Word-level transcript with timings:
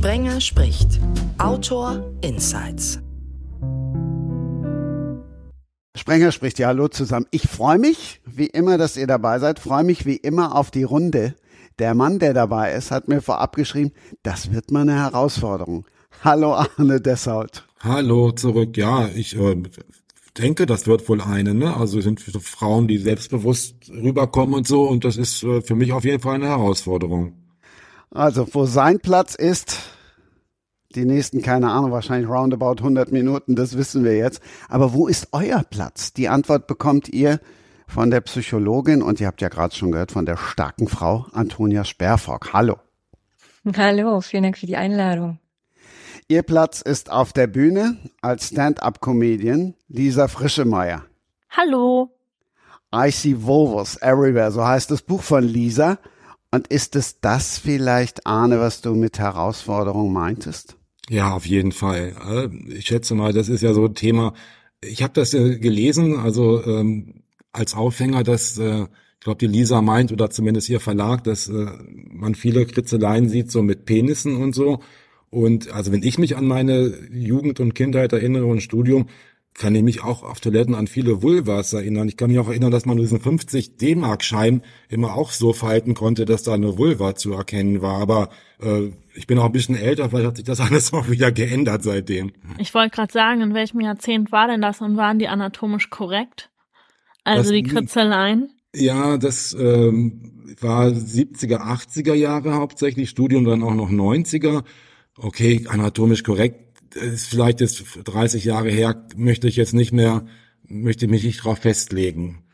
Sprenger 0.00 0.40
spricht. 0.40 0.98
Autor 1.36 2.10
Insights. 2.22 3.00
Sprenger 5.94 6.32
spricht 6.32 6.58
ja 6.58 6.68
hallo 6.68 6.88
zusammen. 6.88 7.26
Ich 7.30 7.42
freue 7.42 7.78
mich, 7.78 8.22
wie 8.24 8.46
immer, 8.46 8.78
dass 8.78 8.96
ihr 8.96 9.06
dabei 9.06 9.38
seid. 9.40 9.58
Freue 9.58 9.84
mich 9.84 10.06
wie 10.06 10.16
immer 10.16 10.56
auf 10.56 10.70
die 10.70 10.84
Runde. 10.84 11.34
Der 11.78 11.94
Mann, 11.94 12.18
der 12.18 12.32
dabei 12.32 12.72
ist, 12.72 12.90
hat 12.90 13.08
mir 13.08 13.20
vorab 13.20 13.54
geschrieben, 13.56 13.92
das 14.22 14.54
wird 14.54 14.70
mal 14.70 14.88
eine 14.88 14.94
Herausforderung. 14.94 15.84
Hallo 16.24 16.54
Arne 16.54 17.02
Dessaut. 17.02 17.68
Hallo 17.80 18.32
zurück. 18.32 18.78
Ja, 18.78 19.06
ich 19.14 19.36
äh, 19.36 19.62
denke, 20.38 20.64
das 20.64 20.86
wird 20.86 21.06
wohl 21.10 21.20
eine. 21.20 21.52
Ne? 21.52 21.76
Also 21.76 22.00
sind 22.00 22.22
Frauen, 22.22 22.88
die 22.88 22.96
selbstbewusst 22.96 23.90
rüberkommen 23.90 24.54
und 24.54 24.66
so. 24.66 24.84
Und 24.84 25.04
das 25.04 25.18
ist 25.18 25.42
äh, 25.42 25.60
für 25.60 25.74
mich 25.74 25.92
auf 25.92 26.06
jeden 26.06 26.22
Fall 26.22 26.36
eine 26.36 26.48
Herausforderung. 26.48 27.39
Also, 28.12 28.46
wo 28.52 28.66
sein 28.66 28.98
Platz 28.98 29.34
ist, 29.36 29.78
die 30.96 31.04
nächsten, 31.04 31.42
keine 31.42 31.70
Ahnung, 31.70 31.92
wahrscheinlich 31.92 32.28
roundabout 32.28 32.78
100 32.78 33.12
Minuten, 33.12 33.54
das 33.54 33.76
wissen 33.76 34.02
wir 34.02 34.16
jetzt. 34.16 34.40
Aber 34.68 34.92
wo 34.92 35.06
ist 35.06 35.28
euer 35.32 35.62
Platz? 35.62 36.12
Die 36.12 36.28
Antwort 36.28 36.66
bekommt 36.66 37.08
ihr 37.08 37.38
von 37.86 38.10
der 38.10 38.20
Psychologin 38.22 39.02
und 39.02 39.20
ihr 39.20 39.28
habt 39.28 39.40
ja 39.40 39.48
gerade 39.48 39.74
schon 39.74 39.92
gehört 39.92 40.10
von 40.10 40.26
der 40.26 40.36
starken 40.36 40.88
Frau 40.88 41.26
Antonia 41.32 41.84
Sperrfock. 41.84 42.52
Hallo. 42.52 42.78
Hallo, 43.76 44.20
vielen 44.20 44.42
Dank 44.42 44.58
für 44.58 44.66
die 44.66 44.76
Einladung. 44.76 45.38
Ihr 46.26 46.42
Platz 46.42 46.80
ist 46.80 47.10
auf 47.10 47.32
der 47.32 47.46
Bühne 47.46 47.96
als 48.22 48.48
Stand-up-Comedian 48.48 49.74
Lisa 49.88 50.28
Frischemeyer. 50.28 51.04
Hallo. 51.50 52.10
I 52.94 53.10
See 53.10 53.36
Volvos 53.36 53.96
Everywhere, 54.00 54.50
so 54.50 54.66
heißt 54.66 54.90
das 54.90 55.02
Buch 55.02 55.22
von 55.22 55.44
Lisa. 55.44 55.98
Und 56.50 56.66
ist 56.68 56.96
es 56.96 57.20
das 57.20 57.58
vielleicht, 57.58 58.26
Arne, 58.26 58.60
was 58.60 58.80
du 58.80 58.94
mit 58.94 59.18
Herausforderung 59.18 60.12
meintest? 60.12 60.76
Ja, 61.08 61.32
auf 61.32 61.46
jeden 61.46 61.72
Fall. 61.72 62.14
Äh, 62.28 62.74
ich 62.74 62.86
schätze 62.86 63.14
mal, 63.14 63.32
das 63.32 63.48
ist 63.48 63.62
ja 63.62 63.72
so 63.72 63.86
ein 63.86 63.94
Thema. 63.94 64.34
Ich 64.80 65.02
habe 65.02 65.12
das 65.12 65.32
gelesen, 65.32 66.18
also 66.18 66.64
ähm, 66.64 67.22
als 67.52 67.74
Aufhänger, 67.74 68.22
dass 68.22 68.58
äh, 68.58 68.86
ich 69.20 69.24
glaube, 69.24 69.38
die 69.38 69.48
Lisa 69.48 69.82
meint 69.82 70.12
oder 70.12 70.30
zumindest 70.30 70.70
ihr 70.70 70.80
Verlag, 70.80 71.24
dass 71.24 71.46
äh, 71.48 71.66
man 72.10 72.34
viele 72.34 72.64
Kritzeleien 72.64 73.28
sieht, 73.28 73.50
so 73.50 73.62
mit 73.62 73.84
Penissen 73.84 74.36
und 74.36 74.54
so. 74.54 74.80
Und 75.28 75.70
also 75.72 75.92
wenn 75.92 76.02
ich 76.02 76.18
mich 76.18 76.36
an 76.36 76.46
meine 76.46 76.92
Jugend 77.12 77.60
und 77.60 77.74
Kindheit 77.74 78.12
erinnere 78.12 78.46
und 78.46 78.62
Studium, 78.62 79.08
kann 79.54 79.74
ich 79.74 79.82
mich 79.82 80.02
auch 80.02 80.22
auf 80.22 80.40
Toiletten 80.40 80.74
an 80.74 80.86
viele 80.86 81.22
Vulvas 81.22 81.72
erinnern. 81.72 82.08
Ich 82.08 82.16
kann 82.16 82.30
mich 82.30 82.38
auch 82.38 82.48
erinnern, 82.48 82.70
dass 82.70 82.86
man 82.86 82.96
diesen 82.96 83.20
50 83.20 83.76
D-Mark-Schein 83.76 84.62
immer 84.88 85.14
auch 85.14 85.32
so 85.32 85.52
falten 85.52 85.94
konnte, 85.94 86.24
dass 86.24 86.42
da 86.42 86.54
eine 86.54 86.78
Vulva 86.78 87.14
zu 87.14 87.32
erkennen 87.32 87.82
war. 87.82 88.00
Aber 88.00 88.30
äh, 88.60 88.90
ich 89.14 89.26
bin 89.26 89.38
auch 89.38 89.44
ein 89.44 89.52
bisschen 89.52 89.76
älter, 89.76 90.08
vielleicht 90.08 90.26
hat 90.26 90.36
sich 90.36 90.46
das 90.46 90.60
alles 90.60 90.92
auch 90.92 91.10
wieder 91.10 91.32
geändert 91.32 91.82
seitdem. 91.82 92.32
Ich 92.58 92.72
wollte 92.74 92.94
gerade 92.96 93.12
sagen, 93.12 93.42
in 93.42 93.54
welchem 93.54 93.80
Jahrzehnt 93.80 94.32
war 94.32 94.48
denn 94.48 94.62
das 94.62 94.80
und 94.80 94.96
waren 94.96 95.18
die 95.18 95.28
anatomisch 95.28 95.90
korrekt? 95.90 96.50
Also 97.24 97.50
das, 97.50 97.50
die 97.50 97.62
Kritzeleien? 97.62 98.50
Ja, 98.74 99.18
das 99.18 99.54
ähm, 99.58 100.54
war 100.60 100.86
70er, 100.86 101.58
80er 101.58 102.14
Jahre 102.14 102.54
hauptsächlich, 102.54 103.10
Studium 103.10 103.44
dann 103.44 103.62
auch 103.62 103.74
noch 103.74 103.90
90er. 103.90 104.64
Okay, 105.18 105.66
anatomisch 105.68 106.22
korrekt 106.22 106.69
ist 106.94 107.26
vielleicht 107.26 107.60
jetzt 107.60 107.82
30 108.04 108.44
Jahre 108.44 108.70
her, 108.70 109.06
möchte 109.16 109.48
ich 109.48 109.56
jetzt 109.56 109.74
nicht 109.74 109.92
mehr, 109.92 110.26
möchte 110.62 111.08
mich 111.08 111.24
nicht 111.24 111.44
drauf 111.44 111.58
festlegen. 111.58 112.44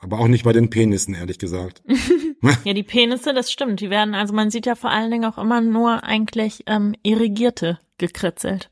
Aber 0.00 0.18
auch 0.18 0.28
nicht 0.28 0.44
bei 0.44 0.52
den 0.52 0.68
Penissen, 0.68 1.14
ehrlich 1.14 1.38
gesagt. 1.38 1.82
ja, 2.64 2.74
die 2.74 2.82
Penisse, 2.82 3.32
das 3.32 3.52
stimmt. 3.52 3.80
Die 3.80 3.88
werden, 3.88 4.14
also 4.14 4.34
man 4.34 4.50
sieht 4.50 4.66
ja 4.66 4.74
vor 4.74 4.90
allen 4.90 5.10
Dingen 5.12 5.24
auch 5.24 5.38
immer 5.38 5.60
nur 5.60 6.02
eigentlich 6.02 6.64
ähm, 6.66 6.94
irrigierte 7.04 7.78
gekritzelt. 7.98 8.70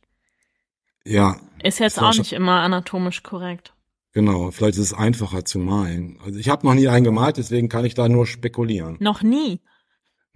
Ja. 1.05 1.41
Ist 1.63 1.79
jetzt 1.79 2.01
auch 2.01 2.15
nicht 2.15 2.33
immer 2.33 2.61
anatomisch 2.61 3.23
korrekt. 3.23 3.75
Genau, 4.13 4.51
vielleicht 4.51 4.77
ist 4.77 4.87
es 4.87 4.95
einfacher 4.95 5.45
zu 5.45 5.61
malen. 5.61 6.19
Also 6.25 6.39
ich 6.39 6.49
habe 6.49 6.67
noch 6.67 6.75
nie 6.75 6.89
einen 6.89 7.05
gemalt, 7.05 7.37
deswegen 7.37 7.69
kann 7.69 7.85
ich 7.85 7.95
da 7.95 8.09
nur 8.09 8.27
spekulieren. 8.27 8.97
Noch 8.99 9.23
nie? 9.23 9.61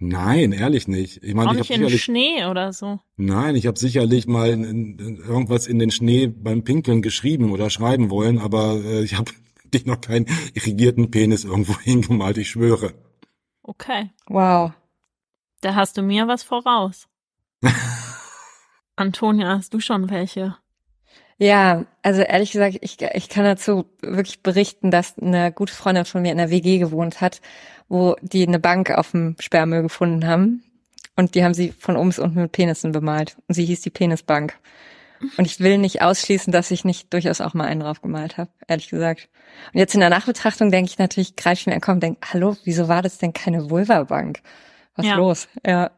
Nein, 0.07 0.51
ehrlich 0.51 0.87
nicht. 0.87 1.23
Ich 1.23 1.33
meine, 1.33 1.49
Auch 1.49 1.53
ich 1.53 1.59
nicht 1.59 1.69
habe 1.71 1.81
in 1.81 1.89
sicherlich 1.89 2.03
Schnee 2.03 2.45
oder 2.45 2.73
so. 2.73 2.99
Nein, 3.17 3.55
ich 3.55 3.65
habe 3.65 3.79
sicherlich 3.79 4.27
mal 4.27 4.49
in, 4.49 4.63
in, 4.99 5.17
irgendwas 5.17 5.65
in 5.67 5.79
den 5.79 5.89
Schnee 5.89 6.27
beim 6.27 6.63
Pinkeln 6.63 7.01
geschrieben 7.01 7.51
oder 7.51 7.69
schreiben 7.69 8.09
wollen, 8.11 8.37
aber 8.37 8.75
äh, 8.83 9.03
ich 9.03 9.15
habe 9.15 9.31
dich 9.73 9.85
noch 9.85 10.01
keinen 10.01 10.27
irrigierten 10.53 11.09
Penis 11.09 11.43
irgendwo 11.43 11.77
hingemalt, 11.83 12.37
ich 12.37 12.49
schwöre. 12.49 12.93
Okay. 13.63 14.11
Wow. 14.27 14.73
Da 15.61 15.73
hast 15.73 15.97
du 15.97 16.03
mir 16.03 16.27
was 16.27 16.43
voraus. 16.43 17.07
Antonia, 18.95 19.57
hast 19.57 19.73
du 19.73 19.79
schon 19.79 20.09
welche? 20.11 20.55
Ja, 21.37 21.85
also 22.01 22.21
ehrlich 22.21 22.51
gesagt, 22.51 22.77
ich, 22.81 23.01
ich 23.01 23.27
kann 23.27 23.43
dazu 23.43 23.85
wirklich 24.01 24.41
berichten, 24.41 24.91
dass 24.91 25.17
eine 25.17 25.51
gute 25.51 25.73
Freundin 25.73 26.05
von 26.05 26.21
mir 26.21 26.31
in 26.31 26.37
der 26.37 26.49
WG 26.49 26.77
gewohnt 26.77 27.19
hat, 27.19 27.41
wo 27.87 28.15
die 28.21 28.47
eine 28.47 28.59
Bank 28.59 28.91
auf 28.91 29.11
dem 29.11 29.35
Sperrmüll 29.39 29.83
gefunden 29.83 30.25
haben. 30.27 30.63
Und 31.15 31.35
die 31.35 31.43
haben 31.43 31.53
sie 31.53 31.71
von 31.77 31.95
oben 31.95 32.09
bis 32.09 32.19
unten 32.19 32.41
mit 32.41 32.51
Penissen 32.51 32.91
bemalt. 32.91 33.37
Und 33.47 33.55
sie 33.55 33.65
hieß 33.65 33.81
die 33.81 33.89
Penisbank. 33.89 34.53
Und 35.37 35.45
ich 35.45 35.59
will 35.61 35.77
nicht 35.77 36.01
ausschließen, 36.01 36.51
dass 36.51 36.71
ich 36.71 36.83
nicht 36.83 37.13
durchaus 37.13 37.39
auch 37.39 37.53
mal 37.53 37.65
einen 37.65 37.79
drauf 37.79 38.01
gemalt 38.01 38.37
habe, 38.37 38.49
ehrlich 38.67 38.89
gesagt. 38.89 39.29
Und 39.73 39.79
jetzt 39.79 39.93
in 39.93 40.01
der 40.01 40.09
Nachbetrachtung 40.09 40.71
denke 40.71 40.89
ich 40.91 40.97
natürlich, 40.97 41.35
greife 41.37 41.61
ich 41.61 41.67
mir 41.67 41.73
an 41.75 41.93
und 41.95 42.03
denke, 42.03 42.19
hallo, 42.33 42.57
wieso 42.65 42.89
war 42.89 43.01
das 43.01 43.17
denn 43.17 43.31
keine 43.31 43.69
Vulva-Bank? 43.69 44.41
Was 44.95 45.05
Ja. 45.05 45.15
los? 45.15 45.47
Ja. 45.65 45.91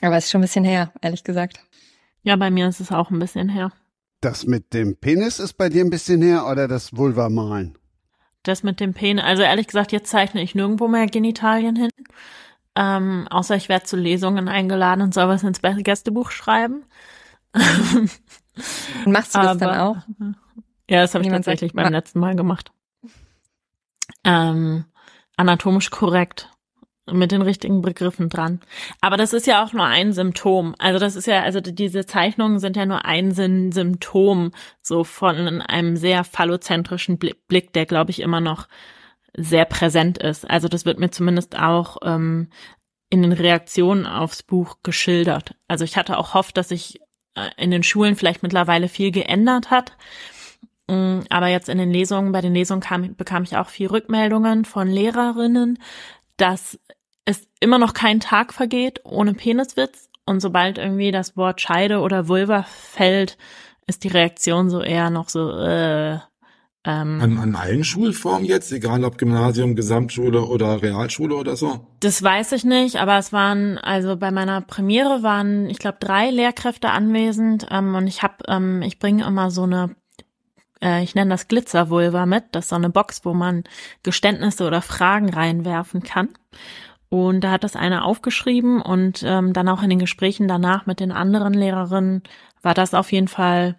Aber 0.00 0.16
es 0.16 0.24
ist 0.24 0.30
schon 0.30 0.40
ein 0.40 0.42
bisschen 0.42 0.64
her, 0.64 0.92
ehrlich 1.02 1.24
gesagt. 1.24 1.60
Ja, 2.22 2.36
bei 2.36 2.50
mir 2.50 2.68
ist 2.68 2.80
es 2.80 2.90
auch 2.90 3.10
ein 3.10 3.18
bisschen 3.18 3.50
her. 3.50 3.70
Das 4.20 4.46
mit 4.46 4.72
dem 4.72 4.96
Penis 4.96 5.38
ist 5.38 5.54
bei 5.54 5.68
dir 5.68 5.84
ein 5.84 5.90
bisschen 5.90 6.22
her 6.22 6.46
oder 6.50 6.66
das 6.66 6.96
Vulva-Malen? 6.96 7.76
Das 8.44 8.62
mit 8.62 8.78
dem 8.78 8.94
Penis, 8.94 9.24
also 9.24 9.42
ehrlich 9.42 9.66
gesagt, 9.66 9.90
jetzt 9.90 10.10
zeichne 10.10 10.42
ich 10.42 10.54
nirgendwo 10.54 10.86
mehr 10.86 11.06
Genitalien 11.06 11.76
hin. 11.76 11.90
Ähm, 12.76 13.26
außer 13.30 13.56
ich 13.56 13.68
werde 13.68 13.84
zu 13.84 13.96
Lesungen 13.96 14.48
eingeladen 14.48 15.00
und 15.02 15.14
soll 15.14 15.28
was 15.28 15.42
ins 15.42 15.60
Gästebuch 15.60 16.30
schreiben. 16.30 16.84
Und 17.52 18.10
machst 19.12 19.34
du 19.34 19.40
das 19.40 19.58
dann 19.58 19.78
auch? 19.78 19.96
Ja, 20.88 21.00
das 21.00 21.14
habe 21.14 21.24
ich 21.24 21.30
tatsächlich 21.30 21.72
sagt, 21.72 21.82
beim 21.82 21.92
letzten 21.92 22.20
Mal 22.20 22.36
gemacht. 22.36 22.72
Ähm, 24.24 24.84
anatomisch 25.36 25.90
korrekt. 25.90 26.50
Mit 27.10 27.32
den 27.32 27.42
richtigen 27.42 27.82
Begriffen 27.82 28.30
dran. 28.30 28.60
Aber 29.02 29.18
das 29.18 29.34
ist 29.34 29.46
ja 29.46 29.62
auch 29.62 29.74
nur 29.74 29.84
ein 29.84 30.14
Symptom. 30.14 30.74
Also 30.78 30.98
das 30.98 31.16
ist 31.16 31.26
ja, 31.26 31.42
also 31.42 31.60
diese 31.60 32.06
Zeichnungen 32.06 32.58
sind 32.60 32.76
ja 32.76 32.86
nur 32.86 33.04
ein 33.04 33.32
Sym- 33.32 33.72
Symptom 33.72 34.52
so 34.80 35.04
von 35.04 35.60
einem 35.60 35.98
sehr 35.98 36.24
phallozentrischen 36.24 37.18
Bli- 37.18 37.36
Blick, 37.46 37.74
der 37.74 37.84
glaube 37.84 38.10
ich 38.10 38.20
immer 38.20 38.40
noch 38.40 38.68
sehr 39.36 39.66
präsent 39.66 40.16
ist. 40.16 40.48
Also 40.48 40.66
das 40.68 40.86
wird 40.86 40.98
mir 40.98 41.10
zumindest 41.10 41.58
auch 41.58 41.98
ähm, 42.04 42.48
in 43.10 43.20
den 43.20 43.32
Reaktionen 43.32 44.06
aufs 44.06 44.42
Buch 44.42 44.78
geschildert. 44.82 45.54
Also 45.68 45.84
ich 45.84 45.98
hatte 45.98 46.16
auch 46.16 46.32
hofft, 46.32 46.56
dass 46.56 46.70
sich 46.70 47.00
äh, 47.34 47.50
in 47.58 47.70
den 47.70 47.82
Schulen 47.82 48.16
vielleicht 48.16 48.42
mittlerweile 48.42 48.88
viel 48.88 49.10
geändert 49.10 49.70
hat. 49.70 49.92
Mm, 50.88 51.20
Aber 51.28 51.48
jetzt 51.48 51.68
in 51.68 51.76
den 51.78 51.90
Lesungen, 51.90 52.32
bei 52.32 52.40
den 52.40 52.54
Lesungen 52.54 52.80
kam, 52.80 53.14
bekam 53.14 53.42
ich 53.42 53.56
auch 53.58 53.68
viel 53.68 53.88
Rückmeldungen 53.88 54.64
von 54.64 54.88
Lehrerinnen, 54.88 55.78
dass 56.36 56.78
es 57.24 57.46
immer 57.60 57.78
noch 57.78 57.94
kein 57.94 58.20
Tag 58.20 58.52
vergeht 58.52 59.00
ohne 59.04 59.34
Peniswitz. 59.34 60.08
Und 60.26 60.40
sobald 60.40 60.78
irgendwie 60.78 61.10
das 61.10 61.36
Wort 61.36 61.60
Scheide 61.60 62.00
oder 62.00 62.28
Vulva 62.28 62.62
fällt, 62.62 63.36
ist 63.86 64.04
die 64.04 64.08
Reaktion 64.08 64.70
so 64.70 64.80
eher 64.80 65.10
noch 65.10 65.28
so, 65.28 65.50
äh, 65.50 66.18
ähm, 66.86 67.20
An, 67.20 67.38
an 67.38 67.54
allen 67.56 67.82
Schulformen 67.82 68.44
jetzt, 68.44 68.70
egal 68.70 69.04
ob 69.04 69.16
Gymnasium, 69.16 69.74
Gesamtschule 69.74 70.42
oder 70.42 70.82
Realschule 70.82 71.34
oder 71.34 71.56
so? 71.56 71.86
Das 72.00 72.22
weiß 72.22 72.52
ich 72.52 72.64
nicht, 72.64 72.96
aber 72.96 73.16
es 73.16 73.32
waren, 73.32 73.78
also 73.78 74.16
bei 74.16 74.30
meiner 74.30 74.60
Premiere 74.60 75.22
waren, 75.22 75.68
ich 75.70 75.78
glaube, 75.78 75.96
drei 76.00 76.30
Lehrkräfte 76.30 76.90
anwesend 76.90 77.66
ähm, 77.70 77.94
und 77.94 78.06
ich 78.06 78.22
habe, 78.22 78.36
ähm, 78.48 78.82
ich 78.82 78.98
bringe 78.98 79.24
immer 79.26 79.50
so 79.50 79.62
eine, 79.62 79.96
äh, 80.82 81.02
ich 81.02 81.14
nenne 81.14 81.30
das 81.30 81.48
Glitzervulva 81.48 82.26
mit, 82.26 82.44
das 82.52 82.66
ist 82.66 82.68
so 82.70 82.76
eine 82.76 82.90
Box, 82.90 83.24
wo 83.24 83.34
man 83.34 83.64
Geständnisse 84.02 84.66
oder 84.66 84.82
Fragen 84.82 85.30
reinwerfen 85.30 86.02
kann. 86.02 86.30
Und 87.08 87.42
da 87.42 87.52
hat 87.52 87.64
das 87.64 87.76
eine 87.76 88.04
aufgeschrieben 88.04 88.80
und 88.80 89.22
ähm, 89.24 89.52
dann 89.52 89.68
auch 89.68 89.82
in 89.82 89.90
den 89.90 89.98
Gesprächen 90.00 90.48
danach 90.48 90.86
mit 90.86 91.00
den 91.00 91.12
anderen 91.12 91.54
Lehrerinnen 91.54 92.22
war 92.62 92.74
das 92.74 92.94
auf 92.94 93.12
jeden 93.12 93.28
Fall 93.28 93.78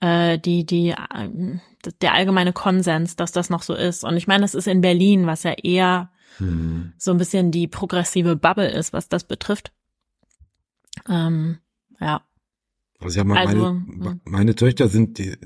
äh, 0.00 0.38
die, 0.38 0.64
die, 0.64 0.94
ähm, 1.14 1.60
der 2.00 2.14
allgemeine 2.14 2.52
Konsens, 2.52 3.16
dass 3.16 3.32
das 3.32 3.50
noch 3.50 3.62
so 3.62 3.74
ist. 3.74 4.04
Und 4.04 4.16
ich 4.16 4.26
meine, 4.26 4.44
es 4.44 4.54
ist 4.54 4.68
in 4.68 4.80
Berlin, 4.80 5.26
was 5.26 5.42
ja 5.42 5.52
eher 5.52 6.10
Hm. 6.38 6.92
so 6.98 7.10
ein 7.12 7.18
bisschen 7.18 7.50
die 7.50 7.66
progressive 7.66 8.36
Bubble 8.36 8.70
ist, 8.70 8.92
was 8.92 9.08
das 9.08 9.24
betrifft. 9.24 9.72
Ähm, 11.08 11.58
ja. 12.00 12.22
Also 13.00 13.18
ja, 13.18 13.24
meine, 13.24 13.40
Also, 13.40 13.72
meine, 13.72 14.10
hm. 14.10 14.20
meine 14.24 14.54
Töchter 14.54 14.88
sind 14.88 15.18
die 15.18 15.36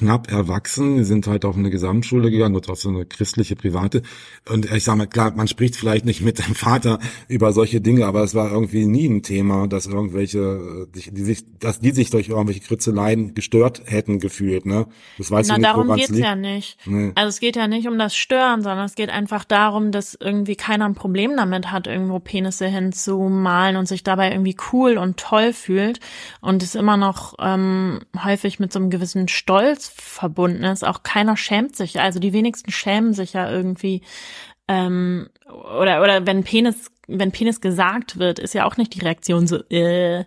knapp 0.00 0.32
erwachsen, 0.32 0.96
die 0.96 1.04
sind 1.04 1.26
halt 1.26 1.44
auf 1.44 1.56
eine 1.56 1.68
Gesamtschule 1.68 2.30
gegangen 2.30 2.56
und 2.56 2.68
auf 2.70 2.80
so 2.80 2.88
eine 2.88 3.04
christliche 3.04 3.54
private. 3.54 4.02
Und 4.48 4.72
ich 4.72 4.84
sage 4.84 4.98
mal, 4.98 5.06
klar, 5.06 5.32
man 5.36 5.46
spricht 5.46 5.76
vielleicht 5.76 6.06
nicht 6.06 6.22
mit 6.22 6.38
dem 6.38 6.54
Vater 6.54 6.98
über 7.28 7.52
solche 7.52 7.82
Dinge, 7.82 8.06
aber 8.06 8.22
es 8.22 8.34
war 8.34 8.50
irgendwie 8.50 8.86
nie 8.86 9.06
ein 9.06 9.22
Thema, 9.22 9.68
dass 9.68 9.86
irgendwelche, 9.86 10.88
die 10.94 11.22
sich, 11.22 11.44
dass 11.58 11.80
die 11.80 11.90
sich 11.90 12.08
durch 12.08 12.30
irgendwelche 12.30 12.60
Kritzeleien 12.60 13.34
gestört 13.34 13.82
hätten 13.84 14.20
gefühlt, 14.20 14.64
ne? 14.64 14.86
Das 15.18 15.30
weiß 15.30 15.48
Na, 15.48 15.54
ich 15.54 15.58
nicht, 15.58 15.68
darum 15.68 15.94
geht's 15.94 16.08
liegt. 16.08 16.24
ja 16.24 16.34
nicht. 16.34 16.78
Nee. 16.86 17.12
Also 17.14 17.28
es 17.28 17.40
geht 17.40 17.56
ja 17.56 17.68
nicht 17.68 17.86
um 17.86 17.98
das 17.98 18.16
Stören, 18.16 18.62
sondern 18.62 18.86
es 18.86 18.94
geht 18.94 19.10
einfach 19.10 19.44
darum, 19.44 19.92
dass 19.92 20.16
irgendwie 20.18 20.56
keiner 20.56 20.86
ein 20.86 20.94
Problem 20.94 21.36
damit 21.36 21.70
hat, 21.70 21.86
irgendwo 21.86 22.20
Penisse 22.20 22.66
hinzumalen 22.66 23.76
und 23.76 23.86
sich 23.86 24.02
dabei 24.02 24.30
irgendwie 24.30 24.56
cool 24.72 24.96
und 24.96 25.18
toll 25.18 25.52
fühlt 25.52 26.00
und 26.40 26.62
es 26.62 26.74
immer 26.74 26.96
noch 26.96 27.34
ähm, 27.38 28.00
häufig 28.24 28.58
mit 28.60 28.72
so 28.72 28.78
einem 28.78 28.88
gewissen 28.88 29.28
Stolz 29.28 29.89
verbunden 29.94 30.64
ist. 30.64 30.84
Auch 30.84 31.02
keiner 31.02 31.36
schämt 31.36 31.76
sich. 31.76 32.00
Also 32.00 32.18
die 32.18 32.32
wenigsten 32.32 32.70
schämen 32.70 33.12
sich 33.12 33.32
ja 33.32 33.50
irgendwie. 33.50 34.02
Ähm, 34.68 35.28
oder, 35.48 36.02
oder 36.02 36.26
wenn 36.26 36.44
Penis, 36.44 36.90
wenn 37.08 37.32
Penis 37.32 37.60
gesagt 37.60 38.18
wird, 38.18 38.38
ist 38.38 38.54
ja 38.54 38.66
auch 38.66 38.76
nicht 38.76 38.94
die 38.94 39.00
Reaktion 39.00 39.46
so, 39.46 39.56
äh, 39.68 40.24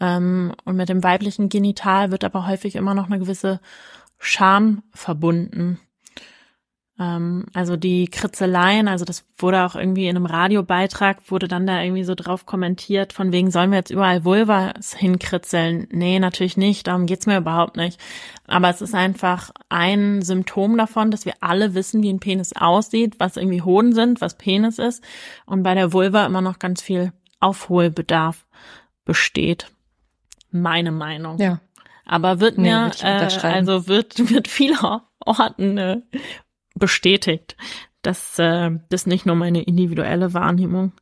ähm, 0.00 0.52
und 0.64 0.76
mit 0.76 0.88
dem 0.88 1.04
weiblichen 1.04 1.48
Genital 1.48 2.10
wird 2.10 2.24
aber 2.24 2.46
häufig 2.46 2.74
immer 2.76 2.94
noch 2.94 3.06
eine 3.06 3.18
gewisse 3.18 3.60
Scham 4.18 4.82
verbunden. 4.92 5.80
Ähm, 6.98 7.46
also 7.54 7.76
die 7.76 8.06
Kritzeleien, 8.06 8.86
also 8.86 9.04
das 9.04 9.24
wurde 9.38 9.64
auch 9.64 9.74
irgendwie 9.74 10.06
in 10.06 10.16
einem 10.16 10.26
Radiobeitrag, 10.26 11.30
wurde 11.30 11.48
dann 11.48 11.66
da 11.66 11.82
irgendwie 11.82 12.04
so 12.04 12.14
drauf 12.14 12.46
kommentiert, 12.46 13.12
von 13.12 13.32
wegen 13.32 13.50
sollen 13.50 13.70
wir 13.70 13.78
jetzt 13.78 13.90
überall 13.90 14.24
Vulvas 14.24 14.94
hinkritzeln? 14.94 15.88
Nee, 15.90 16.20
natürlich 16.20 16.56
nicht, 16.56 16.86
darum 16.86 17.06
geht's 17.06 17.26
mir 17.26 17.38
überhaupt 17.38 17.76
nicht. 17.76 18.00
Aber 18.46 18.68
es 18.68 18.80
ist 18.80 18.94
einfach 18.94 19.50
ein 19.68 20.22
Symptom 20.22 20.78
davon, 20.78 21.10
dass 21.10 21.26
wir 21.26 21.34
alle 21.40 21.74
wissen, 21.74 22.02
wie 22.02 22.12
ein 22.12 22.20
Penis 22.20 22.52
aussieht, 22.54 23.16
was 23.18 23.36
irgendwie 23.36 23.62
Hoden 23.62 23.92
sind, 23.92 24.20
was 24.20 24.38
Penis 24.38 24.78
ist 24.78 25.02
und 25.46 25.64
bei 25.64 25.74
der 25.74 25.92
Vulva 25.92 26.24
immer 26.26 26.42
noch 26.42 26.60
ganz 26.60 26.80
viel 26.80 27.12
Aufholbedarf 27.40 28.46
besteht. 29.04 29.70
Meine 30.50 30.92
Meinung. 30.92 31.38
Ja. 31.38 31.60
Aber 32.06 32.38
wird 32.38 32.58
nee, 32.58 32.70
mir, 32.70 32.92
äh, 33.02 33.28
also 33.42 33.88
wird, 33.88 34.30
wird 34.30 34.46
vieler 34.46 35.08
Orten 35.20 35.78
äh, 35.78 36.02
bestätigt, 36.74 37.56
dass 38.02 38.38
äh, 38.38 38.70
das 38.88 39.06
nicht 39.06 39.26
nur 39.26 39.36
meine 39.36 39.62
individuelle 39.62 40.34
Wahrnehmung 40.34 40.92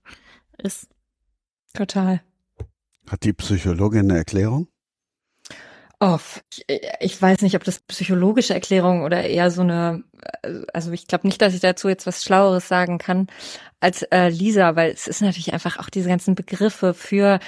ist. 0.58 0.88
Total. 1.74 2.22
Hat 3.08 3.24
die 3.24 3.32
Psychologin 3.32 4.10
eine 4.10 4.19
Erklärung? 4.19 4.69
Oh, 6.04 6.19
ich, 6.50 6.64
ich 6.98 7.22
weiß 7.22 7.42
nicht, 7.42 7.54
ob 7.54 7.62
das 7.62 7.78
psychologische 7.78 8.54
Erklärung 8.54 9.02
oder 9.02 9.22
eher 9.22 9.52
so 9.52 9.62
eine, 9.62 10.02
also 10.72 10.90
ich 10.90 11.06
glaube 11.06 11.28
nicht, 11.28 11.40
dass 11.40 11.54
ich 11.54 11.60
dazu 11.60 11.88
jetzt 11.88 12.08
was 12.08 12.25
Schlaueres 12.25 12.66
sagen 12.66 12.98
kann 12.98 13.28
als 13.78 14.02
äh, 14.10 14.28
Lisa, 14.28 14.75
weil 14.75 14.90
es 14.90 15.06
ist 15.06 15.22
natürlich 15.22 15.52
einfach 15.52 15.78
auch 15.78 15.88
diese 15.90 16.08
ganzen 16.08 16.34
Begriffe 16.34 16.92
für 16.92 17.38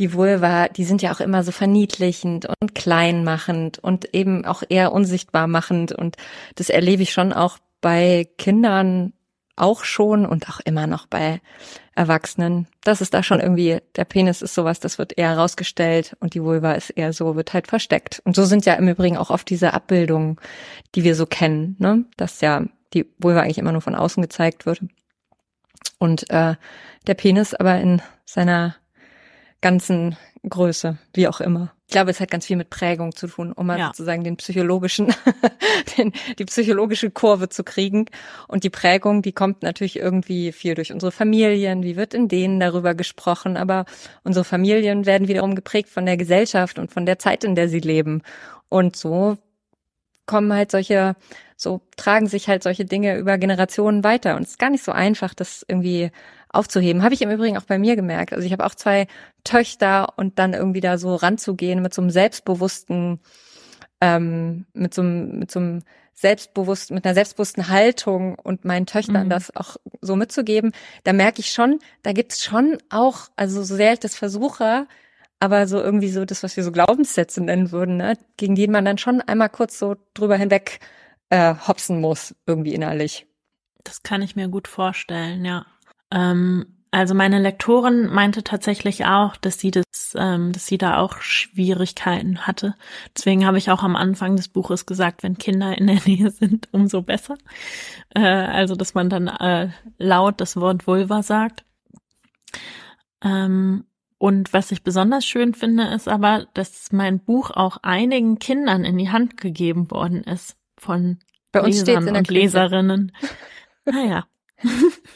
die 0.00 0.12
Vulva, 0.12 0.66
die 0.66 0.82
sind 0.82 1.02
ja 1.02 1.12
auch 1.12 1.20
immer 1.20 1.44
so 1.44 1.52
verniedlichend 1.52 2.48
und 2.60 2.74
kleinmachend 2.74 3.78
und 3.78 4.12
eben 4.12 4.44
auch 4.44 4.64
eher 4.68 4.90
unsichtbar 4.90 5.46
machend 5.46 5.92
und 5.92 6.16
das 6.56 6.68
erlebe 6.68 7.04
ich 7.04 7.12
schon 7.12 7.32
auch 7.32 7.58
bei 7.80 8.28
Kindern 8.38 9.12
auch 9.56 9.84
schon 9.84 10.24
und 10.26 10.48
auch 10.48 10.60
immer 10.60 10.86
noch 10.86 11.06
bei 11.06 11.40
Erwachsenen. 11.94 12.66
Das 12.82 13.00
ist 13.00 13.12
da 13.12 13.22
schon 13.22 13.40
irgendwie, 13.40 13.78
der 13.96 14.04
Penis 14.04 14.42
ist 14.42 14.54
sowas, 14.54 14.80
das 14.80 14.98
wird 14.98 15.18
eher 15.18 15.36
rausgestellt 15.36 16.16
und 16.20 16.34
die 16.34 16.42
Vulva 16.42 16.72
ist 16.72 16.90
eher 16.90 17.12
so, 17.12 17.36
wird 17.36 17.52
halt 17.52 17.66
versteckt. 17.66 18.22
Und 18.24 18.36
so 18.36 18.44
sind 18.44 18.64
ja 18.64 18.74
im 18.74 18.88
Übrigen 18.88 19.18
auch 19.18 19.30
oft 19.30 19.50
diese 19.50 19.74
Abbildungen, 19.74 20.36
die 20.94 21.04
wir 21.04 21.14
so 21.14 21.26
kennen, 21.26 21.76
ne? 21.78 22.06
Dass 22.16 22.40
ja 22.40 22.64
die 22.94 23.06
Vulva 23.18 23.40
eigentlich 23.40 23.58
immer 23.58 23.72
nur 23.72 23.82
von 23.82 23.94
außen 23.94 24.22
gezeigt 24.22 24.66
wird. 24.66 24.80
Und 25.98 26.30
äh, 26.30 26.54
der 27.06 27.14
Penis 27.14 27.54
aber 27.54 27.78
in 27.80 28.00
seiner 28.24 28.76
ganzen 29.60 30.16
Größe, 30.48 30.98
wie 31.12 31.28
auch 31.28 31.40
immer. 31.40 31.72
Ich 31.90 31.92
glaube, 31.92 32.12
es 32.12 32.20
hat 32.20 32.30
ganz 32.30 32.46
viel 32.46 32.54
mit 32.54 32.70
Prägung 32.70 33.16
zu 33.16 33.26
tun, 33.26 33.50
um 33.50 33.66
mal 33.66 33.76
ja. 33.76 33.86
sozusagen 33.88 34.22
den 34.22 34.36
psychologischen, 34.36 35.12
den, 35.98 36.12
die 36.38 36.44
psychologische 36.44 37.10
Kurve 37.10 37.48
zu 37.48 37.64
kriegen. 37.64 38.06
Und 38.46 38.62
die 38.62 38.70
Prägung, 38.70 39.22
die 39.22 39.32
kommt 39.32 39.64
natürlich 39.64 39.98
irgendwie 39.98 40.52
viel 40.52 40.76
durch 40.76 40.92
unsere 40.92 41.10
Familien. 41.10 41.82
Wie 41.82 41.96
wird 41.96 42.14
in 42.14 42.28
denen 42.28 42.60
darüber 42.60 42.94
gesprochen? 42.94 43.56
Aber 43.56 43.86
unsere 44.22 44.44
Familien 44.44 45.04
werden 45.04 45.26
wiederum 45.26 45.56
geprägt 45.56 45.88
von 45.88 46.06
der 46.06 46.16
Gesellschaft 46.16 46.78
und 46.78 46.92
von 46.92 47.06
der 47.06 47.18
Zeit, 47.18 47.42
in 47.42 47.56
der 47.56 47.68
sie 47.68 47.80
leben. 47.80 48.22
Und 48.68 48.94
so 48.94 49.36
kommen 50.30 50.52
halt 50.52 50.70
solche, 50.70 51.16
so 51.56 51.80
tragen 51.96 52.28
sich 52.28 52.46
halt 52.46 52.62
solche 52.62 52.84
Dinge 52.84 53.18
über 53.18 53.36
Generationen 53.36 54.04
weiter. 54.04 54.36
Und 54.36 54.44
es 54.44 54.50
ist 54.50 54.58
gar 54.60 54.70
nicht 54.70 54.84
so 54.84 54.92
einfach, 54.92 55.34
das 55.34 55.64
irgendwie 55.66 56.12
aufzuheben. 56.48 57.02
Habe 57.02 57.14
ich 57.14 57.22
im 57.22 57.32
Übrigen 57.32 57.58
auch 57.58 57.64
bei 57.64 57.80
mir 57.80 57.96
gemerkt. 57.96 58.32
Also 58.32 58.46
ich 58.46 58.52
habe 58.52 58.64
auch 58.64 58.76
zwei 58.76 59.08
Töchter 59.42 60.14
und 60.16 60.38
dann 60.38 60.54
irgendwie 60.54 60.80
da 60.80 60.98
so 60.98 61.16
ranzugehen 61.16 61.82
mit 61.82 61.92
so 61.92 62.00
einem 62.00 62.12
selbstbewussten, 62.12 63.18
ähm, 64.00 64.66
mit 64.72 64.94
so 64.94 65.02
einem, 65.02 65.40
mit 65.40 65.50
so 65.50 65.58
einem 65.58 65.82
selbstbewusst, 66.14 66.92
mit 66.92 67.04
einer 67.04 67.14
selbstbewussten 67.14 67.68
Haltung 67.68 68.36
und 68.36 68.64
meinen 68.64 68.86
Töchtern 68.86 69.24
mhm. 69.24 69.30
das 69.30 69.56
auch 69.56 69.78
so 70.00 70.14
mitzugeben, 70.14 70.70
da 71.02 71.12
merke 71.12 71.40
ich 71.40 71.50
schon, 71.50 71.80
da 72.04 72.12
gibt's 72.12 72.44
schon 72.44 72.78
auch, 72.88 73.30
also 73.34 73.64
so 73.64 73.74
sehr 73.74 73.94
ich 73.94 74.00
das 74.00 74.14
versuche, 74.14 74.86
aber 75.40 75.66
so 75.66 75.80
irgendwie 75.80 76.10
so 76.10 76.24
das, 76.24 76.42
was 76.42 76.56
wir 76.56 76.62
so 76.62 76.70
Glaubenssätze 76.70 77.42
nennen 77.42 77.72
würden, 77.72 77.96
ne, 77.96 78.16
gegen 78.36 78.54
die 78.54 78.68
man 78.68 78.84
dann 78.84 78.98
schon 78.98 79.20
einmal 79.22 79.48
kurz 79.48 79.78
so 79.78 79.96
drüber 80.14 80.36
hinweg 80.36 80.80
äh, 81.30 81.54
hopsen 81.66 82.00
muss, 82.00 82.34
irgendwie 82.46 82.74
innerlich. 82.74 83.26
Das 83.82 84.02
kann 84.02 84.22
ich 84.22 84.36
mir 84.36 84.48
gut 84.48 84.68
vorstellen, 84.68 85.44
ja. 85.44 85.66
Ähm, 86.12 86.80
also 86.92 87.14
meine 87.14 87.38
Lektorin 87.38 88.06
meinte 88.12 88.42
tatsächlich 88.42 89.06
auch, 89.06 89.36
dass 89.36 89.60
sie 89.60 89.70
das, 89.70 89.84
ähm, 90.16 90.52
dass 90.52 90.66
sie 90.66 90.76
da 90.76 90.98
auch 90.98 91.20
Schwierigkeiten 91.20 92.46
hatte. 92.46 92.74
Deswegen 93.16 93.46
habe 93.46 93.58
ich 93.58 93.70
auch 93.70 93.84
am 93.84 93.94
Anfang 93.94 94.34
des 94.36 94.48
Buches 94.48 94.86
gesagt, 94.86 95.22
wenn 95.22 95.38
Kinder 95.38 95.78
in 95.78 95.86
der 95.86 96.00
Nähe 96.06 96.30
sind, 96.30 96.68
umso 96.72 97.02
besser. 97.02 97.38
Äh, 98.14 98.20
also 98.20 98.74
dass 98.74 98.94
man 98.94 99.08
dann 99.08 99.28
äh, 99.28 99.70
laut 99.98 100.40
das 100.40 100.56
Wort 100.56 100.86
Vulva 100.86 101.22
sagt. 101.22 101.64
Ähm, 103.22 103.84
und 104.20 104.52
was 104.52 104.70
ich 104.70 104.82
besonders 104.82 105.24
schön 105.24 105.54
finde, 105.54 105.84
ist 105.94 106.06
aber, 106.06 106.46
dass 106.52 106.92
mein 106.92 107.20
Buch 107.20 107.50
auch 107.50 107.78
einigen 107.80 108.38
Kindern 108.38 108.84
in 108.84 108.98
die 108.98 109.08
Hand 109.08 109.38
gegeben 109.38 109.90
worden 109.90 110.24
ist 110.24 110.58
von 110.76 111.20
Bei 111.52 111.62
uns 111.62 111.86
Lesern 111.86 112.14
und 112.14 112.28
Leserinnen. 112.28 113.12
Naja, 113.86 114.26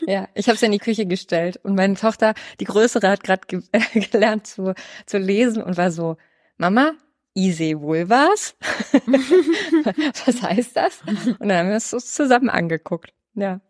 ja, 0.06 0.26
ich 0.34 0.46
habe 0.48 0.56
es 0.56 0.62
in 0.62 0.72
die 0.72 0.78
Küche 0.78 1.04
gestellt 1.04 1.60
und 1.62 1.74
meine 1.74 1.96
Tochter, 1.96 2.32
die 2.60 2.64
größere, 2.64 3.10
hat 3.10 3.22
gerade 3.22 3.42
ge 3.46 3.62
gelernt 4.10 4.46
zu, 4.46 4.72
zu 5.04 5.18
lesen 5.18 5.62
und 5.62 5.76
war 5.76 5.90
so, 5.90 6.16
Mama, 6.56 6.92
easy 7.34 7.78
wohl 7.78 8.08
was? 8.08 8.56
Was 10.24 10.42
heißt 10.42 10.74
das? 10.76 11.02
Und 11.06 11.48
dann 11.48 11.58
haben 11.58 11.68
wir 11.68 11.76
es 11.76 11.90
so 11.90 11.98
zusammen 11.98 12.48
angeguckt. 12.48 13.12
Ja. 13.34 13.60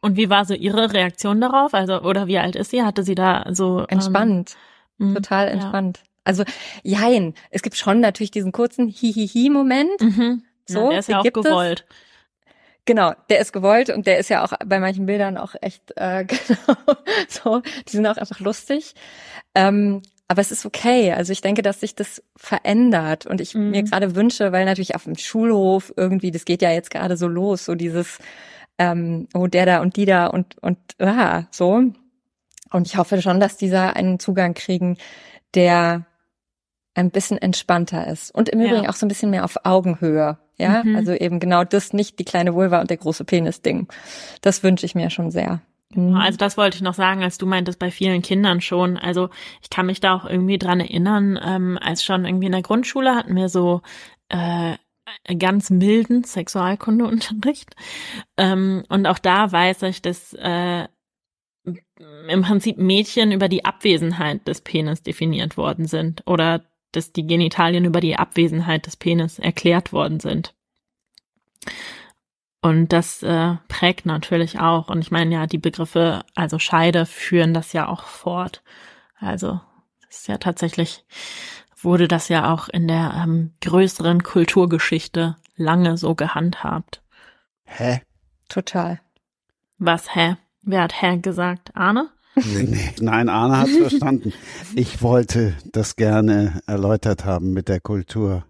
Und 0.00 0.16
wie 0.16 0.30
war 0.30 0.44
so 0.44 0.54
Ihre 0.54 0.92
Reaktion 0.92 1.40
darauf? 1.40 1.74
Also, 1.74 2.02
oder 2.02 2.26
wie 2.26 2.38
alt 2.38 2.56
ist 2.56 2.70
sie? 2.70 2.82
Hatte 2.82 3.02
sie 3.02 3.14
da 3.14 3.46
so 3.50 3.80
ähm, 3.80 3.86
entspannt, 3.88 4.56
ähm, 5.00 5.14
total 5.14 5.48
entspannt. 5.48 5.98
Ja. 5.98 6.10
Also, 6.24 6.44
jein, 6.82 7.34
es 7.50 7.62
gibt 7.62 7.76
schon 7.76 8.00
natürlich 8.00 8.30
diesen 8.30 8.52
kurzen 8.52 8.88
Hihihi-Moment. 8.88 10.00
Mhm. 10.00 10.42
So, 10.66 10.84
ja, 10.84 10.88
der 10.90 10.98
ist 10.98 11.08
ja 11.08 11.20
auch 11.20 11.24
gewollt. 11.24 11.86
Es. 11.88 11.96
Genau, 12.84 13.14
der 13.30 13.40
ist 13.40 13.52
gewollt 13.52 13.90
und 13.90 14.06
der 14.06 14.18
ist 14.18 14.30
ja 14.30 14.44
auch 14.44 14.52
bei 14.64 14.78
manchen 14.78 15.06
Bildern 15.06 15.36
auch 15.36 15.54
echt 15.60 15.92
äh, 15.96 16.24
genau 16.46 16.76
so. 17.28 17.62
Die 17.88 17.92
sind 17.96 18.06
auch 18.06 18.16
einfach 18.16 18.40
lustig. 18.40 18.94
Ähm, 19.54 20.02
aber 20.28 20.40
es 20.40 20.50
ist 20.50 20.66
okay. 20.66 21.12
Also 21.12 21.32
ich 21.32 21.40
denke, 21.40 21.62
dass 21.62 21.80
sich 21.80 21.94
das 21.94 22.22
verändert 22.36 23.26
und 23.26 23.40
ich 23.40 23.54
mhm. 23.54 23.70
mir 23.70 23.82
gerade 23.82 24.14
wünsche, 24.14 24.52
weil 24.52 24.64
natürlich 24.64 24.94
auf 24.94 25.04
dem 25.04 25.16
Schulhof 25.16 25.92
irgendwie, 25.96 26.30
das 26.30 26.44
geht 26.44 26.62
ja 26.62 26.70
jetzt 26.70 26.90
gerade 26.90 27.16
so 27.16 27.28
los, 27.28 27.64
so 27.64 27.74
dieses, 27.74 28.18
ähm, 28.78 29.28
oh 29.34 29.46
der 29.46 29.66
da 29.66 29.80
und 29.80 29.96
die 29.96 30.06
da 30.06 30.26
und 30.26 30.56
und 30.62 30.78
ah, 31.00 31.44
so. 31.50 31.82
Und 32.72 32.86
ich 32.86 32.96
hoffe 32.96 33.22
schon, 33.22 33.40
dass 33.40 33.56
dieser 33.56 33.96
einen 33.96 34.18
Zugang 34.18 34.54
kriegen, 34.54 34.98
der 35.54 36.06
ein 36.94 37.10
bisschen 37.10 37.38
entspannter 37.38 38.06
ist 38.06 38.34
und 38.34 38.48
im 38.48 38.60
ja. 38.60 38.68
Übrigen 38.68 38.88
auch 38.88 38.94
so 38.94 39.06
ein 39.06 39.08
bisschen 39.08 39.30
mehr 39.30 39.44
auf 39.44 39.56
Augenhöhe. 39.64 40.38
Ja, 40.58 40.82
mhm. 40.82 40.96
also 40.96 41.12
eben 41.12 41.38
genau 41.38 41.64
das, 41.64 41.92
nicht 41.92 42.18
die 42.18 42.24
kleine 42.24 42.54
Vulva 42.54 42.80
und 42.80 42.88
der 42.88 42.96
große 42.96 43.24
Penis-Ding. 43.24 43.88
Das 44.40 44.62
wünsche 44.62 44.86
ich 44.86 44.94
mir 44.94 45.10
schon 45.10 45.30
sehr. 45.30 45.60
Mhm. 45.94 46.14
Also 46.14 46.38
das 46.38 46.56
wollte 46.56 46.76
ich 46.76 46.82
noch 46.82 46.94
sagen, 46.94 47.22
als 47.22 47.36
du 47.38 47.46
meintest, 47.46 47.78
bei 47.78 47.90
vielen 47.90 48.22
Kindern 48.22 48.62
schon. 48.62 48.96
Also 48.96 49.28
ich 49.62 49.68
kann 49.68 49.86
mich 49.86 50.00
da 50.00 50.14
auch 50.14 50.24
irgendwie 50.24 50.58
dran 50.58 50.80
erinnern, 50.80 51.38
ähm, 51.44 51.78
als 51.80 52.02
schon 52.02 52.24
irgendwie 52.24 52.46
in 52.46 52.52
der 52.52 52.62
Grundschule 52.62 53.14
hatten 53.14 53.36
wir 53.36 53.50
so 53.50 53.82
äh, 54.30 54.74
ganz 55.38 55.70
milden 55.70 56.24
Sexualkundeunterricht. 56.24 57.74
Ähm, 58.36 58.84
und 58.88 59.06
auch 59.06 59.18
da 59.18 59.50
weiß 59.50 59.82
ich, 59.82 60.02
dass 60.02 60.32
äh, 60.34 60.88
im 62.28 62.42
Prinzip 62.42 62.78
Mädchen 62.78 63.32
über 63.32 63.48
die 63.48 63.64
Abwesenheit 63.64 64.46
des 64.46 64.60
Penis 64.60 65.02
definiert 65.02 65.56
worden 65.56 65.86
sind 65.86 66.22
oder 66.26 66.64
dass 66.92 67.12
die 67.12 67.26
Genitalien 67.26 67.84
über 67.84 68.00
die 68.00 68.16
Abwesenheit 68.16 68.86
des 68.86 68.96
Penis 68.96 69.38
erklärt 69.38 69.92
worden 69.92 70.20
sind. 70.20 70.54
Und 72.62 72.92
das 72.92 73.22
äh, 73.22 73.54
prägt 73.68 74.06
natürlich 74.06 74.58
auch. 74.58 74.88
Und 74.88 75.00
ich 75.00 75.10
meine 75.10 75.34
ja, 75.34 75.46
die 75.46 75.58
Begriffe, 75.58 76.24
also 76.34 76.58
Scheide, 76.58 77.06
führen 77.06 77.54
das 77.54 77.72
ja 77.72 77.88
auch 77.88 78.04
fort. 78.04 78.62
Also 79.18 79.60
das 80.06 80.20
ist 80.20 80.28
ja 80.28 80.38
tatsächlich, 80.38 81.04
wurde 81.78 82.08
das 82.08 82.28
ja 82.28 82.52
auch 82.52 82.68
in 82.68 82.88
der 82.88 83.14
ähm, 83.22 83.52
größeren 83.60 84.22
Kulturgeschichte 84.22 85.36
lange 85.56 85.96
so 85.96 86.14
gehandhabt. 86.14 87.02
Hä? 87.64 88.00
Total. 88.48 89.00
Was, 89.78 90.14
hä? 90.14 90.36
Wer 90.62 90.82
hat 90.82 91.02
hä 91.02 91.18
gesagt? 91.18 91.76
Arne? 91.76 92.10
Nee. 92.34 92.92
Nein, 93.00 93.28
Arne 93.28 93.58
hat's 93.58 93.76
verstanden. 93.78 94.32
Ich 94.74 95.02
wollte 95.02 95.54
das 95.72 95.96
gerne 95.96 96.60
erläutert 96.66 97.24
haben 97.24 97.52
mit 97.52 97.68
der 97.68 97.80
Kultur. 97.80 98.44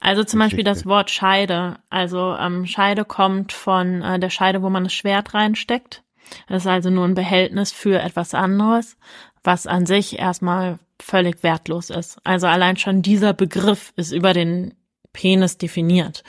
Also 0.00 0.24
zum 0.24 0.40
Beispiel 0.40 0.64
das 0.64 0.86
Wort 0.86 1.10
Scheide. 1.10 1.76
Also 1.90 2.34
ähm, 2.38 2.66
Scheide 2.66 3.04
kommt 3.04 3.52
von 3.52 4.02
äh, 4.02 4.18
der 4.18 4.30
Scheide, 4.30 4.62
wo 4.62 4.70
man 4.70 4.84
das 4.84 4.94
Schwert 4.94 5.34
reinsteckt. 5.34 6.02
Das 6.48 6.62
ist 6.62 6.66
also 6.66 6.90
nur 6.90 7.04
ein 7.04 7.14
Behältnis 7.14 7.72
für 7.72 8.00
etwas 8.00 8.34
anderes, 8.34 8.96
was 9.44 9.66
an 9.66 9.86
sich 9.86 10.18
erstmal 10.18 10.78
völlig 11.00 11.42
wertlos 11.42 11.90
ist. 11.90 12.18
Also 12.24 12.46
allein 12.46 12.76
schon 12.76 13.02
dieser 13.02 13.32
Begriff 13.32 13.92
ist 13.96 14.12
über 14.12 14.32
den 14.32 14.74
Penis 15.12 15.58
definiert. 15.58 16.24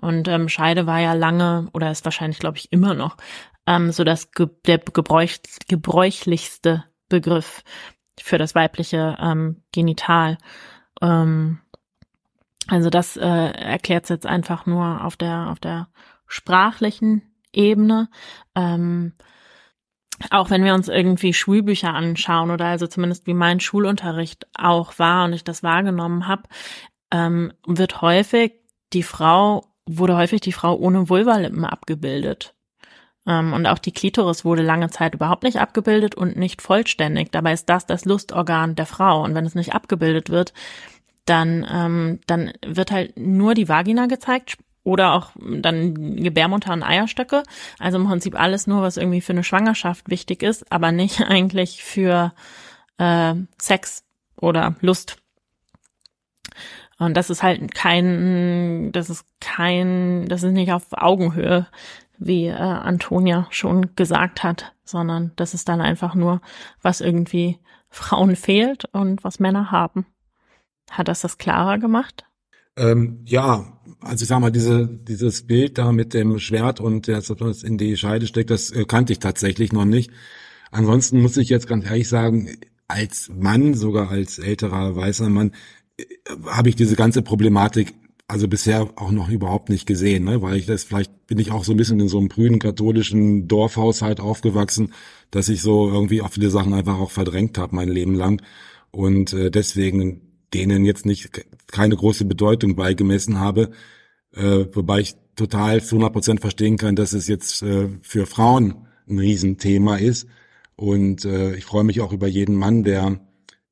Und 0.00 0.28
ähm, 0.28 0.48
Scheide 0.48 0.86
war 0.86 1.00
ja 1.00 1.12
lange 1.12 1.68
oder 1.72 1.90
ist 1.90 2.04
wahrscheinlich, 2.04 2.38
glaube 2.38 2.58
ich, 2.58 2.72
immer 2.72 2.94
noch 2.94 3.16
ähm, 3.66 3.92
so 3.92 4.04
das 4.04 4.32
ge 4.32 4.48
der 4.66 4.78
gebräuch 4.78 5.40
gebräuchlichste 5.68 6.84
Begriff 7.08 7.62
für 8.18 8.38
das 8.38 8.54
weibliche 8.54 9.16
ähm, 9.20 9.62
Genital. 9.72 10.38
Ähm, 11.00 11.60
also 12.66 12.90
das 12.90 13.16
äh, 13.16 13.26
erklärt 13.26 14.08
jetzt 14.10 14.26
einfach 14.26 14.66
nur 14.66 15.04
auf 15.04 15.16
der 15.16 15.48
auf 15.50 15.60
der 15.60 15.88
sprachlichen 16.26 17.22
Ebene. 17.52 18.08
Ähm, 18.54 19.14
auch 20.30 20.50
wenn 20.50 20.64
wir 20.64 20.74
uns 20.74 20.88
irgendwie 20.88 21.32
Schulbücher 21.32 21.94
anschauen 21.94 22.50
oder 22.50 22.66
also 22.66 22.86
zumindest 22.86 23.26
wie 23.26 23.34
mein 23.34 23.60
Schulunterricht 23.60 24.46
auch 24.54 24.98
war 24.98 25.24
und 25.24 25.32
ich 25.32 25.44
das 25.44 25.62
wahrgenommen 25.62 26.28
habe, 26.28 26.42
ähm, 27.10 27.52
wird 27.66 28.02
häufig 28.02 28.52
die 28.92 29.02
Frau 29.02 29.64
wurde 29.86 30.16
häufig 30.16 30.40
die 30.40 30.52
Frau 30.52 30.76
ohne 30.76 31.08
Vulvalippen 31.08 31.64
abgebildet. 31.64 32.54
Ähm, 33.26 33.52
und 33.52 33.66
auch 33.66 33.78
die 33.78 33.92
Klitoris 33.92 34.44
wurde 34.44 34.62
lange 34.62 34.90
Zeit 34.90 35.14
überhaupt 35.14 35.42
nicht 35.42 35.58
abgebildet 35.58 36.14
und 36.14 36.36
nicht 36.36 36.62
vollständig. 36.62 37.30
Dabei 37.32 37.52
ist 37.52 37.68
das 37.68 37.86
das 37.86 38.04
Lustorgan 38.04 38.76
der 38.76 38.86
Frau. 38.86 39.22
Und 39.24 39.34
wenn 39.34 39.46
es 39.46 39.54
nicht 39.54 39.74
abgebildet 39.74 40.30
wird, 40.30 40.52
dann, 41.26 41.66
ähm, 41.70 42.20
dann 42.26 42.52
wird 42.64 42.90
halt 42.90 43.18
nur 43.18 43.54
die 43.54 43.68
Vagina 43.68 44.06
gezeigt 44.06 44.58
oder 44.90 45.12
auch 45.12 45.30
dann 45.38 46.16
Gebärmutter 46.16 46.72
und 46.72 46.82
Eierstöcke. 46.82 47.44
Also 47.78 47.98
im 47.98 48.06
Prinzip 48.06 48.38
alles 48.38 48.66
nur, 48.66 48.82
was 48.82 48.96
irgendwie 48.96 49.20
für 49.20 49.32
eine 49.32 49.44
Schwangerschaft 49.44 50.10
wichtig 50.10 50.42
ist, 50.42 50.70
aber 50.72 50.90
nicht 50.90 51.20
eigentlich 51.28 51.84
für 51.84 52.32
äh, 52.98 53.34
Sex 53.56 54.04
oder 54.36 54.74
Lust. 54.80 55.16
Und 56.98 57.16
das 57.16 57.30
ist 57.30 57.44
halt 57.44 57.72
kein, 57.72 58.90
das 58.92 59.10
ist 59.10 59.24
kein, 59.40 60.26
das 60.28 60.42
ist 60.42 60.52
nicht 60.52 60.72
auf 60.72 60.86
Augenhöhe, 60.90 61.68
wie 62.18 62.46
äh, 62.46 62.54
Antonia 62.54 63.46
schon 63.50 63.94
gesagt 63.94 64.42
hat, 64.42 64.72
sondern 64.84 65.30
das 65.36 65.54
ist 65.54 65.68
dann 65.68 65.80
einfach 65.80 66.16
nur, 66.16 66.40
was 66.82 67.00
irgendwie 67.00 67.58
Frauen 67.90 68.34
fehlt 68.34 68.86
und 68.86 69.22
was 69.22 69.38
Männer 69.38 69.70
haben. 69.70 70.04
Hat 70.90 71.06
das 71.06 71.20
das 71.20 71.38
klarer 71.38 71.78
gemacht? 71.78 72.24
Ähm, 72.80 73.18
ja, 73.26 73.78
also 74.00 74.22
ich 74.22 74.28
sag 74.28 74.40
mal, 74.40 74.50
diese, 74.50 74.88
dieses 74.88 75.46
Bild 75.46 75.76
da 75.76 75.92
mit 75.92 76.14
dem 76.14 76.38
Schwert 76.38 76.80
und 76.80 77.06
der 77.06 77.20
das 77.20 77.62
in 77.62 77.76
die 77.76 77.96
Scheide 77.98 78.26
steckt, 78.26 78.48
das 78.50 78.70
äh, 78.70 78.84
kannte 78.86 79.12
ich 79.12 79.18
tatsächlich 79.18 79.72
noch 79.72 79.84
nicht. 79.84 80.10
Ansonsten 80.70 81.20
muss 81.20 81.36
ich 81.36 81.50
jetzt 81.50 81.66
ganz 81.66 81.84
ehrlich 81.84 82.08
sagen, 82.08 82.56
als 82.88 83.30
Mann, 83.34 83.74
sogar 83.74 84.10
als 84.10 84.38
älterer 84.38 84.96
weißer 84.96 85.28
Mann, 85.28 85.52
äh, 85.98 86.04
habe 86.46 86.70
ich 86.70 86.76
diese 86.76 86.96
ganze 86.96 87.20
Problematik 87.20 87.92
also 88.28 88.48
bisher 88.48 88.88
auch 88.96 89.10
noch 89.10 89.28
überhaupt 89.28 89.68
nicht 89.70 89.86
gesehen, 89.86 90.24
ne? 90.24 90.40
weil 90.40 90.56
ich 90.56 90.64
das 90.64 90.84
vielleicht 90.84 91.26
bin 91.26 91.38
ich 91.38 91.50
auch 91.50 91.64
so 91.64 91.72
ein 91.72 91.76
bisschen 91.76 91.98
in 91.98 92.08
so 92.08 92.18
einem 92.18 92.28
prüden 92.28 92.60
katholischen 92.60 93.48
Dorfhaushalt 93.48 94.20
aufgewachsen, 94.20 94.94
dass 95.32 95.48
ich 95.48 95.62
so 95.62 95.90
irgendwie 95.90 96.22
auch 96.22 96.30
viele 96.30 96.50
Sachen 96.50 96.72
einfach 96.72 96.98
auch 96.98 97.10
verdrängt 97.10 97.58
habe 97.58 97.74
mein 97.74 97.88
Leben 97.88 98.14
lang 98.14 98.40
und 98.92 99.32
äh, 99.32 99.50
deswegen 99.50 100.20
denen 100.54 100.84
jetzt 100.84 101.06
nicht 101.06 101.30
keine 101.72 101.96
große 101.96 102.24
Bedeutung 102.24 102.76
beigemessen 102.76 103.40
habe, 103.40 103.70
äh, 104.34 104.66
wobei 104.72 105.00
ich 105.00 105.14
total 105.36 105.82
zu 105.82 105.96
100 105.96 106.12
Prozent 106.12 106.40
verstehen 106.40 106.76
kann, 106.76 106.96
dass 106.96 107.12
es 107.12 107.28
jetzt 107.28 107.62
äh, 107.62 107.88
für 108.02 108.26
Frauen 108.26 108.86
ein 109.08 109.18
Riesenthema 109.18 109.96
ist 109.96 110.26
und 110.76 111.24
äh, 111.24 111.54
ich 111.56 111.64
freue 111.64 111.84
mich 111.84 112.00
auch 112.00 112.12
über 112.12 112.26
jeden 112.28 112.54
Mann, 112.54 112.84
der 112.84 113.20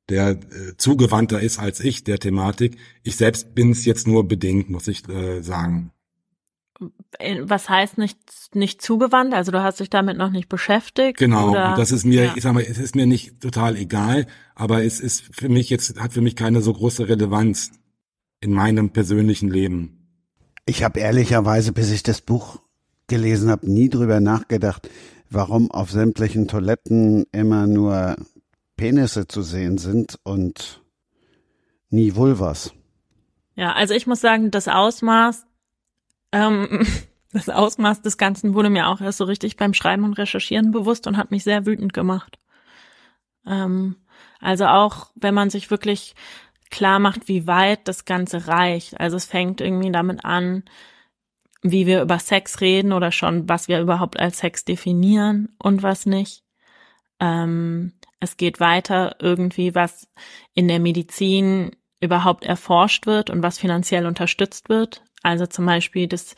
der 0.08 0.30
äh, 0.30 0.76
zugewandter 0.78 1.40
ist 1.40 1.58
als 1.58 1.80
ich 1.80 2.02
der 2.04 2.18
Thematik. 2.18 2.78
Ich 3.02 3.16
selbst 3.16 3.54
bin 3.54 3.72
es 3.72 3.84
jetzt 3.84 4.06
nur 4.06 4.26
bedingt, 4.26 4.70
muss 4.70 4.88
ich 4.88 5.06
äh, 5.08 5.42
sagen. 5.42 5.92
Äh, 7.18 7.40
Was 7.42 7.68
heißt 7.68 7.98
nicht, 7.98 8.18
nicht 8.54 8.80
zugewandt? 8.80 9.34
Also 9.34 9.52
du 9.52 9.62
hast 9.62 9.80
dich 9.80 9.90
damit 9.90 10.16
noch 10.16 10.30
nicht 10.30 10.48
beschäftigt? 10.48 11.18
Genau, 11.18 11.50
Oder? 11.50 11.74
das 11.76 11.92
ist 11.92 12.04
mir, 12.04 12.24
Ja. 12.24 12.32
ich 12.36 12.42
sag 12.42 12.54
mal, 12.54 12.62
es 12.62 12.78
ist 12.78 12.94
mir 12.96 13.06
nicht 13.06 13.40
total 13.40 13.76
egal, 13.76 14.26
aber 14.54 14.84
es 14.84 15.00
ist 15.00 15.24
für 15.30 15.48
mich 15.48 15.68
jetzt, 15.70 16.00
hat 16.00 16.12
für 16.12 16.20
mich 16.22 16.36
keine 16.36 16.62
so 16.62 16.72
große 16.72 17.08
Relevanz 17.08 17.72
in 18.40 18.52
meinem 18.52 18.90
persönlichen 18.90 19.50
Leben. 19.50 19.98
Ich 20.66 20.84
habe 20.84 21.00
ehrlicherweise, 21.00 21.72
bis 21.72 21.90
ich 21.90 22.02
das 22.02 22.20
Buch 22.20 22.60
gelesen 23.06 23.50
habe, 23.50 23.70
nie 23.70 23.88
drüber 23.88 24.20
nachgedacht, 24.20 24.88
warum 25.30 25.70
auf 25.70 25.90
sämtlichen 25.90 26.46
Toiletten 26.46 27.24
immer 27.32 27.66
nur 27.66 28.16
Penisse 28.76 29.26
zu 29.26 29.42
sehen 29.42 29.78
sind 29.78 30.18
und 30.22 30.82
nie 31.90 32.14
Vulvas. 32.14 32.72
Ja, 33.54 33.72
also 33.72 33.94
ich 33.94 34.06
muss 34.06 34.20
sagen, 34.20 34.50
das 34.50 34.68
Ausmaß, 34.68 35.46
ähm, 36.32 36.86
das 37.32 37.48
Ausmaß 37.48 38.02
des 38.02 38.18
Ganzen 38.18 38.54
wurde 38.54 38.70
mir 38.70 38.88
auch 38.88 39.00
erst 39.00 39.18
so 39.18 39.24
richtig 39.24 39.56
beim 39.56 39.74
Schreiben 39.74 40.04
und 40.04 40.14
Recherchieren 40.14 40.70
bewusst 40.70 41.06
und 41.06 41.16
hat 41.16 41.30
mich 41.30 41.44
sehr 41.44 41.66
wütend 41.66 41.92
gemacht. 41.92 42.38
Ähm, 43.46 43.96
also 44.40 44.66
auch, 44.66 45.10
wenn 45.16 45.34
man 45.34 45.50
sich 45.50 45.70
wirklich 45.70 46.14
klar 46.70 46.98
macht, 46.98 47.28
wie 47.28 47.46
weit 47.46 47.86
das 47.88 48.04
Ganze 48.04 48.48
reicht. 48.48 48.98
Also 49.00 49.16
es 49.16 49.24
fängt 49.24 49.60
irgendwie 49.60 49.92
damit 49.92 50.24
an, 50.24 50.64
wie 51.62 51.86
wir 51.86 52.02
über 52.02 52.18
Sex 52.18 52.60
reden 52.60 52.92
oder 52.92 53.12
schon, 53.12 53.48
was 53.48 53.68
wir 53.68 53.80
überhaupt 53.80 54.18
als 54.18 54.38
Sex 54.38 54.64
definieren 54.64 55.54
und 55.58 55.82
was 55.82 56.06
nicht. 56.06 56.44
Ähm, 57.20 57.92
es 58.20 58.36
geht 58.36 58.60
weiter 58.60 59.16
irgendwie, 59.20 59.74
was 59.74 60.08
in 60.54 60.68
der 60.68 60.80
Medizin 60.80 61.72
überhaupt 62.00 62.44
erforscht 62.44 63.06
wird 63.06 63.30
und 63.30 63.42
was 63.42 63.58
finanziell 63.58 64.06
unterstützt 64.06 64.68
wird. 64.68 65.02
Also 65.22 65.46
zum 65.46 65.66
Beispiel, 65.66 66.06
dass 66.06 66.36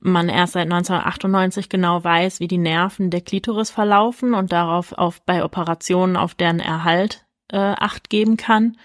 man 0.00 0.28
erst 0.28 0.52
seit 0.52 0.70
1998 0.70 1.68
genau 1.68 2.04
weiß, 2.04 2.40
wie 2.40 2.48
die 2.48 2.58
Nerven 2.58 3.10
der 3.10 3.22
Klitoris 3.22 3.70
verlaufen 3.70 4.34
und 4.34 4.52
darauf 4.52 4.92
auf 4.92 5.22
bei 5.22 5.44
Operationen 5.44 6.16
auf 6.16 6.34
deren 6.34 6.60
Erhalt 6.60 7.24
äh, 7.50 7.56
Acht 7.56 8.10
geben 8.10 8.36
kann. 8.36 8.76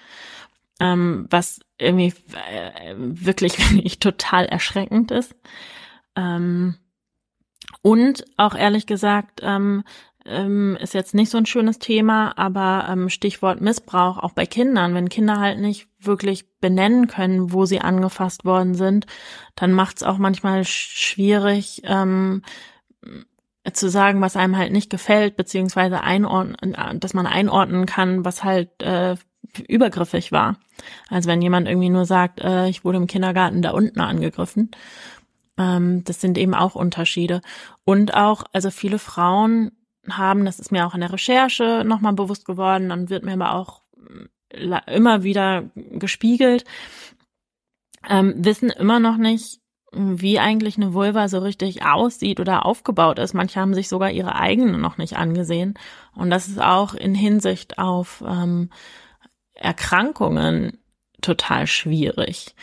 Ähm, 0.83 1.27
was 1.29 1.59
irgendwie 1.77 2.13
äh, 2.51 2.95
wirklich, 2.97 3.57
wirklich 3.71 3.99
total 3.99 4.45
erschreckend 4.45 5.11
ist. 5.11 5.35
Ähm, 6.15 6.75
und 7.81 8.25
auch 8.37 8.55
ehrlich 8.55 8.85
gesagt, 8.85 9.39
ähm, 9.43 9.83
ähm, 10.25 10.77
ist 10.79 10.93
jetzt 10.93 11.13
nicht 11.13 11.29
so 11.29 11.37
ein 11.37 11.45
schönes 11.45 11.79
Thema, 11.79 12.37
aber 12.37 12.87
ähm, 12.89 13.09
Stichwort 13.09 13.61
Missbrauch 13.61 14.17
auch 14.17 14.31
bei 14.31 14.45
Kindern. 14.45 14.93
Wenn 14.93 15.09
Kinder 15.09 15.39
halt 15.39 15.59
nicht 15.59 15.87
wirklich 15.99 16.45
benennen 16.59 17.07
können, 17.07 17.51
wo 17.51 17.65
sie 17.65 17.81
angefasst 17.81 18.45
worden 18.45 18.73
sind, 18.75 19.05
dann 19.55 19.73
macht 19.73 19.97
es 19.97 20.03
auch 20.03 20.17
manchmal 20.17 20.61
sch- 20.61 20.95
schwierig 20.97 21.81
ähm, 21.85 22.41
zu 23.71 23.89
sagen, 23.89 24.21
was 24.21 24.35
einem 24.35 24.57
halt 24.57 24.71
nicht 24.71 24.89
gefällt, 24.89 25.35
beziehungsweise 25.35 26.01
einordnen, 26.01 26.75
dass 26.99 27.13
man 27.13 27.27
einordnen 27.27 27.85
kann, 27.85 28.25
was 28.25 28.43
halt 28.43 28.81
äh, 28.81 29.15
übergriffig 29.67 30.31
war. 30.31 30.57
Also 31.09 31.29
wenn 31.29 31.41
jemand 31.41 31.67
irgendwie 31.67 31.89
nur 31.89 32.05
sagt, 32.05 32.41
äh, 32.41 32.67
ich 32.67 32.83
wurde 32.83 32.97
im 32.97 33.07
Kindergarten 33.07 33.61
da 33.61 33.71
unten 33.71 33.99
angegriffen, 33.99 34.71
ähm, 35.57 36.03
das 36.03 36.21
sind 36.21 36.37
eben 36.37 36.53
auch 36.53 36.75
Unterschiede. 36.75 37.41
Und 37.83 38.13
auch, 38.13 38.43
also 38.53 38.71
viele 38.71 38.99
Frauen 38.99 39.71
haben, 40.09 40.45
das 40.45 40.59
ist 40.59 40.71
mir 40.71 40.85
auch 40.85 40.95
in 40.95 41.01
der 41.01 41.13
Recherche 41.13 41.83
nochmal 41.85 42.13
bewusst 42.13 42.45
geworden, 42.45 42.89
dann 42.89 43.09
wird 43.09 43.23
mir 43.23 43.33
aber 43.33 43.53
auch 43.53 43.81
la- 44.51 44.79
immer 44.79 45.23
wieder 45.23 45.69
gespiegelt, 45.75 46.65
ähm, 48.09 48.33
wissen 48.37 48.69
immer 48.69 48.99
noch 48.99 49.17
nicht, 49.17 49.59
wie 49.95 50.39
eigentlich 50.39 50.77
eine 50.77 50.93
Vulva 50.93 51.27
so 51.27 51.37
richtig 51.37 51.85
aussieht 51.85 52.39
oder 52.39 52.65
aufgebaut 52.65 53.19
ist. 53.19 53.33
Manche 53.33 53.59
haben 53.59 53.75
sich 53.75 53.89
sogar 53.89 54.09
ihre 54.09 54.35
eigene 54.35 54.77
noch 54.79 54.97
nicht 54.97 55.17
angesehen. 55.17 55.75
Und 56.15 56.31
das 56.31 56.47
ist 56.47 56.59
auch 56.59 56.95
in 56.95 57.13
Hinsicht 57.13 57.77
auf 57.77 58.23
ähm, 58.27 58.71
Erkrankungen 59.53 60.79
total 61.21 61.67
schwierig. 61.67 62.55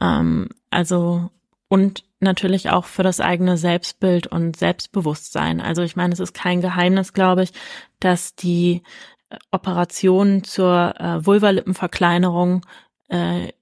Ähm, 0.00 0.48
also 0.70 1.30
und 1.68 2.04
natürlich 2.20 2.70
auch 2.70 2.86
für 2.86 3.02
das 3.02 3.20
eigene 3.20 3.56
Selbstbild 3.56 4.26
und 4.26 4.56
Selbstbewusstsein. 4.56 5.60
Also 5.60 5.82
ich 5.82 5.96
meine, 5.96 6.12
es 6.12 6.20
ist 6.20 6.34
kein 6.34 6.60
Geheimnis, 6.60 7.12
glaube 7.12 7.44
ich, 7.44 7.52
dass 8.00 8.34
die 8.34 8.82
äh, 9.28 9.36
Operationen 9.50 10.44
zur 10.44 10.94
äh, 10.98 11.24
Vulvalippenverkleinerung 11.24 12.64
äh, 13.08 13.52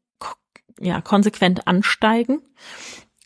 ja 0.81 1.01
konsequent 1.01 1.67
ansteigen. 1.67 2.43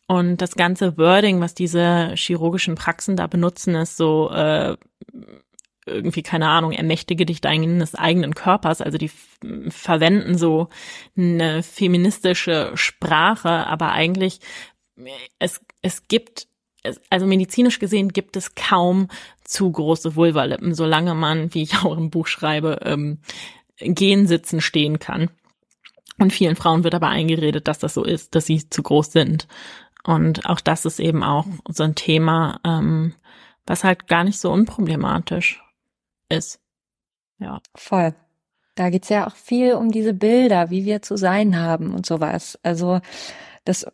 Und 0.07 0.39
das 0.39 0.57
ganze 0.57 0.99
Wording, 0.99 1.41
was 1.41 1.55
diese 1.55 2.15
chirurgischen 2.17 2.75
Praxen 2.75 3.17
da 3.17 3.29
benutzen, 3.29 3.77
ist 3.77 3.97
so 3.97 4.31
äh, 4.31 4.77
irgendwie, 5.87 6.23
keine 6.23 6.49
Ahnung, 6.49 6.73
ermächtige 6.73 7.27
dich 7.27 7.41
deines 7.41 7.95
eigenen 7.95 8.35
Körpers. 8.35 8.81
Also 8.81 8.99
die 8.99 9.11
verwenden 9.69 10.37
so 10.37 10.69
eine 11.17 11.63
feministische 11.63 12.73
Sprache, 12.75 13.67
aber 13.67 13.93
eigentlich, 13.93 14.41
es, 15.39 15.61
es 15.83 16.07
gibt, 16.09 16.49
also 17.09 17.27
medizinisch 17.27 17.79
gesehen 17.79 18.11
gibt 18.11 18.37
es 18.37 18.55
kaum 18.55 19.09
zu 19.45 19.71
große 19.71 20.17
Vulvalippen, 20.17 20.75
solange 20.75 21.15
man, 21.15 21.53
wie 21.55 21.63
ich 21.63 21.77
auch 21.79 21.97
im 21.97 22.11
Buch 22.11 22.27
schreibe, 22.27 22.81
ähm, 22.85 23.19
gehen, 23.79 24.27
sitzen, 24.27 24.61
stehen 24.61 24.99
kann. 24.99 25.31
Und 26.19 26.35
vielen 26.35 26.57
Frauen 26.57 26.85
wird 26.85 26.95
aber 26.95 27.09
eingeredet, 27.09 27.67
dass 27.67 27.79
das 27.79 27.95
so 27.95 28.05
ist, 28.05 28.35
dass 28.35 28.45
sie 28.45 28.69
zu 28.69 28.83
groß 28.83 29.11
sind. 29.13 29.49
Und 30.05 30.47
auch 30.47 30.61
das 30.61 30.85
ist 30.85 31.01
eben 31.01 31.23
auch 31.23 31.47
so 31.69 31.83
ein 31.83 31.95
Thema, 31.95 32.61
ähm, 32.65 33.15
was 33.67 33.85
halt 33.85 34.07
gar 34.07 34.25
nicht 34.25 34.39
so 34.39 34.51
unproblematisch 34.51 35.63
ist. 36.31 36.61
Ja. 37.39 37.61
Voll. 37.75 38.15
Da 38.75 38.91
geht's 38.91 39.09
ja 39.09 39.27
auch 39.27 39.35
viel 39.35 39.75
um 39.75 39.91
diese 39.91 40.15
Bilder, 40.15 40.71
wie 40.71 40.85
wir 40.85 41.03
zu 41.03 41.17
sein 41.17 41.59
haben 41.61 41.93
und 41.93 42.07
sowas. 42.07 42.59
Also 42.63 43.01
das 43.65 43.87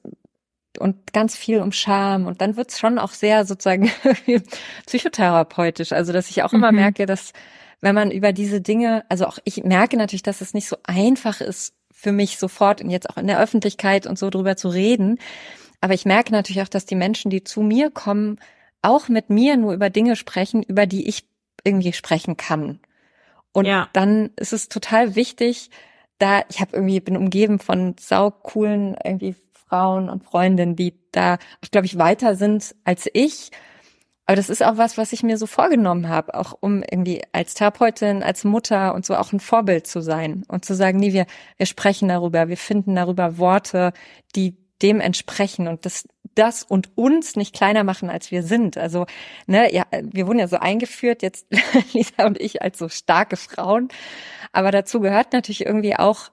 und 0.78 1.12
ganz 1.12 1.36
viel 1.36 1.60
um 1.60 1.72
Scham 1.72 2.26
und 2.26 2.40
dann 2.40 2.56
wird's 2.56 2.78
schon 2.78 2.98
auch 2.98 3.12
sehr 3.12 3.44
sozusagen 3.46 3.90
psychotherapeutisch. 4.86 5.92
Also 5.92 6.12
dass 6.12 6.30
ich 6.30 6.42
auch 6.42 6.52
immer 6.52 6.70
mhm. 6.70 6.78
merke, 6.78 7.06
dass 7.06 7.32
wenn 7.80 7.94
man 7.94 8.10
über 8.10 8.32
diese 8.32 8.60
Dinge, 8.60 9.04
also 9.08 9.26
auch 9.26 9.38
ich 9.44 9.64
merke 9.64 9.96
natürlich, 9.96 10.22
dass 10.22 10.40
es 10.40 10.54
nicht 10.54 10.68
so 10.68 10.76
einfach 10.84 11.40
ist 11.40 11.74
für 11.92 12.12
mich 12.12 12.38
sofort 12.38 12.82
und 12.82 12.90
jetzt 12.90 13.08
auch 13.10 13.16
in 13.16 13.26
der 13.26 13.40
Öffentlichkeit 13.40 14.06
und 14.06 14.18
so 14.18 14.30
drüber 14.30 14.56
zu 14.56 14.68
reden. 14.68 15.18
Aber 15.80 15.94
ich 15.94 16.04
merke 16.04 16.32
natürlich 16.32 16.62
auch, 16.62 16.68
dass 16.68 16.86
die 16.86 16.94
Menschen, 16.94 17.30
die 17.30 17.44
zu 17.44 17.60
mir 17.62 17.90
kommen, 17.90 18.38
auch 18.82 19.08
mit 19.08 19.30
mir 19.30 19.56
nur 19.56 19.72
über 19.72 19.90
Dinge 19.90 20.16
sprechen, 20.16 20.62
über 20.62 20.86
die 20.86 21.08
ich 21.08 21.26
irgendwie 21.66 21.92
sprechen 21.92 22.36
kann. 22.36 22.80
Und 23.52 23.66
ja. 23.66 23.88
dann 23.92 24.30
ist 24.36 24.52
es 24.52 24.68
total 24.68 25.16
wichtig, 25.16 25.70
da, 26.18 26.42
ich 26.48 26.60
habe 26.60 26.76
irgendwie, 26.76 27.00
bin 27.00 27.16
umgeben 27.16 27.58
von 27.58 27.94
saucoolen 27.98 28.96
irgendwie 29.04 29.34
Frauen 29.68 30.08
und 30.08 30.24
Freundinnen, 30.24 30.76
die 30.76 30.94
da, 31.12 31.38
glaube 31.70 31.86
ich, 31.86 31.98
weiter 31.98 32.36
sind 32.36 32.74
als 32.84 33.08
ich. 33.12 33.50
Aber 34.26 34.36
das 34.36 34.50
ist 34.50 34.64
auch 34.64 34.76
was, 34.76 34.98
was 34.98 35.12
ich 35.12 35.22
mir 35.22 35.38
so 35.38 35.46
vorgenommen 35.46 36.08
habe, 36.08 36.34
auch 36.34 36.52
um 36.58 36.82
irgendwie 36.82 37.22
als 37.32 37.54
Therapeutin, 37.54 38.22
als 38.22 38.44
Mutter 38.44 38.94
und 38.94 39.06
so 39.06 39.14
auch 39.14 39.32
ein 39.32 39.40
Vorbild 39.40 39.86
zu 39.86 40.00
sein 40.00 40.44
und 40.48 40.64
zu 40.64 40.74
sagen, 40.74 40.98
nee, 40.98 41.12
wir, 41.12 41.26
wir 41.56 41.66
sprechen 41.66 42.08
darüber, 42.08 42.48
wir 42.48 42.56
finden 42.56 42.96
darüber 42.96 43.38
Worte, 43.38 43.92
die 44.34 44.56
dem 44.82 45.00
entsprechen 45.00 45.68
und 45.68 45.86
das, 45.86 46.06
das 46.34 46.62
und 46.62 46.96
uns 46.96 47.36
nicht 47.36 47.54
kleiner 47.54 47.84
machen, 47.84 48.10
als 48.10 48.30
wir 48.30 48.42
sind. 48.42 48.76
Also, 48.76 49.06
ne, 49.46 49.72
ja, 49.72 49.84
wir 50.02 50.26
wurden 50.26 50.38
ja 50.38 50.48
so 50.48 50.56
eingeführt, 50.56 51.22
jetzt 51.22 51.46
Lisa 51.92 52.26
und 52.26 52.40
ich 52.40 52.62
als 52.62 52.78
so 52.78 52.88
starke 52.88 53.36
Frauen. 53.36 53.88
Aber 54.52 54.70
dazu 54.70 55.00
gehört 55.00 55.32
natürlich 55.32 55.64
irgendwie 55.64 55.96
auch 55.96 56.30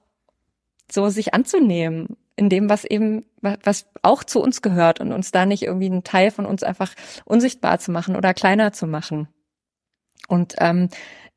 so 0.91 1.09
sich 1.09 1.33
anzunehmen 1.33 2.17
in 2.35 2.50
dem, 2.50 2.69
was 2.69 2.83
eben, 2.83 3.25
was 3.41 3.85
auch 4.01 4.23
zu 4.23 4.41
uns 4.41 4.62
gehört 4.62 5.00
und 5.00 5.12
uns 5.12 5.31
da 5.31 5.45
nicht 5.45 5.63
irgendwie 5.63 5.85
einen 5.85 6.03
Teil 6.03 6.31
von 6.31 6.45
uns 6.45 6.63
einfach 6.63 6.93
unsichtbar 7.25 7.79
zu 7.79 7.91
machen 7.91 8.15
oder 8.15 8.33
kleiner 8.33 8.73
zu 8.73 8.88
machen. 8.88 9.27
Und 10.27 10.55
ähm, 10.57 10.89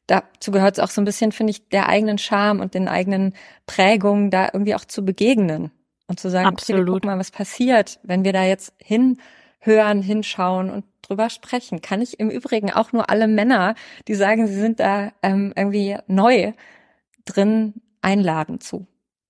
dazu 0.06 0.50
gehört 0.52 0.78
es 0.78 0.84
auch 0.84 0.90
so 0.90 1.00
ein 1.00 1.04
bisschen, 1.04 1.32
finde 1.32 1.50
ich, 1.50 1.68
der 1.68 1.88
eigenen 1.88 2.18
Charme 2.18 2.60
und 2.60 2.74
den 2.74 2.88
eigenen 2.88 3.34
Prägungen 3.66 4.30
da 4.30 4.48
irgendwie 4.52 4.74
auch 4.74 4.84
zu 4.84 5.04
begegnen 5.04 5.70
und 6.08 6.20
zu 6.20 6.30
sagen, 6.30 6.48
Absolut. 6.48 6.82
okay, 6.82 6.90
guck 6.92 7.04
mal, 7.04 7.18
was 7.18 7.30
passiert, 7.30 7.98
wenn 8.02 8.24
wir 8.24 8.32
da 8.32 8.44
jetzt 8.44 8.72
hinhören, 8.78 10.02
hinschauen 10.02 10.70
und 10.70 10.84
drüber 11.02 11.30
sprechen. 11.30 11.80
Kann 11.80 12.02
ich 12.02 12.18
im 12.20 12.30
Übrigen 12.30 12.70
auch 12.70 12.92
nur 12.92 13.10
alle 13.10 13.28
Männer, 13.28 13.74
die 14.08 14.14
sagen, 14.14 14.46
sie 14.46 14.60
sind 14.60 14.80
da 14.80 15.12
ähm, 15.22 15.52
irgendwie 15.56 15.96
neu 16.06 16.52
drin, 17.24 17.74
einladen 18.02 18.60
zu. 18.60 18.86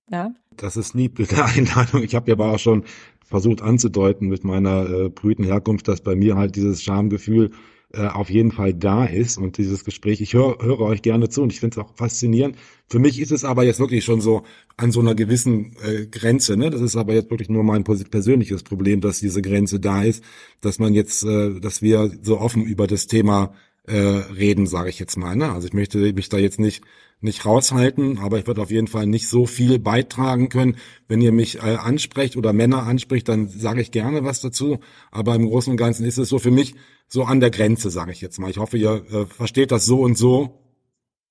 Ja. 0.09 0.31
Das 0.55 0.77
ist 0.77 0.95
mit 0.95 1.31
der 1.31 1.45
Einladung. 1.55 2.03
Ich 2.03 2.15
habe 2.15 2.27
ja 2.29 2.35
aber 2.35 2.53
auch 2.53 2.59
schon 2.59 2.83
versucht 3.25 3.61
anzudeuten 3.61 4.27
mit 4.29 4.43
meiner 4.43 4.89
äh, 4.89 5.09
brüten 5.09 5.43
Herkunft, 5.43 5.87
dass 5.87 6.01
bei 6.01 6.15
mir 6.15 6.37
halt 6.37 6.55
dieses 6.55 6.81
Schamgefühl 6.81 7.51
äh, 7.93 8.07
auf 8.07 8.29
jeden 8.29 8.51
Fall 8.51 8.73
da 8.73 9.05
ist 9.05 9.37
und 9.37 9.57
dieses 9.57 9.85
Gespräch, 9.85 10.19
ich 10.19 10.33
höre, 10.33 10.57
höre 10.61 10.81
euch 10.81 11.01
gerne 11.01 11.29
zu 11.29 11.41
und 11.41 11.53
ich 11.53 11.59
finde 11.61 11.79
es 11.79 11.85
auch 11.85 11.95
faszinierend. 11.95 12.57
Für 12.89 12.99
mich 12.99 13.19
ist 13.19 13.31
es 13.31 13.43
aber 13.43 13.63
jetzt 13.63 13.79
wirklich 13.79 14.03
schon 14.03 14.19
so 14.19 14.43
an 14.75 14.91
so 14.91 14.99
einer 14.99 15.15
gewissen 15.15 15.75
äh, 15.83 16.05
Grenze, 16.07 16.57
ne? 16.57 16.69
Das 16.69 16.81
ist 16.81 16.95
aber 16.95 17.13
jetzt 17.13 17.29
wirklich 17.29 17.49
nur 17.49 17.63
mein 17.63 17.83
persönliches 17.83 18.63
Problem, 18.63 19.01
dass 19.01 19.19
diese 19.19 19.41
Grenze 19.41 19.79
da 19.79 20.03
ist, 20.03 20.23
dass 20.61 20.79
man 20.79 20.93
jetzt, 20.93 21.23
äh, 21.23 21.59
dass 21.59 21.81
wir 21.81 22.11
so 22.21 22.39
offen 22.39 22.63
über 22.63 22.87
das 22.87 23.07
Thema 23.07 23.53
äh, 23.87 23.97
reden, 23.97 24.67
sage 24.67 24.89
ich 24.89 24.99
jetzt 24.99 25.17
mal. 25.17 25.35
Ne? 25.35 25.51
Also 25.51 25.67
ich 25.67 25.73
möchte 25.73 25.97
mich 26.13 26.29
da 26.29 26.37
jetzt 26.37 26.59
nicht 26.59 26.83
nicht 27.19 27.45
raushalten, 27.45 28.19
aber 28.19 28.37
ich 28.37 28.45
würde 28.45 28.61
auf 28.61 28.69
jeden 28.69 28.87
Fall 28.87 29.07
nicht 29.07 29.27
so 29.27 29.47
viel 29.47 29.79
beitragen 29.79 30.49
können. 30.49 30.77
Wenn 31.07 31.21
ihr 31.21 31.31
mich 31.31 31.57
äh, 31.57 31.77
ansprecht 31.77 32.37
oder 32.37 32.53
Männer 32.53 32.83
anspricht, 32.83 33.27
dann 33.27 33.47
sage 33.47 33.81
ich 33.81 33.91
gerne 33.91 34.23
was 34.23 34.41
dazu. 34.41 34.79
Aber 35.09 35.33
im 35.33 35.47
Großen 35.47 35.71
und 35.71 35.77
Ganzen 35.77 36.05
ist 36.05 36.17
es 36.17 36.29
so 36.29 36.37
für 36.37 36.51
mich 36.51 36.75
so 37.07 37.23
an 37.23 37.39
der 37.39 37.49
Grenze, 37.49 37.89
sage 37.89 38.11
ich 38.11 38.21
jetzt 38.21 38.39
mal. 38.39 38.51
Ich 38.51 38.57
hoffe, 38.57 38.77
ihr 38.77 39.03
äh, 39.11 39.25
versteht 39.25 39.71
das 39.71 39.85
so 39.85 40.01
und 40.01 40.17
so. 40.17 40.59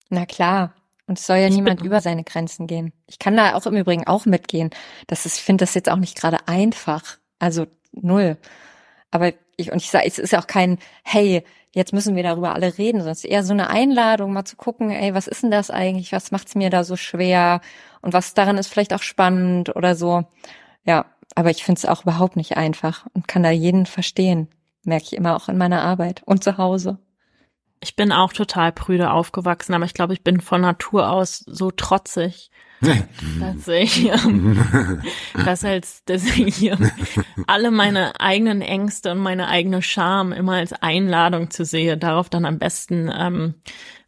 Na 0.08 0.26
klar. 0.26 0.74
Und 1.06 1.20
es 1.20 1.26
soll 1.26 1.36
ja 1.36 1.46
ich 1.46 1.54
niemand 1.54 1.82
über 1.82 2.00
seine 2.00 2.24
Grenzen 2.24 2.66
gehen. 2.66 2.92
Ich 3.06 3.20
kann 3.20 3.36
da 3.36 3.54
auch 3.54 3.66
im 3.66 3.76
Übrigen 3.76 4.08
auch 4.08 4.26
mitgehen. 4.26 4.70
Das 5.06 5.24
ist, 5.24 5.36
ich 5.36 5.42
finde 5.44 5.62
das 5.62 5.74
jetzt 5.74 5.88
auch 5.88 5.98
nicht 5.98 6.16
gerade 6.16 6.48
einfach. 6.48 7.18
Also 7.38 7.66
null. 7.92 8.38
Aber 9.12 9.32
ich, 9.56 9.70
und 9.70 9.80
ich 9.80 9.90
sage, 9.90 10.06
es 10.06 10.18
ist 10.18 10.32
ja 10.32 10.40
auch 10.40 10.48
kein, 10.48 10.78
hey, 11.04 11.44
jetzt 11.76 11.92
müssen 11.92 12.16
wir 12.16 12.22
darüber 12.22 12.54
alle 12.54 12.78
reden, 12.78 13.00
ist 13.02 13.24
eher 13.26 13.44
so 13.44 13.52
eine 13.52 13.68
Einladung, 13.68 14.32
mal 14.32 14.46
zu 14.46 14.56
gucken, 14.56 14.90
ey, 14.90 15.12
was 15.12 15.26
ist 15.26 15.42
denn 15.42 15.50
das 15.50 15.70
eigentlich? 15.70 16.10
Was 16.10 16.30
macht's 16.30 16.54
mir 16.54 16.70
da 16.70 16.84
so 16.84 16.96
schwer? 16.96 17.60
Und 18.00 18.14
was 18.14 18.32
daran 18.32 18.56
ist 18.56 18.68
vielleicht 18.68 18.94
auch 18.94 19.02
spannend 19.02 19.76
oder 19.76 19.94
so. 19.94 20.24
Ja, 20.84 21.04
aber 21.34 21.50
ich 21.50 21.64
finde 21.64 21.78
es 21.78 21.84
auch 21.84 22.02
überhaupt 22.04 22.36
nicht 22.36 22.56
einfach 22.56 23.06
und 23.12 23.28
kann 23.28 23.42
da 23.42 23.50
jeden 23.50 23.84
verstehen. 23.84 24.48
Merke 24.84 25.04
ich 25.04 25.12
immer 25.12 25.36
auch 25.36 25.50
in 25.50 25.58
meiner 25.58 25.82
Arbeit 25.82 26.22
und 26.24 26.42
zu 26.42 26.56
Hause. 26.56 26.98
Ich 27.80 27.96
bin 27.96 28.12
auch 28.12 28.32
total 28.32 28.72
prüde 28.72 29.10
aufgewachsen, 29.10 29.74
aber 29.74 29.84
ich 29.84 29.94
glaube, 29.94 30.14
ich 30.14 30.22
bin 30.22 30.40
von 30.40 30.60
Natur 30.60 31.10
aus 31.10 31.44
so 31.46 31.70
trotzig, 31.70 32.50
dass 32.80 33.68
ich, 33.68 34.10
ähm, 34.10 34.58
dass 35.44 35.64
als, 35.64 36.02
dass 36.04 36.24
ich 36.24 36.56
hier 36.56 36.78
alle 37.46 37.70
meine 37.70 38.20
eigenen 38.20 38.60
Ängste 38.60 39.12
und 39.12 39.18
meine 39.18 39.48
eigene 39.48 39.82
Scham 39.82 40.32
immer 40.32 40.54
als 40.54 40.72
Einladung 40.72 41.50
zu 41.50 41.64
sehe, 41.64 41.96
darauf 41.96 42.28
dann 42.28 42.44
am 42.44 42.58
besten 42.58 43.10
ähm, 43.14 43.54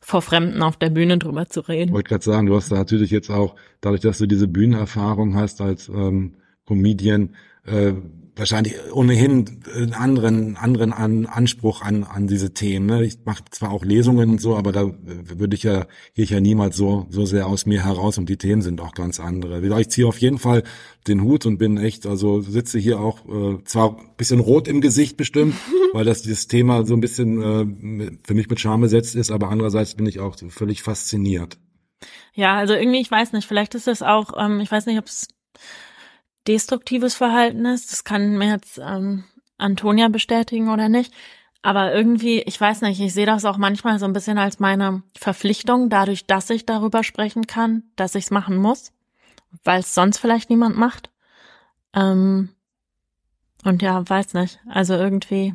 vor 0.00 0.22
Fremden 0.22 0.62
auf 0.62 0.76
der 0.76 0.90
Bühne 0.90 1.18
drüber 1.18 1.48
zu 1.48 1.60
reden. 1.60 1.90
Ich 1.90 1.94
wollte 1.94 2.08
gerade 2.08 2.24
sagen, 2.24 2.46
du 2.46 2.56
hast 2.56 2.70
da 2.70 2.76
natürlich 2.76 3.10
jetzt 3.10 3.30
auch, 3.30 3.56
dadurch, 3.80 4.00
dass 4.00 4.18
du 4.18 4.26
diese 4.26 4.48
Bühnenerfahrung 4.48 5.34
hast 5.34 5.60
als 5.60 5.88
ähm, 5.88 6.36
Comedian, 6.66 7.34
äh, 7.64 7.92
wahrscheinlich 8.38 8.74
ohnehin 8.92 9.62
einen 9.74 9.94
anderen 9.94 10.56
anderen 10.56 10.92
an, 10.92 11.26
Anspruch 11.26 11.82
an 11.82 12.04
an 12.04 12.26
diese 12.26 12.54
Themen. 12.54 12.86
Ne? 12.86 13.04
Ich 13.04 13.18
mache 13.24 13.42
zwar 13.50 13.70
auch 13.70 13.84
Lesungen 13.84 14.30
und 14.30 14.40
so, 14.40 14.56
aber 14.56 14.72
da 14.72 14.90
würde 15.02 15.56
ich 15.56 15.62
ja 15.62 15.86
gehe 16.14 16.24
ich 16.24 16.30
ja 16.30 16.40
niemals 16.40 16.76
so 16.76 17.06
so 17.10 17.26
sehr 17.26 17.46
aus 17.46 17.66
mir 17.66 17.84
heraus 17.84 18.18
und 18.18 18.28
die 18.28 18.36
Themen 18.36 18.62
sind 18.62 18.80
auch 18.80 18.92
ganz 18.92 19.20
andere. 19.20 19.60
Ich 19.80 19.88
ziehe 19.90 20.06
auf 20.06 20.18
jeden 20.18 20.38
Fall 20.38 20.62
den 21.06 21.22
Hut 21.22 21.46
und 21.46 21.58
bin 21.58 21.78
echt 21.78 22.06
also 22.06 22.40
sitze 22.40 22.78
hier 22.78 23.00
auch 23.00 23.26
äh, 23.28 23.64
zwar 23.64 23.98
ein 23.98 24.16
bisschen 24.16 24.40
rot 24.40 24.68
im 24.68 24.80
Gesicht 24.80 25.16
bestimmt, 25.16 25.54
weil 25.92 26.04
das 26.04 26.22
dieses 26.22 26.48
Thema 26.48 26.86
so 26.86 26.94
ein 26.94 27.00
bisschen 27.00 27.42
äh, 27.42 28.18
für 28.24 28.34
mich 28.34 28.48
mit 28.48 28.60
Charme 28.60 28.82
besetzt 28.82 29.14
ist, 29.14 29.30
aber 29.30 29.50
andererseits 29.50 29.94
bin 29.94 30.06
ich 30.06 30.20
auch 30.20 30.36
völlig 30.48 30.82
fasziniert. 30.82 31.58
Ja, 32.34 32.56
also 32.56 32.74
irgendwie 32.74 33.00
ich 33.00 33.10
weiß 33.10 33.32
nicht, 33.32 33.48
vielleicht 33.48 33.74
ist 33.74 33.88
es 33.88 34.02
auch 34.02 34.32
ähm, 34.38 34.60
ich 34.60 34.70
weiß 34.70 34.86
nicht, 34.86 34.98
ob 34.98 35.06
es 35.06 35.28
destruktives 36.48 37.14
Verhalten 37.14 37.64
ist. 37.66 37.92
Das 37.92 38.04
kann 38.04 38.38
mir 38.38 38.52
jetzt 38.52 38.78
ähm, 38.78 39.24
Antonia 39.58 40.08
bestätigen 40.08 40.70
oder 40.70 40.88
nicht. 40.88 41.12
Aber 41.62 41.92
irgendwie, 41.92 42.40
ich 42.42 42.60
weiß 42.60 42.82
nicht, 42.82 43.00
ich 43.00 43.12
sehe 43.12 43.26
das 43.26 43.44
auch 43.44 43.58
manchmal 43.58 43.98
so 43.98 44.06
ein 44.06 44.12
bisschen 44.12 44.38
als 44.38 44.58
meine 44.58 45.02
Verpflichtung, 45.16 45.90
dadurch, 45.90 46.26
dass 46.26 46.50
ich 46.50 46.66
darüber 46.66 47.04
sprechen 47.04 47.46
kann, 47.46 47.82
dass 47.96 48.14
ich 48.14 48.24
es 48.24 48.30
machen 48.30 48.56
muss, 48.56 48.92
weil 49.64 49.80
es 49.80 49.94
sonst 49.94 50.18
vielleicht 50.18 50.50
niemand 50.50 50.76
macht. 50.76 51.10
Ähm, 51.94 52.50
und 53.64 53.82
ja, 53.82 54.08
weiß 54.08 54.34
nicht. 54.34 54.60
Also 54.68 54.94
irgendwie, 54.94 55.54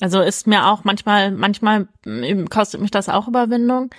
also 0.00 0.20
ist 0.20 0.46
mir 0.46 0.66
auch 0.66 0.84
manchmal, 0.84 1.30
manchmal 1.32 1.88
kostet 2.50 2.80
mich 2.80 2.90
das 2.90 3.08
auch 3.08 3.26
Überwindung. 3.26 3.90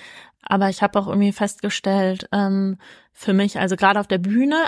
Aber 0.43 0.69
ich 0.69 0.81
habe 0.81 0.97
auch 0.99 1.07
irgendwie 1.07 1.33
festgestellt, 1.33 2.29
ähm, 2.31 2.77
für 3.11 3.33
mich, 3.33 3.59
also 3.59 3.75
gerade 3.75 3.99
auf 3.99 4.07
der 4.07 4.19
Bühne, 4.19 4.67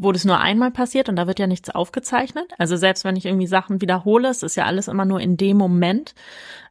wo 0.00 0.12
das 0.12 0.24
nur 0.24 0.38
einmal 0.38 0.70
passiert 0.70 1.08
und 1.08 1.16
da 1.16 1.26
wird 1.26 1.40
ja 1.40 1.48
nichts 1.48 1.70
aufgezeichnet. 1.70 2.52
Also 2.56 2.76
selbst 2.76 3.04
wenn 3.04 3.16
ich 3.16 3.26
irgendwie 3.26 3.48
Sachen 3.48 3.80
wiederhole, 3.80 4.28
es 4.28 4.44
ist 4.44 4.54
ja 4.54 4.64
alles 4.64 4.86
immer 4.86 5.04
nur 5.04 5.20
in 5.20 5.36
dem 5.36 5.56
Moment, 5.56 6.14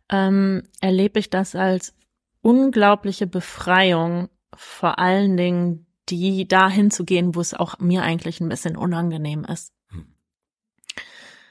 ähm, 0.09 0.63
erlebe 0.79 1.19
ich 1.19 1.29
das 1.29 1.53
als 1.53 1.93
unglaubliche 2.41 3.27
Befreiung, 3.27 4.29
vor 4.55 4.97
allen 4.97 5.35
Dingen 5.35 5.85
die 6.07 6.47
dahin 6.47 6.89
zu 6.89 7.03
gehen, 7.03 7.35
wo 7.35 7.41
es 7.41 7.53
auch 7.53 7.79
mir 7.79 8.01
eigentlich 8.01 8.39
ein 8.39 8.47
bisschen 8.47 8.77
unangenehm 8.77 9.43
ist. 9.43 9.73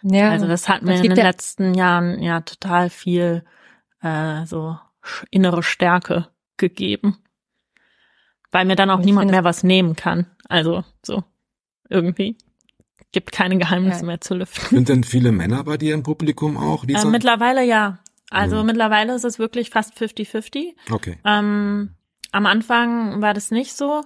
Ja, 0.02 0.30
also 0.30 0.46
das 0.46 0.70
hat 0.70 0.82
mir 0.82 0.92
das 0.92 1.02
in 1.02 1.14
den 1.14 1.24
letzten 1.24 1.74
Jahren 1.74 2.22
ja 2.22 2.40
total 2.40 2.88
viel 2.88 3.44
äh, 4.00 4.46
so 4.46 4.78
innere 5.30 5.62
Stärke 5.62 6.28
gegeben, 6.56 7.18
weil 8.50 8.64
mir 8.64 8.76
dann 8.76 8.88
auch 8.88 9.00
niemand 9.00 9.30
mehr 9.30 9.44
was 9.44 9.62
nehmen 9.62 9.94
kann. 9.94 10.26
Also 10.48 10.82
so 11.04 11.22
irgendwie 11.88 12.36
gibt 13.12 13.32
keine 13.32 13.56
Geheimnisse 13.56 14.00
ja. 14.00 14.06
mehr 14.06 14.20
zu 14.20 14.34
lüften. 14.34 14.76
Sind 14.76 14.88
denn 14.90 15.02
viele 15.02 15.32
Männer 15.32 15.64
bei 15.64 15.78
dir 15.78 15.94
im 15.94 16.02
Publikum 16.02 16.58
auch? 16.58 16.84
Äh, 16.84 17.04
mittlerweile 17.06 17.64
ja. 17.64 17.98
Also 18.30 18.56
mhm. 18.56 18.66
mittlerweile 18.66 19.14
ist 19.14 19.24
es 19.24 19.38
wirklich 19.38 19.70
fast 19.70 19.94
50-50. 19.94 20.74
Okay. 20.90 21.18
Ähm, 21.24 21.94
am 22.32 22.46
Anfang 22.46 23.22
war 23.22 23.32
das 23.32 23.50
nicht 23.50 23.74
so. 23.74 24.02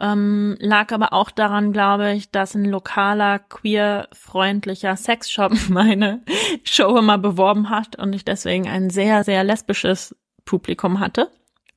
Ähm, 0.00 0.56
lag 0.58 0.92
aber 0.92 1.12
auch 1.12 1.30
daran, 1.30 1.72
glaube 1.72 2.12
ich, 2.14 2.30
dass 2.30 2.54
ein 2.54 2.64
lokaler, 2.64 3.38
queer-freundlicher 3.38 4.96
Sexshop 4.96 5.52
meine 5.68 6.24
Show 6.64 6.96
immer 6.96 7.18
beworben 7.18 7.68
hat 7.70 7.96
und 7.96 8.14
ich 8.14 8.24
deswegen 8.24 8.66
ein 8.66 8.90
sehr, 8.90 9.24
sehr 9.24 9.44
lesbisches 9.44 10.16
Publikum 10.46 11.00
hatte, 11.00 11.30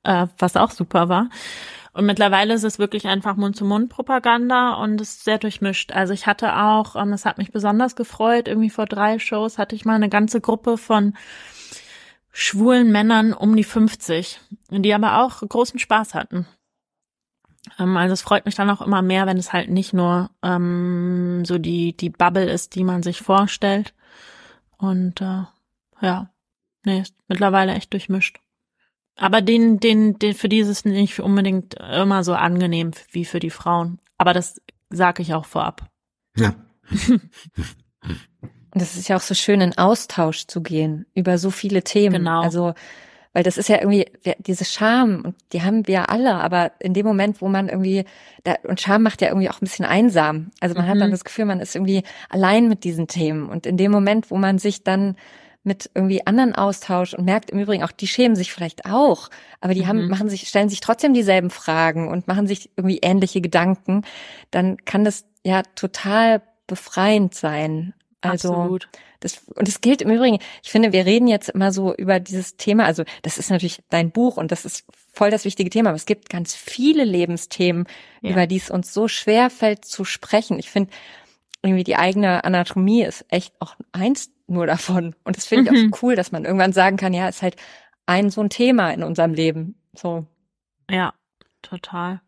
äh, 0.03 0.27
was 0.39 0.55
auch 0.55 0.71
super 0.71 1.09
war. 1.09 1.29
Und 1.93 2.07
mittlerweile 2.07 2.55
ist 2.55 2.63
es 2.63 2.79
wirklich 2.79 3.07
einfach 3.07 3.35
Mund-zu-Mund-Propaganda 3.35 4.73
und 4.73 4.99
es 4.99 5.09
ist 5.09 5.25
sehr 5.25 5.37
durchmischt. 5.37 5.91
Also 5.91 6.11
ich 6.13 6.25
hatte 6.25 6.55
auch, 6.57 6.95
das 6.95 7.25
hat 7.25 7.37
mich 7.37 7.51
besonders 7.51 7.95
gefreut, 7.95 8.47
irgendwie 8.47 8.71
vor 8.71 8.87
drei 8.87 9.19
Shows 9.19 9.59
hatte 9.59 9.75
ich 9.75 9.85
mal 9.85 9.93
eine 9.93 10.09
ganze 10.09 10.41
Gruppe 10.41 10.77
von 10.77 11.15
schwulen 12.31 12.91
Männern 12.91 13.31
um 13.31 13.55
die 13.55 13.63
50, 13.63 14.39
die 14.71 14.93
aber 14.93 15.21
auch 15.21 15.47
großen 15.47 15.79
Spaß 15.79 16.15
hatten. 16.15 16.47
Ähm, 17.79 17.95
also 17.95 18.13
es 18.13 18.23
freut 18.23 18.45
mich 18.45 18.55
dann 18.55 18.71
auch 18.71 18.81
immer 18.81 19.03
mehr, 19.03 19.27
wenn 19.27 19.37
es 19.37 19.53
halt 19.53 19.69
nicht 19.69 19.93
nur 19.93 20.31
ähm, 20.41 21.45
so 21.45 21.59
die, 21.59 21.95
die 21.95 22.09
Bubble 22.09 22.49
ist, 22.49 22.73
die 22.75 22.83
man 22.83 23.03
sich 23.03 23.21
vorstellt. 23.21 23.93
Und 24.77 25.21
äh, 25.21 25.43
ja, 26.01 26.29
nee, 26.85 27.01
ist 27.01 27.15
mittlerweile 27.27 27.73
echt 27.73 27.93
durchmischt. 27.93 28.39
Aber 29.15 29.41
den, 29.41 29.79
den, 29.79 30.17
den, 30.17 30.33
für 30.33 30.49
dieses 30.49 30.85
nicht 30.85 31.19
unbedingt 31.19 31.75
immer 31.75 32.23
so 32.23 32.33
angenehm 32.33 32.91
wie 33.11 33.25
für 33.25 33.39
die 33.39 33.51
Frauen. 33.51 33.99
Aber 34.17 34.33
das 34.33 34.61
sage 34.89 35.21
ich 35.21 35.33
auch 35.33 35.45
vorab. 35.45 35.89
Ja. 36.35 36.55
Und 38.73 38.81
es 38.81 38.95
ist 38.95 39.07
ja 39.07 39.17
auch 39.17 39.21
so 39.21 39.35
schön, 39.35 39.61
in 39.61 39.77
Austausch 39.77 40.47
zu 40.47 40.63
gehen 40.63 41.05
über 41.13 41.37
so 41.37 41.51
viele 41.51 41.83
Themen. 41.83 42.23
Genau. 42.23 42.41
Also 42.41 42.73
weil 43.33 43.43
das 43.43 43.57
ist 43.57 43.67
ja 43.67 43.77
irgendwie 43.79 44.05
diese 44.37 44.63
Scham 44.63 45.21
und 45.25 45.35
die 45.51 45.63
haben 45.63 45.87
wir 45.87 46.11
alle, 46.11 46.35
aber 46.35 46.71
in 46.79 46.93
dem 46.93 47.05
Moment, 47.05 47.41
wo 47.41 47.49
man 47.49 47.67
irgendwie 47.67 48.05
da, 48.43 48.55
und 48.63 48.79
Scham 48.79 49.01
macht 49.01 49.21
ja 49.21 49.29
irgendwie 49.29 49.49
auch 49.49 49.55
ein 49.59 49.65
bisschen 49.65 49.85
einsam. 49.85 50.51
Also 50.59 50.75
man 50.75 50.85
mhm. 50.85 50.89
hat 50.89 51.01
dann 51.01 51.07
mhm. 51.07 51.13
das 51.13 51.25
Gefühl, 51.25 51.45
man 51.45 51.59
ist 51.59 51.75
irgendwie 51.75 52.03
allein 52.29 52.69
mit 52.69 52.83
diesen 52.83 53.07
Themen 53.07 53.49
und 53.49 53.65
in 53.65 53.75
dem 53.75 53.91
Moment, 53.91 54.29
wo 54.29 54.37
man 54.37 54.59
sich 54.59 54.83
dann 54.83 55.15
mit 55.63 55.89
irgendwie 55.95 56.25
anderen 56.27 56.53
austauscht 56.53 57.13
und 57.13 57.25
merkt 57.25 57.49
im 57.51 57.59
Übrigen 57.59 57.83
auch, 57.83 57.91
die 57.91 58.07
schämen 58.07 58.35
sich 58.35 58.51
vielleicht 58.51 58.85
auch, 58.85 59.29
aber 59.61 59.73
die 59.73 59.87
haben, 59.87 60.03
mhm. 60.03 60.09
machen 60.09 60.29
sich, 60.29 60.47
stellen 60.47 60.69
sich 60.69 60.81
trotzdem 60.81 61.13
dieselben 61.13 61.49
Fragen 61.49 62.09
und 62.09 62.27
machen 62.27 62.47
sich 62.47 62.69
irgendwie 62.75 62.99
ähnliche 63.01 63.41
Gedanken, 63.41 64.03
dann 64.51 64.77
kann 64.85 65.05
das 65.05 65.25
ja 65.43 65.63
total 65.75 66.41
befreiend 66.67 67.33
sein. 67.33 67.93
Also 68.21 68.53
Absolut. 68.53 68.89
Das, 69.19 69.39
und 69.55 69.69
es 69.69 69.79
gilt 69.79 70.01
im 70.01 70.11
Übrigen, 70.11 70.39
ich 70.63 70.69
finde, 70.69 70.91
wir 70.91 71.05
reden 71.05 71.27
jetzt 71.27 71.49
immer 71.49 71.71
so 71.71 71.95
über 71.95 72.19
dieses 72.19 72.57
Thema, 72.57 72.85
also 72.85 73.03
das 73.21 73.37
ist 73.37 73.49
natürlich 73.49 73.81
dein 73.89 74.11
Buch 74.11 74.35
und 74.35 74.51
das 74.51 74.65
ist 74.65 74.85
voll 75.13 75.31
das 75.31 75.45
wichtige 75.45 75.69
Thema, 75.69 75.89
aber 75.89 75.95
es 75.95 76.05
gibt 76.05 76.29
ganz 76.29 76.55
viele 76.55 77.05
Lebensthemen, 77.05 77.85
ja. 78.21 78.31
über 78.31 78.47
die 78.47 78.57
es 78.57 78.69
uns 78.69 78.93
so 78.93 79.07
schwer 79.07 79.49
fällt 79.49 79.85
zu 79.85 80.03
sprechen. 80.03 80.59
Ich 80.59 80.69
finde, 80.69 80.91
irgendwie 81.63 81.83
die 81.83 81.95
eigene 81.95 82.43
Anatomie 82.43 83.03
ist 83.03 83.25
echt 83.29 83.53
auch 83.59 83.75
eins 83.91 84.31
nur 84.47 84.67
davon. 84.67 85.15
Und 85.23 85.37
das 85.37 85.45
finde 85.45 85.71
ich 85.71 85.71
mhm. 85.71 85.77
auch 85.93 85.97
so 85.97 86.05
cool, 86.05 86.15
dass 86.15 86.31
man 86.31 86.45
irgendwann 86.45 86.73
sagen 86.73 86.97
kann, 86.97 87.13
ja, 87.13 87.27
ist 87.27 87.41
halt 87.41 87.55
ein 88.05 88.29
so 88.29 88.41
ein 88.41 88.49
Thema 88.49 88.91
in 88.91 89.03
unserem 89.03 89.33
Leben. 89.33 89.75
So. 89.95 90.25
Ja, 90.89 91.13
total. 91.61 92.21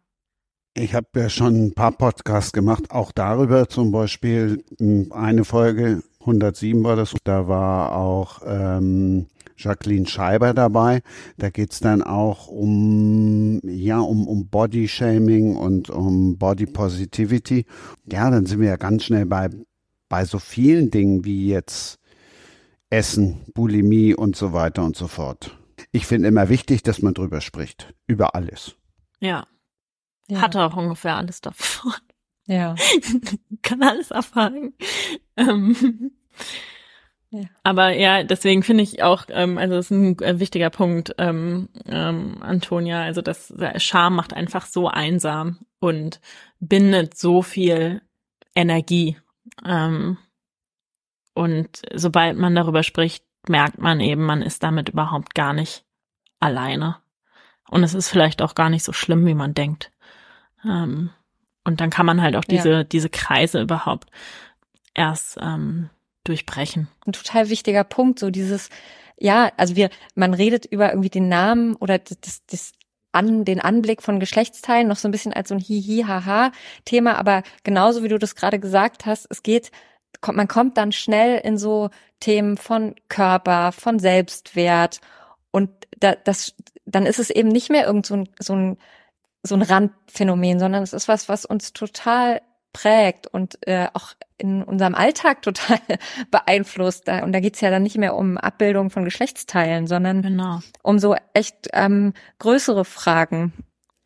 Ich 0.73 0.93
habe 0.93 1.07
ja 1.15 1.29
schon 1.29 1.67
ein 1.67 1.73
paar 1.73 1.91
Podcasts 1.91 2.51
gemacht, 2.51 2.91
auch 2.91 3.11
darüber 3.11 3.69
zum 3.69 3.91
Beispiel 3.91 4.63
hm, 4.77 5.11
eine 5.11 5.45
Folge 5.45 6.03
107 6.19 6.83
war 6.83 6.95
das, 6.95 7.13
da 7.23 7.47
war 7.47 7.95
auch 7.95 8.41
ähm, 8.45 9.27
Jacqueline 9.57 10.07
Scheiber 10.07 10.53
dabei. 10.53 11.01
Da 11.37 11.49
geht's 11.49 11.79
dann 11.79 12.01
auch 12.01 12.47
um 12.47 13.61
ja 13.63 13.99
um 13.99 14.27
um 14.27 14.47
Body 14.47 14.87
Shaming 14.87 15.55
und 15.55 15.89
um 15.89 16.37
Body 16.37 16.65
Positivity. 16.65 17.65
Ja, 18.11 18.29
dann 18.29 18.45
sind 18.45 18.59
wir 18.59 18.69
ja 18.69 18.77
ganz 18.77 19.05
schnell 19.05 19.25
bei 19.25 19.49
bei 20.09 20.25
so 20.25 20.39
vielen 20.39 20.91
Dingen 20.91 21.25
wie 21.25 21.47
jetzt 21.47 21.99
Essen, 22.89 23.45
Bulimie 23.53 24.13
und 24.13 24.35
so 24.35 24.53
weiter 24.53 24.83
und 24.83 24.95
so 24.95 25.07
fort. 25.07 25.57
Ich 25.91 26.05
finde 26.05 26.27
immer 26.27 26.49
wichtig, 26.49 26.83
dass 26.83 27.01
man 27.01 27.13
drüber 27.13 27.41
spricht, 27.41 27.93
über 28.07 28.35
alles. 28.35 28.75
Ja. 29.19 29.47
Ja. 30.27 30.41
Hatte 30.41 30.61
auch 30.63 30.75
ungefähr 30.75 31.15
alles 31.15 31.41
davon. 31.41 31.93
Ja. 32.47 32.75
Kann 33.61 33.83
alles 33.83 34.11
abhaken. 34.11 34.73
Ähm, 35.35 36.11
ja. 37.29 37.43
Aber 37.63 37.89
ja, 37.89 38.23
deswegen 38.23 38.63
finde 38.63 38.83
ich 38.83 39.03
auch, 39.03 39.25
ähm, 39.29 39.57
also 39.57 39.75
das 39.75 39.85
ist 39.85 39.91
ein 39.91 40.19
äh, 40.19 40.39
wichtiger 40.39 40.69
Punkt, 40.69 41.15
ähm, 41.17 41.69
ähm, 41.85 42.37
Antonia, 42.41 43.03
also 43.03 43.21
das 43.21 43.53
Scham 43.77 44.15
macht 44.15 44.33
einfach 44.33 44.65
so 44.65 44.87
einsam 44.87 45.59
und 45.79 46.21
bindet 46.59 47.17
so 47.17 47.41
viel 47.41 48.01
Energie. 48.55 49.17
Ähm, 49.65 50.17
und 51.33 51.81
sobald 51.93 52.37
man 52.37 52.55
darüber 52.55 52.83
spricht, 52.83 53.25
merkt 53.47 53.79
man 53.79 53.99
eben, 53.99 54.23
man 54.23 54.41
ist 54.41 54.63
damit 54.63 54.89
überhaupt 54.89 55.35
gar 55.35 55.53
nicht 55.53 55.83
alleine. 56.39 56.97
Und 57.69 57.83
es 57.83 57.93
ist 57.93 58.09
vielleicht 58.09 58.41
auch 58.41 58.55
gar 58.55 58.69
nicht 58.69 58.83
so 58.83 58.93
schlimm, 58.93 59.25
wie 59.25 59.33
man 59.33 59.53
denkt. 59.53 59.91
Ähm, 60.63 61.09
und 61.63 61.81
dann 61.81 61.89
kann 61.89 62.05
man 62.05 62.21
halt 62.21 62.35
auch 62.35 62.43
diese, 62.43 62.71
ja. 62.71 62.83
diese 62.83 63.09
Kreise 63.09 63.61
überhaupt 63.61 64.09
erst 64.93 65.37
ähm, 65.41 65.89
durchbrechen. 66.25 66.89
Ein 67.05 67.13
total 67.13 67.49
wichtiger 67.49 67.83
Punkt, 67.83 68.19
so 68.19 68.29
dieses, 68.29 68.69
ja, 69.17 69.51
also 69.57 69.75
wir, 69.75 69.89
man 70.15 70.33
redet 70.33 70.65
über 70.65 70.89
irgendwie 70.89 71.09
den 71.09 71.29
Namen 71.29 71.75
oder 71.75 71.99
das, 71.99 72.45
das 72.47 72.71
an 73.11 73.45
den 73.45 73.61
Anblick 73.61 74.03
von 74.03 74.19
Geschlechtsteilen 74.19 74.89
noch 74.89 74.97
so 74.97 75.07
ein 75.07 75.11
bisschen 75.11 75.31
als 75.31 75.49
so 75.49 75.55
ein 75.55 75.61
Hihi-Haha-Thema, 75.61 77.17
aber 77.17 77.43
genauso 77.63 78.03
wie 78.03 78.09
du 78.09 78.19
das 78.19 78.35
gerade 78.35 78.59
gesagt 78.59 79.05
hast, 79.05 79.25
es 79.29 79.41
geht, 79.41 79.71
man 80.25 80.49
kommt 80.49 80.77
dann 80.77 80.91
schnell 80.91 81.37
in 81.37 81.57
so 81.57 81.91
Themen 82.19 82.57
von 82.57 82.95
Körper, 83.07 83.71
von 83.71 83.99
Selbstwert 83.99 84.99
und 85.51 85.69
da, 85.97 86.15
das, 86.15 86.55
dann 86.85 87.05
ist 87.05 87.19
es 87.19 87.29
eben 87.29 87.49
nicht 87.49 87.69
mehr 87.69 87.85
irgend 87.85 88.05
so 88.05 88.15
ein, 88.15 88.29
so 88.39 88.53
ein 88.53 88.77
so 89.45 89.55
ein 89.55 89.61
Randphänomen, 89.61 90.59
sondern 90.59 90.83
es 90.83 90.93
ist 90.93 91.07
was, 91.07 91.29
was 91.29 91.45
uns 91.45 91.73
total 91.73 92.41
prägt 92.73 93.27
und 93.27 93.57
äh, 93.67 93.87
auch 93.93 94.13
in 94.37 94.63
unserem 94.63 94.95
Alltag 94.95 95.41
total 95.41 95.79
beeinflusst. 96.31 97.07
Und 97.07 97.31
da 97.31 97.39
geht's 97.39 97.61
ja 97.61 97.69
dann 97.69 97.83
nicht 97.83 97.97
mehr 97.97 98.15
um 98.15 98.37
Abbildung 98.37 98.89
von 98.89 99.05
Geschlechtsteilen, 99.05 99.87
sondern 99.87 100.21
genau. 100.21 100.59
um 100.83 100.99
so 100.99 101.15
echt 101.33 101.69
ähm, 101.73 102.13
größere 102.39 102.85
Fragen. 102.85 103.53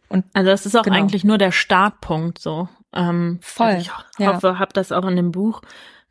Und 0.07 0.25
also 0.33 0.49
das 0.49 0.65
ist 0.65 0.75
auch 0.75 0.83
genau. 0.83 0.97
eigentlich 0.97 1.23
nur 1.23 1.37
der 1.37 1.51
Startpunkt 1.51 2.39
so. 2.39 2.67
Ähm, 2.93 3.39
Voll. 3.41 3.67
Also 3.67 3.91
ich 4.17 4.27
hoffe, 4.27 4.47
ja. 4.47 4.59
habe 4.59 4.73
das 4.73 4.91
auch 4.91 5.05
in 5.05 5.15
dem 5.15 5.31
Buch 5.31 5.61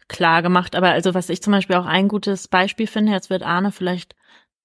klar 0.08 0.42
gemacht. 0.42 0.74
Aber 0.74 0.90
also 0.90 1.14
was 1.14 1.28
ich 1.28 1.42
zum 1.42 1.52
Beispiel 1.52 1.76
auch 1.76 1.86
ein 1.86 2.08
gutes 2.08 2.48
Beispiel 2.48 2.86
finde, 2.86 3.12
jetzt 3.12 3.30
wird 3.30 3.42
Arne 3.42 3.72
vielleicht 3.72 4.14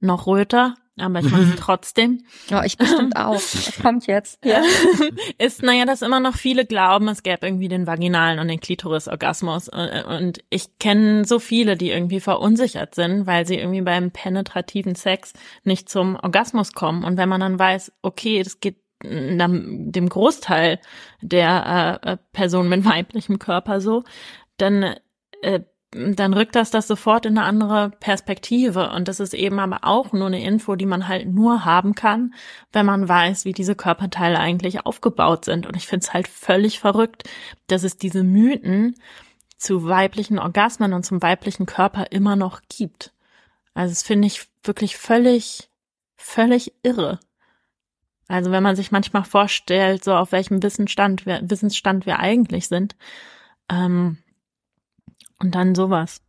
noch 0.03 0.27
röter, 0.27 0.75
aber 0.97 1.19
ich 1.19 1.31
mache 1.31 1.43
es 1.43 1.55
trotzdem. 1.55 2.23
Ja, 2.49 2.63
ich 2.63 2.77
bestimmt 2.77 3.15
auch. 3.15 3.33
Das 3.41 3.79
kommt 3.81 4.05
jetzt. 4.05 4.43
Ja. 4.45 4.61
ist, 5.39 5.63
naja, 5.63 5.85
dass 5.85 6.03
immer 6.03 6.19
noch 6.19 6.35
viele 6.35 6.65
glauben, 6.65 7.07
es 7.07 7.23
gäbe 7.23 7.47
irgendwie 7.47 7.67
den 7.67 7.87
vaginalen 7.87 8.39
und 8.39 8.47
den 8.47 8.59
Klitoris-Orgasmus. 8.59 9.69
Und 9.69 10.43
ich 10.49 10.77
kenne 10.77 11.25
so 11.25 11.39
viele, 11.39 11.77
die 11.77 11.89
irgendwie 11.89 12.19
verunsichert 12.19 12.93
sind, 12.93 13.25
weil 13.25 13.47
sie 13.47 13.57
irgendwie 13.57 13.81
beim 13.81 14.11
penetrativen 14.11 14.93
Sex 14.93 15.33
nicht 15.63 15.89
zum 15.89 16.15
Orgasmus 16.15 16.73
kommen. 16.73 17.03
Und 17.03 17.17
wenn 17.17 17.29
man 17.29 17.41
dann 17.41 17.57
weiß, 17.57 17.91
okay, 18.03 18.43
das 18.43 18.59
geht 18.59 18.77
dem 19.03 20.09
Großteil 20.09 20.79
der 21.21 21.99
äh, 22.03 22.17
Personen 22.31 22.69
mit 22.69 22.85
weiblichem 22.85 23.37
Körper 23.37 23.81
so, 23.81 24.03
dann 24.57 24.95
äh, 25.41 25.59
dann 25.93 26.33
rückt 26.33 26.55
das 26.55 26.71
das 26.71 26.87
sofort 26.87 27.25
in 27.25 27.37
eine 27.37 27.47
andere 27.47 27.91
Perspektive. 27.99 28.91
Und 28.91 29.07
das 29.07 29.19
ist 29.19 29.33
eben 29.33 29.59
aber 29.59 29.79
auch 29.83 30.11
nur 30.11 30.27
eine 30.27 30.43
Info, 30.43 30.75
die 30.75 30.85
man 30.85 31.07
halt 31.07 31.27
nur 31.27 31.65
haben 31.65 31.95
kann, 31.95 32.33
wenn 32.71 32.85
man 32.85 33.07
weiß, 33.07 33.45
wie 33.45 33.53
diese 33.53 33.75
Körperteile 33.75 34.39
eigentlich 34.39 34.85
aufgebaut 34.85 35.45
sind. 35.45 35.67
Und 35.67 35.75
ich 35.75 35.87
finde 35.87 36.05
es 36.05 36.13
halt 36.13 36.27
völlig 36.27 36.79
verrückt, 36.79 37.29
dass 37.67 37.83
es 37.83 37.97
diese 37.97 38.23
Mythen 38.23 38.95
zu 39.57 39.85
weiblichen 39.87 40.39
Orgasmen 40.39 40.93
und 40.93 41.05
zum 41.05 41.21
weiblichen 41.21 41.65
Körper 41.65 42.11
immer 42.11 42.35
noch 42.35 42.61
gibt. 42.69 43.13
Also 43.73 43.91
das 43.91 44.03
finde 44.03 44.27
ich 44.27 44.47
wirklich 44.63 44.97
völlig, 44.97 45.69
völlig 46.15 46.73
irre. 46.83 47.19
Also 48.27 48.51
wenn 48.51 48.63
man 48.63 48.75
sich 48.75 48.91
manchmal 48.91 49.25
vorstellt, 49.25 50.03
so 50.03 50.13
auf 50.15 50.31
welchem 50.31 50.63
Wissensstand 50.63 51.25
wir, 51.25 51.41
Wissensstand 51.43 52.05
wir 52.05 52.19
eigentlich 52.19 52.67
sind, 52.67 52.95
ähm, 53.69 54.17
und 55.43 55.53
dann 55.55 55.75
sowas. 55.75 56.21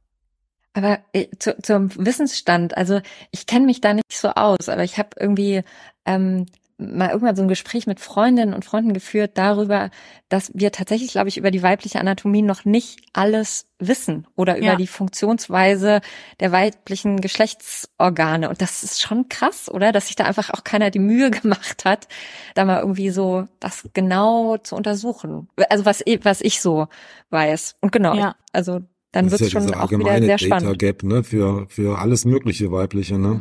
Aber 0.75 0.99
äh, 1.13 1.29
zu, 1.39 1.57
zum 1.63 1.91
Wissensstand, 2.05 2.77
also 2.77 3.01
ich 3.31 3.47
kenne 3.47 3.67
mich 3.67 3.81
da 3.81 3.95
nicht 3.95 4.13
so 4.13 4.31
aus, 4.31 4.69
aber 4.69 4.83
ich 4.83 4.99
habe 4.99 5.11
irgendwie 5.19 5.63
ähm, 6.05 6.47
mal 6.79 7.11
irgendwann 7.11 7.37
so 7.37 7.43
ein 7.43 7.49
Gespräch 7.49 7.87
mit 7.87 8.01
Freundinnen 8.01 8.53
und 8.53 8.65
Freunden 8.65 8.93
geführt 8.93 9.39
darüber, 9.39 9.91
dass 10.29 10.51
wir 10.55 10.73
tatsächlich, 10.73 11.13
glaube 11.13 11.29
ich, 11.29 11.37
über 11.39 11.53
die 11.53 11.63
weibliche 11.63 12.01
Anatomie 12.01 12.43
noch 12.43 12.65
nicht 12.65 13.01
alles 13.13 13.69
wissen 13.79 14.27
oder 14.35 14.57
über 14.57 14.67
Ja. 14.67 14.75
die 14.77 14.89
Funktionsweise 14.89 16.01
der 16.41 16.51
weiblichen 16.51 17.21
Geschlechtsorgane. 17.21 18.49
Und 18.49 18.61
das 18.61 18.83
ist 18.83 19.01
schon 19.01 19.29
krass, 19.29 19.71
oder? 19.71 19.93
Dass 19.93 20.09
sich 20.09 20.17
da 20.17 20.25
einfach 20.25 20.51
auch 20.51 20.65
keiner 20.65 20.91
die 20.91 20.99
Mühe 20.99 21.31
gemacht 21.43 21.85
hat, 21.85 22.09
da 22.57 22.65
mal 22.65 22.81
irgendwie 22.81 23.11
so 23.11 23.47
das 23.61 23.89
genau 23.95 24.57
zu 24.57 24.75
untersuchen. 24.75 25.49
Also 25.71 25.85
was, 25.85 26.01
was 26.23 26.41
ich 26.41 26.61
so 26.61 26.89
weiß. 27.31 27.77
Und 27.81 27.93
genau, 27.93 28.15
Ja. 28.17 28.35
also 28.53 28.81
dann 29.15 29.27
Das 29.27 29.33
wird 29.33 29.41
ist 29.43 29.47
es 29.49 29.53
ja 29.53 29.61
schon 29.61 29.75
auch 29.75 29.91
wieder 29.91 30.19
sehr 30.19 30.37
Data 30.37 30.39
spannend. 30.39 30.79
Gap, 30.79 31.03
ne, 31.05 31.23
für, 31.23 31.67
für 31.69 31.99
alles 31.99 32.25
mögliche 32.25 32.73
weibliche, 32.73 33.19
ne? 33.19 33.41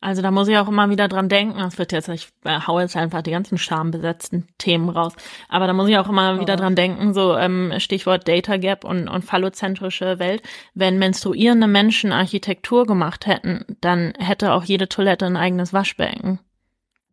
Also 0.00 0.20
da 0.20 0.32
muss 0.32 0.48
ich 0.48 0.58
auch 0.58 0.68
immer 0.68 0.90
wieder 0.90 1.06
dran 1.06 1.28
denken. 1.28 1.60
Das 1.60 1.78
wird 1.78 1.92
jetzt, 1.92 2.08
ich 2.08 2.26
äh, 2.44 2.58
hau 2.66 2.80
jetzt 2.80 2.96
einfach 2.96 3.22
die 3.22 3.30
ganzen 3.30 3.56
schambesetzten 3.56 4.48
Themen 4.58 4.88
raus. 4.88 5.12
Aber 5.48 5.68
da 5.68 5.72
muss 5.72 5.88
ich 5.88 5.96
auch 5.96 6.08
immer 6.08 6.40
wieder 6.40 6.56
dran 6.56 6.74
denken, 6.74 7.14
so 7.14 7.36
ähm, 7.36 7.72
Stichwort 7.78 8.26
Data 8.26 8.56
Gap 8.56 8.84
und, 8.84 9.06
und 9.06 9.24
phallozentrische 9.24 10.18
Welt. 10.18 10.42
Wenn 10.74 10.98
menstruierende 10.98 11.68
Menschen 11.68 12.10
Architektur 12.10 12.84
gemacht 12.84 13.26
hätten, 13.26 13.64
dann 13.80 14.12
hätte 14.18 14.54
auch 14.54 14.64
jede 14.64 14.88
Toilette 14.88 15.26
ein 15.26 15.36
eigenes 15.36 15.72
Waschbecken. 15.72 16.40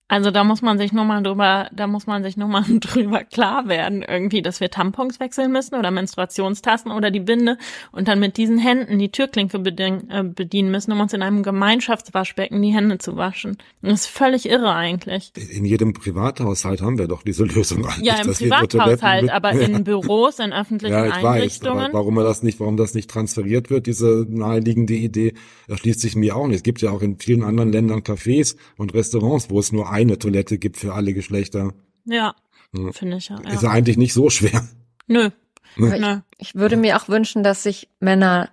Also 0.09 0.31
da 0.31 0.43
muss 0.43 0.63
man 0.63 0.79
sich 0.79 0.91
nur 0.91 1.05
mal 1.05 1.21
drüber, 1.21 1.69
da 1.71 1.85
muss 1.85 2.07
man 2.07 2.23
sich 2.23 2.35
nur 2.35 2.47
mal 2.47 2.63
drüber 2.79 3.23
klar 3.23 3.67
werden, 3.67 4.01
irgendwie, 4.01 4.41
dass 4.41 4.59
wir 4.59 4.71
Tampons 4.71 5.19
wechseln 5.19 5.51
müssen 5.51 5.75
oder 5.75 5.91
Menstruationstassen 5.91 6.91
oder 6.91 7.11
die 7.11 7.19
Binde 7.19 7.57
und 7.91 8.07
dann 8.07 8.19
mit 8.19 8.35
diesen 8.37 8.57
Händen 8.57 8.97
die 8.97 9.11
Türklinke 9.11 9.57
äh, 9.59 10.23
bedienen 10.23 10.71
müssen, 10.71 10.91
um 10.91 10.99
uns 10.99 11.13
in 11.13 11.21
einem 11.21 11.43
Gemeinschaftswaschbecken 11.43 12.59
die 12.59 12.73
Hände 12.73 12.97
zu 12.97 13.17
waschen. 13.17 13.57
Das 13.83 14.01
ist 14.01 14.07
völlig 14.07 14.49
irre 14.49 14.73
eigentlich. 14.73 15.31
In 15.51 15.63
jedem 15.63 15.93
Privathaushalt 15.93 16.81
haben 16.81 16.97
wir 16.97 17.07
doch 17.07 17.21
diese 17.21 17.45
Lösung 17.45 17.85
eigentlich. 17.85 18.07
Ja, 18.07 18.15
im 18.19 18.33
Privathaushalt, 18.33 19.29
aber 19.29 19.51
in 19.51 19.83
Büros, 19.83 20.39
in 20.39 20.51
öffentlichen 20.51 20.93
Ja, 20.93 21.05
ich 21.05 21.23
weiß, 21.23 21.23
Einrichtungen. 21.23 21.89
warum 21.93 22.17
er 22.17 22.23
das 22.23 22.41
nicht, 22.41 22.59
warum 22.59 22.77
das 22.77 22.95
nicht 22.95 23.11
transferiert 23.11 23.69
wird, 23.69 23.85
diese 23.85 24.25
naheliegende 24.27 24.95
Idee, 24.95 25.35
erschließt 25.67 25.99
sich 25.99 26.15
mir 26.15 26.35
auch 26.35 26.47
nicht. 26.47 26.57
Es 26.57 26.63
gibt 26.63 26.81
ja 26.81 26.89
auch 26.89 27.03
in 27.03 27.19
vielen 27.19 27.43
anderen 27.43 27.71
Ländern 27.71 27.99
Cafés 27.99 28.55
und 28.75 28.95
Restaurants, 28.95 29.51
wo 29.51 29.59
es 29.59 29.71
nur 29.71 29.91
eine 29.99 30.17
Toilette 30.19 30.57
gibt 30.57 30.77
für 30.77 30.93
alle 30.93 31.13
Geschlechter. 31.13 31.73
ja, 32.05 32.33
Ja. 32.73 32.91
finde 32.91 33.17
ich 33.17 33.29
ja. 33.29 33.37
Ist 33.49 33.63
ja. 33.63 33.69
eigentlich 33.71 33.97
nicht 33.97 34.13
so 34.13 34.29
schwer. 34.29 34.67
Nö. 35.07 35.29
Aber 35.77 35.95
ich, 35.95 36.01
Nö. 36.01 36.19
ich 36.37 36.55
würde 36.55 36.77
mir 36.77 36.97
auch 36.97 37.09
wünschen, 37.09 37.43
dass 37.43 37.63
sich 37.63 37.89
Männer 37.99 38.49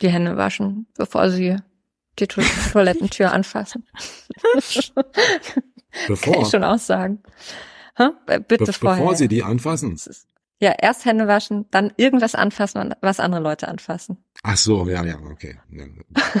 die 0.00 0.08
Hände 0.10 0.36
waschen, 0.36 0.86
bevor 0.96 1.30
sie 1.30 1.56
die 2.18 2.26
To 2.26 2.40
Toilettentür 2.72 3.32
anfassen. 3.32 3.84
Kann 4.94 5.04
Bevor, 6.08 6.42
ich 6.42 6.48
schon 6.48 6.64
aussagen. 6.64 7.22
Hä? 7.96 8.08
Äh, 8.26 8.40
Bitte 8.40 8.64
be 8.64 8.72
vorher. 8.72 8.98
bevor 9.02 9.14
sie 9.16 9.28
die 9.28 9.42
anfassen. 9.42 9.98
Ja, 10.60 10.72
erst 10.78 11.04
Hände 11.04 11.26
waschen, 11.26 11.66
dann 11.70 11.92
irgendwas 11.96 12.34
anfassen, 12.34 12.94
was 13.00 13.20
andere 13.20 13.42
Leute 13.42 13.68
anfassen. 13.68 14.16
Ach 14.42 14.56
so, 14.56 14.88
ja, 14.88 15.04
ja, 15.04 15.18
okay. 15.30 15.58
Ja, 15.70 15.84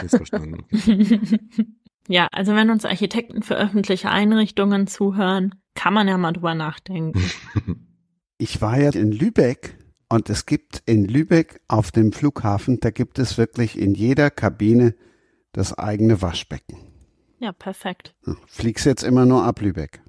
missverstanden. 0.02 0.64
Okay. 0.72 1.20
ja, 2.08 2.28
also 2.32 2.54
wenn 2.54 2.70
uns 2.70 2.84
Architekten 2.84 3.42
für 3.42 3.56
öffentliche 3.56 4.10
Einrichtungen 4.10 4.86
zuhören, 4.86 5.54
kann 5.74 5.94
man 5.94 6.08
ja 6.08 6.18
mal 6.18 6.32
drüber 6.32 6.54
nachdenken. 6.54 7.22
Ich 8.38 8.60
war 8.60 8.76
ja 8.76 8.90
in 8.90 9.12
Lübeck 9.12 9.78
und 10.08 10.28
es 10.28 10.46
gibt 10.46 10.82
in 10.84 11.04
Lübeck 11.04 11.60
auf 11.68 11.92
dem 11.92 12.10
Flughafen, 12.10 12.80
da 12.80 12.90
gibt 12.90 13.20
es 13.20 13.38
wirklich 13.38 13.78
in 13.78 13.94
jeder 13.94 14.30
Kabine 14.30 14.96
das 15.52 15.78
eigene 15.78 16.20
Waschbecken. 16.22 16.76
Ja, 17.38 17.52
perfekt. 17.52 18.16
Hm, 18.24 18.38
Fliegst 18.48 18.84
jetzt 18.84 19.04
immer 19.04 19.26
nur 19.26 19.44
ab 19.44 19.60
Lübeck. 19.60 20.02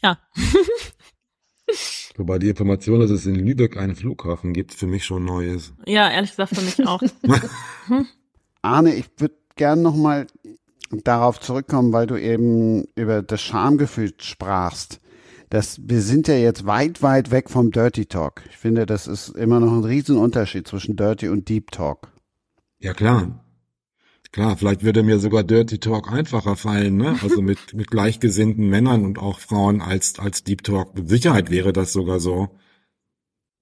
Ja. 0.00 0.20
Wobei 2.16 2.38
die 2.38 2.50
Information, 2.50 3.00
dass 3.00 3.10
es 3.10 3.26
in 3.26 3.34
Lübeck 3.34 3.76
einen 3.76 3.96
Flughafen 3.96 4.52
gibt, 4.52 4.72
für 4.72 4.86
mich 4.86 5.04
schon 5.04 5.24
neu 5.24 5.48
ist. 5.48 5.74
Ja, 5.86 6.08
ehrlich 6.08 6.30
gesagt 6.30 6.54
für 6.54 6.62
mich 6.62 6.86
auch. 6.86 7.02
Arne, 8.62 8.94
ich 8.94 9.06
würde 9.18 9.34
gern 9.56 9.82
nochmal 9.82 10.28
darauf 10.90 11.40
zurückkommen, 11.40 11.92
weil 11.92 12.06
du 12.06 12.16
eben 12.16 12.84
über 12.94 13.22
das 13.22 13.40
Schamgefühl 13.42 14.12
sprachst. 14.18 15.00
Das, 15.50 15.80
wir 15.82 16.00
sind 16.02 16.26
ja 16.28 16.34
jetzt 16.36 16.66
weit, 16.66 17.02
weit 17.02 17.30
weg 17.30 17.50
vom 17.50 17.70
Dirty 17.70 18.06
Talk. 18.06 18.42
Ich 18.50 18.56
finde, 18.56 18.84
das 18.84 19.06
ist 19.06 19.28
immer 19.28 19.60
noch 19.60 19.72
ein 19.72 19.84
Riesenunterschied 19.84 20.66
zwischen 20.66 20.96
Dirty 20.96 21.28
und 21.28 21.48
Deep 21.48 21.70
Talk. 21.70 22.08
Ja, 22.78 22.94
klar. 22.94 23.42
Klar, 24.32 24.56
vielleicht 24.56 24.82
würde 24.82 25.02
mir 25.04 25.18
sogar 25.20 25.44
Dirty 25.44 25.78
Talk 25.78 26.10
einfacher 26.12 26.56
fallen, 26.56 26.96
ne? 26.96 27.16
Also 27.22 27.40
mit, 27.42 27.58
mit 27.74 27.90
gleichgesinnten 27.90 28.68
Männern 28.68 29.04
und 29.04 29.18
auch 29.18 29.38
Frauen 29.38 29.80
als, 29.80 30.18
als 30.18 30.42
Deep 30.42 30.64
Talk. 30.64 30.94
Mit 30.96 31.08
Sicherheit 31.08 31.48
wäre 31.50 31.72
das 31.72 31.92
sogar 31.92 32.18
so. 32.20 32.48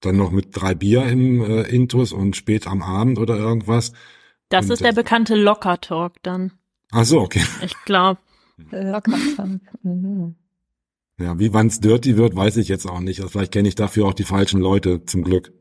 Dann 0.01 0.17
noch 0.17 0.31
mit 0.31 0.47
drei 0.51 0.73
Bier 0.75 1.05
im 1.05 1.41
äh, 1.41 1.61
Intus 1.63 2.11
und 2.11 2.35
spät 2.35 2.67
am 2.67 2.81
Abend 2.81 3.19
oder 3.19 3.37
irgendwas. 3.37 3.93
Das 4.49 4.65
Und 4.65 4.71
ist 4.73 4.81
der 4.81 4.89
das- 4.89 4.95
bekannte 4.95 5.35
Locker-Talk 5.35 6.21
dann. 6.23 6.51
Ach 6.91 7.05
so, 7.05 7.21
okay. 7.21 7.43
Ich 7.63 7.75
glaube, 7.85 8.19
Locker. 8.71 9.17
Mhm. 9.83 10.35
Ja, 11.19 11.39
wie 11.39 11.53
wann's 11.53 11.79
dirty 11.79 12.17
wird, 12.17 12.35
weiß 12.35 12.57
ich 12.57 12.67
jetzt 12.67 12.85
auch 12.85 12.99
nicht. 12.99 13.21
Also 13.21 13.29
vielleicht 13.29 13.53
kenne 13.53 13.67
ich 13.67 13.75
dafür 13.75 14.05
auch 14.05 14.13
die 14.13 14.23
falschen 14.23 14.59
Leute, 14.59 15.05
zum 15.05 15.23
Glück. 15.23 15.53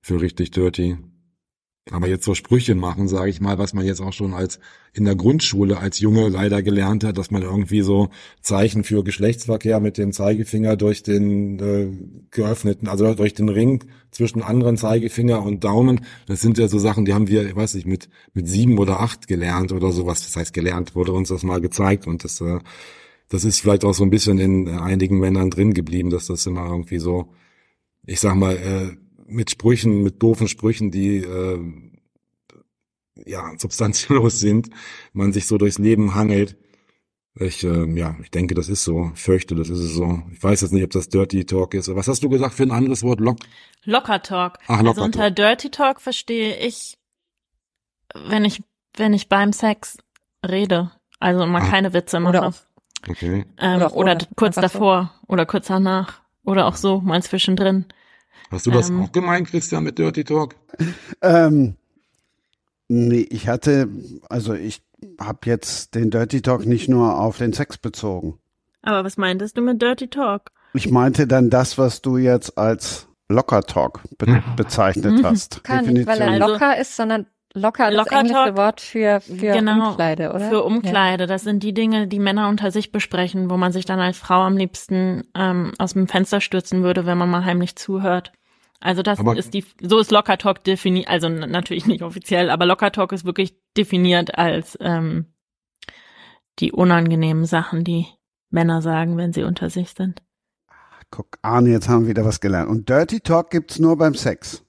Für 0.00 0.20
richtig 0.20 0.52
dirty. 0.52 0.98
Aber 1.92 2.08
jetzt 2.08 2.24
so 2.24 2.34
Sprüche 2.34 2.74
machen, 2.74 3.06
sage 3.06 3.30
ich 3.30 3.40
mal, 3.40 3.58
was 3.58 3.72
man 3.72 3.86
jetzt 3.86 4.00
auch 4.00 4.12
schon 4.12 4.34
als 4.34 4.58
in 4.92 5.04
der 5.04 5.14
Grundschule 5.14 5.78
als 5.78 6.00
Junge 6.00 6.28
leider 6.28 6.60
gelernt 6.60 7.04
hat, 7.04 7.16
dass 7.16 7.30
man 7.30 7.42
irgendwie 7.42 7.82
so 7.82 8.08
Zeichen 8.40 8.82
für 8.82 9.04
Geschlechtsverkehr 9.04 9.78
mit 9.78 9.96
dem 9.96 10.12
Zeigefinger 10.12 10.76
durch 10.76 11.04
den 11.04 11.60
äh, 11.60 11.88
geöffneten, 12.32 12.88
also 12.88 13.14
durch 13.14 13.34
den 13.34 13.48
Ring 13.48 13.84
zwischen 14.10 14.42
anderen 14.42 14.76
Zeigefinger 14.76 15.40
und 15.44 15.62
Daumen, 15.62 16.04
das 16.26 16.40
sind 16.40 16.58
ja 16.58 16.66
so 16.66 16.78
Sachen, 16.78 17.04
die 17.04 17.14
haben 17.14 17.28
wir, 17.28 17.46
ich 17.46 17.54
weiß 17.54 17.74
nicht, 17.74 17.86
mit 17.86 18.08
mit 18.32 18.48
sieben 18.48 18.78
oder 18.78 18.98
acht 18.98 19.28
gelernt 19.28 19.70
oder 19.70 19.92
sowas. 19.92 20.24
Das 20.24 20.34
heißt 20.36 20.54
gelernt, 20.54 20.96
wurde 20.96 21.12
uns 21.12 21.28
das 21.28 21.44
mal 21.44 21.60
gezeigt 21.60 22.08
und 22.08 22.24
das 22.24 22.40
äh, 22.40 22.58
das 23.28 23.44
ist 23.44 23.60
vielleicht 23.60 23.84
auch 23.84 23.94
so 23.94 24.04
ein 24.04 24.10
bisschen 24.10 24.38
in 24.38 24.68
einigen 24.68 25.18
Männern 25.18 25.50
drin 25.50 25.74
geblieben, 25.74 26.10
dass 26.10 26.26
das 26.26 26.46
immer 26.46 26.66
irgendwie 26.66 26.98
so, 26.98 27.32
ich 28.04 28.20
sag 28.20 28.36
mal, 28.36 28.56
äh, 28.56 29.05
mit 29.28 29.50
Sprüchen, 29.50 30.02
mit 30.02 30.22
doofen 30.22 30.48
Sprüchen, 30.48 30.90
die 30.90 31.18
äh, 31.18 31.60
ja 33.24 33.52
substanzlos 33.58 34.40
sind, 34.40 34.70
man 35.12 35.32
sich 35.32 35.46
so 35.46 35.58
durchs 35.58 35.78
Leben 35.78 36.14
hangelt. 36.14 36.56
Ich, 37.38 37.62
äh, 37.64 37.84
ja, 37.98 38.16
ich 38.22 38.30
denke, 38.30 38.54
das 38.54 38.70
ist 38.70 38.82
so. 38.84 39.10
Ich 39.14 39.20
fürchte, 39.20 39.54
das 39.54 39.68
ist 39.68 39.80
es 39.80 39.92
so. 39.94 40.22
Ich 40.32 40.42
weiß 40.42 40.62
jetzt 40.62 40.72
nicht, 40.72 40.84
ob 40.84 40.90
das 40.90 41.10
Dirty 41.10 41.44
Talk 41.44 41.74
ist. 41.74 41.94
Was 41.94 42.08
hast 42.08 42.22
du 42.22 42.30
gesagt 42.30 42.54
für 42.54 42.62
ein 42.62 42.70
anderes 42.70 43.02
Wort? 43.02 43.20
Lock? 43.20 43.36
Locker-Talk. 43.84 44.58
Ach, 44.66 44.70
Also 44.78 44.84
Locker 44.84 45.02
unter 45.02 45.18
Talk. 45.20 45.36
Dirty 45.36 45.70
Talk 45.70 46.00
verstehe 46.00 46.56
ich, 46.56 46.96
wenn 48.14 48.46
ich, 48.46 48.62
wenn 48.96 49.12
ich 49.12 49.28
beim 49.28 49.52
Sex 49.52 49.98
rede. 50.46 50.92
Also 51.20 51.44
mal 51.46 51.60
Ah. 51.62 51.68
keine 51.68 51.92
Witze 51.92 52.20
mache. 52.20 52.38
Oder 52.38 52.54
Okay. 53.08 53.44
ähm, 53.58 53.76
oder 53.76 53.94
oder, 53.96 54.18
kurz 54.34 54.56
Einfach 54.56 54.70
so. 54.72 54.78
davor 54.78 55.14
oder 55.28 55.44
kurz 55.44 55.66
danach. 55.66 56.22
Oder 56.42 56.64
auch 56.66 56.76
so, 56.76 57.00
mal 57.02 57.22
zwischendrin. 57.22 57.84
Hast 58.50 58.66
du 58.66 58.70
das 58.70 58.90
Ähm. 58.90 59.02
auch 59.02 59.12
gemeint, 59.12 59.48
Christian, 59.48 59.84
mit 59.84 59.98
Dirty 59.98 60.24
Talk? 60.24 60.54
Ähm, 61.22 61.76
nee, 62.88 63.26
ich 63.30 63.48
hatte, 63.48 63.88
also 64.28 64.54
ich 64.54 64.82
habe 65.20 65.38
jetzt 65.44 65.94
den 65.94 66.10
Dirty 66.10 66.42
Talk 66.42 66.66
nicht 66.66 66.88
nur 66.88 67.18
auf 67.18 67.38
den 67.38 67.52
Sex 67.52 67.78
bezogen. 67.78 68.38
Aber 68.82 69.04
was 69.04 69.16
meintest 69.16 69.56
du 69.56 69.62
mit 69.62 69.82
Dirty 69.82 70.08
Talk? 70.08 70.50
Ich 70.74 70.90
meinte 70.90 71.26
dann 71.26 71.50
das, 71.50 71.78
was 71.78 72.02
du 72.02 72.18
jetzt 72.18 72.56
als 72.58 73.08
Locker 73.28 73.62
Talk 73.62 74.02
be 74.18 74.42
bezeichnet 74.56 75.24
hast. 75.24 75.64
Kann 75.64 75.86
nicht, 75.86 76.06
weil 76.06 76.20
er 76.20 76.38
locker 76.38 76.78
ist, 76.78 76.94
sondern 76.94 77.26
locker, 77.56 77.90
das 77.90 77.96
Locker 77.96 78.16
englische 78.20 78.34
Talk- 78.34 78.56
Wort 78.56 78.80
für, 78.80 79.20
für 79.20 79.52
Genau, 79.52 79.90
Umkleide, 79.90 80.30
oder? 80.30 80.48
Für 80.48 80.62
Umkleide. 80.64 81.26
Das 81.26 81.42
sind 81.42 81.62
die 81.62 81.74
Dinge, 81.74 82.06
die 82.06 82.18
Männer 82.18 82.48
unter 82.48 82.70
sich 82.70 82.92
besprechen, 82.92 83.50
wo 83.50 83.56
man 83.56 83.72
sich 83.72 83.84
dann 83.84 83.98
als 84.00 84.18
Frau 84.18 84.42
am 84.42 84.56
liebsten 84.56 85.24
ähm, 85.34 85.72
aus 85.78 85.94
dem 85.94 86.06
Fenster 86.08 86.40
stürzen 86.40 86.82
würde, 86.82 87.06
wenn 87.06 87.18
man 87.18 87.30
mal 87.30 87.44
heimlich 87.44 87.76
zuhört. 87.76 88.32
Also 88.80 89.02
das 89.02 89.18
Aber- 89.18 89.36
ist 89.36 89.54
die, 89.54 89.64
so 89.82 89.98
ist 89.98 90.10
Locker 90.10 90.38
Talk 90.38 90.62
definiert, 90.62 91.08
also 91.08 91.28
natürlich 91.28 91.86
nicht 91.86 92.02
offiziell, 92.02 92.50
aber 92.50 92.66
Locker 92.66 92.92
Talk 92.92 93.12
ist 93.12 93.24
wirklich 93.24 93.56
definiert 93.76 94.36
als 94.38 94.76
ähm, 94.80 95.32
die 96.58 96.72
unangenehmen 96.72 97.44
Sachen, 97.46 97.84
die 97.84 98.06
Männer 98.50 98.80
sagen, 98.82 99.16
wenn 99.16 99.32
sie 99.32 99.42
unter 99.44 99.70
sich 99.70 99.90
sind. 99.90 100.22
Guck, 101.10 101.38
Arne, 101.42 101.70
jetzt 101.70 101.88
haben 101.88 102.02
wir 102.02 102.08
wieder 102.10 102.24
was 102.24 102.40
gelernt. 102.40 102.68
Und 102.68 102.88
Dirty 102.88 103.20
Talk 103.20 103.50
gibt's 103.50 103.78
nur 103.78 103.96
beim 103.96 104.14
Sex. 104.14 104.62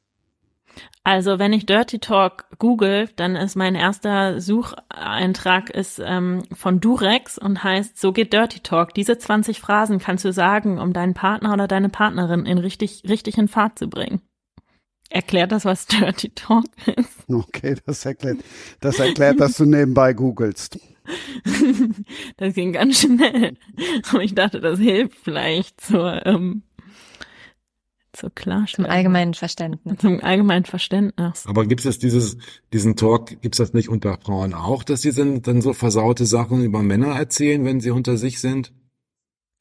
Also 1.04 1.40
wenn 1.40 1.54
ich 1.54 1.66
Dirty 1.66 2.00
Talk 2.00 2.46
google, 2.60 3.10
dann 3.16 3.36
ist 3.36 3.56
mein 3.56 3.76
erster 3.76 4.42
Sucheintrag 4.42 5.70
ist 5.70 6.02
ähm, 6.04 6.44
von 6.54 6.80
Durex 6.82 7.38
und 7.38 7.64
heißt, 7.64 8.00
so 8.00 8.12
geht 8.12 8.34
Dirty 8.34 8.60
Talk. 8.60 8.94
Diese 8.94 9.18
20 9.18 9.62
Phrasen 9.62 10.00
kannst 10.00 10.26
du 10.26 10.34
sagen, 10.34 10.80
um 10.80 10.94
deinen 10.94 11.14
Partner 11.14 11.54
oder 11.54 11.68
deine 11.68 11.90
Partnerin 11.90 12.46
in 12.46 12.58
richtig, 12.58 13.04
richtig 13.08 13.38
in 13.38 13.48
Fahrt 13.48 13.80
zu 13.80 13.88
bringen. 13.88 14.22
Erklärt 15.10 15.54
das, 15.54 15.64
was 15.64 15.86
Dirty 15.86 16.30
Talk 16.32 16.66
ist? 16.86 17.30
Okay, 17.30 17.76
das 17.86 18.06
erklärt, 18.06 18.40
das 18.82 19.00
erklärt, 19.00 19.40
dass 19.40 19.56
du 19.56 19.66
nebenbei 19.66 20.14
googelst. 20.14 20.78
das 22.38 22.54
ging 22.54 22.74
ganz 22.74 23.00
schnell. 23.00 23.56
Aber 24.10 24.22
ich 24.22 24.36
dachte, 24.36 24.60
das 24.60 24.80
hilft 24.80 25.18
vielleicht 25.24 25.80
zur, 25.80 26.26
ähm, 26.26 26.64
zur 28.18 28.30
Zum 28.30 28.36
Klarstellung. 28.36 28.92
allgemeinen 28.92 29.34
Verständnis. 29.34 30.00
Zum 30.00 30.24
allgemeinen 30.24 30.66
Verständnis. 30.66 31.46
Aber 31.46 31.66
gibt 31.66 31.86
es 31.86 32.00
dieses, 32.00 32.38
diesen 32.74 32.96
Talk, 32.96 33.42
gibt's 33.42 33.60
das 33.60 33.74
nicht 33.74 33.90
unter 33.90 34.18
Frauen 34.18 34.54
auch, 34.54 34.84
dass 34.84 35.02
sie 35.02 35.14
dann, 35.14 35.42
dann 35.42 35.62
so 35.62 35.74
versaute 35.74 36.26
Sachen 36.26 36.64
über 36.64 36.82
Männer 36.82 37.16
erzählen, 37.16 37.64
wenn 37.64 37.80
sie 37.80 37.92
unter 37.92 38.18
sich 38.18 38.42
sind? 38.42 38.74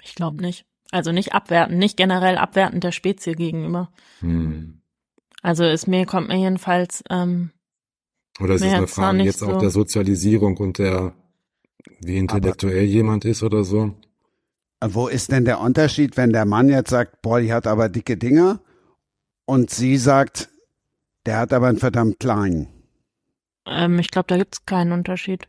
Ich 0.02 0.14
glaube 0.14 0.42
nicht. 0.42 0.64
Also 0.90 1.12
nicht 1.12 1.34
abwertend, 1.34 1.78
nicht 1.78 1.96
generell 1.96 2.38
abwertend 2.38 2.84
der 2.84 2.92
Spezie 2.92 3.34
gegenüber. 3.34 3.90
Hm. 4.20 4.80
Also 5.42 5.64
ist 5.64 5.86
mir, 5.86 6.06
kommt 6.06 6.28
mir 6.28 6.38
jedenfalls, 6.38 7.02
ähm, 7.10 7.50
Oder 8.40 8.54
ist 8.54 8.62
es 8.62 8.72
eine 8.72 8.82
jetzt 8.82 8.98
war 8.98 9.12
Frage 9.12 9.22
jetzt 9.24 9.42
auch 9.42 9.54
so. 9.54 9.58
der 9.58 9.70
Sozialisierung 9.70 10.56
und 10.56 10.78
der, 10.78 11.14
wie 12.00 12.16
intellektuell 12.16 12.84
jemand 12.84 13.24
ist 13.24 13.42
oder 13.42 13.64
so? 13.64 13.94
Wo 14.84 15.08
ist 15.08 15.32
denn 15.32 15.44
der 15.44 15.60
Unterschied, 15.60 16.16
wenn 16.16 16.32
der 16.32 16.44
Mann 16.44 16.68
jetzt 16.68 16.90
sagt, 16.90 17.22
boah, 17.22 17.40
die 17.40 17.52
hat 17.52 17.66
aber 17.66 17.88
dicke 17.88 18.16
Dinger 18.16 18.60
und 19.46 19.70
sie 19.70 19.96
sagt, 19.96 20.48
der 21.24 21.38
hat 21.38 21.52
aber 21.52 21.68
einen 21.68 21.78
verdammt 21.78 22.20
kleinen. 22.20 22.68
ähm, 23.66 23.98
ich 23.98 24.10
glaube, 24.10 24.26
da 24.28 24.36
gibt's 24.36 24.66
keinen 24.66 24.92
Unterschied. 24.92 25.48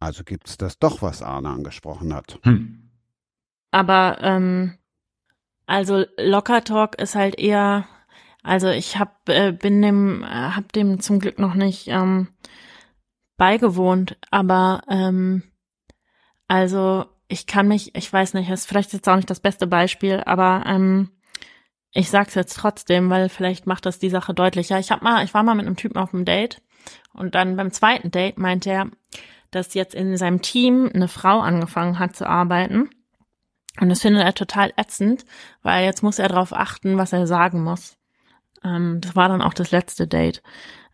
Also 0.00 0.24
gibt's 0.24 0.58
das 0.58 0.78
doch, 0.78 1.02
was 1.02 1.22
Arne 1.22 1.50
angesprochen 1.50 2.14
hat. 2.14 2.38
Hm. 2.42 2.90
Aber 3.70 4.18
ähm, 4.20 4.78
also 5.66 6.04
Locker 6.16 6.64
Talk 6.64 6.96
ist 6.96 7.14
halt 7.14 7.38
eher, 7.38 7.86
also 8.42 8.68
ich 8.68 8.98
hab 8.98 9.28
äh, 9.28 9.52
bin 9.52 9.80
dem, 9.80 10.24
äh, 10.24 10.26
hab 10.26 10.72
dem 10.72 11.00
zum 11.00 11.20
Glück 11.20 11.38
noch 11.38 11.54
nicht 11.54 11.86
ähm, 11.88 12.28
beigewohnt, 13.36 14.16
aber 14.30 14.82
ähm, 14.88 15.44
also 16.48 17.06
ich 17.30 17.46
kann 17.46 17.68
mich, 17.68 17.94
ich 17.94 18.12
weiß 18.12 18.34
nicht, 18.34 18.50
ist 18.50 18.68
vielleicht 18.68 18.92
jetzt 18.92 19.08
auch 19.08 19.16
nicht 19.16 19.30
das 19.30 19.40
beste 19.40 19.66
Beispiel, 19.66 20.22
aber 20.26 20.64
ähm, 20.66 21.10
ich 21.92 22.10
sag's 22.10 22.34
jetzt 22.34 22.56
trotzdem, 22.56 23.08
weil 23.08 23.28
vielleicht 23.28 23.66
macht 23.66 23.86
das 23.86 23.98
die 23.98 24.10
Sache 24.10 24.34
deutlicher. 24.34 24.78
Ich 24.78 24.90
hab 24.90 25.02
mal, 25.02 25.24
ich 25.24 25.32
war 25.32 25.42
mal 25.42 25.54
mit 25.54 25.66
einem 25.66 25.76
Typen 25.76 25.98
auf 25.98 26.12
einem 26.12 26.24
Date 26.24 26.60
und 27.12 27.34
dann 27.34 27.56
beim 27.56 27.70
zweiten 27.70 28.10
Date 28.10 28.38
meinte 28.38 28.70
er, 28.70 28.90
dass 29.50 29.74
jetzt 29.74 29.94
in 29.94 30.16
seinem 30.16 30.42
Team 30.42 30.90
eine 30.92 31.08
Frau 31.08 31.40
angefangen 31.40 31.98
hat 31.98 32.16
zu 32.16 32.28
arbeiten. 32.28 32.90
Und 33.80 33.88
das 33.88 34.02
findet 34.02 34.22
er 34.22 34.34
total 34.34 34.72
ätzend, 34.76 35.24
weil 35.62 35.84
jetzt 35.84 36.02
muss 36.02 36.18
er 36.18 36.28
darauf 36.28 36.52
achten, 36.52 36.98
was 36.98 37.12
er 37.12 37.26
sagen 37.26 37.62
muss. 37.62 37.96
Ähm, 38.64 39.00
das 39.00 39.14
war 39.16 39.28
dann 39.28 39.42
auch 39.42 39.54
das 39.54 39.70
letzte 39.70 40.06
Date. 40.06 40.42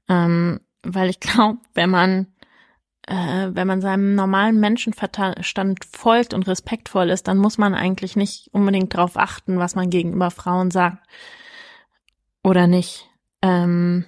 Ähm, 0.09 0.61
weil 0.83 1.11
ich 1.11 1.20
glaube, 1.20 1.59
wenn 1.75 1.90
man 1.90 2.27
äh, 3.07 3.49
wenn 3.53 3.66
man 3.66 3.81
seinem 3.81 4.14
normalen 4.14 4.59
Menschenverstand 4.59 5.85
folgt 5.85 6.35
und 6.35 6.49
respektvoll 6.49 7.11
ist, 7.11 7.29
dann 7.29 7.38
muss 7.38 7.57
man 7.57 7.75
eigentlich 7.75 8.16
nicht 8.16 8.49
unbedingt 8.53 8.95
darauf 8.95 9.16
achten, 9.16 9.59
was 9.59 9.75
man 9.75 9.90
gegenüber 9.90 10.31
Frauen 10.31 10.71
sagt 10.71 11.07
oder 12.42 12.66
nicht. 12.66 13.09
Ähm, 13.42 14.07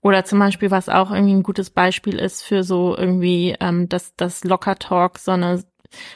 oder 0.00 0.24
zum 0.24 0.38
Beispiel, 0.38 0.70
was 0.70 0.88
auch 0.88 1.10
irgendwie 1.10 1.34
ein 1.34 1.42
gutes 1.42 1.70
Beispiel 1.70 2.18
ist 2.18 2.42
für 2.42 2.62
so 2.62 2.96
irgendwie, 2.96 3.54
ähm, 3.60 3.88
dass 3.88 4.14
das 4.16 4.44
Locker 4.44 4.76
Talk 4.76 5.18
so 5.18 5.32
eine 5.32 5.62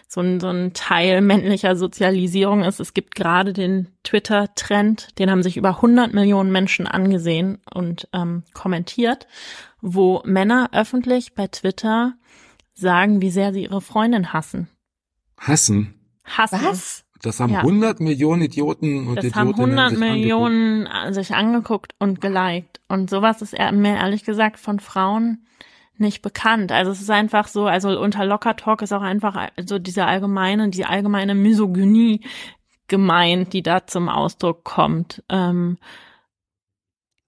so 0.08 0.20
ein, 0.20 0.40
so 0.40 0.48
ein 0.48 0.72
Teil 0.72 1.20
männlicher 1.20 1.76
Sozialisierung 1.76 2.62
ist. 2.62 2.80
Es 2.80 2.94
gibt 2.94 3.14
gerade 3.14 3.52
den 3.52 3.88
Twitter-Trend, 4.04 5.18
den 5.18 5.30
haben 5.30 5.42
sich 5.42 5.56
über 5.56 5.70
100 5.76 6.12
Millionen 6.14 6.52
Menschen 6.52 6.87
angesehen 6.87 7.58
und 7.72 8.08
ähm, 8.12 8.44
kommentiert, 8.54 9.26
wo 9.80 10.22
Männer 10.24 10.70
öffentlich 10.72 11.34
bei 11.34 11.46
Twitter 11.48 12.14
sagen, 12.74 13.20
wie 13.22 13.30
sehr 13.30 13.52
sie 13.52 13.64
ihre 13.64 13.80
Freundin 13.80 14.32
hassen. 14.32 14.68
Hassen. 15.38 15.94
Hassen. 16.24 16.60
Was? 16.62 17.04
Das 17.22 17.40
haben 17.40 17.52
Ja. 17.52 17.60
100 17.60 18.00
Millionen 18.00 18.42
Idioten 18.42 19.08
und 19.08 19.16
Das 19.16 19.24
Idiotinnen 19.24 19.78
haben 19.80 19.87
100 19.87 19.90
sich 19.90 19.98
angeguckt. 19.98 20.18
Millionen 20.18 20.87
äh, 20.87 21.12
sich 21.14 21.34
angeguckt 21.34 21.94
und 21.98 22.20
geliked. 22.20 22.80
Und 22.88 23.08
sowas 23.08 23.40
ist 23.42 23.54
eher- 23.54 23.72
mir 23.72 23.96
ehrlich 23.96 24.24
gesagt 24.24 24.58
von 24.58 24.78
Frauen 24.80 25.46
nicht 25.96 26.22
bekannt. 26.22 26.72
Also 26.72 26.90
es 26.90 27.00
ist 27.00 27.11
einfach 27.11 27.46
so, 27.48 27.66
also 27.66 27.98
unter 28.00 28.24
Locker 28.24 28.57
Talk 28.57 28.83
ist 28.83 28.92
auch 28.92 29.02
einfach 29.02 29.48
so 29.64 29.78
diese 29.78 30.04
allgemeine, 30.07 30.70
die 30.70 30.85
allgemeine 30.85 31.35
Misogynie 31.35 32.20
gemeint, 32.88 33.52
die 33.52 33.62
da 33.62 33.87
zum 33.87 34.09
Ausdruck 34.09 34.64
kommt. 34.64 35.22
Ähm, 35.28 35.78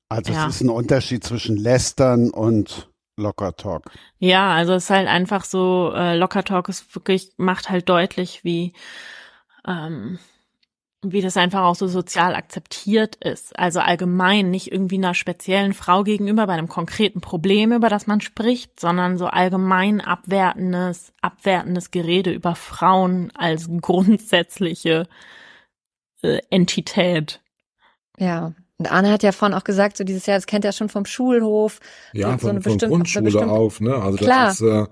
Also 0.08 0.32
Ja. 0.32 0.46
es 0.48 0.56
ist 0.56 0.60
ein 0.62 0.70
Unterschied 0.70 1.24
zwischen 1.24 1.56
Lästern 1.56 2.30
und 2.30 2.88
Locker 3.16 3.56
Talk. 3.56 3.90
ja, 4.18 4.52
also 4.52 4.74
es 4.74 4.84
ist 4.84 4.90
halt 4.90 5.08
einfach 5.08 5.44
so, 5.44 5.92
äh, 5.94 6.16
Locker 6.16 6.44
Talk 6.44 6.68
ist 6.68 6.94
wirklich, 6.94 7.32
macht 7.38 7.70
halt 7.70 7.88
deutlich, 7.88 8.44
wie, 8.44 8.72
ähm, 9.66 10.18
wie 11.12 11.20
das 11.20 11.36
einfach 11.36 11.62
auch 11.62 11.74
so 11.74 11.86
sozial 11.86 12.34
akzeptiert 12.34 13.16
ist. 13.16 13.58
Also 13.58 13.80
allgemein, 13.80 14.50
nicht 14.50 14.72
irgendwie 14.72 14.96
einer 14.96 15.14
speziellen 15.14 15.74
Frau 15.74 16.02
gegenüber 16.02 16.46
bei 16.46 16.54
einem 16.54 16.68
konkreten 16.68 17.20
Problem, 17.20 17.72
über 17.72 17.88
das 17.88 18.06
man 18.06 18.20
spricht, 18.20 18.78
sondern 18.80 19.18
so 19.18 19.26
allgemein 19.26 20.00
abwertendes, 20.00 21.12
abwertendes 21.20 21.90
Gerede 21.90 22.32
über 22.32 22.54
Frauen 22.54 23.32
als 23.34 23.68
grundsätzliche 23.80 25.08
äh, 26.22 26.40
Entität. 26.50 27.40
Ja. 28.18 28.52
Und 28.78 28.92
Arne 28.92 29.10
hat 29.10 29.22
ja 29.22 29.32
vorhin 29.32 29.56
auch 29.56 29.64
gesagt, 29.64 29.96
so 29.96 30.04
dieses 30.04 30.26
Jahr, 30.26 30.36
das 30.36 30.46
kennt 30.46 30.64
er 30.64 30.72
schon 30.72 30.88
vom 30.88 31.06
Schulhof. 31.06 31.80
Ja, 32.12 32.32
so, 32.32 32.38
so 32.38 32.48
eine 32.48 32.60
von, 32.60 32.78
von 32.78 32.90
Grundschule 32.90 33.46
auf, 33.48 33.80
ne? 33.80 33.94
Also 33.94 34.18
Klar. 34.18 34.46
das 34.46 34.60
ist, 34.60 34.68
äh, 34.68 34.86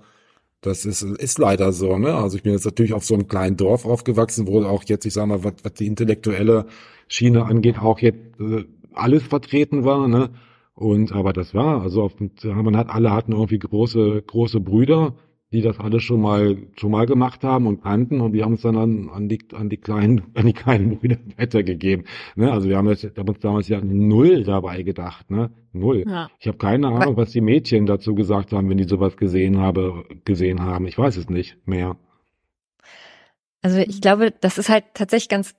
das 0.66 0.85
ist, 0.87 1.03
ist 1.03 1.38
leider 1.38 1.72
so, 1.72 1.98
ne? 1.98 2.14
Also 2.14 2.37
ich 2.37 2.42
bin 2.42 2.53
jetzt 2.53 2.64
natürlich 2.64 2.94
auf 2.94 3.05
so 3.05 3.14
einem 3.14 3.29
kleinen 3.29 3.57
Dorf 3.57 3.85
aufgewachsen, 3.85 4.46
wo 4.46 4.62
auch 4.64 4.85
jetzt, 4.85 5.05
ich 5.05 5.12
sag 5.12 5.27
mal, 5.27 5.44
was, 5.44 5.55
was 5.62 5.74
die 5.74 5.87
intellektuelle 5.87 6.66
Schiene 7.09 7.44
angeht, 7.44 7.79
auch 7.79 7.98
jetzt 7.98 8.40
äh, 8.40 8.64
alles 8.92 9.22
vertreten 9.24 9.85
war, 9.85 10.09
ne? 10.09 10.31
Und 10.74 11.12
aber 11.12 11.33
das 11.33 11.55
war, 11.55 11.83
also 11.83 12.03
auf, 12.03 12.14
man 12.42 12.77
hat 12.77 12.88
alle 12.88 13.12
hatten 13.12 13.33
irgendwie 13.33 13.59
große, 13.59 14.22
große 14.27 14.59
Brüder, 14.61 15.14
die 15.54 15.62
das 15.62 15.78
alles 15.78 16.02
schon 16.02 16.20
mal 16.20 16.56
schon 16.76 16.90
mal 16.90 17.06
gemacht 17.06 17.44
haben 17.44 17.66
und 17.66 17.82
kannten 17.82 18.20
und 18.20 18.32
wir 18.32 18.44
haben 18.44 18.54
es 18.54 18.62
dann 18.62 18.76
an, 18.76 19.08
an 19.08 19.28
die 19.28 19.38
an 19.54 19.68
die 19.68 19.76
kleinen 19.76 20.22
an 20.34 20.46
die 20.46 20.52
kleinen 20.52 20.98
Brüder 20.98 21.16
weitergegeben. 21.36 22.06
Ne? 22.34 22.52
Also 22.52 22.68
wir 22.68 22.76
haben, 22.76 22.88
das, 22.88 23.04
haben 23.04 23.28
uns 23.28 23.38
damals 23.38 23.68
ja 23.68 23.80
null 23.80 24.42
dabei 24.44 24.82
gedacht, 24.82 25.30
ne? 25.30 25.50
Null. 25.72 26.04
Ja. 26.06 26.30
Ich 26.38 26.46
habe 26.46 26.58
keine 26.58 26.88
Ahnung, 26.88 27.16
was 27.16 27.30
die 27.30 27.40
Mädchen 27.40 27.86
dazu 27.86 28.14
gesagt 28.14 28.52
haben, 28.52 28.68
wenn 28.68 28.78
die 28.78 28.88
sowas 28.88 29.16
gesehen 29.16 29.58
habe, 29.58 30.04
gesehen 30.24 30.60
haben. 30.60 30.86
Ich 30.86 30.98
weiß 30.98 31.16
es 31.16 31.28
nicht 31.28 31.56
mehr. 31.66 31.96
Also 33.62 33.78
ich 33.78 34.00
glaube, 34.00 34.32
das 34.40 34.58
ist 34.58 34.68
halt 34.68 34.84
tatsächlich 34.94 35.28
ganz, 35.28 35.54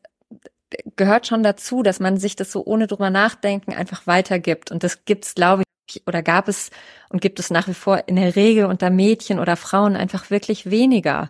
gehört 0.95 1.25
schon 1.25 1.41
dazu, 1.41 1.83
dass 1.83 1.99
man 1.99 2.17
sich 2.17 2.35
das 2.35 2.51
so 2.51 2.63
ohne 2.65 2.87
drüber 2.87 3.09
nachdenken 3.09 3.73
einfach 3.73 4.07
weitergibt. 4.07 4.71
Und 4.71 4.83
das 4.83 5.05
gibt's, 5.05 5.35
glaube 5.35 5.63
ich, 5.63 5.74
oder 6.05 6.21
gab 6.21 6.47
es 6.47 6.71
und 7.09 7.21
gibt 7.21 7.39
es 7.39 7.49
nach 7.49 7.67
wie 7.67 7.73
vor 7.73 8.03
in 8.07 8.15
der 8.15 8.35
Regel 8.35 8.65
unter 8.65 8.89
Mädchen 8.89 9.39
oder 9.39 9.55
Frauen 9.55 9.95
einfach 9.95 10.29
wirklich 10.29 10.69
weniger. 10.69 11.29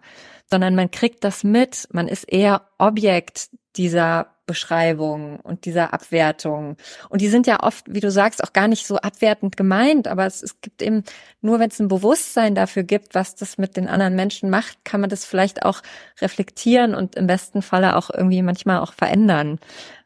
Sondern 0.49 0.75
man 0.75 0.91
kriegt 0.91 1.23
das 1.23 1.43
mit, 1.43 1.87
man 1.91 2.07
ist 2.07 2.31
eher 2.31 2.67
Objekt 2.77 3.49
dieser 3.75 4.35
Beschreibung 4.45 5.39
und 5.39 5.65
dieser 5.65 5.93
Abwertung. 5.93 6.77
Und 7.09 7.21
die 7.21 7.29
sind 7.29 7.47
ja 7.47 7.63
oft, 7.63 7.85
wie 7.89 7.99
du 7.99 8.11
sagst, 8.11 8.43
auch 8.43 8.53
gar 8.53 8.67
nicht 8.67 8.85
so 8.85 8.97
abwertend 8.97 9.57
gemeint, 9.57 10.07
aber 10.07 10.25
es, 10.25 10.43
es 10.43 10.61
gibt 10.61 10.81
eben, 10.81 11.03
nur 11.41 11.59
wenn 11.59 11.69
es 11.69 11.79
ein 11.79 11.87
Bewusstsein 11.87 12.53
dafür 12.53 12.83
gibt, 12.83 13.15
was 13.15 13.35
das 13.35 13.57
mit 13.57 13.75
den 13.75 13.87
anderen 13.87 14.15
Menschen 14.15 14.49
macht, 14.49 14.85
kann 14.85 15.01
man 15.01 15.09
das 15.09 15.25
vielleicht 15.25 15.65
auch 15.65 15.81
reflektieren 16.21 16.93
und 16.93 17.15
im 17.15 17.27
besten 17.27 17.61
Falle 17.61 17.95
auch 17.95 18.09
irgendwie 18.11 18.43
manchmal 18.43 18.79
auch 18.79 18.93
verändern, 18.93 19.59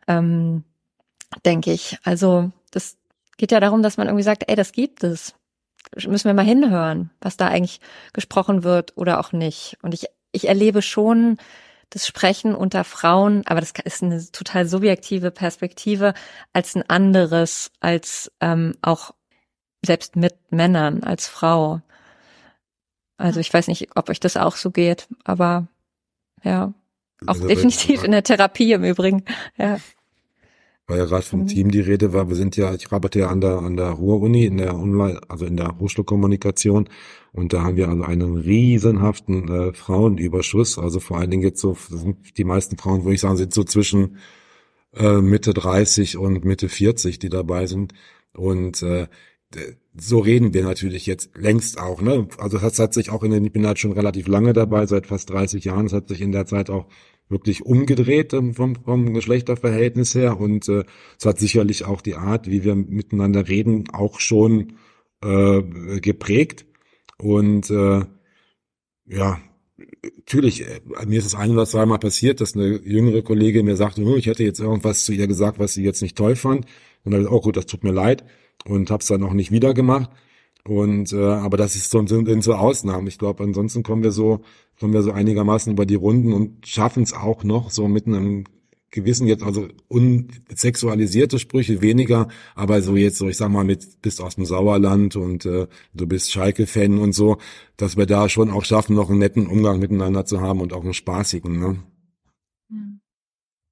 ähm, 0.08 0.64
denke 1.46 1.72
ich. 1.74 1.98
Also 2.04 2.52
das 2.72 2.99
geht 3.40 3.52
ja 3.52 3.60
darum, 3.60 3.82
dass 3.82 3.98
man 3.98 4.08
irgendwie 4.08 4.24
sagt, 4.24 4.44
ey, 4.48 4.56
das 4.56 4.74
gibt 4.74 5.04
es. 5.04 5.34
Müssen 5.96 6.26
wir 6.26 6.34
mal 6.36 6.46
hinhören, 6.46 7.10
was 7.22 7.38
da 7.38 7.48
eigentlich 7.48 7.80
gesprochen 8.14 8.64
wird 8.64 8.96
oder 8.98 9.20
auch 9.20 9.32
nicht. 9.32 9.78
Und 9.82 9.94
ich, 9.94 10.06
ich 10.32 10.48
erlebe 10.48 10.84
schon, 10.84 11.38
das 11.90 12.06
Sprechen 12.06 12.54
unter 12.54 12.84
Frauen, 12.84 13.42
aber 13.48 13.62
das 13.62 13.74
ist 13.84 14.04
eine 14.04 14.24
total 14.32 14.68
subjektive 14.68 15.32
Perspektive, 15.32 16.14
als 16.54 16.76
ein 16.76 16.88
anderes, 16.88 17.72
als 17.80 18.32
ähm, 18.42 18.76
auch 18.82 19.16
selbst 19.84 20.16
mit 20.16 20.36
Männern 20.52 21.04
als 21.04 21.28
Frau. 21.28 21.82
Also 23.18 23.40
ich 23.40 23.52
weiß 23.52 23.68
nicht, 23.70 23.96
ob 23.96 24.10
euch 24.10 24.20
das 24.20 24.38
auch 24.38 24.56
so 24.56 24.70
geht, 24.70 25.08
aber 25.24 25.68
ja, 26.44 26.74
auch 27.26 27.36
also, 27.36 27.48
definitiv 27.48 28.04
in 28.04 28.12
der 28.12 28.24
Therapie 28.24 28.74
im 28.74 28.84
Übrigen. 28.84 29.24
Ja. 29.58 29.78
Weil 30.90 30.98
ja 30.98 31.06
gerade 31.06 31.24
vom 31.24 31.42
mhm. 31.42 31.48
Team 31.48 31.72
die 31.72 31.82
Rede 31.82 32.14
war, 32.14 32.30
wir 32.30 32.36
sind 32.36 32.58
ja, 32.58 32.74
ich 32.74 32.92
arbeite 32.92 33.20
ja 33.20 33.28
an 33.30 33.42
der 33.42 33.60
an 33.60 33.78
der 33.78 33.92
Ruhr-Uni 33.92 34.46
in 34.46 34.58
der 34.58 34.76
Online, 34.76 35.22
also 35.30 35.46
in 35.46 35.56
der 35.56 35.78
Hochschulkommunikation 35.80 36.90
und 37.32 37.54
da 37.54 37.62
haben 37.62 37.76
wir 37.76 37.90
also 37.90 38.04
einen 38.04 38.38
riesenhaften 38.38 39.48
äh, 39.50 39.74
Frauenüberschuss. 39.74 40.80
Also 40.80 41.00
vor 41.00 41.20
allen 41.20 41.30
Dingen 41.30 41.44
jetzt 41.44 41.62
so 41.62 41.78
sind 41.90 42.38
die 42.38 42.44
meisten 42.44 42.78
Frauen, 42.78 43.04
würde 43.04 43.14
ich 43.14 43.22
sagen, 43.22 43.38
sind 43.38 43.54
so 43.54 43.64
zwischen 43.64 44.18
äh, 44.96 45.22
Mitte 45.22 45.54
30 45.54 46.18
und 46.18 46.44
Mitte 46.44 46.70
40, 46.70 47.20
die 47.20 47.30
dabei 47.30 47.68
sind. 47.68 47.94
Und 48.34 48.82
äh, 48.82 49.08
so 49.96 50.20
reden 50.20 50.54
wir 50.54 50.64
natürlich 50.64 51.06
jetzt 51.06 51.38
längst 51.38 51.80
auch. 51.80 52.02
Ne? 52.02 52.28
Also 52.40 52.58
das 52.58 52.80
hat 52.80 52.94
sich 52.94 53.12
auch 53.12 53.24
in 53.24 53.32
den, 53.32 53.46
ich 53.46 53.52
bin 53.52 53.66
halt 53.68 53.80
schon 53.80 53.92
relativ 53.92 54.28
lange 54.28 54.54
dabei, 54.54 54.86
seit 54.88 55.08
fast 55.08 55.30
30 55.30 55.64
Jahren. 55.66 55.86
Es 55.86 55.94
hat 55.94 56.08
sich 56.08 56.22
in 56.22 56.32
der 56.32 56.46
Zeit 56.48 56.70
auch 56.70 56.88
wirklich 57.30 57.64
umgedreht 57.64 58.34
ähm, 58.34 58.54
vom, 58.54 58.76
vom 58.76 59.14
Geschlechterverhältnis 59.14 60.16
her 60.16 60.40
und 60.40 60.68
äh, 60.68 60.84
es 61.18 61.26
hat 61.26 61.40
sicherlich 61.40 61.86
auch 61.86 62.02
die 62.02 62.16
Art, 62.16 62.50
wie 62.50 62.64
wir 62.64 62.76
miteinander 62.76 63.48
reden, 63.48 63.90
auch 63.92 64.20
schon 64.20 64.74
äh, 65.24 65.62
geprägt. 66.02 66.66
Und 67.18 67.70
äh, 67.70 68.02
ja, 69.06 69.42
natürlich, 70.18 70.68
äh, 70.68 70.82
mir 71.06 71.20
ist 71.20 71.26
es 71.26 71.36
ein 71.36 71.52
oder 71.52 71.66
zweimal 71.66 72.00
passiert, 72.00 72.42
dass 72.42 72.56
eine 72.56 72.80
jüngere 72.84 73.22
Kollegin 73.22 73.66
mir 73.66 73.76
sagte, 73.76 74.04
oh, 74.04 74.16
ich 74.16 74.28
hätte 74.28 74.44
jetzt 74.44 74.60
irgendwas 74.60 75.06
zu 75.06 75.14
ihr 75.14 75.28
gesagt, 75.28 75.60
was 75.60 75.74
sie 75.74 75.84
jetzt 75.84 76.02
nicht 76.02 76.18
toll 76.18 76.36
fand. 76.36 76.66
Und 77.04 77.12
dann, 77.12 77.28
oh 77.28 77.42
gut, 77.42 77.58
das 77.58 77.66
tut 77.66 77.84
mir 77.84 77.92
leid 77.92 78.24
und 78.66 78.92
habe 78.92 79.02
es 79.02 79.08
dann 79.08 79.24
auch 79.24 79.34
nicht 79.34 79.52
wieder 79.52 79.74
gemacht. 79.74 80.10
Und 80.66 81.14
äh, 81.14 81.24
aber 81.24 81.58
das 81.58 81.76
ist 81.76 81.92
so, 81.92 82.06
sind 82.06 82.44
so 82.44 82.54
Ausnahmen. 82.54 83.08
Ich 83.08 83.18
glaube, 83.18 83.44
ansonsten 83.44 83.84
kommen 83.84 84.04
wir 84.04 84.12
so, 84.12 84.42
kommen 84.80 84.94
wir 84.94 85.02
so 85.02 85.12
einigermaßen 85.12 85.74
über 85.74 85.86
die 85.86 85.96
Runden 85.96 86.34
und 86.34 86.68
schaffen 86.68 87.04
es 87.04 87.14
auch 87.14 87.44
noch 87.44 87.70
so 87.72 87.88
mit 87.88 88.08
einem 88.08 88.46
gewissen 88.92 89.28
jetzt 89.28 89.44
also 89.44 89.68
unsexualisierte 89.88 91.40
Sprüche 91.40 91.82
weniger, 91.82 92.28
aber 92.56 92.82
so 92.82 92.96
jetzt 92.96 93.18
so 93.18 93.28
ich 93.28 93.38
sag 93.38 93.50
mal 93.50 93.64
mit 93.64 94.02
bist 94.02 94.22
aus 94.22 94.36
dem 94.36 94.46
Sauerland 94.46 95.16
und 95.16 95.46
äh, 95.46 95.68
du 95.94 96.08
bist 96.08 96.32
Schalke-Fan 96.32 96.98
und 96.98 97.14
so, 97.14 97.38
dass 97.78 97.98
wir 97.98 98.06
da 98.06 98.30
schon 98.30 98.50
auch 98.50 98.66
schaffen, 98.66 98.96
noch 98.96 99.10
einen 99.10 99.20
netten 99.20 99.48
Umgang 99.48 99.80
miteinander 99.80 100.26
zu 100.26 100.42
haben 100.42 100.62
und 100.62 100.74
auch 100.74 100.84
einen 100.84 100.94
spaßigen. 100.94 101.60
Ne? 101.60 101.80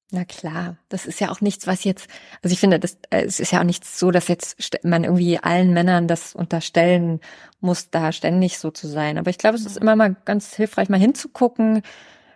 Na 0.09 0.23
klar, 0.23 0.77
das 0.87 1.05
ist 1.05 1.19
ja 1.19 1.29
auch 1.31 1.41
nichts, 1.41 1.67
was 1.67 1.83
jetzt, 1.83 2.09
also 2.41 2.53
ich 2.53 2.61
finde, 2.61 2.79
das, 2.79 2.97
äh, 3.09 3.23
es 3.23 3.41
ist 3.41 3.51
ja 3.51 3.59
auch 3.59 3.65
nichts 3.65 3.99
so, 3.99 4.09
dass 4.09 4.29
jetzt 4.29 4.57
man 4.85 5.03
irgendwie 5.03 5.37
allen 5.37 5.73
Männern 5.73 6.07
das 6.07 6.33
unterstellen 6.33 7.19
muss, 7.59 7.89
da 7.89 8.13
ständig 8.13 8.57
so 8.57 8.71
zu 8.71 8.87
sein. 8.87 9.17
Aber 9.17 9.29
ich 9.29 9.37
glaube, 9.37 9.57
es 9.57 9.65
ist 9.65 9.77
immer 9.77 9.97
mal 9.97 10.15
ganz 10.23 10.55
hilfreich, 10.55 10.87
mal 10.87 10.99
hinzugucken, 10.99 11.81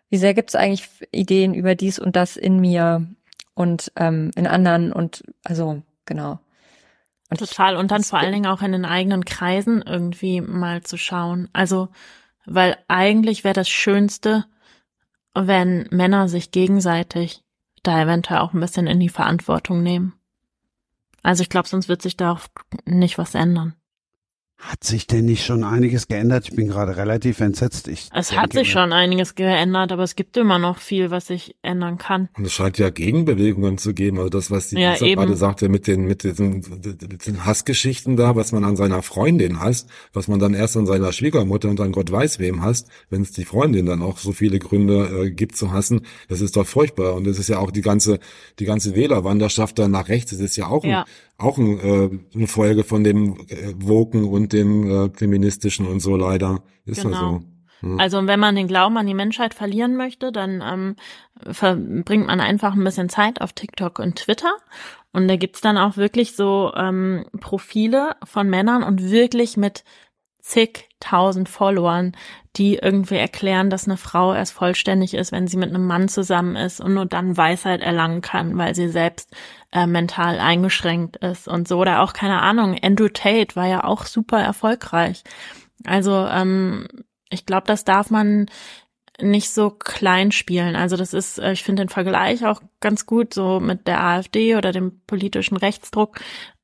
wie 0.09 0.17
sehr 0.17 0.33
gibt 0.33 0.49
es 0.49 0.55
eigentlich 0.55 0.89
Ideen 1.11 1.53
über 1.53 1.75
dies 1.75 1.97
und 1.97 2.17
das 2.17 2.35
in 2.35 2.59
mir 2.59 3.07
und 3.53 3.93
ähm, 3.95 4.31
in 4.35 4.47
anderen 4.47 4.91
und 4.91 5.23
also 5.45 5.81
genau. 6.05 6.39
Und 7.29 7.39
Total. 7.39 7.77
Und 7.77 7.91
dann 7.91 8.03
vor 8.03 8.19
allen 8.19 8.33
Dingen 8.33 8.47
auch 8.47 8.61
in 8.61 8.73
den 8.73 8.83
eigenen 8.83 9.23
Kreisen 9.23 9.81
irgendwie 9.81 10.41
mal 10.41 10.83
zu 10.83 10.97
schauen. 10.97 11.47
Also, 11.53 11.87
weil 12.45 12.77
eigentlich 12.89 13.45
wäre 13.45 13.53
das 13.53 13.69
Schönste, 13.69 14.43
wenn 15.33 15.87
Männer 15.91 16.27
sich 16.27 16.51
gegenseitig 16.51 17.41
da 17.83 18.01
eventuell 18.01 18.39
auch 18.39 18.53
ein 18.53 18.59
bisschen 18.59 18.87
in 18.87 18.99
die 18.99 19.09
Verantwortung 19.09 19.83
nehmen. 19.83 20.13
Also 21.23 21.43
ich 21.43 21.49
glaube, 21.49 21.67
sonst 21.67 21.87
wird 21.87 22.01
sich 22.01 22.17
da 22.17 22.31
auch 22.31 22.41
nicht 22.85 23.17
was 23.17 23.35
ändern. 23.35 23.75
Hat 24.61 24.83
sich 24.83 25.07
denn 25.07 25.25
nicht 25.25 25.43
schon 25.43 25.63
einiges 25.63 26.07
geändert? 26.07 26.49
Ich 26.49 26.55
bin 26.55 26.67
gerade 26.67 26.95
relativ 26.95 27.39
entsetzt. 27.39 27.87
Ich 27.87 28.09
es 28.13 28.37
hat 28.37 28.53
sich 28.53 28.69
schon 28.69 28.93
einiges 28.93 29.33
geändert, 29.33 29.91
aber 29.91 30.03
es 30.03 30.15
gibt 30.15 30.37
immer 30.37 30.59
noch 30.59 30.77
viel, 30.77 31.09
was 31.09 31.27
sich 31.27 31.55
ändern 31.63 31.97
kann. 31.97 32.29
Und 32.37 32.45
es 32.45 32.53
scheint 32.53 32.77
ja 32.77 32.91
Gegenbewegungen 32.91 33.79
zu 33.79 33.95
geben. 33.95 34.17
Also 34.17 34.29
das, 34.29 34.51
was 34.51 34.69
die 34.69 34.79
ja, 34.79 34.95
gerade 34.95 35.35
sagte 35.35 35.67
mit 35.67 35.87
den, 35.87 36.05
mit 36.05 36.23
diesen, 36.23 36.63
mit 36.83 37.25
den 37.25 37.43
Hassgeschichten 37.43 38.17
da, 38.17 38.35
was 38.35 38.51
man 38.51 38.63
an 38.63 38.75
seiner 38.75 39.01
Freundin 39.01 39.59
hasst, 39.59 39.89
was 40.13 40.27
man 40.27 40.39
dann 40.39 40.53
erst 40.53 40.77
an 40.77 40.85
seiner 40.85 41.11
Schwiegermutter 41.11 41.67
und 41.67 41.81
an 41.81 41.91
Gott 41.91 42.11
weiß 42.11 42.37
wem 42.37 42.61
hasst, 42.61 42.87
wenn 43.09 43.23
es 43.23 43.31
die 43.31 43.45
Freundin 43.45 43.87
dann 43.87 44.03
auch 44.03 44.19
so 44.19 44.31
viele 44.31 44.59
Gründe 44.59 45.25
äh, 45.25 45.31
gibt 45.31 45.57
zu 45.57 45.71
hassen, 45.71 46.01
das 46.29 46.39
ist 46.39 46.55
doch 46.55 46.67
furchtbar. 46.67 47.15
Und 47.15 47.25
es 47.25 47.39
ist 47.39 47.49
ja 47.49 47.57
auch 47.57 47.71
die 47.71 47.81
ganze, 47.81 48.19
die 48.59 48.65
ganze 48.65 48.95
Wählerwanderschaft 48.95 49.79
da 49.79 49.87
nach 49.87 50.07
rechts, 50.07 50.29
das 50.29 50.39
ist 50.39 50.55
ja 50.55 50.67
auch 50.67 50.83
ja. 50.83 51.05
Auch 51.41 51.57
ein, 51.57 51.79
äh, 51.79 52.09
eine 52.35 52.47
Folge 52.47 52.83
von 52.83 53.03
dem 53.03 53.35
äh, 53.47 53.73
Woken 53.77 54.25
und 54.25 54.53
dem 54.53 54.89
äh, 54.89 55.09
feministischen 55.13 55.87
und 55.87 55.99
so 55.99 56.15
leider. 56.15 56.63
Ist 56.85 57.03
genau. 57.03 57.15
ja 57.15 57.39
so. 57.39 57.51
Also 57.97 58.27
wenn 58.27 58.39
man 58.39 58.55
den 58.55 58.67
Glauben 58.67 58.97
an 58.97 59.07
die 59.07 59.15
Menschheit 59.15 59.55
verlieren 59.55 59.95
möchte, 59.95 60.31
dann 60.31 60.61
ähm, 60.61 60.95
verbringt 61.51 62.27
man 62.27 62.39
einfach 62.39 62.73
ein 62.73 62.83
bisschen 62.83 63.09
Zeit 63.09 63.41
auf 63.41 63.53
TikTok 63.53 63.97
und 63.97 64.17
Twitter. 64.17 64.53
Und 65.13 65.27
da 65.27 65.35
gibt's 65.35 65.61
dann 65.61 65.77
auch 65.77 65.97
wirklich 65.97 66.35
so 66.35 66.71
ähm, 66.75 67.25
Profile 67.39 68.15
von 68.23 68.49
Männern 68.49 68.83
und 68.83 69.09
wirklich 69.09 69.57
mit 69.57 69.83
zigtausend 70.41 71.49
Followern, 71.49 72.13
die 72.55 72.75
irgendwie 72.75 73.15
erklären, 73.15 73.69
dass 73.69 73.87
eine 73.87 73.97
Frau 73.97 74.33
erst 74.33 74.53
vollständig 74.53 75.13
ist, 75.13 75.31
wenn 75.31 75.47
sie 75.47 75.57
mit 75.57 75.69
einem 75.69 75.85
Mann 75.85 76.07
zusammen 76.07 76.55
ist 76.55 76.81
und 76.81 76.93
nur 76.93 77.05
dann 77.05 77.37
Weisheit 77.37 77.81
erlangen 77.81 78.21
kann, 78.21 78.57
weil 78.57 78.75
sie 78.75 78.89
selbst 78.89 79.33
äh, 79.71 79.87
mental 79.87 80.39
eingeschränkt 80.39 81.17
ist 81.17 81.47
und 81.47 81.67
so. 81.67 81.79
Oder 81.79 82.01
auch, 82.01 82.13
keine 82.13 82.41
Ahnung, 82.41 82.77
Andrew 82.81 83.07
Tate 83.07 83.55
war 83.55 83.67
ja 83.67 83.83
auch 83.83 84.05
super 84.05 84.39
erfolgreich. 84.39 85.23
Also 85.85 86.27
ähm, 86.27 86.87
ich 87.29 87.45
glaube, 87.45 87.67
das 87.67 87.85
darf 87.85 88.09
man 88.09 88.47
nicht 89.21 89.51
so 89.51 89.69
klein 89.69 90.31
spielen. 90.31 90.75
Also 90.75 90.97
das 90.97 91.13
ist, 91.13 91.37
äh, 91.39 91.53
ich 91.53 91.63
finde 91.63 91.83
den 91.83 91.89
Vergleich 91.89 92.45
auch 92.45 92.61
ganz 92.79 93.05
gut, 93.05 93.33
so 93.33 93.59
mit 93.59 93.87
der 93.87 94.03
AfD 94.03 94.55
oder 94.55 94.71
dem 94.71 95.01
politischen 95.05 95.57
Rechtsdruck. 95.57 96.19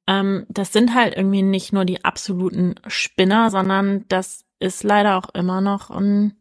Ähm, 0.08 0.46
das 0.50 0.74
sind 0.74 0.94
halt 0.94 1.16
irgendwie 1.16 1.44
nicht 1.44 1.74
nur 1.74 1.86
die 1.86 2.04
absoluten 2.04 2.76
Spinner, 2.88 3.50
sondern 3.52 4.06
das 4.08 4.46
ist 4.60 4.84
leider 4.84 5.18
auch 5.18 5.30
immer 5.34 5.62
noch 5.62 5.90
ein, 5.92 6.34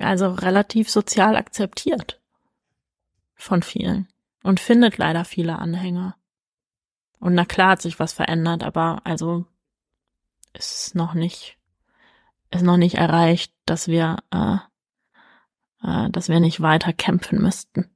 also 0.00 0.30
relativ 0.30 0.90
sozial 0.90 1.36
akzeptiert 1.36 2.20
von 3.34 3.62
vielen 3.62 4.11
und 4.42 4.60
findet 4.60 4.98
leider 4.98 5.24
viele 5.24 5.58
Anhänger. 5.58 6.16
Und 7.18 7.34
na 7.34 7.44
klar 7.44 7.70
hat 7.70 7.82
sich 7.82 7.98
was 7.98 8.12
verändert, 8.12 8.64
aber 8.64 9.00
also 9.04 9.46
ist 10.54 10.94
noch 10.94 11.14
nicht, 11.14 11.56
ist 12.50 12.62
noch 12.62 12.76
nicht 12.76 12.96
erreicht, 12.96 13.52
dass 13.64 13.88
wir, 13.88 14.16
äh, 14.32 14.56
äh, 15.82 16.10
dass 16.10 16.28
wir 16.28 16.40
nicht 16.40 16.60
weiter 16.60 16.92
kämpfen 16.92 17.40
müssten. 17.40 17.86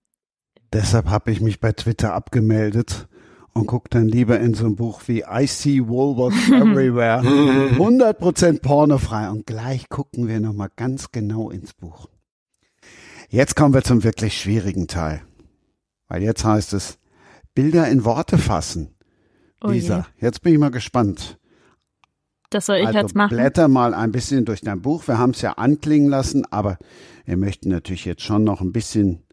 Deshalb 0.72 1.08
habe 1.08 1.30
ich 1.30 1.40
mich 1.40 1.60
bei 1.60 1.72
Twitter 1.72 2.14
abgemeldet 2.14 3.08
und 3.52 3.66
guck 3.66 3.88
dann 3.90 4.06
lieber 4.06 4.38
in 4.38 4.54
so 4.54 4.66
ein 4.66 4.76
Buch 4.76 5.00
wie 5.06 5.24
I 5.28 5.46
See 5.46 5.86
Woolworths 5.86 6.48
Everywhere. 6.50 7.22
100% 7.22 8.60
pornofrei. 8.60 9.30
Und 9.30 9.46
gleich 9.46 9.88
gucken 9.88 10.28
wir 10.28 10.40
nochmal 10.40 10.70
ganz 10.76 11.10
genau 11.10 11.50
ins 11.50 11.72
Buch. 11.72 12.08
Jetzt 13.28 13.56
kommen 13.56 13.74
wir 13.74 13.82
zum 13.82 14.04
wirklich 14.04 14.38
schwierigen 14.38 14.88
Teil. 14.88 15.22
Weil 16.08 16.22
jetzt 16.22 16.44
heißt 16.44 16.72
es, 16.72 16.98
Bilder 17.54 17.88
in 17.88 18.04
Worte 18.04 18.38
fassen. 18.38 18.94
Oh 19.62 19.68
Lisa, 19.68 20.06
je. 20.18 20.26
jetzt 20.26 20.42
bin 20.42 20.52
ich 20.52 20.58
mal 20.58 20.70
gespannt. 20.70 21.38
Das 22.50 22.66
soll 22.66 22.76
ich 22.76 22.86
also 22.86 23.00
jetzt 23.00 23.14
machen. 23.16 23.34
Blätter 23.34 23.68
mal 23.68 23.94
ein 23.94 24.12
bisschen 24.12 24.44
durch 24.44 24.60
dein 24.60 24.82
Buch. 24.82 25.08
Wir 25.08 25.18
haben 25.18 25.30
es 25.30 25.40
ja 25.40 25.52
anklingen 25.52 26.08
lassen, 26.08 26.44
aber 26.50 26.78
wir 27.24 27.36
möchten 27.36 27.70
natürlich 27.70 28.04
jetzt 28.04 28.22
schon 28.22 28.44
noch 28.44 28.60
ein 28.60 28.72
bisschen 28.72 29.24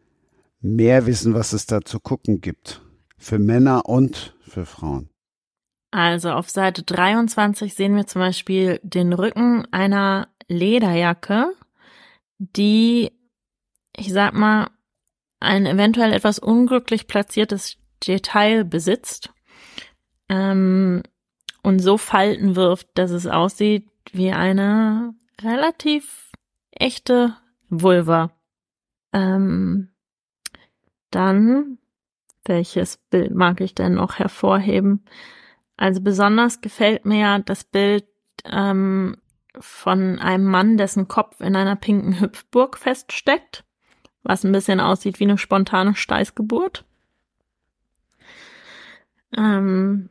mehr 0.60 1.06
wissen, 1.06 1.34
was 1.34 1.52
es 1.52 1.66
da 1.66 1.82
zu 1.82 2.00
gucken 2.00 2.40
gibt. 2.40 2.82
Für 3.16 3.38
Männer 3.38 3.86
und 3.86 4.34
für 4.42 4.66
Frauen. 4.66 5.10
Also 5.90 6.30
auf 6.30 6.50
Seite 6.50 6.82
23 6.82 7.74
sehen 7.74 7.94
wir 7.94 8.06
zum 8.06 8.20
Beispiel 8.20 8.80
den 8.82 9.12
Rücken 9.12 9.64
einer 9.70 10.28
Lederjacke, 10.48 11.52
die, 12.38 13.12
ich 13.96 14.12
sag 14.12 14.34
mal, 14.34 14.66
ein 15.44 15.66
eventuell 15.66 16.12
etwas 16.12 16.38
unglücklich 16.38 17.06
platziertes 17.06 17.76
Detail 18.06 18.64
besitzt 18.64 19.32
ähm, 20.28 21.02
und 21.62 21.78
so 21.78 21.96
Falten 21.96 22.56
wirft, 22.56 22.88
dass 22.94 23.10
es 23.10 23.26
aussieht 23.26 23.88
wie 24.12 24.32
eine 24.32 25.14
relativ 25.40 26.32
echte 26.70 27.36
Vulva. 27.68 28.32
Ähm, 29.12 29.90
dann, 31.10 31.78
welches 32.44 32.96
Bild 32.96 33.34
mag 33.34 33.60
ich 33.60 33.74
denn 33.74 33.94
noch 33.94 34.18
hervorheben? 34.18 35.04
Also 35.76 36.00
besonders 36.00 36.60
gefällt 36.60 37.04
mir 37.04 37.38
das 37.40 37.64
Bild 37.64 38.04
ähm, 38.44 39.16
von 39.58 40.18
einem 40.18 40.44
Mann, 40.44 40.76
dessen 40.76 41.08
Kopf 41.08 41.40
in 41.40 41.56
einer 41.56 41.76
pinken 41.76 42.20
Hüpfburg 42.20 42.76
feststeckt 42.76 43.64
was 44.24 44.42
ein 44.42 44.52
bisschen 44.52 44.80
aussieht 44.80 45.20
wie 45.20 45.24
eine 45.24 45.38
spontane 45.38 45.94
Steißgeburt. 45.94 46.84
Ähm, 49.36 50.08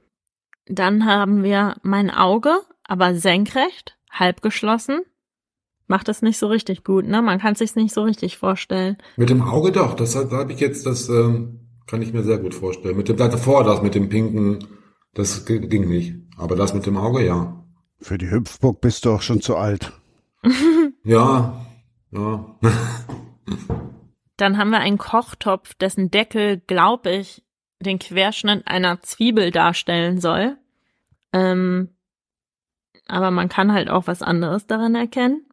dann 0.68 1.06
haben 1.06 1.44
wir 1.44 1.76
mein 1.82 2.10
Auge, 2.10 2.62
aber 2.84 3.16
senkrecht, 3.16 3.98
halb 4.10 4.42
geschlossen. 4.42 5.02
Macht 5.88 6.08
es 6.08 6.22
nicht 6.22 6.38
so 6.38 6.48
richtig 6.48 6.84
gut, 6.84 7.06
ne? 7.06 7.22
Man 7.22 7.40
kann 7.40 7.54
es 7.54 7.60
sich 7.60 7.76
nicht 7.76 7.94
so 7.94 8.04
richtig 8.04 8.38
vorstellen. 8.38 8.98
Mit 9.18 9.30
dem 9.30 9.42
Auge 9.42 9.72
doch, 9.72 9.96
das 9.96 10.16
habe 10.16 10.54
ich 10.54 10.60
jetzt, 10.60 10.86
das 10.86 11.10
ähm, 11.10 11.60
kann 11.88 12.02
ich 12.02 12.14
mir 12.14 12.24
sehr 12.24 12.38
gut 12.38 12.54
vorstellen. 12.54 12.96
Mit 12.96 13.10
dem 13.10 13.18
davor, 13.18 13.64
das 13.64 13.82
mit 13.82 13.96
dem 13.96 14.08
pinken, 14.08 14.66
das 15.14 15.46
ging 15.46 15.90
nicht. 15.90 16.16
Aber 16.38 16.56
das 16.56 16.74
mit 16.74 16.86
dem 16.86 16.98
Auge, 16.98 17.26
ja. 17.26 17.66
Für 18.00 18.18
die 18.18 18.32
Hüpfburg 18.32 18.82
bist 18.82 19.06
du 19.06 19.12
auch 19.12 19.22
schon 19.22 19.42
zu 19.42 19.58
alt. 19.58 19.92
ja, 21.04 21.66
ja. 22.12 22.60
Dann 24.38 24.58
haben 24.58 24.72
wir 24.72 24.80
einen 24.80 24.98
Kochtopf, 24.98 25.74
dessen 25.76 26.10
Deckel, 26.10 26.60
glaube 26.60 27.12
ich, 27.12 27.44
den 27.80 28.00
Querschnitt 28.00 28.68
einer 28.68 29.02
Zwiebel 29.02 29.52
darstellen 29.52 30.20
soll. 30.20 30.58
Ähm, 31.34 31.90
aber 33.08 33.32
man 33.32 33.50
kann 33.50 33.74
halt 33.74 33.90
auch 33.90 34.08
was 34.08 34.22
anderes 34.22 34.66
darin 34.68 34.96
erkennen. 34.96 35.46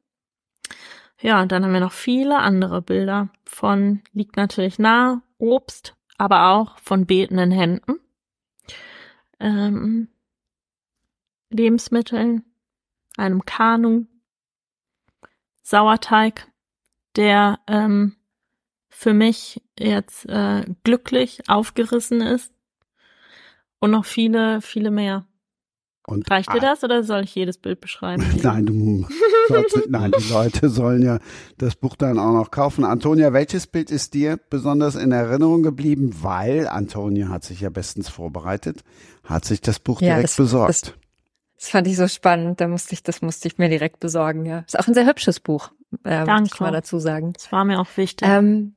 Ja, 1.20 1.43
und 1.43 1.53
dann 1.53 1.64
haben 1.64 1.72
wir 1.72 1.81
noch 1.81 1.93
viele 1.93 2.39
andere 2.39 2.81
Bilder 2.81 3.28
von, 3.45 4.03
liegt 4.12 4.37
natürlich 4.37 4.78
nah, 4.78 5.22
Obst, 5.39 5.95
aber 6.16 6.51
auch 6.51 6.78
von 6.78 7.07
betenden 7.07 7.51
Händen, 7.51 8.01
ähm, 9.39 10.09
Lebensmitteln, 11.51 12.45
einem 13.16 13.45
Kanu, 13.45 14.07
Sauerteig, 15.62 16.47
der 17.16 17.61
ähm, 17.66 18.16
für 19.01 19.14
mich 19.14 19.62
jetzt 19.78 20.28
äh, 20.28 20.62
glücklich 20.84 21.40
aufgerissen 21.48 22.20
ist 22.20 22.53
und 23.78 23.92
noch 23.92 24.05
viele, 24.05 24.61
viele 24.61 24.90
mehr. 24.90 25.24
Und 26.07 26.30
Reicht 26.30 26.53
dir 26.53 26.61
das 26.61 26.84
oder 26.84 27.03
soll 27.03 27.24
ich 27.24 27.34
jedes 27.34 27.57
Bild 27.57 27.80
beschreiben? 27.80 28.22
nein, 28.42 28.66
du, 28.66 29.07
sollst, 29.48 29.88
nein, 29.88 30.12
die 30.18 30.30
Leute 30.30 30.68
sollen 30.68 31.01
ja 31.01 31.18
das 31.57 31.76
Buch 31.76 31.96
dann 31.96 32.18
auch 32.18 32.34
noch 32.34 32.51
kaufen. 32.51 32.84
Antonia, 32.84 33.32
welches 33.32 33.66
Bild 33.66 33.90
ist 33.90 34.12
dir 34.12 34.38
besonders 34.51 34.96
in 34.96 35.12
Erinnerung 35.12 35.62
geblieben? 35.62 36.14
Weil 36.20 36.68
Antonia 36.68 37.30
hat 37.30 37.44
sich 37.44 37.62
ja 37.62 37.70
bestens 37.70 38.11
vorbereitet, 38.11 38.84
hat 39.24 39.46
sich 39.46 39.62
das 39.62 39.78
Buch 39.78 40.03
ja, 40.03 40.09
direkt 40.09 40.24
das, 40.24 40.36
besorgt. 40.36 40.68
Das, 40.68 40.94
das, 41.57 41.68
fand 41.70 41.86
ich 41.86 41.96
so 41.96 42.07
spannend. 42.07 42.61
Da 42.61 42.68
musste 42.68 42.92
ich, 42.92 43.03
das 43.03 43.22
musste 43.22 43.48
ich 43.48 43.57
mir 43.57 43.70
direkt 43.70 43.98
besorgen. 43.98 44.44
Ja, 44.44 44.59
ist 44.59 44.78
auch 44.78 44.86
ein 44.86 44.94
sehr 44.94 45.07
hübsches 45.07 45.40
Buch. 45.40 45.70
Äh, 46.05 46.26
Danke. 46.26 46.40
Muss 46.42 46.53
ich 46.53 46.61
mal 46.61 46.72
dazu 46.72 46.98
sagen. 46.98 47.32
Das 47.32 47.51
war 47.51 47.64
mir 47.64 47.80
auch 47.80 47.96
wichtig. 47.96 48.28
Ähm, 48.28 48.74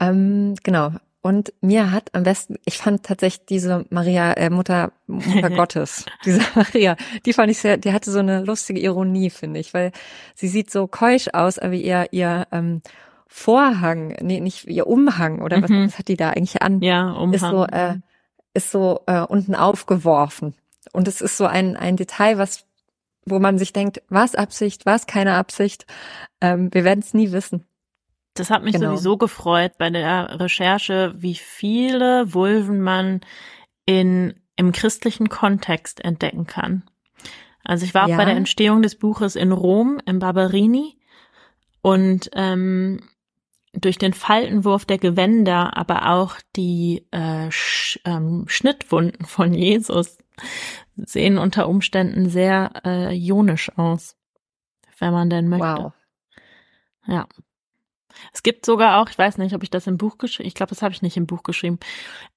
ähm, 0.00 0.54
genau. 0.62 0.92
Und 1.20 1.52
mir 1.60 1.90
hat 1.90 2.14
am 2.14 2.22
besten, 2.22 2.56
ich 2.64 2.78
fand 2.78 3.02
tatsächlich 3.02 3.44
diese 3.46 3.84
Maria, 3.90 4.32
äh, 4.34 4.50
Mutter, 4.50 4.92
Mutter 5.06 5.50
Gottes, 5.56 6.06
diese 6.24 6.40
Maria, 6.54 6.96
die 7.26 7.32
fand 7.32 7.50
ich 7.50 7.58
sehr, 7.58 7.76
die 7.76 7.92
hatte 7.92 8.10
so 8.10 8.20
eine 8.20 8.44
lustige 8.44 8.80
Ironie, 8.80 9.30
finde 9.30 9.58
ich, 9.60 9.74
weil 9.74 9.92
sie 10.34 10.48
sieht 10.48 10.70
so 10.70 10.86
keusch 10.86 11.28
aus, 11.32 11.58
aber 11.58 11.74
ihr, 11.74 12.06
ihr 12.12 12.46
ähm, 12.52 12.82
Vorhang, 13.26 14.16
nee, 14.22 14.40
nicht 14.40 14.64
ihr 14.68 14.86
Umhang 14.86 15.42
oder 15.42 15.60
was, 15.60 15.68
mhm. 15.68 15.86
was 15.86 15.98
hat 15.98 16.08
die 16.08 16.16
da 16.16 16.30
eigentlich 16.30 16.62
an? 16.62 16.80
Ja, 16.80 17.10
Umhang. 17.10 17.34
Ist 17.34 17.42
so, 17.42 17.66
äh, 17.66 17.96
ist 18.54 18.70
so 18.70 19.00
äh, 19.06 19.20
unten 19.20 19.54
aufgeworfen. 19.54 20.54
Und 20.92 21.08
es 21.08 21.20
ist 21.20 21.36
so 21.36 21.44
ein, 21.44 21.76
ein 21.76 21.96
Detail, 21.96 22.38
was, 22.38 22.64
wo 23.26 23.38
man 23.38 23.58
sich 23.58 23.74
denkt, 23.74 24.02
was 24.08 24.34
Absicht, 24.34 24.86
was 24.86 25.06
keine 25.06 25.34
Absicht. 25.34 25.84
Ähm, 26.40 26.72
wir 26.72 26.84
werden 26.84 27.00
es 27.00 27.12
nie 27.12 27.32
wissen. 27.32 27.66
Das 28.38 28.50
hat 28.50 28.62
mich 28.62 28.74
genau. 28.74 28.90
sowieso 28.90 29.16
gefreut 29.16 29.72
bei 29.78 29.90
der 29.90 30.40
Recherche, 30.40 31.14
wie 31.16 31.34
viele 31.34 32.32
Vulven 32.32 32.80
man 32.80 33.20
in, 33.86 34.34
im 34.56 34.72
christlichen 34.72 35.28
Kontext 35.28 36.04
entdecken 36.04 36.46
kann. 36.46 36.84
Also 37.64 37.84
ich 37.84 37.94
war 37.94 38.08
ja. 38.08 38.16
bei 38.16 38.24
der 38.24 38.36
Entstehung 38.36 38.82
des 38.82 38.96
Buches 38.96 39.36
in 39.36 39.52
Rom, 39.52 40.00
im 40.06 40.20
Barberini 40.20 40.98
und 41.82 42.30
ähm, 42.34 43.00
durch 43.72 43.98
den 43.98 44.12
Faltenwurf 44.12 44.84
der 44.84 44.98
Gewänder, 44.98 45.76
aber 45.76 46.10
auch 46.10 46.36
die 46.56 47.06
äh, 47.10 47.50
Sch 47.50 47.98
ähm, 48.04 48.44
Schnittwunden 48.48 49.26
von 49.26 49.52
Jesus 49.52 50.18
sehen 50.96 51.38
unter 51.38 51.68
Umständen 51.68 52.28
sehr 52.28 52.72
äh, 52.84 53.14
ionisch 53.14 53.70
aus, 53.76 54.16
wenn 54.98 55.12
man 55.12 55.30
denn 55.30 55.48
möchte. 55.48 55.84
Wow. 55.84 55.92
Ja. 57.06 57.26
Es 58.32 58.42
gibt 58.42 58.66
sogar 58.66 59.00
auch, 59.00 59.08
ich 59.08 59.18
weiß 59.18 59.38
nicht, 59.38 59.54
ob 59.54 59.62
ich 59.62 59.70
das 59.70 59.86
im 59.86 59.98
Buch 59.98 60.18
geschrieben, 60.18 60.48
ich 60.48 60.54
glaube, 60.54 60.70
das 60.70 60.82
habe 60.82 60.92
ich 60.92 61.02
nicht 61.02 61.16
im 61.16 61.26
Buch 61.26 61.42
geschrieben. 61.42 61.78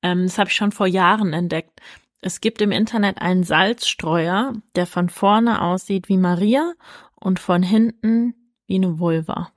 Ähm, 0.02 0.24
das 0.24 0.38
habe 0.38 0.50
ich 0.50 0.56
schon 0.56 0.72
vor 0.72 0.88
Jahren 0.88 1.34
entdeckt. 1.34 1.82
Es 2.22 2.40
gibt 2.40 2.62
im 2.62 2.72
Internet 2.72 3.20
einen 3.22 3.44
Salzstreuer, 3.44 4.54
der 4.76 4.86
von 4.86 5.10
vorne 5.10 5.62
aussieht 5.62 6.08
wie 6.08 6.18
Maria 6.18 6.74
und 7.16 7.40
von 7.40 7.64
hinten 7.64 8.36
wie 8.68 8.76
eine 8.76 9.00
Vulva. 9.00 9.52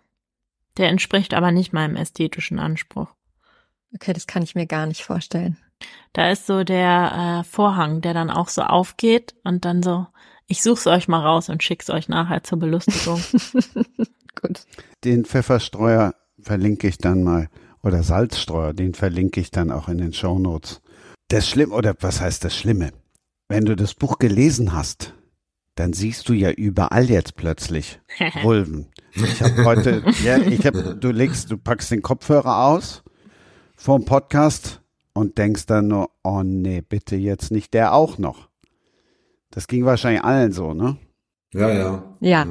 Der 0.79 0.89
entspricht 0.89 1.35
aber 1.35 1.53
nicht 1.53 1.72
meinem 1.72 1.97
ästhetischen 1.97 2.59
Anspruch. 2.59 3.09
Okay, 3.95 4.12
das 4.12 4.27
kann 4.27 4.43
ich 4.43 4.55
mir 4.55 4.66
gar 4.66 4.87
nicht 4.87 5.05
vorstellen. 5.05 5.57
Da 6.12 6.31
ist 6.31 6.47
so 6.47 6.64
der 6.64 7.43
äh, 7.43 7.45
Vorhang, 7.45 8.01
der 8.01 8.14
dann 8.14 8.31
auch 8.31 8.49
so 8.49 8.62
aufgeht 8.62 9.35
und 9.45 9.64
dann 9.64 9.83
so, 9.83 10.07
ich 10.47 10.62
such's 10.62 10.87
euch 10.87 11.07
mal 11.07 11.20
raus 11.20 11.49
und 11.49 11.62
schick's 11.62 11.91
euch 11.91 12.09
nachher 12.09 12.43
zur 12.43 12.59
Belustigung. 12.59 13.22
Gut. 14.47 14.67
Den 15.05 15.25
Pfefferstreuer 15.25 16.15
verlinke 16.39 16.89
ich 16.89 16.99
dann 16.99 17.23
mal 17.23 17.49
oder 17.83 18.03
Salzstreuer, 18.03 18.73
den 18.73 18.95
verlinke 18.95 19.41
ich 19.41 19.51
dann 19.51 19.71
auch 19.71 19.89
in 19.89 19.99
den 19.99 20.13
Show 20.13 20.39
Notes. 20.39 20.81
Das 21.29 21.49
Schlimme, 21.49 21.75
oder 21.75 21.95
was 22.01 22.21
heißt 22.21 22.45
das 22.45 22.57
Schlimme? 22.57 22.93
Wenn 23.49 23.65
du 23.65 23.77
das 23.77 23.95
Buch 23.95 24.19
gelesen 24.19 24.73
hast, 24.73 25.15
dann 25.75 25.93
siehst 25.93 26.29
du 26.29 26.33
ja 26.33 26.51
überall 26.51 27.11
jetzt 27.11 27.37
plötzlich 27.37 28.01
Vulven. 28.43 28.87
Ich 29.15 29.43
habe 29.43 29.65
heute, 29.65 30.05
ja, 30.23 30.39
ich 30.39 30.67
habe, 30.67 30.95
du 30.95 31.11
legst, 31.11 31.51
du 31.51 31.59
packst 31.59 31.91
den 31.91 32.03
Kopfhörer 32.03 32.67
aus 32.67 33.03
vom 33.77 34.05
Podcast 34.05 34.83
und 35.15 35.39
denkst 35.39 35.67
dann 35.67 35.89
nur, 35.89 36.11
oh 36.23 36.43
nee, 36.43 36.81
bitte 36.81 37.17
jetzt 37.17 37.51
nicht 37.51 37.75
der 37.75 37.95
auch 37.95 38.19
noch. 38.19 38.49
Das 39.51 39.69
ging 39.69 39.85
wahrscheinlich 39.85 40.25
allen 40.25 40.53
so, 40.53 40.75
ne? 40.75 40.97
Ja, 41.53 41.71
ja. 41.71 42.17
Ja. 42.21 42.47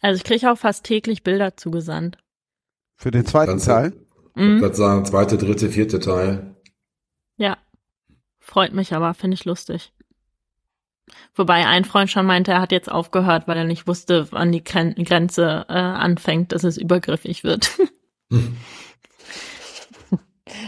Also 0.00 0.16
ich 0.16 0.24
kriege 0.24 0.50
auch 0.50 0.58
fast 0.58 0.84
täglich 0.84 1.22
Bilder 1.22 1.56
zugesandt. 1.56 2.18
Für 2.96 3.10
den 3.10 3.26
zweiten 3.26 3.52
Kannst 3.52 3.66
Teil? 3.66 3.92
Ich 4.34 4.42
mhm. 4.42 4.60
würde 4.60 4.76
sagen, 4.76 5.04
zweite, 5.04 5.36
dritte, 5.36 5.68
vierte 5.68 6.00
Teil. 6.00 6.54
Ja. 7.36 7.58
Freut 8.38 8.72
mich 8.72 8.94
aber, 8.94 9.14
finde 9.14 9.34
ich 9.34 9.44
lustig. 9.44 9.92
Wobei 11.34 11.66
ein 11.66 11.84
Freund 11.84 12.10
schon 12.10 12.26
meinte, 12.26 12.52
er 12.52 12.60
hat 12.60 12.72
jetzt 12.72 12.90
aufgehört, 12.90 13.48
weil 13.48 13.56
er 13.56 13.64
nicht 13.64 13.86
wusste, 13.86 14.28
wann 14.30 14.52
die 14.52 14.64
Grenze 14.64 15.66
äh, 15.68 15.72
anfängt, 15.72 16.52
dass 16.52 16.64
es 16.64 16.76
übergriffig 16.76 17.44
wird. 17.44 17.70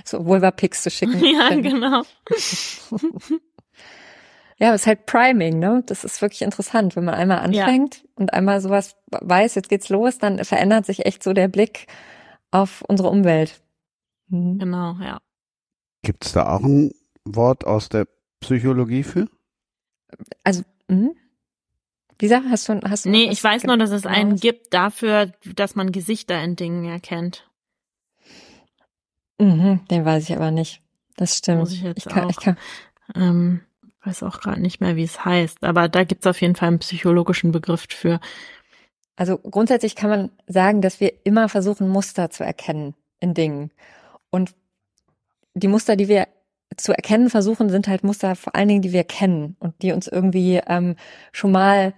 so 0.05 0.25
Vulva-Pics 0.25 0.83
zu 0.83 0.91
schicken. 0.91 1.23
Ja, 1.25 1.55
genau. 1.55 2.03
Ja, 4.63 4.73
es 4.75 4.83
ist 4.83 4.87
halt 4.87 5.07
Priming, 5.07 5.59
ne? 5.59 5.83
Das 5.87 6.05
ist 6.05 6.23
wirklich 6.23 6.43
interessant, 6.43 6.95
wenn 6.95 7.05
man 7.05 7.17
einmal 7.17 7.39
anfängt 7.41 7.97
ja. 7.97 8.03
und 8.15 8.33
einmal 8.33 8.61
sowas 8.61 8.95
weiß, 9.11 9.57
jetzt 9.57 9.69
geht's 9.69 9.89
los, 9.89 10.19
dann 10.19 10.45
verändert 10.45 10.87
sich 10.87 11.05
echt 11.05 11.25
so 11.25 11.33
der 11.33 11.49
Blick 11.49 11.89
auf 12.53 12.83
unsere 12.87 13.09
Umwelt. 13.09 13.61
Mhm. 14.29 14.61
Genau, 14.61 14.95
ja. 15.01 15.19
Gibt 16.03 16.25
es 16.25 16.33
da 16.35 16.49
auch 16.49 16.63
ein 16.63 16.93
Wort 17.25 17.67
aus 17.67 17.89
der 17.89 18.07
Psychologie 18.39 19.03
für? 19.03 19.27
Also, 20.45 20.63
mh. 20.87 21.11
Lisa, 22.21 22.43
hast 22.49 22.69
du, 22.69 22.81
hast 22.85 23.05
du 23.05 23.11
Nee, 23.11 23.31
ich 23.33 23.43
weiß 23.43 23.65
nur, 23.65 23.77
dass 23.79 23.91
es 23.91 24.07
einen 24.07 24.37
gibt 24.37 24.73
dafür, 24.73 25.33
dass 25.57 25.75
man 25.75 25.91
Gesichter 25.91 26.41
in 26.41 26.55
Dingen 26.55 26.85
erkennt. 26.85 27.51
Mhm, 29.41 29.81
den 29.91 30.05
weiß 30.05 30.23
ich 30.23 30.37
aber 30.37 30.53
nicht. 30.53 30.83
Das 31.17 31.39
stimmt. 31.39 31.59
Muss 31.59 31.73
ich 31.73 31.83
jetzt 31.83 31.99
ich 31.99 32.05
kann, 32.05 32.27
auch. 32.27 32.31
Ich 32.31 32.37
kann, 32.37 32.57
ähm, 33.17 33.63
weiß 34.05 34.23
auch 34.23 34.41
gerade 34.41 34.61
nicht 34.61 34.81
mehr, 34.81 34.97
wie 34.97 35.05
es 35.05 35.25
heißt, 35.25 35.63
aber 35.63 35.89
da 35.89 36.05
gibt's 36.05 36.27
auf 36.27 36.41
jeden 36.41 36.57
Fall 36.57 36.69
einen 36.69 36.79
psychologischen 36.79 37.53
Begriff 37.53 37.87
für. 37.89 38.21
Also 39.17 39.39
grundsätzlich 39.39 39.95
kann 39.95 40.11
man 40.11 40.31
sagen, 40.47 40.81
dass 40.81 41.01
wir 41.01 41.13
immer 41.25 41.49
versuchen, 41.49 41.89
Muster 41.89 42.31
zu 42.31 42.45
erkennen 42.45 42.95
in 43.21 43.35
Dingen. 43.35 43.71
Und 44.31 44.55
die 45.55 45.69
Muster, 45.69 45.97
die 45.97 46.09
wir 46.09 46.27
zu 46.77 46.93
erkennen 46.93 47.31
versuchen, 47.31 47.69
sind 47.69 47.89
halt 47.89 48.03
Muster 48.03 48.35
vor 48.35 48.55
allen 48.57 48.69
Dingen, 48.69 48.83
die 48.83 48.93
wir 48.93 49.05
kennen 49.05 49.57
und 49.61 49.81
die 49.83 49.93
uns 49.93 50.09
irgendwie 50.09 50.61
ähm, 50.67 50.97
schon 51.33 51.53
mal 51.53 51.95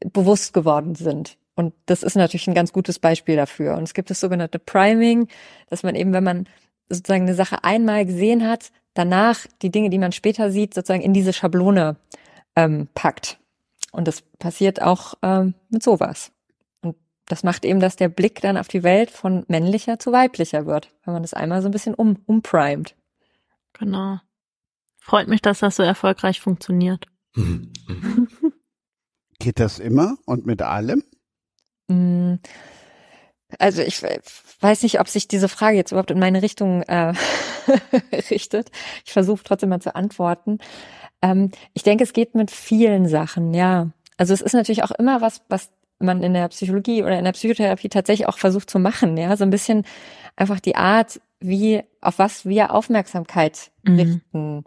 bewusst 0.00 0.52
geworden 0.52 0.94
sind. 0.94 1.38
Und 1.54 1.74
das 1.86 2.02
ist 2.02 2.16
natürlich 2.16 2.48
ein 2.48 2.54
ganz 2.54 2.72
gutes 2.72 2.98
Beispiel 2.98 3.36
dafür. 3.36 3.76
Und 3.76 3.84
es 3.84 3.94
gibt 3.94 4.10
das 4.10 4.20
sogenannte 4.20 4.58
Priming, 4.58 5.28
dass 5.68 5.82
man 5.82 5.94
eben, 5.94 6.12
wenn 6.12 6.24
man 6.24 6.48
sozusagen 6.88 7.22
eine 7.22 7.34
Sache 7.34 7.62
einmal 7.64 8.04
gesehen 8.06 8.48
hat, 8.48 8.72
danach 9.00 9.46
die 9.62 9.70
Dinge, 9.70 9.88
die 9.88 9.98
man 9.98 10.12
später 10.12 10.50
sieht, 10.50 10.74
sozusagen 10.74 11.02
in 11.02 11.14
diese 11.14 11.32
Schablone 11.32 11.96
ähm, 12.54 12.88
packt. 12.94 13.38
Und 13.92 14.06
das 14.06 14.22
passiert 14.38 14.82
auch 14.82 15.14
ähm, 15.22 15.54
mit 15.70 15.82
sowas. 15.82 16.32
Und 16.82 16.96
das 17.26 17.42
macht 17.42 17.64
eben, 17.64 17.80
dass 17.80 17.96
der 17.96 18.10
Blick 18.10 18.42
dann 18.42 18.58
auf 18.58 18.68
die 18.68 18.82
Welt 18.82 19.10
von 19.10 19.44
männlicher 19.48 19.98
zu 19.98 20.12
weiblicher 20.12 20.66
wird, 20.66 20.92
wenn 21.04 21.14
man 21.14 21.22
das 21.22 21.32
einmal 21.32 21.62
so 21.62 21.68
ein 21.68 21.72
bisschen 21.72 21.94
um, 21.94 22.18
umprimet. 22.26 22.94
Genau. 23.72 24.18
Freut 24.98 25.28
mich, 25.28 25.40
dass 25.40 25.60
das 25.60 25.76
so 25.76 25.82
erfolgreich 25.82 26.40
funktioniert. 26.40 27.06
Mhm. 27.34 27.72
Geht 29.38 29.58
das 29.58 29.78
immer 29.78 30.18
und 30.26 30.44
mit 30.44 30.60
allem? 30.60 31.02
Mm, 31.88 32.34
also 33.58 33.82
ich 33.82 34.02
weiß 34.60 34.82
nicht, 34.82 35.00
ob 35.00 35.08
sich 35.08 35.28
diese 35.28 35.48
Frage 35.48 35.76
jetzt 35.76 35.92
überhaupt 35.92 36.10
in 36.10 36.18
meine 36.18 36.42
Richtung 36.42 36.82
äh, 36.82 37.12
richtet. 38.30 38.70
Ich 39.04 39.12
versuche 39.12 39.42
trotzdem 39.44 39.70
mal 39.70 39.80
zu 39.80 39.94
antworten. 39.94 40.58
Ähm, 41.22 41.50
ich 41.74 41.82
denke, 41.82 42.04
es 42.04 42.12
geht 42.12 42.34
mit 42.34 42.50
vielen 42.50 43.08
Sachen, 43.08 43.54
ja. 43.54 43.90
Also 44.16 44.34
es 44.34 44.40
ist 44.40 44.52
natürlich 44.52 44.82
auch 44.82 44.90
immer 44.92 45.20
was, 45.20 45.42
was 45.48 45.70
man 45.98 46.22
in 46.22 46.34
der 46.34 46.48
Psychologie 46.48 47.02
oder 47.02 47.18
in 47.18 47.24
der 47.24 47.32
Psychotherapie 47.32 47.88
tatsächlich 47.88 48.28
auch 48.28 48.38
versucht 48.38 48.70
zu 48.70 48.78
machen, 48.78 49.16
ja, 49.16 49.36
so 49.36 49.44
ein 49.44 49.50
bisschen 49.50 49.84
einfach 50.36 50.60
die 50.60 50.76
Art, 50.76 51.20
wie, 51.40 51.82
auf 52.00 52.18
was 52.18 52.46
wir 52.46 52.72
Aufmerksamkeit 52.74 53.70
mhm. 53.82 53.96
richten, 53.96 54.64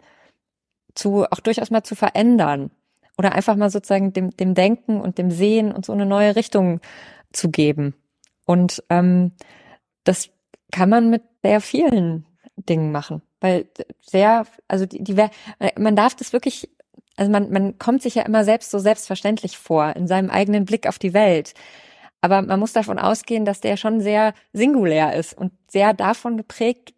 zu, 0.94 1.24
auch 1.30 1.40
durchaus 1.40 1.70
mal 1.70 1.82
zu 1.82 1.96
verändern 1.96 2.70
oder 3.18 3.32
einfach 3.32 3.56
mal 3.56 3.70
sozusagen 3.70 4.12
dem, 4.12 4.30
dem 4.30 4.54
Denken 4.54 5.00
und 5.00 5.18
dem 5.18 5.30
Sehen 5.30 5.72
und 5.72 5.84
so 5.84 5.92
eine 5.92 6.06
neue 6.06 6.36
Richtung 6.36 6.80
zu 7.32 7.50
geben. 7.50 7.94
Und 8.44 8.82
ähm, 8.90 9.32
das 10.04 10.30
kann 10.72 10.88
man 10.88 11.10
mit 11.10 11.22
sehr 11.42 11.60
vielen 11.60 12.26
Dingen 12.56 12.92
machen, 12.92 13.22
weil 13.40 13.66
sehr, 14.00 14.46
also 14.68 14.86
die, 14.86 15.02
die 15.02 15.14
man 15.78 15.96
darf 15.96 16.14
das 16.14 16.32
wirklich, 16.32 16.70
also 17.16 17.30
man, 17.30 17.50
man 17.50 17.78
kommt 17.78 18.02
sich 18.02 18.16
ja 18.16 18.22
immer 18.22 18.44
selbst 18.44 18.70
so 18.70 18.78
selbstverständlich 18.78 19.58
vor 19.58 19.94
in 19.96 20.06
seinem 20.06 20.30
eigenen 20.30 20.64
Blick 20.64 20.86
auf 20.86 20.98
die 20.98 21.14
Welt. 21.14 21.54
Aber 22.20 22.40
man 22.42 22.58
muss 22.58 22.72
davon 22.72 22.98
ausgehen, 22.98 23.44
dass 23.44 23.60
der 23.60 23.76
schon 23.76 24.00
sehr 24.00 24.32
singulär 24.52 25.14
ist 25.14 25.36
und 25.36 25.52
sehr 25.68 25.92
davon 25.92 26.36
geprägt, 26.36 26.94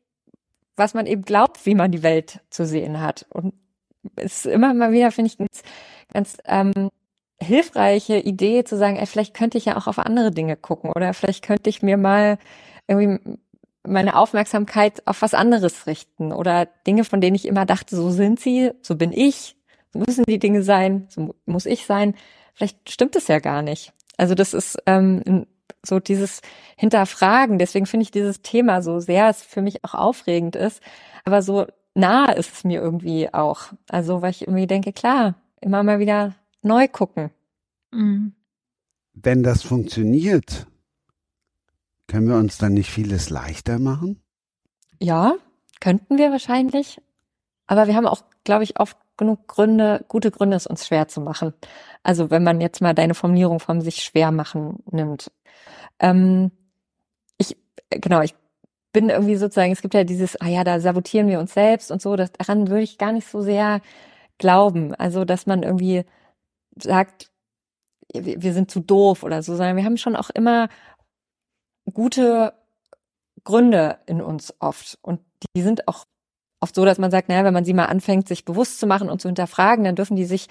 was 0.76 0.94
man 0.94 1.06
eben 1.06 1.22
glaubt, 1.22 1.66
wie 1.66 1.74
man 1.74 1.90
die 1.90 2.02
Welt 2.02 2.40
zu 2.50 2.64
sehen 2.66 3.00
hat. 3.00 3.26
Und 3.30 3.54
es 4.14 4.44
ist 4.44 4.46
immer 4.46 4.72
mal 4.72 4.92
wieder, 4.92 5.10
finde 5.10 5.30
ich, 5.30 5.38
ganz, 5.38 5.62
ganz 6.12 6.36
ähm, 6.44 6.90
hilfreiche 7.40 8.18
Idee 8.18 8.64
zu 8.64 8.76
sagen, 8.76 8.96
ey, 8.96 9.06
vielleicht 9.06 9.34
könnte 9.34 9.58
ich 9.58 9.66
ja 9.66 9.76
auch 9.76 9.86
auf 9.86 9.98
andere 9.98 10.30
Dinge 10.30 10.56
gucken 10.56 10.90
oder 10.90 11.12
vielleicht 11.14 11.44
könnte 11.44 11.70
ich 11.70 11.82
mir 11.82 11.96
mal 11.96 12.38
irgendwie 12.86 13.38
meine 13.86 14.16
Aufmerksamkeit 14.16 15.06
auf 15.06 15.22
was 15.22 15.34
anderes 15.34 15.86
richten 15.86 16.32
oder 16.32 16.66
Dinge, 16.86 17.04
von 17.04 17.20
denen 17.20 17.36
ich 17.36 17.46
immer 17.46 17.66
dachte, 17.66 17.94
so 17.94 18.10
sind 18.10 18.40
sie, 18.40 18.72
so 18.82 18.96
bin 18.96 19.12
ich, 19.12 19.56
so 19.92 20.00
müssen 20.00 20.24
die 20.24 20.38
Dinge 20.38 20.62
sein, 20.62 21.06
so 21.08 21.34
muss 21.44 21.66
ich 21.66 21.86
sein. 21.86 22.14
Vielleicht 22.54 22.90
stimmt 22.90 23.16
es 23.16 23.28
ja 23.28 23.38
gar 23.38 23.62
nicht. 23.62 23.92
Also 24.16 24.34
das 24.34 24.54
ist 24.54 24.78
ähm, 24.86 25.46
so 25.84 26.00
dieses 26.00 26.40
Hinterfragen. 26.76 27.58
Deswegen 27.58 27.86
finde 27.86 28.04
ich 28.04 28.10
dieses 28.10 28.42
Thema 28.42 28.82
so 28.82 28.98
sehr, 28.98 29.28
es 29.28 29.42
für 29.42 29.62
mich 29.62 29.84
auch 29.84 29.94
aufregend 29.94 30.56
ist, 30.56 30.82
aber 31.24 31.42
so 31.42 31.66
nah 31.94 32.32
ist 32.32 32.52
es 32.52 32.64
mir 32.64 32.80
irgendwie 32.80 33.32
auch. 33.32 33.72
Also 33.88 34.22
weil 34.22 34.30
ich 34.30 34.42
irgendwie 34.42 34.66
denke, 34.66 34.92
klar, 34.92 35.34
immer 35.60 35.82
mal 35.82 35.98
wieder 35.98 36.34
neu 36.66 36.88
gucken. 36.88 37.30
Mhm. 37.92 38.34
Wenn 39.14 39.42
das 39.42 39.62
funktioniert, 39.62 40.66
können 42.06 42.28
wir 42.28 42.36
uns 42.36 42.58
dann 42.58 42.74
nicht 42.74 42.90
vieles 42.90 43.30
leichter 43.30 43.78
machen? 43.78 44.20
Ja, 45.00 45.34
könnten 45.80 46.18
wir 46.18 46.30
wahrscheinlich. 46.30 47.00
Aber 47.66 47.86
wir 47.86 47.94
haben 47.94 48.06
auch, 48.06 48.22
glaube 48.44 48.64
ich, 48.64 48.78
oft 48.78 48.96
genug 49.16 49.48
Gründe, 49.48 50.04
gute 50.08 50.30
Gründe, 50.30 50.56
es 50.56 50.66
uns 50.66 50.86
schwer 50.86 51.08
zu 51.08 51.20
machen. 51.20 51.54
Also 52.02 52.30
wenn 52.30 52.44
man 52.44 52.60
jetzt 52.60 52.82
mal 52.82 52.94
deine 52.94 53.14
Formulierung 53.14 53.60
vom 53.60 53.80
sich 53.80 54.04
schwer 54.04 54.30
machen 54.30 54.82
nimmt. 54.90 55.32
Ähm, 55.98 56.50
ich, 57.38 57.56
genau, 57.90 58.20
ich 58.20 58.34
bin 58.92 59.08
irgendwie 59.08 59.36
sozusagen, 59.36 59.72
es 59.72 59.82
gibt 59.82 59.94
ja 59.94 60.04
dieses, 60.04 60.40
ah 60.40 60.48
ja, 60.48 60.64
da 60.64 60.80
sabotieren 60.80 61.28
wir 61.28 61.40
uns 61.40 61.54
selbst 61.54 61.90
und 61.90 62.00
so, 62.00 62.16
das, 62.16 62.32
daran 62.32 62.68
würde 62.68 62.82
ich 62.82 62.98
gar 62.98 63.12
nicht 63.12 63.28
so 63.28 63.40
sehr 63.40 63.80
glauben. 64.38 64.94
Also, 64.94 65.24
dass 65.24 65.46
man 65.46 65.62
irgendwie 65.62 66.04
sagt, 66.80 67.30
wir 68.12 68.52
sind 68.52 68.70
zu 68.70 68.80
doof 68.80 69.22
oder 69.22 69.42
so, 69.42 69.56
sondern 69.56 69.76
wir 69.76 69.84
haben 69.84 69.96
schon 69.96 70.16
auch 70.16 70.30
immer 70.30 70.68
gute 71.92 72.54
Gründe 73.44 73.98
in 74.06 74.20
uns 74.20 74.54
oft. 74.58 74.98
Und 75.02 75.20
die 75.54 75.62
sind 75.62 75.88
auch 75.88 76.04
oft 76.60 76.74
so, 76.74 76.84
dass 76.84 76.98
man 76.98 77.10
sagt, 77.10 77.28
naja, 77.28 77.44
wenn 77.44 77.54
man 77.54 77.64
sie 77.64 77.74
mal 77.74 77.86
anfängt, 77.86 78.28
sich 78.28 78.44
bewusst 78.44 78.78
zu 78.78 78.86
machen 78.86 79.08
und 79.08 79.20
zu 79.20 79.28
hinterfragen, 79.28 79.84
dann 79.84 79.96
dürfen 79.96 80.16
die 80.16 80.24
sich 80.24 80.48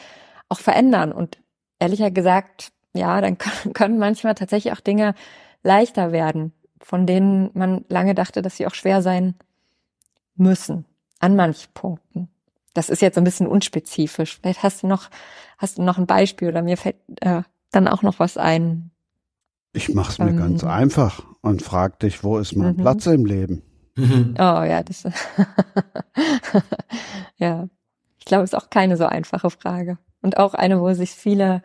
auch 0.50 0.60
verändern. 0.60 1.12
Und 1.12 1.40
ehrlicher 1.80 2.12
gesagt, 2.12 2.72
ja, 2.94 3.22
dann 3.22 3.38
können 3.74 3.98
manchmal 3.98 4.36
tatsächlich 4.36 4.74
auch 4.74 4.82
Dinge 4.82 5.16
leichter 5.64 6.12
werden, 6.12 6.54
von 6.82 7.06
denen 7.08 7.50
man 7.54 7.86
lange 7.90 8.16
dachte, 8.16 8.42
dass 8.42 8.58
sie 8.58 8.68
auch 8.68 8.76
schwer 8.76 9.02
sein 9.02 9.36
müssen, 10.36 10.86
an 11.20 11.36
manchen 11.36 11.72
Punkten. 11.74 12.30
Das 12.76 12.90
ist 12.90 13.02
jetzt 13.02 13.18
ein 13.18 13.24
bisschen 13.24 13.48
unspezifisch. 13.48 14.38
Vielleicht 14.40 14.62
hast 14.62 14.84
du 14.84 14.88
noch, 14.88 15.10
hast 15.58 15.80
du 15.80 15.82
noch 15.82 15.98
ein 15.98 16.06
Beispiel 16.06 16.50
oder 16.50 16.62
mir 16.62 16.78
fällt 16.78 16.98
äh, 17.22 17.42
dann 17.72 17.88
auch 17.88 18.04
noch 18.04 18.20
was 18.20 18.38
ein. 18.38 18.92
Ich 19.74 19.92
mach's 19.94 20.20
mir 20.20 20.30
ähm, 20.30 20.38
ganz 20.38 20.64
einfach 20.64 21.24
und 21.42 21.64
frag 21.64 22.00
dich, 22.00 22.24
wo 22.24 22.38
ist 22.38 22.56
mein 22.56 22.76
mhm. 22.76 22.82
Platz 22.82 23.08
im 23.08 23.26
Leben? 23.26 23.64
Oh 23.98 24.04
ja, 24.64 24.84
das 24.84 25.04
ja. 27.38 27.68
Ich 28.18 28.26
glaube, 28.26 28.44
es 28.44 28.52
ist 28.52 28.60
auch 28.60 28.70
keine 28.70 28.98
so 28.98 29.06
einfache 29.06 29.50
Frage. 29.50 29.98
Und 30.22 30.38
auch 30.38 30.54
eine, 30.54 30.82
wo 30.82 30.94
sich 30.94 31.12
viele 31.12 31.62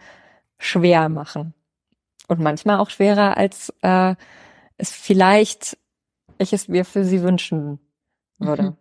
schwer 0.58 1.08
machen. 1.08 1.54
Und 2.28 2.40
manchmal 2.40 2.78
auch 2.78 2.90
schwerer, 2.90 3.36
als 3.36 3.74
äh, 3.82 4.14
es 4.76 4.92
vielleicht 4.92 5.76
ich 6.40 6.52
es 6.52 6.68
mir 6.68 6.84
für 6.84 7.04
sie 7.04 7.22
wünschen 7.22 7.78
würde. 8.38 8.62
Mhm. 8.62 8.76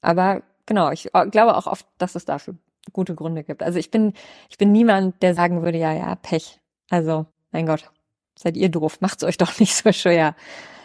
Aber 0.00 0.42
genau, 0.66 0.90
ich 0.90 1.14
äh, 1.14 1.26
glaube 1.26 1.56
auch 1.56 1.66
oft, 1.66 1.86
dass 1.98 2.14
es 2.14 2.24
dafür 2.24 2.54
gute 2.92 3.14
Gründe 3.14 3.44
gibt. 3.44 3.62
Also 3.62 3.78
ich 3.78 3.90
bin, 3.90 4.12
ich 4.50 4.58
bin 4.58 4.72
niemand, 4.72 5.22
der 5.22 5.34
sagen 5.34 5.62
würde, 5.62 5.78
ja, 5.78 5.92
ja, 5.92 6.14
Pech. 6.16 6.60
Also, 6.90 7.26
mein 7.50 7.66
Gott, 7.66 7.90
seid 8.36 8.56
ihr 8.56 8.68
doof, 8.68 9.00
macht's 9.00 9.24
euch 9.24 9.38
doch 9.38 9.58
nicht 9.58 9.74
so 9.74 9.92
schwer. 9.92 10.34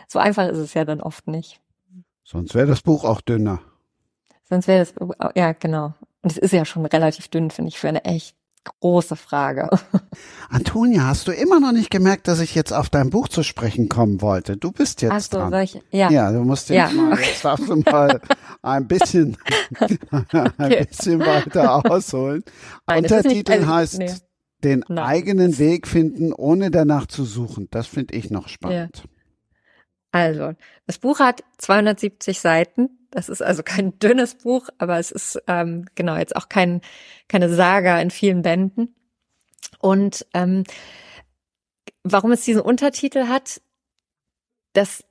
So 0.07 0.19
einfach 0.19 0.47
ist 0.47 0.57
es 0.57 0.73
ja 0.73 0.85
dann 0.85 1.01
oft 1.01 1.27
nicht. 1.27 1.59
Sonst 2.23 2.55
wäre 2.55 2.67
das 2.67 2.81
Buch 2.81 3.03
auch 3.03 3.21
dünner. 3.21 3.61
Sonst 4.43 4.67
wäre 4.67 4.79
das, 4.79 4.93
ja, 5.35 5.51
genau. 5.53 5.93
Und 6.21 6.31
es 6.31 6.37
ist 6.37 6.53
ja 6.53 6.65
schon 6.65 6.85
relativ 6.85 7.27
dünn, 7.27 7.51
finde 7.51 7.69
ich, 7.69 7.79
für 7.79 7.87
eine 7.87 8.03
echt 8.05 8.35
große 8.81 9.15
Frage. 9.15 9.69
Antonia, 10.49 11.07
hast 11.07 11.27
du 11.27 11.31
immer 11.31 11.59
noch 11.59 11.71
nicht 11.71 11.89
gemerkt, 11.89 12.27
dass 12.27 12.39
ich 12.39 12.55
jetzt 12.55 12.73
auf 12.73 12.89
dein 12.89 13.09
Buch 13.09 13.27
zu 13.27 13.43
sprechen 13.43 13.89
kommen 13.89 14.21
wollte? 14.21 14.57
Du 14.57 14.71
bist 14.71 15.01
jetzt 15.01 15.11
Ach 15.11 15.19
so, 15.21 15.37
dran. 15.37 15.51
Soll 15.51 15.61
ich, 15.61 15.81
ja. 15.91 16.09
ja, 16.11 16.31
du 16.31 16.39
musst 16.39 16.69
jetzt 16.69 16.93
ja. 16.93 17.01
mal, 17.01 17.19
jetzt 17.19 17.45
darfst 17.45 17.69
du 17.69 17.77
mal 17.77 18.19
ein 18.61 18.87
bisschen, 18.87 19.37
ein 19.79 20.53
okay. 20.57 20.85
bisschen 20.85 21.19
weiter 21.19 21.85
ausholen. 21.85 22.43
Nein, 22.87 23.03
Untertitel 23.03 23.35
nicht, 23.35 23.49
also, 23.49 23.67
heißt 23.67 23.97
nee. 23.99 24.13
den 24.63 24.85
Nein. 24.87 24.99
eigenen 24.99 25.57
Weg 25.59 25.87
finden, 25.87 26.33
ohne 26.33 26.71
danach 26.71 27.07
zu 27.07 27.23
suchen. 27.23 27.67
Das 27.71 27.87
finde 27.87 28.15
ich 28.15 28.29
noch 28.29 28.47
spannend. 28.47 28.97
Ja. 28.97 29.09
Also, 30.11 30.53
das 30.87 30.97
Buch 30.97 31.19
hat 31.19 31.43
270 31.59 32.39
Seiten 32.39 32.99
das 33.11 33.29
ist 33.29 33.41
also 33.41 33.63
kein 33.63 33.97
dünnes 33.99 34.35
Buch, 34.35 34.69
aber 34.77 34.99
es 34.99 35.11
ist 35.11 35.41
ähm, 35.47 35.85
genau 35.95 36.15
jetzt 36.15 36.35
auch 36.35 36.49
kein, 36.49 36.81
keine 37.27 37.49
Saga 37.49 37.99
in 37.99 38.11
vielen 38.11 38.41
Bänden. 38.41 38.95
Und 39.79 40.25
ähm, 40.33 40.63
warum 42.03 42.31
es 42.31 42.43
diesen 42.43 42.61
Untertitel 42.61 43.27
hat, 43.27 43.61
das 44.73 45.03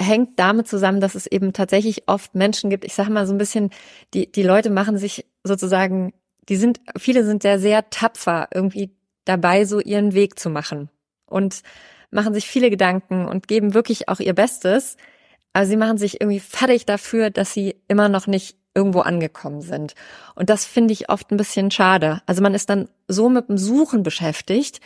hängt 0.00 0.38
damit 0.38 0.68
zusammen, 0.68 1.00
dass 1.00 1.14
es 1.14 1.26
eben 1.26 1.52
tatsächlich 1.52 2.08
oft 2.08 2.34
Menschen 2.34 2.70
gibt, 2.70 2.84
ich 2.84 2.94
sage 2.94 3.10
mal 3.10 3.26
so 3.26 3.34
ein 3.34 3.38
bisschen, 3.38 3.70
die, 4.14 4.30
die 4.30 4.42
Leute 4.42 4.70
machen 4.70 4.96
sich 4.98 5.26
sozusagen, 5.44 6.12
die 6.48 6.56
sind, 6.56 6.80
viele 6.96 7.24
sind 7.24 7.42
sehr, 7.42 7.58
sehr 7.58 7.90
tapfer 7.90 8.48
irgendwie 8.54 8.90
dabei, 9.24 9.64
so 9.64 9.80
ihren 9.80 10.14
Weg 10.14 10.38
zu 10.38 10.50
machen 10.50 10.88
und 11.26 11.62
machen 12.10 12.32
sich 12.32 12.46
viele 12.46 12.70
Gedanken 12.70 13.26
und 13.26 13.48
geben 13.48 13.74
wirklich 13.74 14.08
auch 14.08 14.20
ihr 14.20 14.34
Bestes 14.34 14.96
aber 15.52 15.66
sie 15.66 15.76
machen 15.76 15.98
sich 15.98 16.20
irgendwie 16.20 16.40
fertig 16.40 16.86
dafür, 16.86 17.30
dass 17.30 17.52
sie 17.52 17.76
immer 17.88 18.08
noch 18.08 18.26
nicht 18.26 18.56
irgendwo 18.74 19.00
angekommen 19.00 19.60
sind. 19.60 19.94
Und 20.34 20.50
das 20.50 20.64
finde 20.64 20.92
ich 20.92 21.10
oft 21.10 21.30
ein 21.32 21.36
bisschen 21.36 21.70
schade. 21.70 22.22
Also 22.26 22.42
man 22.42 22.54
ist 22.54 22.70
dann 22.70 22.88
so 23.08 23.28
mit 23.28 23.48
dem 23.48 23.58
Suchen 23.58 24.02
beschäftigt, 24.02 24.80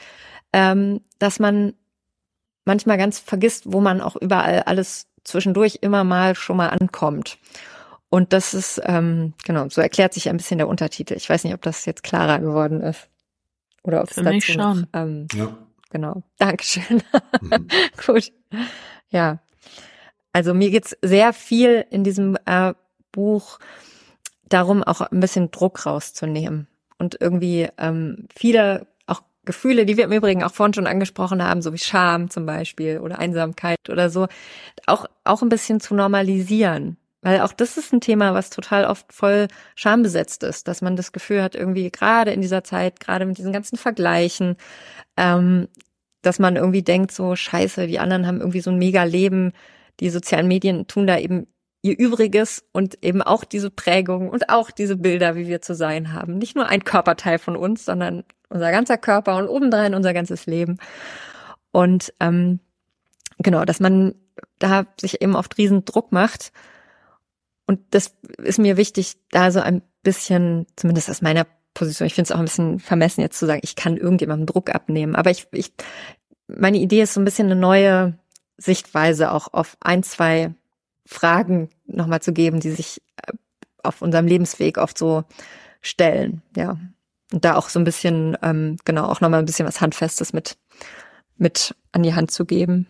ähm, 0.52 1.02
dass 1.18 1.38
man 1.38 1.74
manchmal 2.64 2.98
ganz 2.98 3.18
vergisst, 3.18 3.64
wo 3.66 3.80
man 3.80 4.00
auch 4.00 4.16
überall 4.16 4.62
alles 4.64 5.06
zwischendurch 5.24 5.78
immer 5.80 6.04
mal 6.04 6.34
schon 6.34 6.56
mal 6.56 6.68
ankommt. 6.68 7.38
Und 8.08 8.32
das 8.32 8.52
ist, 8.52 8.80
ähm, 8.84 9.32
genau, 9.44 9.68
so 9.68 9.80
erklärt 9.80 10.12
sich 10.12 10.28
ein 10.28 10.36
bisschen 10.36 10.58
der 10.58 10.68
Untertitel. 10.68 11.14
Ich 11.14 11.30
weiß 11.30 11.44
nicht, 11.44 11.54
ob 11.54 11.62
das 11.62 11.86
jetzt 11.86 12.02
klarer 12.02 12.40
geworden 12.40 12.82
ist. 12.82 13.08
Oder 13.82 14.02
ob 14.02 14.10
es 14.10 14.16
dazu 14.16 14.52
noch, 14.58 14.76
ähm, 14.92 15.26
ja. 15.32 15.56
genau. 15.90 16.22
Dankeschön. 16.38 17.02
Mhm. 17.40 17.68
Gut. 18.06 18.32
Ja. 19.10 19.38
Also 20.32 20.54
mir 20.54 20.70
geht's 20.70 20.96
sehr 21.02 21.32
viel 21.32 21.84
in 21.90 22.04
diesem 22.04 22.36
äh, 22.46 22.74
Buch 23.12 23.58
darum, 24.48 24.82
auch 24.82 25.00
ein 25.00 25.20
bisschen 25.20 25.50
Druck 25.50 25.86
rauszunehmen 25.86 26.68
und 26.98 27.16
irgendwie 27.20 27.68
ähm, 27.78 28.28
viele 28.34 28.86
Gefühle, 29.44 29.86
die 29.86 29.96
wir 29.96 30.04
im 30.04 30.12
Übrigen 30.12 30.44
auch 30.44 30.52
vorhin 30.52 30.74
schon 30.74 30.86
angesprochen 30.86 31.42
haben, 31.42 31.62
so 31.62 31.72
wie 31.72 31.78
Scham 31.78 32.30
zum 32.30 32.46
Beispiel 32.46 32.98
oder 32.98 33.18
Einsamkeit 33.18 33.88
oder 33.88 34.08
so, 34.08 34.28
auch, 34.86 35.06
auch 35.24 35.42
ein 35.42 35.48
bisschen 35.48 35.80
zu 35.80 35.94
normalisieren. 35.94 36.96
Weil 37.22 37.40
auch 37.40 37.52
das 37.52 37.76
ist 37.76 37.92
ein 37.92 38.00
Thema, 38.00 38.34
was 38.34 38.50
total 38.50 38.84
oft 38.84 39.12
voll 39.12 39.46
schambesetzt 39.76 40.42
ist, 40.42 40.66
dass 40.66 40.82
man 40.82 40.96
das 40.96 41.12
Gefühl 41.12 41.42
hat, 41.42 41.54
irgendwie 41.54 41.90
gerade 41.90 42.32
in 42.32 42.40
dieser 42.40 42.64
Zeit, 42.64 42.98
gerade 42.98 43.26
mit 43.26 43.38
diesen 43.38 43.52
ganzen 43.52 43.78
Vergleichen, 43.78 44.56
ähm, 45.16 45.68
dass 46.22 46.38
man 46.38 46.56
irgendwie 46.56 46.82
denkt, 46.82 47.12
so 47.12 47.36
scheiße, 47.36 47.86
die 47.86 48.00
anderen 48.00 48.26
haben 48.26 48.40
irgendwie 48.40 48.60
so 48.60 48.70
ein 48.70 48.78
mega 48.78 49.04
Leben, 49.04 49.52
die 50.00 50.10
sozialen 50.10 50.48
Medien 50.48 50.86
tun 50.88 51.06
da 51.06 51.18
eben 51.18 51.46
ihr 51.82 51.98
Übriges 51.98 52.64
und 52.72 53.04
eben 53.04 53.22
auch 53.22 53.44
diese 53.44 53.70
Prägung 53.70 54.28
und 54.28 54.48
auch 54.48 54.70
diese 54.70 54.96
Bilder, 54.96 55.34
wie 55.34 55.48
wir 55.48 55.62
zu 55.62 55.74
sein 55.74 56.12
haben. 56.12 56.38
Nicht 56.38 56.54
nur 56.54 56.66
ein 56.68 56.84
Körperteil 56.84 57.38
von 57.38 57.56
uns, 57.56 57.84
sondern 57.84 58.24
unser 58.52 58.70
ganzer 58.70 58.98
Körper 58.98 59.36
und 59.36 59.48
obendrein 59.48 59.94
unser 59.94 60.12
ganzes 60.12 60.46
Leben. 60.46 60.78
Und 61.70 62.12
ähm, 62.20 62.60
genau, 63.38 63.64
dass 63.64 63.80
man 63.80 64.14
da 64.58 64.86
sich 65.00 65.22
eben 65.22 65.36
oft 65.36 65.58
riesen 65.58 65.84
Druck 65.84 66.12
macht. 66.12 66.52
Und 67.66 67.80
das 67.90 68.14
ist 68.38 68.58
mir 68.58 68.76
wichtig, 68.76 69.16
da 69.30 69.50
so 69.50 69.60
ein 69.60 69.82
bisschen, 70.02 70.66
zumindest 70.76 71.10
aus 71.10 71.22
meiner 71.22 71.46
Position, 71.74 72.06
ich 72.06 72.14
finde 72.14 72.26
es 72.28 72.32
auch 72.32 72.38
ein 72.38 72.44
bisschen 72.44 72.78
vermessen 72.80 73.22
jetzt 73.22 73.38
zu 73.38 73.46
sagen, 73.46 73.60
ich 73.62 73.76
kann 73.76 73.96
irgendjemandem 73.96 74.46
Druck 74.46 74.74
abnehmen. 74.74 75.16
Aber 75.16 75.30
ich, 75.30 75.46
ich, 75.52 75.72
meine 76.46 76.78
Idee 76.78 77.02
ist 77.02 77.14
so 77.14 77.20
ein 77.20 77.24
bisschen 77.24 77.46
eine 77.46 77.60
neue 77.60 78.18
Sichtweise 78.58 79.32
auch 79.32 79.52
auf 79.52 79.76
ein, 79.80 80.02
zwei 80.02 80.54
Fragen 81.06 81.70
nochmal 81.86 82.20
zu 82.20 82.32
geben, 82.32 82.60
die 82.60 82.70
sich 82.70 83.02
äh, 83.16 83.32
auf 83.82 84.02
unserem 84.02 84.26
Lebensweg 84.26 84.78
oft 84.78 84.98
so 84.98 85.24
stellen, 85.80 86.42
ja. 86.56 86.78
Und 87.32 87.44
da 87.44 87.56
auch 87.56 87.68
so 87.68 87.78
ein 87.78 87.84
bisschen, 87.84 88.36
ähm, 88.42 88.76
genau, 88.84 89.06
auch 89.06 89.20
nochmal 89.20 89.40
ein 89.40 89.46
bisschen 89.46 89.66
was 89.66 89.80
Handfestes 89.80 90.32
mit, 90.32 90.58
mit 91.36 91.74
an 91.92 92.02
die 92.02 92.14
Hand 92.14 92.30
zu 92.30 92.44
geben. 92.44 92.86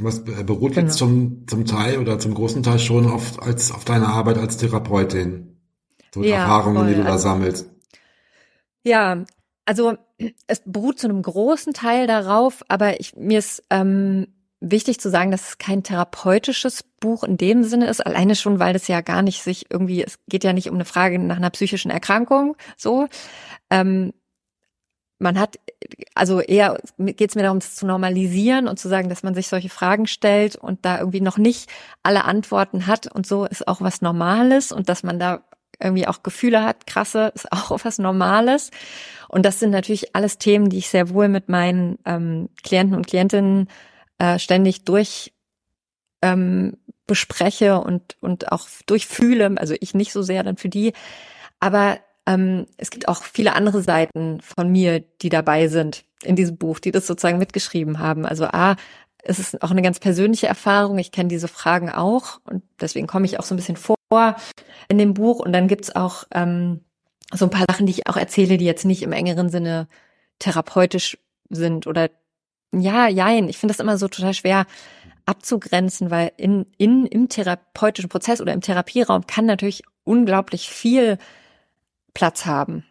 Was 0.00 0.24
beruht 0.24 0.74
genau. 0.74 0.86
jetzt 0.86 0.98
zum, 0.98 1.46
zum 1.46 1.66
Teil 1.66 1.98
oder 1.98 2.18
zum 2.18 2.34
großen 2.34 2.62
Teil 2.62 2.80
schon 2.80 3.06
auf, 3.06 3.40
als, 3.40 3.70
auf 3.70 3.84
deine 3.84 4.08
Arbeit 4.08 4.38
als 4.38 4.56
Therapeutin? 4.56 5.56
So 6.12 6.22
ja, 6.22 6.42
Erfahrungen, 6.42 6.78
voll. 6.78 6.88
die 6.88 6.94
du 6.94 7.04
da 7.04 7.12
also, 7.12 7.22
sammelst. 7.22 7.70
Ja, 8.82 9.24
also 9.64 9.96
es 10.46 10.62
beruht 10.64 10.98
zu 10.98 11.08
einem 11.08 11.22
großen 11.22 11.72
Teil 11.72 12.06
darauf, 12.06 12.62
aber 12.68 13.00
ich, 13.00 13.16
mir 13.16 13.38
ist 13.38 13.62
ähm, 13.70 14.33
wichtig 14.70 15.00
zu 15.00 15.10
sagen, 15.10 15.30
dass 15.30 15.48
es 15.48 15.58
kein 15.58 15.82
therapeutisches 15.82 16.82
Buch 17.00 17.24
in 17.24 17.36
dem 17.36 17.64
Sinne 17.64 17.86
ist, 17.86 18.04
alleine 18.04 18.34
schon, 18.34 18.58
weil 18.58 18.72
das 18.72 18.88
ja 18.88 19.00
gar 19.00 19.22
nicht 19.22 19.42
sich 19.42 19.66
irgendwie, 19.70 20.02
es 20.02 20.18
geht 20.28 20.44
ja 20.44 20.52
nicht 20.52 20.68
um 20.68 20.74
eine 20.74 20.84
Frage 20.84 21.18
nach 21.18 21.36
einer 21.36 21.50
psychischen 21.50 21.90
Erkrankung, 21.90 22.56
so. 22.76 23.08
Ähm, 23.70 24.12
man 25.20 25.38
hat, 25.38 25.58
also 26.14 26.40
eher 26.40 26.78
geht 26.98 27.30
es 27.30 27.34
mir 27.36 27.42
darum, 27.42 27.60
das 27.60 27.76
zu 27.76 27.86
normalisieren 27.86 28.66
und 28.66 28.78
zu 28.78 28.88
sagen, 28.88 29.08
dass 29.08 29.22
man 29.22 29.34
sich 29.34 29.48
solche 29.48 29.68
Fragen 29.68 30.06
stellt 30.06 30.56
und 30.56 30.84
da 30.84 30.98
irgendwie 30.98 31.20
noch 31.20 31.38
nicht 31.38 31.70
alle 32.02 32.24
Antworten 32.24 32.86
hat 32.86 33.06
und 33.12 33.26
so 33.26 33.44
ist 33.44 33.68
auch 33.68 33.80
was 33.80 34.02
Normales 34.02 34.72
und 34.72 34.88
dass 34.88 35.02
man 35.02 35.18
da 35.18 35.44
irgendwie 35.80 36.06
auch 36.06 36.22
Gefühle 36.22 36.64
hat, 36.64 36.86
krasse, 36.86 37.32
ist 37.34 37.50
auch 37.52 37.70
was 37.84 37.98
Normales. 37.98 38.70
Und 39.28 39.44
das 39.44 39.60
sind 39.60 39.70
natürlich 39.70 40.14
alles 40.14 40.38
Themen, 40.38 40.68
die 40.68 40.78
ich 40.78 40.88
sehr 40.88 41.10
wohl 41.10 41.28
mit 41.28 41.48
meinen 41.48 41.98
ähm, 42.04 42.48
Klienten 42.62 42.96
und 42.96 43.06
Klientinnen 43.06 43.68
äh, 44.18 44.38
ständig 44.38 44.84
durch 44.84 45.32
ähm, 46.22 46.78
bespreche 47.06 47.80
und, 47.80 48.16
und 48.20 48.50
auch 48.50 48.66
durchfühle, 48.86 49.54
also 49.56 49.74
ich 49.80 49.94
nicht 49.94 50.12
so 50.12 50.22
sehr 50.22 50.42
dann 50.42 50.56
für 50.56 50.68
die, 50.68 50.92
aber 51.60 51.98
ähm, 52.26 52.66
es 52.78 52.90
gibt 52.90 53.08
auch 53.08 53.22
viele 53.22 53.54
andere 53.54 53.82
Seiten 53.82 54.40
von 54.40 54.70
mir, 54.70 55.00
die 55.00 55.28
dabei 55.28 55.68
sind 55.68 56.04
in 56.22 56.36
diesem 56.36 56.56
Buch, 56.56 56.78
die 56.78 56.90
das 56.90 57.06
sozusagen 57.06 57.38
mitgeschrieben 57.38 57.98
haben. 57.98 58.24
Also 58.24 58.46
A, 58.46 58.76
es 59.22 59.38
ist 59.38 59.62
auch 59.62 59.70
eine 59.70 59.82
ganz 59.82 60.00
persönliche 60.00 60.46
Erfahrung, 60.46 60.98
ich 60.98 61.12
kenne 61.12 61.28
diese 61.28 61.48
Fragen 61.48 61.90
auch 61.90 62.40
und 62.44 62.62
deswegen 62.80 63.06
komme 63.06 63.26
ich 63.26 63.38
auch 63.38 63.44
so 63.44 63.54
ein 63.54 63.56
bisschen 63.56 63.76
vor 63.76 64.36
in 64.88 64.98
dem 64.98 65.14
Buch. 65.14 65.40
Und 65.40 65.52
dann 65.52 65.68
gibt's 65.68 65.94
auch 65.94 66.24
ähm, 66.32 66.84
so 67.32 67.46
ein 67.46 67.50
paar 67.50 67.66
Sachen, 67.68 67.86
die 67.86 67.92
ich 67.92 68.06
auch 68.06 68.16
erzähle, 68.16 68.58
die 68.58 68.64
jetzt 68.64 68.84
nicht 68.84 69.02
im 69.02 69.12
engeren 69.12 69.48
Sinne 69.48 69.88
therapeutisch 70.38 71.18
sind 71.50 71.86
oder 71.86 72.10
ja, 72.80 73.08
jein. 73.08 73.48
Ich 73.48 73.58
finde 73.58 73.72
das 73.72 73.80
immer 73.80 73.98
so 73.98 74.08
total 74.08 74.34
schwer 74.34 74.66
abzugrenzen, 75.26 76.10
weil 76.10 76.32
in, 76.36 76.66
in, 76.76 77.06
im 77.06 77.28
therapeutischen 77.28 78.10
Prozess 78.10 78.40
oder 78.40 78.52
im 78.52 78.60
Therapieraum 78.60 79.26
kann 79.26 79.46
natürlich 79.46 79.82
unglaublich 80.04 80.68
viel 80.68 81.18
Platz 82.12 82.46
haben. 82.46 82.84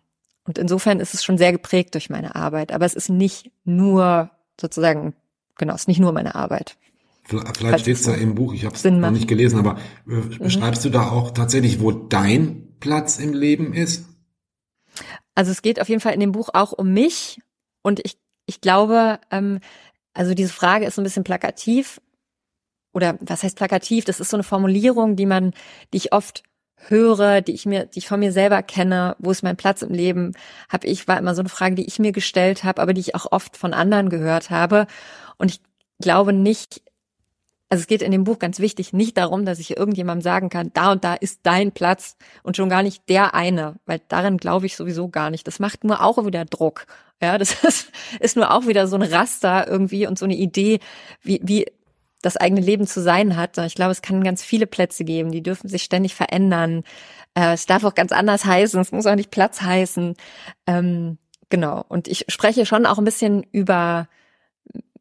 Und 0.46 0.58
insofern 0.58 1.00
ist 1.00 1.14
es 1.14 1.24
schon 1.24 1.38
sehr 1.38 1.52
geprägt 1.52 1.94
durch 1.94 2.10
meine 2.10 2.36
Arbeit. 2.36 2.72
Aber 2.72 2.86
es 2.86 2.96
ist 2.96 3.10
nicht 3.10 3.52
nur 3.64 4.30
sozusagen, 4.60 5.14
genau, 5.58 5.74
es 5.74 5.82
ist 5.82 5.88
nicht 5.88 6.00
nur 6.00 6.12
meine 6.12 6.36
Arbeit. 6.36 6.76
Vielleicht 7.24 7.82
steht 7.82 7.96
es 7.96 8.04
da 8.04 8.14
im 8.14 8.36
Buch, 8.36 8.54
ich 8.54 8.66
habe 8.66 8.76
es 8.76 8.84
noch 8.84 9.12
nicht 9.12 9.30
gelesen, 9.30 9.58
aber 9.58 9.78
äh, 10.10 10.38
beschreibst 10.38 10.84
mhm. 10.84 10.92
du 10.92 10.98
da 10.98 11.10
auch 11.10 11.32
tatsächlich, 11.32 11.80
wo 11.80 11.92
dein 11.92 12.76
Platz 12.82 13.18
im 13.18 13.32
Leben 13.32 13.74
ist? 13.74 14.06
Also 15.34 15.52
es 15.52 15.62
geht 15.62 15.80
auf 15.80 15.88
jeden 15.88 16.02
Fall 16.02 16.14
in 16.14 16.20
dem 16.20 16.34
Buch 16.34 16.50
auch 16.54 16.74
um 16.74 16.92
mich 16.92 17.40
und 17.82 18.02
ich 18.04 18.18
ich 18.46 18.62
glaube, 18.62 19.20
ähm, 19.32 19.60
also 20.14 20.34
diese 20.34 20.54
Frage 20.54 20.86
ist 20.86 20.96
so 20.96 21.02
ein 21.02 21.06
bisschen 21.06 21.24
plakativ 21.24 22.02
oder 22.94 23.18
was 23.22 23.44
heißt 23.44 23.58
plakativ? 23.58 24.06
Das 24.06 24.20
ist 24.20 24.30
so 24.30 24.38
eine 24.38 24.44
Formulierung, 24.44 25.16
die 25.16 25.26
man, 25.26 25.54
die 25.94 25.98
ich 25.98 26.14
oft 26.14 26.44
höre, 26.88 27.42
die 27.42 27.54
ich 27.54 27.66
mir, 27.66 27.86
die 27.86 28.00
ich 28.00 28.08
von 28.08 28.20
mir 28.20 28.32
selber 28.32 28.62
kenne, 28.62 29.16
wo 29.20 29.32
ist 29.32 29.44
mein 29.44 29.58
Platz 29.58 29.82
im 29.82 29.94
Leben, 29.94 30.34
habe 30.70 30.88
ich 30.88 31.08
war 31.08 31.18
immer 31.18 31.34
so 31.36 31.42
eine 31.42 31.50
Frage, 31.50 31.76
die 31.76 31.86
ich 31.86 32.00
mir 32.00 32.12
gestellt 32.12 32.64
habe, 32.64 32.82
aber 32.82 32.94
die 32.94 33.02
ich 33.02 33.16
auch 33.16 33.32
oft 33.32 33.58
von 33.58 33.74
anderen 33.74 34.10
gehört 34.10 34.50
habe. 34.50 34.88
Und 35.38 35.50
ich 35.52 35.62
glaube 36.00 36.34
nicht, 36.34 36.82
also 37.74 37.82
es 37.82 37.88
geht 37.88 38.04
in 38.04 38.12
dem 38.12 38.24
Buch 38.24 38.38
ganz 38.38 38.60
wichtig 38.60 38.94
nicht 38.94 39.18
darum, 39.18 39.46
dass 39.46 39.58
ich 39.58 39.76
irgendjemandem 39.76 40.22
sagen 40.22 40.50
kann, 40.50 40.70
da 40.76 40.92
und 40.92 41.04
da 41.04 41.16
ist 41.16 41.40
dein 41.42 41.72
Platz 41.72 42.18
und 42.44 42.56
schon 42.56 42.70
gar 42.70 42.84
nicht 42.84 43.10
der 43.10 43.34
eine, 43.34 43.78
weil 43.88 44.00
darin 44.10 44.38
glaube 44.38 44.68
ich 44.68 44.76
sowieso 44.76 45.10
gar 45.10 45.32
nicht. 45.32 45.48
Das 45.48 45.58
macht 45.58 45.84
nur 45.84 46.04
auch 46.04 46.24
wieder 46.24 46.46
Druck. 46.46 46.86
Ja, 47.20 47.40
das 47.40 47.64
ist, 47.64 47.92
ist 48.20 48.36
nur 48.36 48.52
auch 48.52 48.68
wieder 48.68 48.86
so 48.86 48.96
ein 48.96 49.02
Raster 49.02 49.68
irgendwie 49.68 50.06
und 50.06 50.20
so 50.20 50.26
eine 50.26 50.36
Idee, 50.36 50.82
wie, 51.24 51.42
wie 51.44 51.66
das 52.22 52.38
eigene 52.38 52.62
Leben 52.62 52.86
zu 52.86 53.02
sein 53.02 53.38
hat. 53.38 53.58
Ich 53.58 53.74
glaube, 53.74 53.92
es 53.92 54.04
kann 54.04 54.24
ganz 54.24 54.44
viele 54.44 54.68
Plätze 54.68 55.04
geben, 55.04 55.32
die 55.32 55.42
dürfen 55.42 55.68
sich 55.68 55.82
ständig 55.82 56.14
verändern. 56.14 56.84
Äh, 57.34 57.54
es 57.54 57.66
darf 57.66 57.84
auch 57.86 57.96
ganz 57.96 58.12
anders 58.12 58.46
heißen, 58.46 58.80
es 58.80 58.92
muss 58.92 59.08
auch 59.08 59.16
nicht 59.16 59.32
Platz 59.32 59.62
heißen. 59.64 60.14
Ähm, 60.68 61.18
genau. 61.50 61.84
Und 61.90 62.08
ich 62.08 62.26
spreche 62.28 62.68
schon 62.68 62.86
auch 62.86 63.00
ein 63.00 63.04
bisschen 63.04 63.48
über 63.52 64.08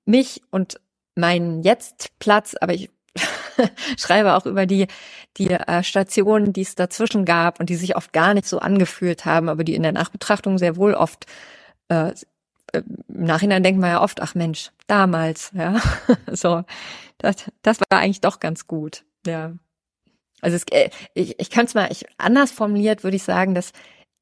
mich 0.07 0.41
und 0.51 0.81
meinen 1.15 1.63
Jetzt-Platz, 1.63 2.55
aber 2.61 2.75
ich 2.75 2.91
schreibe 3.99 4.35
auch 4.35 4.47
über 4.47 4.67
die, 4.67 4.87
die 5.37 5.51
äh, 5.51 5.83
Stationen, 5.83 6.53
die 6.53 6.63
es 6.63 6.75
dazwischen 6.75 7.25
gab 7.25 7.61
und 7.61 7.69
die 7.69 7.77
sich 7.77 7.97
oft 7.97 8.13
gar 8.13 8.35
nicht 8.35 8.47
so 8.47 8.59
angefühlt 8.59 9.25
haben, 9.25 9.49
aber 9.49 9.65
die 9.65 9.75
in 9.75 9.83
der 9.83 9.93
Nachbetrachtung 9.93 10.59
sehr 10.59 10.77
wohl 10.77 10.95
oft 10.95 11.27
äh, 11.89 12.13
im 12.73 12.85
Nachhinein 13.09 13.63
denkt 13.63 13.81
man 13.81 13.91
ja 13.91 14.03
oft, 14.03 14.21
ach 14.23 14.35
Mensch, 14.35 14.71
damals, 14.87 15.51
ja, 15.55 15.81
so, 16.33 16.65
das, 17.19 17.51
das 17.63 17.79
war 17.81 18.01
eigentlich 18.01 18.21
doch 18.21 18.41
ganz 18.41 18.67
gut, 18.67 19.05
ja. 19.27 19.53
Also 20.41 20.57
es, 20.57 20.65
äh, 20.71 20.91
ich, 21.15 21.39
ich 21.39 21.51
kann 21.51 21.67
es 21.67 21.75
mal, 21.75 21.89
ich 21.91 22.05
anders 22.19 22.51
formuliert 22.51 23.05
würde 23.05 23.17
ich 23.17 23.23
sagen, 23.23 23.55
dass 23.55 23.73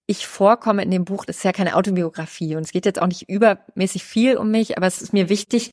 ich 0.06 0.26
vorkomme 0.26 0.82
in 0.82 0.90
dem 0.90 1.04
Buch, 1.04 1.24
das 1.24 1.38
ist 1.38 1.44
ja 1.44 1.52
keine 1.52 1.76
Autobiografie 1.76 2.56
und 2.56 2.62
es 2.62 2.72
geht 2.72 2.84
jetzt 2.84 3.00
auch 3.00 3.06
nicht 3.06 3.28
übermäßig 3.28 4.04
viel 4.04 4.36
um 4.36 4.50
mich, 4.50 4.76
aber 4.76 4.86
es 4.86 5.00
ist 5.00 5.12
mir 5.12 5.28
wichtig, 5.28 5.70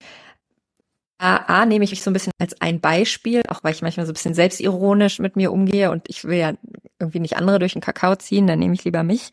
A, 1.20 1.62
A 1.62 1.66
nehme 1.66 1.84
ich 1.84 1.92
mich 1.92 2.04
so 2.04 2.12
ein 2.12 2.14
bisschen 2.14 2.34
als 2.40 2.60
ein 2.62 2.80
Beispiel, 2.80 3.42
auch 3.48 3.64
weil 3.64 3.74
ich 3.74 3.82
manchmal 3.82 4.06
so 4.06 4.12
ein 4.12 4.14
bisschen 4.14 4.36
selbstironisch 4.36 5.20
mit 5.20 5.36
mir 5.36 5.52
umgehe 5.52 5.90
und 5.90 6.08
ich 6.10 6.24
will 6.26 6.38
ja 6.38 6.54
irgendwie 7.00 7.20
nicht 7.20 7.38
andere 7.38 7.60
durch 7.60 7.74
den 7.74 7.82
Kakao 7.82 8.16
ziehen, 8.16 8.48
dann 8.48 8.60
nehme 8.60 8.74
ich 8.74 8.84
lieber 8.84 9.04
mich. 9.04 9.32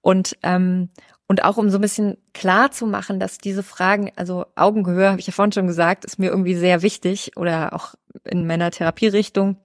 Und, 0.00 0.36
ähm, 0.42 0.90
und 1.26 1.44
auch 1.44 1.56
um 1.56 1.70
so 1.70 1.78
ein 1.78 1.82
bisschen 1.82 2.18
klar 2.32 2.70
zu 2.70 2.86
machen, 2.86 3.20
dass 3.20 3.38
diese 3.38 3.62
Fragen, 3.62 4.12
also 4.16 4.46
Augengehör, 4.56 5.10
habe 5.10 5.20
ich 5.20 5.26
ja 5.26 5.32
vorhin 5.32 5.52
schon 5.52 5.66
gesagt, 5.66 6.04
ist 6.04 6.18
mir 6.18 6.30
irgendwie 6.30 6.54
sehr 6.56 6.82
wichtig 6.82 7.36
oder 7.36 7.72
auch 7.74 7.94
in 8.24 8.46
meiner 8.46 8.70
Therapierichtung 8.70 9.56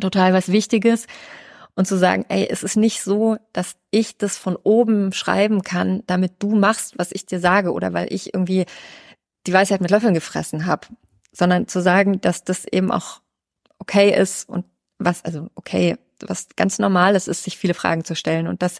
total 0.00 0.34
was 0.34 0.52
Wichtiges. 0.52 1.06
Und 1.74 1.86
zu 1.86 1.96
sagen, 1.96 2.24
ey, 2.28 2.48
es 2.50 2.64
ist 2.64 2.76
nicht 2.76 3.02
so, 3.02 3.36
dass 3.52 3.76
ich 3.92 4.18
das 4.18 4.36
von 4.36 4.56
oben 4.56 5.12
schreiben 5.12 5.62
kann, 5.62 6.02
damit 6.08 6.32
du 6.40 6.56
machst, 6.56 6.98
was 6.98 7.12
ich 7.12 7.24
dir 7.24 7.38
sage 7.38 7.72
oder 7.72 7.92
weil 7.92 8.12
ich 8.12 8.34
irgendwie 8.34 8.66
die 9.48 9.52
Weisheit 9.54 9.80
mit 9.80 9.90
Löffeln 9.90 10.14
gefressen 10.14 10.66
habe, 10.66 10.86
sondern 11.32 11.66
zu 11.66 11.80
sagen, 11.80 12.20
dass 12.20 12.44
das 12.44 12.66
eben 12.66 12.92
auch 12.92 13.22
okay 13.78 14.14
ist 14.14 14.48
und 14.48 14.66
was, 14.98 15.24
also 15.24 15.48
okay, 15.54 15.96
was 16.26 16.48
ganz 16.56 16.78
Normales 16.78 17.28
ist, 17.28 17.44
sich 17.44 17.56
viele 17.56 17.74
Fragen 17.74 18.04
zu 18.04 18.14
stellen 18.14 18.46
und 18.46 18.60
dass 18.62 18.78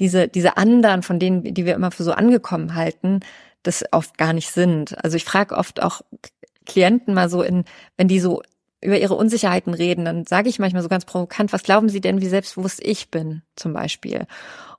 diese, 0.00 0.28
diese 0.28 0.56
anderen, 0.56 1.02
von 1.02 1.18
denen, 1.18 1.42
die 1.42 1.66
wir 1.66 1.74
immer 1.74 1.90
für 1.90 2.04
so 2.04 2.12
angekommen 2.12 2.74
halten, 2.74 3.20
das 3.64 3.84
oft 3.92 4.16
gar 4.16 4.32
nicht 4.32 4.50
sind. 4.50 4.96
Also 5.04 5.16
ich 5.16 5.24
frage 5.24 5.56
oft 5.56 5.82
auch 5.82 6.00
Klienten 6.64 7.14
mal 7.14 7.28
so 7.28 7.42
in, 7.42 7.64
wenn 7.96 8.08
die 8.08 8.20
so 8.20 8.42
über 8.80 8.98
ihre 8.98 9.14
Unsicherheiten 9.14 9.74
reden, 9.74 10.04
dann 10.04 10.24
sage 10.24 10.48
ich 10.48 10.58
manchmal 10.58 10.82
so 10.82 10.88
ganz 10.88 11.04
provokant, 11.04 11.52
was 11.52 11.64
glauben 11.64 11.88
Sie 11.88 12.00
denn, 12.00 12.20
wie 12.20 12.28
selbstbewusst 12.28 12.80
ich 12.82 13.10
bin, 13.10 13.42
zum 13.56 13.72
Beispiel? 13.72 14.26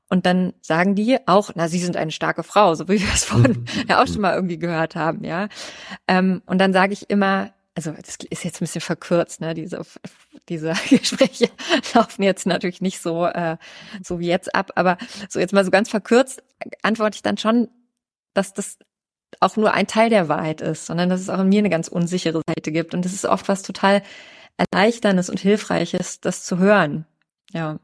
Und 0.09 0.25
dann 0.25 0.53
sagen 0.61 0.95
die 0.95 1.17
auch, 1.27 1.51
na, 1.55 1.67
sie 1.67 1.79
sind 1.79 1.95
eine 1.95 2.11
starke 2.11 2.43
Frau, 2.43 2.73
so 2.73 2.87
wie 2.87 2.99
wir 2.99 3.13
es 3.13 3.25
vorhin 3.25 3.65
ja 3.87 4.01
auch 4.01 4.07
schon 4.07 4.21
mal 4.21 4.33
irgendwie 4.33 4.57
gehört 4.57 4.95
haben, 4.95 5.23
ja. 5.23 5.47
Ähm, 6.07 6.41
und 6.47 6.57
dann 6.57 6.73
sage 6.73 6.93
ich 6.93 7.09
immer, 7.09 7.53
also 7.75 7.91
das 7.91 8.17
ist 8.29 8.43
jetzt 8.43 8.57
ein 8.57 8.65
bisschen 8.65 8.81
verkürzt, 8.81 9.39
ne? 9.39 9.53
Diese, 9.53 9.81
diese 10.49 10.73
Gespräche 10.89 11.49
laufen 11.93 12.23
jetzt 12.23 12.47
natürlich 12.47 12.81
nicht 12.81 13.01
so, 13.01 13.25
äh, 13.25 13.57
so 14.03 14.19
wie 14.19 14.27
jetzt 14.27 14.53
ab, 14.55 14.71
aber 14.75 14.97
so 15.29 15.39
jetzt 15.39 15.53
mal 15.53 15.63
so 15.63 15.71
ganz 15.71 15.89
verkürzt 15.89 16.43
antworte 16.81 17.15
ich 17.15 17.21
dann 17.21 17.37
schon, 17.37 17.69
dass 18.33 18.53
das 18.53 18.79
auch 19.39 19.55
nur 19.57 19.73
ein 19.73 19.87
Teil 19.87 20.09
der 20.09 20.27
Wahrheit 20.27 20.61
ist, 20.61 20.87
sondern 20.87 21.09
dass 21.09 21.21
es 21.21 21.29
auch 21.29 21.39
in 21.39 21.49
mir 21.49 21.59
eine 21.59 21.69
ganz 21.69 21.87
unsichere 21.87 22.41
Seite 22.47 22.71
gibt. 22.71 22.93
Und 22.93 23.05
das 23.05 23.13
ist 23.13 23.25
oft 23.25 23.47
was 23.47 23.61
total 23.61 24.01
Erleichterndes 24.57 25.29
und 25.29 25.39
Hilfreiches, 25.39 26.19
das 26.19 26.43
zu 26.43 26.57
hören. 26.57 27.05
Ja. 27.53 27.79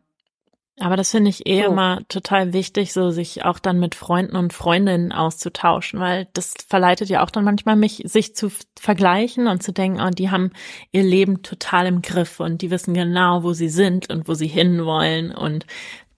Aber 0.78 0.98
das 0.98 1.12
finde 1.12 1.30
ich 1.30 1.48
eh 1.48 1.62
so. 1.62 1.72
immer 1.72 2.02
total 2.10 2.52
wichtig, 2.52 2.92
so 2.92 3.10
sich 3.10 3.46
auch 3.46 3.60
dann 3.60 3.80
mit 3.80 3.96
Freunden 3.96 4.36
und 4.36 4.52
Freundinnen 4.52 5.14
auszutauschen, 5.14 6.02
weil 6.02 6.28
das 6.34 6.54
verleitet 6.68 7.08
ja 7.08 7.24
auch 7.24 7.30
dann 7.30 7.46
manchmal 7.46 7.78
mich, 7.78 8.04
sich 8.06 8.36
zu 8.36 8.52
vergleichen 8.78 9.48
und 9.48 9.64
zu 9.64 9.72
denken, 9.72 10.02
oh, 10.02 10.10
die 10.10 10.32
haben 10.32 10.52
ihr 10.92 11.04
Leben 11.04 11.44
total 11.44 11.86
im 11.86 12.02
Griff 12.02 12.42
und 12.42 12.62
die 12.62 12.72
wissen 12.72 12.94
genau, 12.94 13.44
wo 13.44 13.54
sie 13.54 13.70
sind 13.70 14.10
und 14.12 14.28
wo 14.28 14.34
sie 14.34 14.48
hinwollen 14.48 15.34
und 15.34 15.66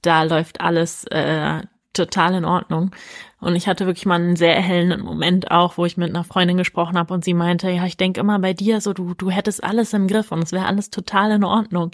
da 0.01 0.24
läuft 0.24 0.60
alles 0.60 1.03
äh, 1.05 1.62
total 1.93 2.36
in 2.36 2.45
Ordnung. 2.45 2.91
Und 3.39 3.55
ich 3.55 3.68
hatte 3.68 3.86
wirklich 3.86 4.08
mal 4.08 4.16
einen 4.16 4.36
sehr 4.36 4.55
erhellenden 4.55 5.01
Moment 5.01 5.51
auch, 5.51 5.78
wo 5.78 5.86
ich 5.86 5.97
mit 5.97 6.10
einer 6.10 6.24
Freundin 6.24 6.58
gesprochen 6.58 6.97
habe 6.97 7.14
und 7.14 7.24
sie 7.24 7.36
meinte, 7.36 7.70
ja, 7.70 7.86
ich 7.86 7.97
denke 7.97 8.20
immer 8.20 8.39
bei 8.39 8.53
dir 8.53 8.82
so, 8.82 8.93
du, 8.93 9.14
du 9.14 9.30
hättest 9.30 9.64
alles 9.64 9.93
im 9.93 10.08
Griff 10.08 10.32
und 10.32 10.43
es 10.43 10.51
wäre 10.51 10.66
alles 10.66 10.89
total 10.89 11.32
in 11.32 11.43
Ordnung. 11.43 11.91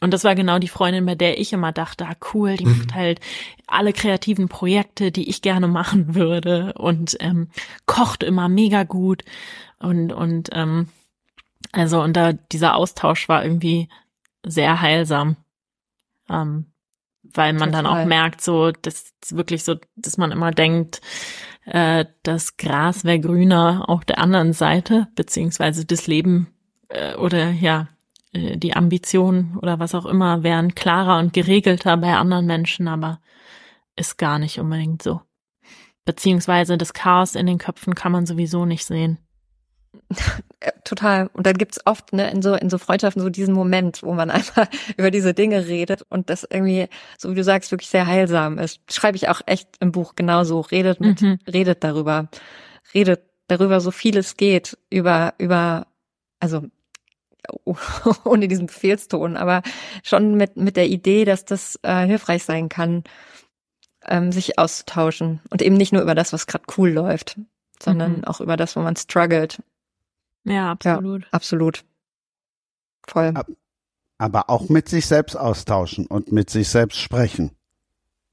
Und 0.00 0.12
das 0.14 0.24
war 0.24 0.34
genau 0.34 0.58
die 0.58 0.68
Freundin, 0.68 1.06
bei 1.06 1.16
der 1.16 1.40
ich 1.40 1.52
immer 1.52 1.72
dachte, 1.72 2.06
ah 2.06 2.14
cool, 2.32 2.56
die 2.56 2.66
macht 2.66 2.94
halt 2.94 3.20
alle 3.66 3.92
kreativen 3.92 4.48
Projekte, 4.48 5.10
die 5.10 5.28
ich 5.28 5.42
gerne 5.42 5.66
machen 5.66 6.14
würde 6.14 6.72
und 6.74 7.16
ähm, 7.20 7.48
kocht 7.86 8.22
immer 8.22 8.48
mega 8.48 8.84
gut. 8.84 9.24
Und 9.80 10.12
und 10.12 10.50
ähm, 10.52 10.88
also 11.72 12.00
und 12.00 12.16
da 12.16 12.32
dieser 12.32 12.76
Austausch 12.76 13.28
war 13.28 13.42
irgendwie 13.42 13.88
sehr 14.46 14.80
heilsam, 14.80 15.36
ähm, 16.28 16.66
weil 17.22 17.52
man 17.52 17.70
Total. 17.70 17.82
dann 17.82 17.86
auch 17.86 18.04
merkt, 18.06 18.40
so 18.40 18.70
dass 18.70 19.12
wirklich 19.30 19.64
so, 19.64 19.76
dass 19.96 20.16
man 20.16 20.30
immer 20.30 20.52
denkt, 20.52 21.00
äh, 21.66 22.06
das 22.22 22.56
Gras 22.56 23.04
wäre 23.04 23.20
grüner 23.20 23.84
auf 23.88 24.04
der 24.04 24.18
anderen 24.18 24.52
Seite 24.52 25.08
beziehungsweise 25.16 25.84
das 25.84 26.06
Leben 26.06 26.46
äh, 26.88 27.14
oder 27.16 27.50
ja 27.50 27.88
die 28.34 28.74
Ambitionen 28.74 29.56
oder 29.60 29.78
was 29.78 29.94
auch 29.94 30.06
immer 30.06 30.42
wären 30.42 30.74
klarer 30.74 31.18
und 31.18 31.32
geregelter 31.32 31.96
bei 31.96 32.14
anderen 32.14 32.46
Menschen, 32.46 32.88
aber 32.88 33.20
ist 33.96 34.18
gar 34.18 34.38
nicht 34.38 34.58
unbedingt 34.58 35.02
so. 35.02 35.20
Beziehungsweise 36.04 36.78
das 36.78 36.92
Chaos 36.92 37.34
in 37.34 37.46
den 37.46 37.58
Köpfen 37.58 37.94
kann 37.94 38.12
man 38.12 38.26
sowieso 38.26 38.64
nicht 38.64 38.84
sehen. 38.84 39.18
Total. 40.84 41.28
Und 41.32 41.46
dann 41.46 41.56
gibt's 41.56 41.80
oft 41.86 42.12
ne, 42.12 42.30
in 42.30 42.42
so 42.42 42.54
in 42.54 42.70
so 42.70 42.78
Freundschaften 42.78 43.22
so 43.22 43.30
diesen 43.30 43.54
Moment, 43.54 44.02
wo 44.02 44.12
man 44.14 44.30
einfach 44.30 44.68
über 44.96 45.10
diese 45.10 45.34
Dinge 45.34 45.66
redet 45.66 46.02
und 46.08 46.30
das 46.30 46.46
irgendwie, 46.48 46.88
so 47.18 47.30
wie 47.30 47.34
du 47.34 47.44
sagst, 47.44 47.70
wirklich 47.70 47.88
sehr 47.88 48.06
heilsam 48.06 48.58
ist. 48.58 48.80
Schreibe 48.90 49.16
ich 49.16 49.28
auch 49.28 49.40
echt 49.46 49.68
im 49.80 49.92
Buch 49.92 50.14
genauso. 50.14 50.60
Redet 50.60 51.00
mit, 51.00 51.22
mhm. 51.22 51.38
redet 51.46 51.84
darüber, 51.84 52.28
redet 52.94 53.22
darüber, 53.48 53.80
so 53.80 53.90
viel 53.90 54.16
es 54.16 54.36
geht 54.36 54.78
über 54.90 55.34
über 55.38 55.86
also 56.40 56.62
ohne 58.24 58.48
diesen 58.48 58.66
Befehlston, 58.66 59.36
aber 59.36 59.62
schon 60.02 60.34
mit, 60.34 60.56
mit 60.56 60.76
der 60.76 60.88
Idee, 60.88 61.24
dass 61.24 61.44
das 61.44 61.78
äh, 61.82 62.06
hilfreich 62.06 62.44
sein 62.44 62.68
kann, 62.68 63.04
ähm, 64.06 64.32
sich 64.32 64.58
auszutauschen. 64.58 65.40
Und 65.50 65.62
eben 65.62 65.76
nicht 65.76 65.92
nur 65.92 66.02
über 66.02 66.14
das, 66.14 66.32
was 66.32 66.46
gerade 66.46 66.64
cool 66.76 66.90
läuft, 66.90 67.38
sondern 67.82 68.18
mhm. 68.18 68.24
auch 68.24 68.40
über 68.40 68.56
das, 68.56 68.76
wo 68.76 68.80
man 68.80 68.96
struggelt. 68.96 69.62
Ja, 70.44 70.72
absolut. 70.72 71.22
Ja, 71.22 71.28
absolut. 71.30 71.84
Voll. 73.06 73.34
Aber 74.18 74.50
auch 74.50 74.68
mit 74.68 74.88
sich 74.88 75.06
selbst 75.06 75.36
austauschen 75.36 76.06
und 76.06 76.32
mit 76.32 76.50
sich 76.50 76.68
selbst 76.68 76.98
sprechen. 76.98 77.52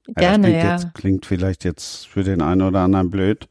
Gerne, 0.08 0.52
ja. 0.52 0.58
ja. 0.58 0.72
Jetzt, 0.72 0.94
klingt 0.94 1.26
vielleicht 1.26 1.64
jetzt 1.64 2.06
für 2.06 2.22
den 2.22 2.42
einen 2.42 2.62
oder 2.62 2.80
anderen 2.80 3.10
blöd, 3.10 3.48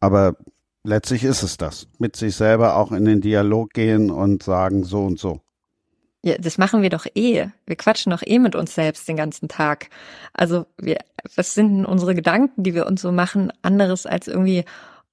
aber 0.00 0.36
letztlich 0.84 1.24
ist 1.24 1.42
es 1.42 1.56
das. 1.56 1.86
Mit 1.98 2.16
sich 2.16 2.36
selber 2.36 2.76
auch 2.76 2.92
in 2.92 3.04
den 3.04 3.20
Dialog 3.20 3.72
gehen 3.72 4.10
und 4.10 4.42
sagen 4.42 4.84
so 4.84 5.04
und 5.04 5.18
so. 5.18 5.40
Ja, 6.22 6.36
das 6.36 6.58
machen 6.58 6.82
wir 6.82 6.90
doch 6.90 7.06
eh. 7.14 7.48
Wir 7.66 7.76
quatschen 7.76 8.10
doch 8.10 8.22
eh 8.24 8.38
mit 8.38 8.54
uns 8.54 8.74
selbst 8.74 9.08
den 9.08 9.16
ganzen 9.16 9.48
Tag. 9.48 9.88
Also 10.34 10.66
wir, 10.78 10.98
was 11.34 11.54
sind 11.54 11.74
denn 11.74 11.86
unsere 11.86 12.14
Gedanken, 12.14 12.62
die 12.62 12.74
wir 12.74 12.86
uns 12.86 13.00
so 13.00 13.10
machen, 13.10 13.52
anderes 13.62 14.04
als 14.04 14.28
irgendwie 14.28 14.64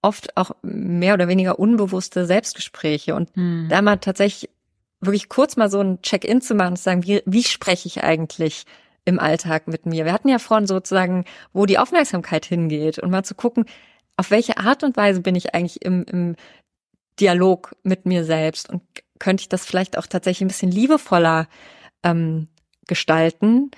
oft 0.01 0.35
auch 0.35 0.51
mehr 0.63 1.13
oder 1.13 1.27
weniger 1.27 1.59
unbewusste 1.59 2.25
Selbstgespräche 2.25 3.15
und 3.15 3.33
hm. 3.35 3.67
da 3.69 3.81
mal 3.81 3.97
tatsächlich 3.97 4.49
wirklich 4.99 5.29
kurz 5.29 5.55
mal 5.55 5.69
so 5.69 5.79
ein 5.79 6.01
Check-in 6.01 6.41
zu 6.41 6.55
machen 6.55 6.71
und 6.71 6.77
zu 6.77 6.83
sagen, 6.83 7.03
wie, 7.03 7.21
wie 7.25 7.43
spreche 7.43 7.87
ich 7.87 8.03
eigentlich 8.03 8.65
im 9.05 9.19
Alltag 9.19 9.67
mit 9.67 9.85
mir? 9.85 10.05
Wir 10.05 10.13
hatten 10.13 10.29
ja 10.29 10.39
vorhin 10.39 10.67
sozusagen, 10.67 11.23
wo 11.53 11.65
die 11.65 11.77
Aufmerksamkeit 11.77 12.45
hingeht 12.45 12.99
und 12.99 13.11
mal 13.11 13.23
zu 13.23 13.35
gucken, 13.35 13.65
auf 14.17 14.31
welche 14.31 14.57
Art 14.57 14.83
und 14.83 14.97
Weise 14.97 15.21
bin 15.21 15.35
ich 15.35 15.53
eigentlich 15.55 15.83
im, 15.83 16.03
im 16.03 16.35
Dialog 17.19 17.75
mit 17.83 18.05
mir 18.05 18.23
selbst 18.23 18.69
und 18.69 18.81
könnte 19.19 19.41
ich 19.41 19.49
das 19.49 19.65
vielleicht 19.65 19.97
auch 19.97 20.07
tatsächlich 20.07 20.45
ein 20.45 20.49
bisschen 20.49 20.71
liebevoller 20.71 21.47
ähm, 22.03 22.47
gestalten 22.87 23.71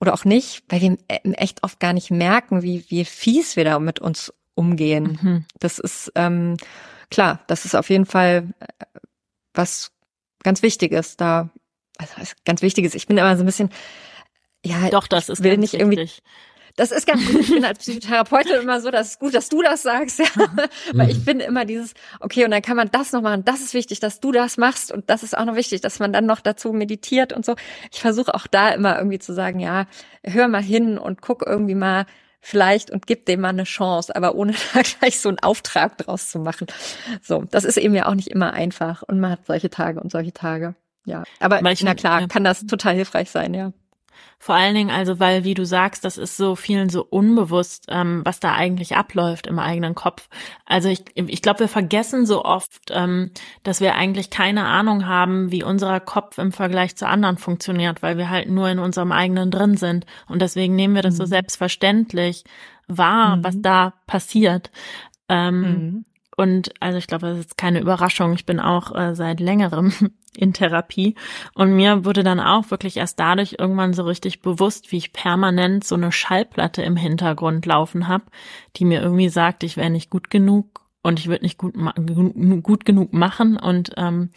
oder 0.00 0.14
auch 0.14 0.24
nicht, 0.24 0.62
weil 0.68 0.80
wir 0.80 0.98
echt 1.08 1.62
oft 1.62 1.80
gar 1.80 1.92
nicht 1.92 2.10
merken, 2.10 2.62
wie, 2.62 2.84
wie 2.88 3.04
fies 3.04 3.56
wir 3.56 3.64
da 3.64 3.78
mit 3.78 3.98
uns 3.98 4.32
umgehen. 4.54 5.18
Mhm. 5.22 5.44
Das 5.58 5.78
ist 5.78 6.12
ähm, 6.14 6.56
klar, 7.10 7.40
das 7.46 7.64
ist 7.64 7.74
auf 7.74 7.88
jeden 7.88 8.06
Fall 8.06 8.54
äh, 8.60 8.84
was 9.54 9.92
ganz 10.42 10.62
Wichtiges 10.62 11.16
da. 11.16 11.50
Also 11.98 12.32
ganz 12.44 12.60
Wichtiges. 12.60 12.94
Ich 12.94 13.06
bin 13.06 13.16
immer 13.16 13.36
so 13.36 13.42
ein 13.42 13.46
bisschen, 13.46 13.70
ja, 14.64 14.90
doch, 14.90 15.06
das 15.06 15.30
ist 15.30 15.42
will 15.42 15.56
nicht 15.56 15.72
wichtig. 15.72 15.80
irgendwie 15.80 16.10
das 16.76 16.92
ist 16.92 17.06
ganz 17.06 17.26
gut. 17.26 17.40
Ich 17.40 17.50
bin 17.50 17.64
als 17.64 17.78
Psychotherapeutin 17.78 18.60
immer 18.60 18.80
so, 18.80 18.90
das 18.90 19.08
ist 19.08 19.20
gut, 19.20 19.34
dass 19.34 19.48
du 19.48 19.62
das 19.62 19.82
sagst, 19.82 20.18
ja. 20.18 20.26
Weil 20.92 21.10
ich 21.10 21.18
finde 21.18 21.46
immer 21.46 21.64
dieses, 21.64 21.94
okay, 22.20 22.44
und 22.44 22.50
dann 22.50 22.62
kann 22.62 22.76
man 22.76 22.90
das 22.90 23.12
noch 23.12 23.22
machen. 23.22 23.44
Das 23.44 23.60
ist 23.60 23.72
wichtig, 23.72 23.98
dass 24.00 24.20
du 24.20 24.30
das 24.30 24.58
machst. 24.58 24.92
Und 24.92 25.08
das 25.08 25.22
ist 25.22 25.36
auch 25.36 25.46
noch 25.46 25.56
wichtig, 25.56 25.80
dass 25.80 25.98
man 25.98 26.12
dann 26.12 26.26
noch 26.26 26.40
dazu 26.40 26.72
meditiert 26.72 27.32
und 27.32 27.44
so. 27.44 27.56
Ich 27.92 28.00
versuche 28.00 28.34
auch 28.34 28.46
da 28.46 28.68
immer 28.68 28.98
irgendwie 28.98 29.18
zu 29.18 29.32
sagen, 29.32 29.58
ja, 29.58 29.86
hör 30.22 30.48
mal 30.48 30.62
hin 30.62 30.98
und 30.98 31.22
guck 31.22 31.44
irgendwie 31.46 31.74
mal 31.74 32.04
vielleicht 32.40 32.90
und 32.90 33.06
gib 33.06 33.26
dem 33.26 33.40
mal 33.40 33.48
eine 33.48 33.64
Chance, 33.64 34.14
aber 34.14 34.34
ohne 34.34 34.52
da 34.74 34.82
gleich 34.82 35.18
so 35.18 35.30
einen 35.30 35.38
Auftrag 35.38 35.96
draus 35.98 36.28
zu 36.28 36.38
machen. 36.38 36.66
So, 37.22 37.44
das 37.50 37.64
ist 37.64 37.78
eben 37.78 37.94
ja 37.94 38.06
auch 38.06 38.14
nicht 38.14 38.28
immer 38.28 38.52
einfach. 38.52 39.02
Und 39.02 39.18
man 39.18 39.32
hat 39.32 39.46
solche 39.46 39.70
Tage 39.70 40.00
und 40.00 40.12
solche 40.12 40.32
Tage. 40.32 40.74
Ja, 41.06 41.24
aber 41.40 41.62
Manchen, 41.62 41.86
na 41.86 41.94
klar, 41.94 42.20
ja. 42.20 42.26
kann 42.26 42.44
das 42.44 42.66
total 42.66 42.94
hilfreich 42.96 43.30
sein, 43.30 43.54
ja. 43.54 43.72
Vor 44.38 44.54
allen 44.54 44.74
Dingen 44.74 44.90
also, 44.90 45.18
weil, 45.18 45.44
wie 45.44 45.54
du 45.54 45.64
sagst, 45.64 46.04
das 46.04 46.18
ist 46.18 46.36
so 46.36 46.54
vielen 46.54 46.88
so 46.88 47.04
unbewusst, 47.04 47.86
ähm, 47.88 48.22
was 48.24 48.38
da 48.38 48.54
eigentlich 48.54 48.96
abläuft 48.96 49.46
im 49.46 49.58
eigenen 49.58 49.94
Kopf. 49.94 50.28
Also 50.66 50.88
ich, 50.88 51.04
ich 51.14 51.42
glaube, 51.42 51.60
wir 51.60 51.68
vergessen 51.68 52.26
so 52.26 52.44
oft, 52.44 52.90
ähm, 52.90 53.30
dass 53.62 53.80
wir 53.80 53.94
eigentlich 53.94 54.30
keine 54.30 54.64
Ahnung 54.66 55.06
haben, 55.06 55.50
wie 55.50 55.64
unser 55.64 55.98
Kopf 56.00 56.38
im 56.38 56.52
Vergleich 56.52 56.96
zu 56.96 57.08
anderen 57.08 57.38
funktioniert, 57.38 58.02
weil 58.02 58.18
wir 58.18 58.30
halt 58.30 58.48
nur 58.48 58.68
in 58.68 58.78
unserem 58.78 59.10
eigenen 59.10 59.50
drin 59.50 59.76
sind. 59.76 60.06
Und 60.28 60.42
deswegen 60.42 60.76
nehmen 60.76 60.94
wir 60.94 61.02
das 61.02 61.14
mhm. 61.14 61.18
so 61.18 61.24
selbstverständlich 61.26 62.44
wahr, 62.86 63.36
mhm. 63.36 63.44
was 63.44 63.60
da 63.60 63.94
passiert. 64.06 64.70
Ähm, 65.28 65.60
mhm. 65.60 66.04
Und 66.36 66.70
also 66.80 66.98
ich 66.98 67.06
glaube, 67.06 67.26
das 67.26 67.38
ist 67.38 67.56
keine 67.56 67.80
Überraschung. 67.80 68.34
Ich 68.34 68.46
bin 68.46 68.60
auch 68.60 68.94
äh, 68.94 69.14
seit 69.14 69.40
längerem 69.40 69.92
in 70.36 70.52
Therapie. 70.52 71.14
Und 71.54 71.74
mir 71.74 72.04
wurde 72.04 72.22
dann 72.22 72.40
auch 72.40 72.70
wirklich 72.70 72.96
erst 72.96 73.18
dadurch 73.20 73.56
irgendwann 73.58 73.92
so 73.92 74.04
richtig 74.04 74.42
bewusst, 74.42 74.92
wie 74.92 74.98
ich 74.98 75.12
permanent 75.12 75.84
so 75.84 75.94
eine 75.94 76.12
Schallplatte 76.12 76.82
im 76.82 76.96
Hintergrund 76.96 77.66
laufen 77.66 78.08
habe, 78.08 78.24
die 78.76 78.84
mir 78.84 79.00
irgendwie 79.00 79.28
sagt, 79.28 79.62
ich 79.62 79.76
wäre 79.76 79.90
nicht 79.90 80.10
gut 80.10 80.30
genug 80.30 80.86
und 81.02 81.20
ich 81.20 81.28
würde 81.28 81.44
nicht 81.44 81.58
gut, 81.58 81.74
gut 82.62 82.84
genug 82.84 83.12
machen 83.12 83.56
und 83.56 83.92
ähm, 83.96 84.30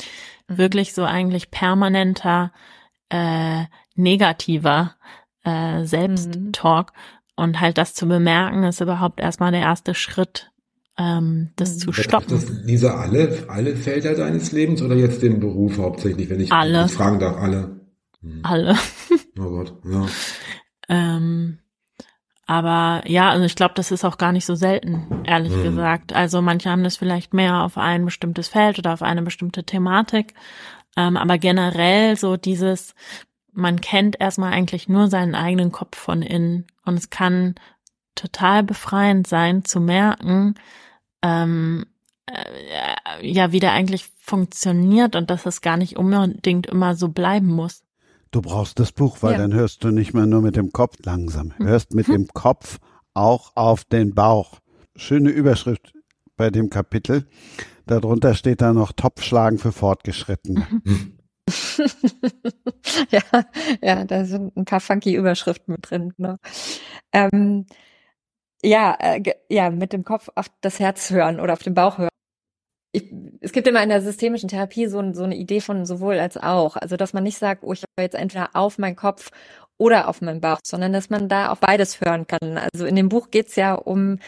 mhm. 0.48 0.58
wirklich 0.58 0.94
so 0.94 1.04
eigentlich 1.04 1.52
permanenter 1.52 2.52
äh, 3.10 3.66
negativer 3.96 4.96
äh, 5.44 5.84
Selbsttalk. 5.86 6.94
Mhm. 6.94 7.00
Und 7.36 7.62
halt 7.62 7.78
das 7.78 7.94
zu 7.94 8.06
bemerken, 8.06 8.64
ist 8.64 8.82
überhaupt 8.82 9.22
erstmal 9.22 9.52
der 9.52 9.62
erste 9.62 9.96
Schritt, 9.96 10.52
ähm, 11.00 11.52
das 11.56 11.78
zu 11.78 11.94
stoppen. 11.94 12.28
Das 12.30 12.46
diese 12.66 12.94
alle, 12.94 13.46
alle 13.48 13.76
Felder 13.76 14.16
deines 14.16 14.52
Lebens 14.52 14.82
oder 14.82 14.96
jetzt 14.96 15.22
den 15.24 15.40
Beruf 15.40 15.78
hauptsächlich, 15.78 16.30
wenn 16.30 16.42
ich 16.42 16.52
alle. 16.52 16.90
fragen 16.90 17.20
darf, 17.20 17.38
alle? 17.38 17.80
Hm. 18.22 18.42
Alle. 18.44 18.76
Oh 19.40 19.50
Gott, 19.50 19.74
ja. 19.86 20.06
ähm, 20.90 21.60
aber 22.46 23.04
ja, 23.08 23.30
also 23.30 23.46
ich 23.46 23.56
glaube, 23.56 23.76
das 23.76 23.92
ist 23.92 24.04
auch 24.04 24.18
gar 24.18 24.34
nicht 24.34 24.46
so 24.46 24.56
selten, 24.56 25.24
ehrlich 25.24 25.54
hm. 25.54 25.64
gesagt. 25.64 26.14
Also 26.14 26.42
manche 26.42 26.70
haben 26.70 26.84
das 26.84 26.98
vielleicht 26.98 27.34
mehr 27.34 27.64
auf 27.64 27.78
ein 27.78 28.04
bestimmtes 28.04 28.50
Feld 28.50 28.78
oder 28.78 28.92
auf 28.92 29.02
eine 29.02 29.22
bestimmte 29.22 29.64
Thematik. 29.64 30.34
Ähm, 30.98 31.16
aber 31.16 31.38
generell 31.38 32.18
so 32.18 32.36
dieses, 32.36 32.94
man 33.54 33.80
kennt 33.80 34.20
erstmal 34.20 34.52
eigentlich 34.52 34.90
nur 34.90 35.08
seinen 35.08 35.36
eigenen 35.36 35.72
Kopf 35.72 35.98
von 35.98 36.22
innen 36.22 36.66
und 36.84 36.96
es 36.96 37.10
kann 37.10 37.56
total 38.16 38.64
befreiend 38.64 39.28
sein 39.28 39.64
zu 39.64 39.80
merken, 39.80 40.56
ähm, 41.24 41.86
äh, 42.26 43.28
ja, 43.28 43.52
wie 43.52 43.60
der 43.60 43.74
eigentlich 43.74 44.10
funktioniert 44.20 45.16
und 45.16 45.30
dass 45.30 45.46
es 45.46 45.62
gar 45.62 45.78
nicht 45.78 45.98
unbedingt 45.98 46.68
immer 46.68 46.96
so 46.96 47.10
bleiben 47.10 47.48
muss. 47.48 47.84
Du 48.32 48.42
brauchst 48.42 48.80
das 48.80 48.92
Buch, 48.92 49.18
weil 49.22 49.34
ja. 49.34 49.38
dann 49.40 49.54
hörst 49.54 49.84
du 49.84 49.90
nicht 49.90 50.14
mehr 50.14 50.28
nur 50.28 50.42
mit 50.42 50.56
dem 50.56 50.72
Kopf 50.72 50.98
langsam, 51.04 51.54
hörst 51.58 51.96
mit 51.96 52.08
dem 52.08 52.28
Kopf 52.28 52.78
auch 53.14 53.56
auf 53.56 53.86
den 53.86 54.14
Bauch. 54.14 54.60
Schöne 54.96 55.30
Überschrift 55.30 55.94
bei 56.38 56.52
dem 56.52 56.70
Kapitel. 56.70 57.26
Darunter 57.88 58.36
steht 58.36 58.62
da 58.62 58.72
noch 58.72 58.92
Topfschlagen 58.92 59.58
für 59.58 59.72
Fortgeschrittene. 59.72 60.68
ja, 63.10 63.22
ja, 63.82 64.06
da 64.06 64.26
sind 64.26 64.56
ein 64.56 64.66
paar 64.66 64.80
funky 64.80 65.16
Überschriften 65.16 65.74
mit 65.74 65.90
drin. 65.90 66.14
Ne? 66.18 66.38
Ähm, 67.12 67.66
ja, 68.64 68.98
äh, 69.00 69.22
ja, 69.50 69.70
mit 69.70 69.94
dem 69.94 70.04
Kopf 70.04 70.30
auf 70.36 70.48
das 70.62 70.80
Herz 70.80 71.10
hören 71.12 71.40
oder 71.40 71.54
auf 71.54 71.64
den 71.64 71.74
Bauch 71.74 71.98
hören. 71.98 72.10
Ich, 72.92 73.14
es 73.42 73.52
gibt 73.52 73.68
immer 73.68 73.84
in 73.84 73.90
der 73.90 74.02
systemischen 74.02 74.50
Therapie 74.50 74.88
so, 74.88 75.14
so 75.14 75.24
eine 75.24 75.36
Idee 75.36 75.62
von 75.62 75.86
sowohl 75.86 76.20
als 76.20 76.38
auch. 76.38 76.76
Also, 76.76 76.98
dass 76.98 77.14
man 77.14 77.24
nicht 77.24 77.38
sagt, 77.38 77.64
oh, 77.64 77.74
ich 77.74 77.84
höre 77.98 78.04
jetzt 78.04 78.16
entweder 78.16 78.56
auf 78.56 78.80
meinen 78.80 78.96
Kopf 78.96 79.30
oder 79.80 80.10
auf 80.10 80.22
meinen 80.22 80.42
Bauch, 80.42 80.60
sondern 80.64 80.92
dass 80.94 81.10
man 81.10 81.30
da 81.30 81.50
auf 81.50 81.60
beides 81.60 82.02
hören 82.02 82.28
kann. 82.28 82.60
Also 82.74 82.86
in 82.86 82.96
dem 82.96 83.10
Buch 83.10 83.32
geht's 83.32 83.56
ja 83.56 83.76
um 83.76 84.20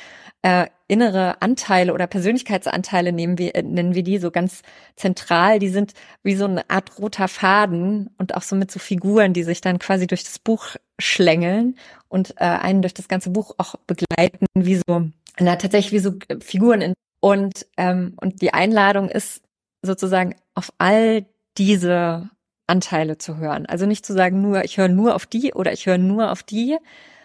äh, 0.43 0.67
innere 0.87 1.41
Anteile 1.41 1.93
oder 1.93 2.07
Persönlichkeitsanteile 2.07 3.11
nehmen 3.11 3.37
wir, 3.37 3.53
äh, 3.55 3.61
nennen 3.61 3.93
wir 3.93 4.03
die 4.03 4.17
so 4.17 4.31
ganz 4.31 4.61
zentral. 4.95 5.59
Die 5.59 5.69
sind 5.69 5.93
wie 6.23 6.35
so 6.35 6.45
eine 6.45 6.69
Art 6.69 6.97
roter 6.99 7.27
Faden 7.27 8.09
und 8.17 8.35
auch 8.35 8.43
so 8.43 8.55
mit 8.55 8.71
so 8.71 8.79
Figuren, 8.79 9.33
die 9.33 9.43
sich 9.43 9.59
dann 9.61 9.77
quasi 9.77 10.07
durch 10.07 10.23
das 10.23 10.39
Buch 10.39 10.77
schlängeln 11.01 11.77
und 12.07 12.31
äh, 12.37 12.45
einen 12.45 12.81
durch 12.81 12.93
das 12.93 13.07
ganze 13.07 13.29
Buch 13.29 13.55
auch 13.57 13.75
begleiten, 13.87 14.45
wie 14.53 14.75
so, 14.75 15.09
na 15.39 15.55
tatsächlich 15.55 15.91
wie 15.91 15.99
so 15.99 16.13
Figuren. 16.39 16.81
In, 16.81 16.93
und, 17.19 17.65
ähm, 17.77 18.13
und 18.21 18.41
die 18.41 18.53
Einladung 18.53 19.09
ist 19.09 19.41
sozusagen 19.81 20.35
auf 20.55 20.71
all 20.77 21.25
diese 21.57 22.29
Anteile 22.67 23.17
zu 23.17 23.37
hören. 23.37 23.65
Also 23.65 23.85
nicht 23.85 24.05
zu 24.05 24.13
sagen, 24.13 24.41
nur 24.41 24.63
ich 24.63 24.77
höre 24.77 24.87
nur 24.87 25.15
auf 25.15 25.25
die 25.25 25.53
oder 25.53 25.73
ich 25.73 25.85
höre 25.85 25.97
nur 25.97 26.31
auf 26.31 26.43
die, 26.43 26.77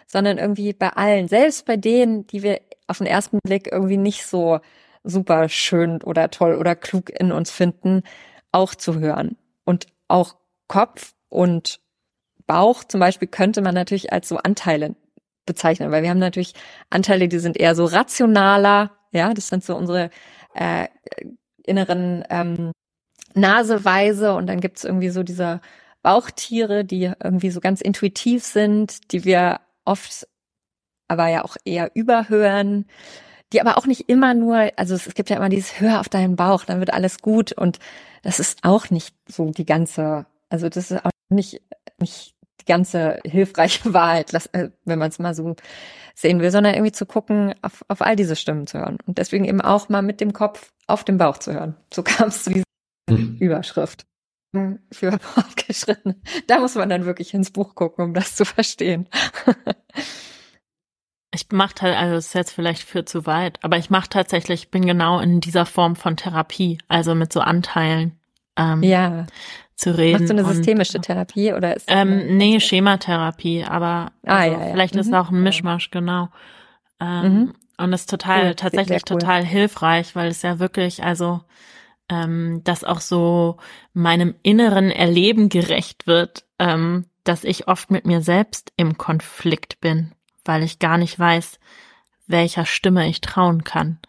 sondern 0.05 0.37
irgendwie 0.37 0.73
bei 0.73 0.89
allen, 0.89 1.27
selbst 1.27 1.65
bei 1.65 1.77
denen, 1.77 2.27
die 2.27 2.43
wir 2.43 2.61
auf 2.87 2.99
den 2.99 3.07
ersten 3.07 3.39
Blick 3.43 3.67
irgendwie 3.71 3.97
nicht 3.97 4.25
so 4.25 4.59
super 5.03 5.49
schön 5.49 6.01
oder 6.01 6.29
toll 6.31 6.55
oder 6.55 6.75
klug 6.75 7.09
in 7.09 7.31
uns 7.31 7.51
finden, 7.51 8.03
auch 8.51 8.75
zu 8.75 8.99
hören. 8.99 9.37
Und 9.65 9.87
auch 10.07 10.35
Kopf 10.67 11.13
und 11.29 11.79
Bauch 12.47 12.83
zum 12.83 12.99
Beispiel 12.99 13.27
könnte 13.27 13.61
man 13.61 13.75
natürlich 13.75 14.11
als 14.11 14.29
so 14.29 14.37
Anteile 14.37 14.95
bezeichnen, 15.45 15.91
weil 15.91 16.03
wir 16.03 16.09
haben 16.09 16.19
natürlich 16.19 16.53
Anteile, 16.89 17.27
die 17.27 17.39
sind 17.39 17.57
eher 17.57 17.75
so 17.75 17.85
rationaler, 17.85 18.91
ja, 19.11 19.33
das 19.33 19.47
sind 19.47 19.63
so 19.63 19.75
unsere 19.75 20.09
äh, 20.53 20.87
inneren 21.63 22.23
ähm, 22.29 22.71
Naseweise 23.33 24.33
und 24.33 24.47
dann 24.47 24.59
gibt's 24.59 24.83
irgendwie 24.83 25.09
so 25.09 25.23
diese 25.23 25.61
Bauchtiere, 26.01 26.85
die 26.85 27.11
irgendwie 27.21 27.49
so 27.49 27.59
ganz 27.59 27.81
intuitiv 27.81 28.43
sind, 28.43 29.11
die 29.11 29.25
wir 29.25 29.59
oft 29.85 30.27
aber 31.07 31.27
ja 31.27 31.43
auch 31.43 31.55
eher 31.65 31.91
überhören, 31.95 32.85
die 33.53 33.61
aber 33.61 33.77
auch 33.77 33.85
nicht 33.85 34.09
immer 34.09 34.33
nur, 34.33 34.71
also 34.75 34.95
es 34.95 35.13
gibt 35.13 35.29
ja 35.29 35.37
immer 35.37 35.49
dieses 35.49 35.79
Hör 35.79 35.99
auf 35.99 36.09
deinen 36.09 36.35
Bauch, 36.35 36.65
dann 36.65 36.79
wird 36.79 36.93
alles 36.93 37.19
gut 37.19 37.53
und 37.53 37.79
das 38.23 38.39
ist 38.39 38.63
auch 38.63 38.89
nicht 38.89 39.15
so 39.27 39.51
die 39.51 39.65
ganze, 39.65 40.25
also 40.49 40.67
das 40.67 40.91
ist 40.91 41.05
auch 41.05 41.11
nicht, 41.29 41.61
nicht 41.99 42.36
ganze 42.67 43.19
hilfreiche 43.25 43.93
Wahrheit, 43.93 44.33
äh, 44.53 44.69
wenn 44.85 44.99
man 44.99 45.09
es 45.09 45.19
mal 45.19 45.33
so 45.33 45.55
sehen 46.13 46.39
will, 46.39 46.51
sondern 46.51 46.73
irgendwie 46.73 46.91
zu 46.91 47.05
gucken, 47.05 47.53
auf, 47.61 47.83
auf 47.87 48.01
all 48.01 48.15
diese 48.15 48.35
Stimmen 48.35 48.67
zu 48.67 48.79
hören 48.79 48.97
und 49.05 49.17
deswegen 49.17 49.45
eben 49.45 49.61
auch 49.61 49.89
mal 49.89 50.01
mit 50.01 50.21
dem 50.21 50.33
Kopf 50.33 50.71
auf 50.87 51.03
den 51.03 51.17
Bauch 51.17 51.37
zu 51.37 51.53
hören. 51.53 51.75
So 51.93 52.03
kam 52.03 52.29
es 52.29 52.43
zu 52.43 52.51
dieser 52.51 52.65
hm. 53.09 53.37
Überschrift 53.39 54.05
für 54.91 55.19
Fortgeschrittene. 55.19 56.15
Da 56.47 56.59
muss 56.59 56.75
man 56.75 56.89
dann 56.89 57.05
wirklich 57.05 57.33
ins 57.33 57.51
Buch 57.51 57.75
gucken, 57.75 58.03
um 58.03 58.13
das 58.13 58.35
zu 58.35 58.45
verstehen. 58.45 59.07
Ich 61.33 61.51
mache 61.51 61.75
halt, 61.81 61.97
also 61.97 62.15
es 62.15 62.27
ist 62.27 62.33
jetzt 62.33 62.51
vielleicht 62.51 62.83
für 62.83 63.05
zu 63.05 63.25
weit, 63.25 63.59
aber 63.61 63.77
ich 63.77 63.89
mache 63.89 64.09
tatsächlich, 64.09 64.71
bin 64.71 64.87
genau 64.87 65.19
in 65.19 65.39
dieser 65.41 65.65
Form 65.65 65.95
von 65.95 66.15
Therapie, 66.15 66.79
also 66.87 67.13
mit 67.13 67.31
so 67.31 67.41
Anteilen. 67.41 68.17
Ähm, 68.55 68.81
ja. 68.81 69.27
Zu 69.77 69.95
reden. 69.95 70.19
Machst 70.19 70.29
du 70.29 70.33
eine 70.33 70.43
systemische 70.43 70.97
und, 70.97 71.03
Therapie 71.03 71.53
oder 71.53 71.75
ist 71.75 71.85
ähm, 71.87 72.35
Nee, 72.35 72.59
Schematherapie, 72.59 73.63
aber 73.63 74.11
ah, 74.25 74.37
also 74.37 74.55
ja, 74.55 74.65
ja. 74.65 74.71
vielleicht 74.71 74.95
mhm. 74.95 75.01
ist 75.01 75.13
auch 75.13 75.29
ein 75.29 75.43
Mischmasch, 75.43 75.91
genau. 75.91 76.29
Ähm, 76.99 77.23
mhm. 77.23 77.53
Und 77.77 77.93
ist 77.93 78.09
total, 78.09 78.47
cool. 78.47 78.55
tatsächlich 78.55 79.03
cool. 79.07 79.19
total 79.19 79.45
hilfreich, 79.45 80.15
weil 80.15 80.29
es 80.29 80.41
ja 80.41 80.57
wirklich, 80.57 81.03
also 81.03 81.41
ähm, 82.09 82.61
das 82.63 82.83
auch 82.83 83.01
so 83.01 83.57
meinem 83.93 84.33
inneren 84.41 84.89
Erleben 84.89 85.47
gerecht 85.47 86.07
wird, 86.07 86.45
ähm, 86.57 87.05
dass 87.23 87.43
ich 87.43 87.67
oft 87.67 87.91
mit 87.91 88.03
mir 88.03 88.21
selbst 88.21 88.73
im 88.77 88.97
Konflikt 88.97 89.79
bin, 89.79 90.13
weil 90.43 90.63
ich 90.63 90.79
gar 90.79 90.97
nicht 90.97 91.19
weiß, 91.19 91.59
welcher 92.25 92.65
Stimme 92.65 93.07
ich 93.07 93.21
trauen 93.21 93.63
kann. 93.63 93.99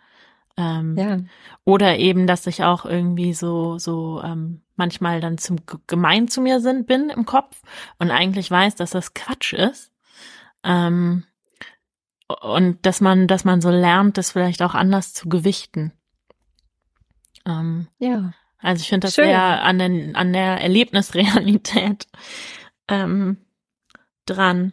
Ähm, 0.59 0.97
ja. 0.99 1.19
Oder 1.65 1.99
eben, 1.99 2.27
dass 2.27 2.47
ich 2.49 2.65
auch 2.65 2.85
irgendwie 2.85 3.33
so, 3.33 3.79
so 3.79 4.21
ähm, 4.25 4.63
manchmal 4.75 5.21
dann 5.21 5.39
zum 5.39 5.59
gemein 5.87 6.27
zu 6.27 6.41
mir 6.41 6.61
sind, 6.61 6.89
bin 6.89 7.11
im 7.11 7.25
Kopf 7.25 7.63
und 8.01 8.11
eigentlich 8.11 8.51
weiß, 8.51 8.75
dass 8.75 8.91
das 8.91 9.15
Quatsch 9.15 9.53
ist. 9.53 9.93
Ähm, 10.65 11.23
und 12.43 12.85
dass 12.85 13.01
man, 13.01 13.29
dass 13.29 13.45
man 13.45 13.61
so 13.61 13.71
lernt, 13.71 14.19
das 14.19 14.33
vielleicht 14.33 14.61
auch 14.63 14.75
anders 14.75 15.15
zu 15.15 15.29
gewichten. 15.29 15.93
Ähm, 17.47 17.87
ja. 17.99 18.33
Also 18.59 18.83
ich 18.83 18.89
finde 18.89 19.07
das 19.07 19.15
Schön. 19.15 19.27
sehr 19.27 19.63
an, 19.63 19.79
den, 19.79 20.17
an 20.17 20.33
der 20.33 20.61
Erlebnisrealität 20.61 22.09
ähm, 22.89 23.39
dran. 24.27 24.73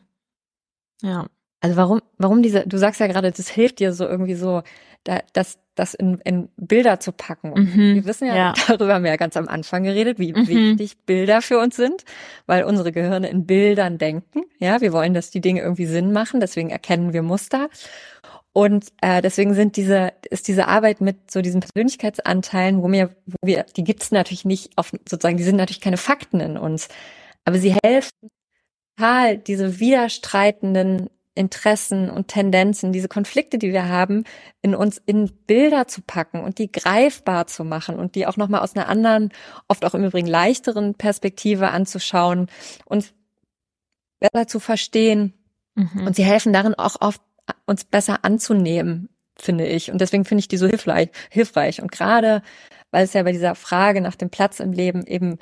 Ja. 1.03 1.27
Also 1.61 1.77
warum, 1.77 2.01
warum 2.17 2.41
diese, 2.41 2.67
du 2.67 2.77
sagst 2.79 2.99
ja 2.99 3.07
gerade, 3.07 3.31
das 3.31 3.49
hilft 3.49 3.79
dir 3.79 3.93
so 3.93 4.05
irgendwie 4.05 4.35
so, 4.35 4.63
da, 5.03 5.21
das, 5.33 5.59
das 5.75 5.93
in, 5.93 6.19
in 6.23 6.49
Bilder 6.57 6.99
zu 6.99 7.11
packen. 7.11 7.53
Mhm, 7.53 7.95
wir 7.95 8.05
wissen 8.05 8.27
ja, 8.27 8.35
ja, 8.35 8.53
darüber 8.67 8.95
haben 8.95 9.03
wir 9.03 9.11
ja 9.11 9.17
ganz 9.17 9.37
am 9.37 9.47
Anfang 9.47 9.83
geredet, 9.83 10.19
wie 10.19 10.33
mhm. 10.33 10.47
wichtig 10.47 10.97
Bilder 11.05 11.41
für 11.41 11.59
uns 11.59 11.75
sind, 11.75 12.03
weil 12.47 12.63
unsere 12.63 12.91
Gehirne 12.91 13.29
in 13.29 13.45
Bildern 13.45 13.97
denken. 13.97 14.43
Ja, 14.59 14.81
wir 14.81 14.93
wollen, 14.93 15.13
dass 15.13 15.31
die 15.31 15.41
Dinge 15.41 15.61
irgendwie 15.61 15.85
Sinn 15.85 16.11
machen, 16.11 16.39
deswegen 16.39 16.69
erkennen 16.69 17.13
wir 17.13 17.21
Muster. 17.21 17.69
Und 18.53 18.87
äh, 19.01 19.21
deswegen 19.21 19.53
sind 19.53 19.75
diese, 19.75 20.13
ist 20.29 20.47
diese 20.47 20.69
Arbeit 20.69 21.01
mit 21.01 21.29
so 21.29 21.41
diesen 21.41 21.59
Persönlichkeitsanteilen, 21.59 22.81
wo 22.81 22.87
mir, 22.87 23.09
wo 23.25 23.35
wir, 23.43 23.65
die 23.75 23.83
gibt's 23.83 24.11
natürlich 24.11 24.45
nicht 24.45 24.77
auf, 24.77 24.91
sozusagen, 25.07 25.35
die 25.35 25.43
sind 25.43 25.57
natürlich 25.57 25.81
keine 25.81 25.97
Fakten 25.97 26.39
in 26.39 26.57
uns, 26.57 26.87
aber 27.43 27.57
sie 27.57 27.75
helfen 27.83 28.29
total, 28.95 29.37
diese 29.37 29.79
widerstreitenden 29.79 31.09
Interessen 31.35 32.09
und 32.09 32.29
Tendenzen, 32.29 32.93
diese 32.93 33.09
Konflikte, 33.09 33.57
die 33.57 33.73
wir 33.73 33.87
haben, 33.89 34.23
in 34.61 34.73
uns 34.73 35.01
in 35.05 35.29
Bilder 35.45 35.87
zu 35.87 36.01
packen 36.01 36.39
und 36.39 36.57
die 36.57 36.71
greifbar 36.71 37.45
zu 37.45 37.63
machen 37.65 37.99
und 37.99 38.15
die 38.15 38.25
auch 38.25 38.37
nochmal 38.37 38.61
aus 38.61 38.75
einer 38.75 38.87
anderen, 38.87 39.31
oft 39.67 39.83
auch 39.85 39.93
im 39.93 40.05
Übrigen 40.05 40.27
leichteren 40.27 40.95
Perspektive 40.95 41.69
anzuschauen 41.69 42.47
und 42.85 43.13
besser 44.19 44.47
zu 44.47 44.59
verstehen. 44.59 45.33
Mhm. 45.75 46.07
Und 46.07 46.15
sie 46.15 46.23
helfen 46.23 46.53
darin 46.53 46.73
auch 46.75 47.01
oft 47.01 47.21
uns 47.65 47.83
besser 47.83 48.23
anzunehmen, 48.23 49.09
finde 49.37 49.67
ich. 49.67 49.91
Und 49.91 49.99
deswegen 49.99 50.25
finde 50.25 50.39
ich 50.39 50.47
die 50.47 50.57
so 50.57 50.67
hilfreich, 50.67 51.09
hilfreich. 51.29 51.81
Und 51.81 51.91
gerade, 51.91 52.41
weil 52.91 53.03
es 53.03 53.13
ja 53.13 53.23
bei 53.23 53.33
dieser 53.33 53.55
Frage 53.55 54.01
nach 54.01 54.15
dem 54.15 54.29
Platz 54.29 54.61
im 54.61 54.71
Leben 54.71 55.05
eben, 55.05 55.37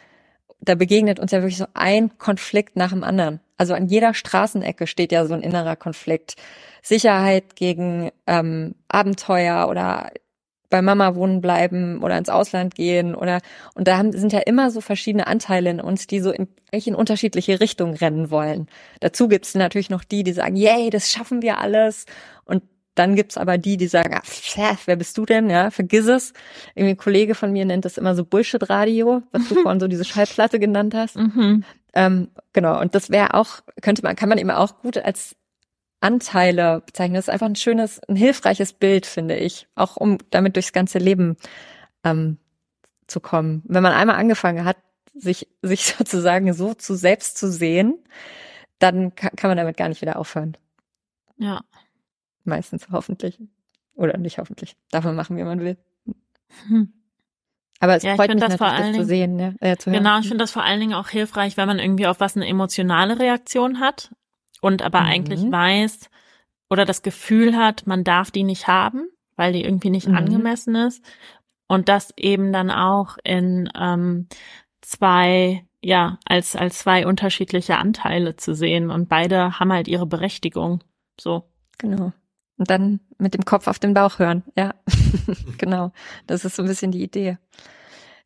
da 0.59 0.75
begegnet 0.75 1.19
uns 1.19 1.31
ja 1.31 1.39
wirklich 1.39 1.57
so 1.57 1.67
ein 1.73 2.17
Konflikt 2.17 2.75
nach 2.75 2.89
dem 2.89 3.03
anderen. 3.03 3.41
Also 3.63 3.75
an 3.75 3.87
jeder 3.87 4.13
Straßenecke 4.13 4.87
steht 4.87 5.13
ja 5.13 5.25
so 5.25 5.33
ein 5.33 5.41
innerer 5.41 5.77
Konflikt. 5.77 6.35
Sicherheit 6.81 7.55
gegen 7.55 8.11
ähm, 8.27 8.75
Abenteuer 8.89 9.69
oder 9.69 10.11
bei 10.69 10.81
Mama 10.81 11.15
wohnen 11.15 11.39
bleiben 11.39 12.03
oder 12.03 12.17
ins 12.17 12.27
Ausland 12.27 12.75
gehen 12.75 13.15
oder 13.15 13.39
und 13.73 13.87
da 13.87 13.97
haben, 13.97 14.11
sind 14.11 14.33
ja 14.33 14.39
immer 14.39 14.69
so 14.69 14.81
verschiedene 14.81 15.27
Anteile 15.27 15.69
in 15.69 15.79
uns, 15.79 16.07
die 16.07 16.19
so 16.19 16.31
in, 16.31 16.49
in 16.71 16.93
unterschiedliche 16.93 17.61
Richtungen 17.61 17.93
rennen 17.93 18.31
wollen. 18.31 18.67
Dazu 18.99 19.29
gibt's 19.29 19.55
natürlich 19.55 19.89
noch 19.89 20.03
die, 20.03 20.25
die 20.25 20.33
sagen, 20.33 20.57
yay, 20.57 20.89
das 20.89 21.09
schaffen 21.09 21.41
wir 21.41 21.59
alles 21.59 22.05
und 22.43 22.63
dann 22.95 23.15
gibt's 23.15 23.37
aber 23.37 23.57
die, 23.57 23.77
die 23.77 23.87
sagen, 23.87 24.13
ah, 24.13 24.23
pf, 24.25 24.85
wer 24.87 24.97
bist 24.97 25.17
du 25.17 25.25
denn? 25.25 25.49
Ja, 25.49 25.71
vergiss 25.71 26.07
es. 26.07 26.33
Irgendwie 26.75 26.95
ein 26.95 26.97
Kollege 26.97 27.33
von 27.33 27.53
mir 27.53 27.63
nennt 27.63 27.85
das 27.85 27.97
immer 27.97 28.13
so 28.13 28.25
Bullshit-Radio, 28.25 29.23
was 29.31 29.47
du 29.47 29.55
vorhin 29.63 29.79
so 29.79 29.87
diese 29.87 30.03
Schallplatte 30.03 30.59
genannt 30.59 30.93
hast. 30.93 31.15
Mhm. 31.15 31.63
Ähm, 31.93 32.29
genau, 32.53 32.79
und 32.79 32.95
das 32.95 33.09
wäre 33.09 33.33
auch, 33.35 33.61
könnte 33.81 34.01
man, 34.03 34.15
kann 34.15 34.29
man 34.29 34.37
eben 34.37 34.49
auch 34.51 34.81
gut 34.81 34.97
als 34.97 35.35
Anteile 36.01 36.81
bezeichnen. 36.85 37.15
Das 37.15 37.25
ist 37.25 37.33
einfach 37.33 37.47
ein 37.47 37.55
schönes, 37.55 38.01
ein 38.03 38.15
hilfreiches 38.15 38.73
Bild, 38.73 39.05
finde 39.05 39.37
ich, 39.37 39.67
auch 39.75 39.95
um 39.95 40.17
damit 40.31 40.55
durchs 40.55 40.73
ganze 40.73 40.99
Leben 40.99 41.37
ähm, 42.03 42.37
zu 43.07 43.19
kommen. 43.19 43.63
Wenn 43.65 43.83
man 43.83 43.93
einmal 43.93 44.17
angefangen 44.17 44.65
hat, 44.65 44.77
sich, 45.13 45.47
sich 45.61 45.85
sozusagen 45.85 46.53
so 46.53 46.73
zu 46.73 46.95
selbst 46.95 47.37
zu 47.37 47.51
sehen, 47.51 47.99
dann 48.79 49.15
kann, 49.15 49.31
kann 49.35 49.49
man 49.49 49.57
damit 49.57 49.77
gar 49.77 49.87
nicht 49.87 50.01
wieder 50.01 50.17
aufhören. 50.17 50.57
Ja. 51.37 51.61
Meistens 52.43 52.89
hoffentlich. 52.91 53.39
Oder 53.95 54.17
nicht 54.17 54.39
hoffentlich. 54.39 54.75
Darf 54.89 55.05
man 55.05 55.15
machen, 55.15 55.37
wie 55.37 55.43
man 55.43 55.59
will. 55.59 55.77
Hm. 56.67 56.91
Aber 57.83 57.95
es 57.95 58.03
Ja, 58.03 58.15
freut 58.15 58.29
mich 58.29 58.39
das 58.39 58.55
vor 58.55 58.67
natürlich, 58.67 58.79
das 58.79 58.95
allen 58.95 59.03
zu 59.03 59.05
sehen, 59.05 59.39
ja, 59.39 59.53
äh, 59.59 59.77
zu 59.77 59.91
hören. 59.91 60.03
Genau, 60.03 60.19
ich 60.19 60.27
finde 60.27 60.43
das 60.43 60.51
vor 60.51 60.63
allen 60.63 60.79
Dingen 60.79 60.93
auch 60.93 61.09
hilfreich, 61.09 61.57
wenn 61.57 61.67
man 61.67 61.79
irgendwie 61.79 62.07
auf 62.07 62.19
was 62.19 62.35
eine 62.35 62.47
emotionale 62.47 63.19
Reaktion 63.19 63.79
hat 63.79 64.11
und 64.61 64.81
aber 64.81 65.01
Mhm. 65.01 65.05
eigentlich 65.07 65.51
weiß 65.51 66.09
oder 66.69 66.85
das 66.85 67.01
Gefühl 67.01 67.57
hat, 67.57 67.85
man 67.85 68.03
darf 68.03 68.31
die 68.31 68.43
nicht 68.43 68.67
haben, 68.67 69.07
weil 69.35 69.53
die 69.53 69.63
irgendwie 69.63 69.89
nicht 69.89 70.07
Mhm. 70.07 70.15
angemessen 70.15 70.75
ist. 70.75 71.03
Und 71.67 71.89
das 71.89 72.13
eben 72.17 72.53
dann 72.53 72.71
auch 72.71 73.17
in 73.23 73.69
ähm, 73.77 74.27
zwei, 74.81 75.65
ja, 75.81 76.19
als, 76.25 76.55
als 76.55 76.79
zwei 76.79 77.05
unterschiedliche 77.05 77.77
Anteile 77.77 78.35
zu 78.35 78.53
sehen. 78.55 78.89
Und 78.91 79.09
beide 79.09 79.59
haben 79.59 79.73
halt 79.73 79.87
ihre 79.87 80.05
Berechtigung. 80.05 80.83
So. 81.19 81.43
Genau. 81.77 82.13
Und 82.57 82.69
dann 82.69 82.99
mit 83.17 83.33
dem 83.33 83.45
Kopf 83.45 83.67
auf 83.67 83.79
den 83.79 83.93
Bauch 83.93 84.19
hören. 84.19 84.43
Ja, 84.57 84.75
genau. 85.57 85.91
Das 86.27 86.45
ist 86.45 86.55
so 86.55 86.63
ein 86.63 86.67
bisschen 86.67 86.91
die 86.91 87.03
Idee. 87.03 87.37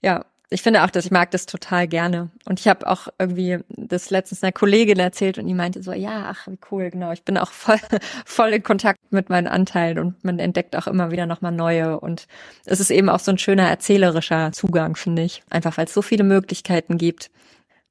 Ja, 0.01 0.25
ich 0.49 0.61
finde 0.61 0.83
auch, 0.83 0.89
dass 0.89 1.05
ich 1.05 1.11
mag 1.11 1.31
das 1.31 1.45
total 1.45 1.87
gerne. 1.87 2.29
Und 2.45 2.59
ich 2.59 2.69
habe 2.69 2.87
auch 2.87 3.09
irgendwie 3.19 3.59
das 3.67 4.09
letztens 4.09 4.43
einer 4.43 4.53
Kollegin 4.53 4.97
erzählt 4.97 5.37
und 5.37 5.45
die 5.45 5.53
meinte 5.53 5.83
so, 5.83 5.91
ja, 5.91 6.27
ach, 6.29 6.47
wie 6.47 6.57
cool, 6.71 6.89
genau. 6.89 7.11
Ich 7.11 7.23
bin 7.23 7.37
auch 7.37 7.51
voll, 7.51 7.79
voll 8.25 8.53
in 8.53 8.63
Kontakt 8.63 8.99
mit 9.09 9.29
meinen 9.29 9.47
Anteilen 9.47 9.99
und 9.99 10.23
man 10.23 10.39
entdeckt 10.39 10.75
auch 10.77 10.87
immer 10.87 11.11
wieder 11.11 11.25
nochmal 11.25 11.51
neue. 11.51 11.99
Und 11.99 12.27
es 12.65 12.79
ist 12.79 12.91
eben 12.91 13.09
auch 13.09 13.19
so 13.19 13.31
ein 13.31 13.37
schöner 13.37 13.67
erzählerischer 13.67 14.53
Zugang, 14.53 14.95
finde 14.95 15.23
ich. 15.23 15.43
Einfach 15.49 15.77
weil 15.77 15.85
es 15.85 15.93
so 15.93 16.01
viele 16.01 16.23
Möglichkeiten 16.23 16.97
gibt. 16.97 17.29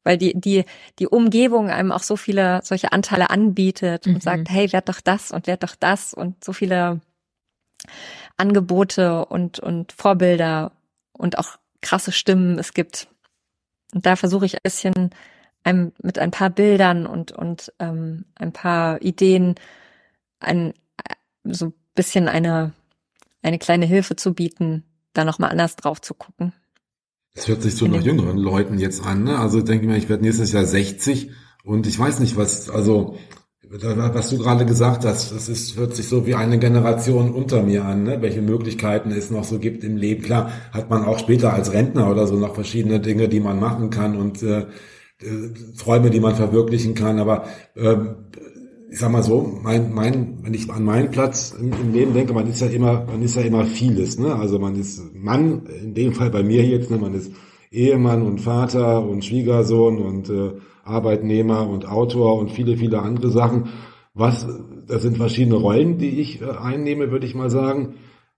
Weil 0.06 0.18
die, 0.18 0.32
die, 0.40 0.64
die 1.00 1.08
Umgebung 1.08 1.68
einem 1.68 1.90
auch 1.90 2.04
so 2.04 2.16
viele 2.16 2.60
solche 2.62 2.92
Anteile 2.92 3.28
anbietet 3.30 4.06
Mhm. 4.06 4.14
und 4.14 4.22
sagt, 4.22 4.48
hey, 4.48 4.72
werd 4.72 4.88
doch 4.88 5.00
das 5.00 5.32
und 5.32 5.48
werd 5.48 5.64
doch 5.64 5.74
das 5.74 6.14
und 6.14 6.44
so 6.44 6.52
viele 6.52 7.00
Angebote 8.36 9.24
und, 9.26 9.58
und 9.58 9.92
Vorbilder 9.92 10.72
und 11.12 11.38
auch 11.38 11.58
krasse 11.82 12.12
Stimmen 12.12 12.58
es 12.58 12.72
gibt. 12.72 13.08
Und 13.94 14.06
da 14.06 14.16
versuche 14.16 14.46
ich 14.46 14.54
ein 14.54 14.62
bisschen 14.62 15.10
einem, 15.64 15.92
mit 16.02 16.18
ein 16.18 16.30
paar 16.30 16.50
Bildern 16.50 17.06
und, 17.06 17.32
und 17.32 17.72
ähm, 17.80 18.24
ein 18.36 18.52
paar 18.52 19.02
Ideen 19.02 19.56
ein, 20.38 20.72
so 21.44 21.66
ein 21.66 21.74
bisschen 21.94 22.28
eine, 22.28 22.72
eine 23.42 23.58
kleine 23.58 23.86
Hilfe 23.86 24.16
zu 24.16 24.34
bieten, 24.34 24.84
da 25.14 25.24
nochmal 25.24 25.50
anders 25.50 25.76
drauf 25.76 26.00
zu 26.00 26.14
gucken. 26.14 26.52
Das 27.36 27.48
hört 27.48 27.62
sich 27.62 27.76
so 27.76 27.86
nach 27.86 28.00
jüngeren 28.00 28.38
Leuten 28.38 28.78
jetzt 28.78 29.04
an. 29.04 29.24
Ne? 29.24 29.38
Also 29.38 29.60
denke 29.60 29.84
ich 29.84 29.90
mir, 29.90 29.98
ich 29.98 30.08
werde 30.08 30.24
nächstes 30.24 30.52
Jahr 30.52 30.64
60 30.64 31.30
und 31.64 31.86
ich 31.86 31.98
weiß 31.98 32.18
nicht, 32.20 32.36
was, 32.36 32.70
also 32.70 33.16
was 33.68 34.30
du 34.30 34.38
gerade 34.38 34.64
gesagt 34.64 35.04
hast, 35.04 35.32
das 35.32 35.48
ist, 35.48 35.76
hört 35.76 35.94
sich 35.94 36.08
so 36.08 36.26
wie 36.26 36.34
eine 36.34 36.58
Generation 36.58 37.32
unter 37.32 37.62
mir 37.62 37.84
an, 37.84 38.04
ne? 38.04 38.22
welche 38.22 38.40
Möglichkeiten 38.40 39.10
es 39.10 39.30
noch 39.30 39.44
so 39.44 39.58
gibt 39.58 39.84
im 39.84 39.96
Leben. 39.96 40.22
Klar 40.22 40.50
hat 40.72 40.88
man 40.88 41.04
auch 41.04 41.18
später 41.18 41.52
als 41.52 41.72
Rentner 41.72 42.10
oder 42.10 42.26
so 42.26 42.36
noch 42.36 42.54
verschiedene 42.54 43.00
Dinge, 43.00 43.28
die 43.28 43.40
man 43.40 43.60
machen 43.60 43.90
kann 43.90 44.16
und 44.16 44.42
äh, 44.42 44.60
äh, 44.60 44.66
Träume, 45.76 46.10
die 46.10 46.20
man 46.20 46.36
verwirklichen 46.36 46.94
kann, 46.94 47.18
aber 47.18 47.46
ähm, 47.76 48.16
ich 48.88 48.98
sag 48.98 49.10
mal 49.10 49.22
so, 49.22 49.58
mein, 49.62 49.92
mein, 49.92 50.38
wenn 50.42 50.54
ich 50.54 50.70
an 50.70 50.84
meinen 50.84 51.10
Platz 51.10 51.54
im, 51.58 51.72
im 51.72 51.92
Leben 51.92 52.14
denke, 52.14 52.32
man 52.32 52.46
ist 52.46 52.60
ja 52.60 52.68
immer, 52.68 53.04
man 53.06 53.22
ist 53.22 53.36
ja 53.36 53.42
immer 53.42 53.64
vieles, 53.64 54.18
ne? 54.18 54.34
Also 54.34 54.58
man 54.58 54.76
ist 54.76 55.14
Mann, 55.14 55.66
in 55.82 55.94
dem 55.94 56.12
Fall 56.12 56.30
bei 56.30 56.42
mir 56.42 56.64
jetzt, 56.64 56.90
ne? 56.90 56.98
Man 56.98 57.14
ist 57.14 57.32
Ehemann 57.70 58.22
und 58.22 58.40
Vater 58.40 59.06
und 59.06 59.24
Schwiegersohn 59.24 59.98
und 59.98 60.30
äh, 60.30 60.52
Arbeitnehmer 60.84 61.68
und 61.68 61.88
Autor 61.88 62.38
und 62.38 62.50
viele, 62.50 62.76
viele 62.76 63.00
andere 63.00 63.30
Sachen. 63.30 63.70
Was, 64.14 64.46
das 64.86 65.02
sind 65.02 65.16
verschiedene 65.16 65.56
Rollen, 65.56 65.98
die 65.98 66.20
ich 66.20 66.40
äh, 66.40 66.50
einnehme, 66.50 67.10
würde 67.10 67.26
ich 67.26 67.34
mal 67.34 67.50
sagen. 67.50 67.94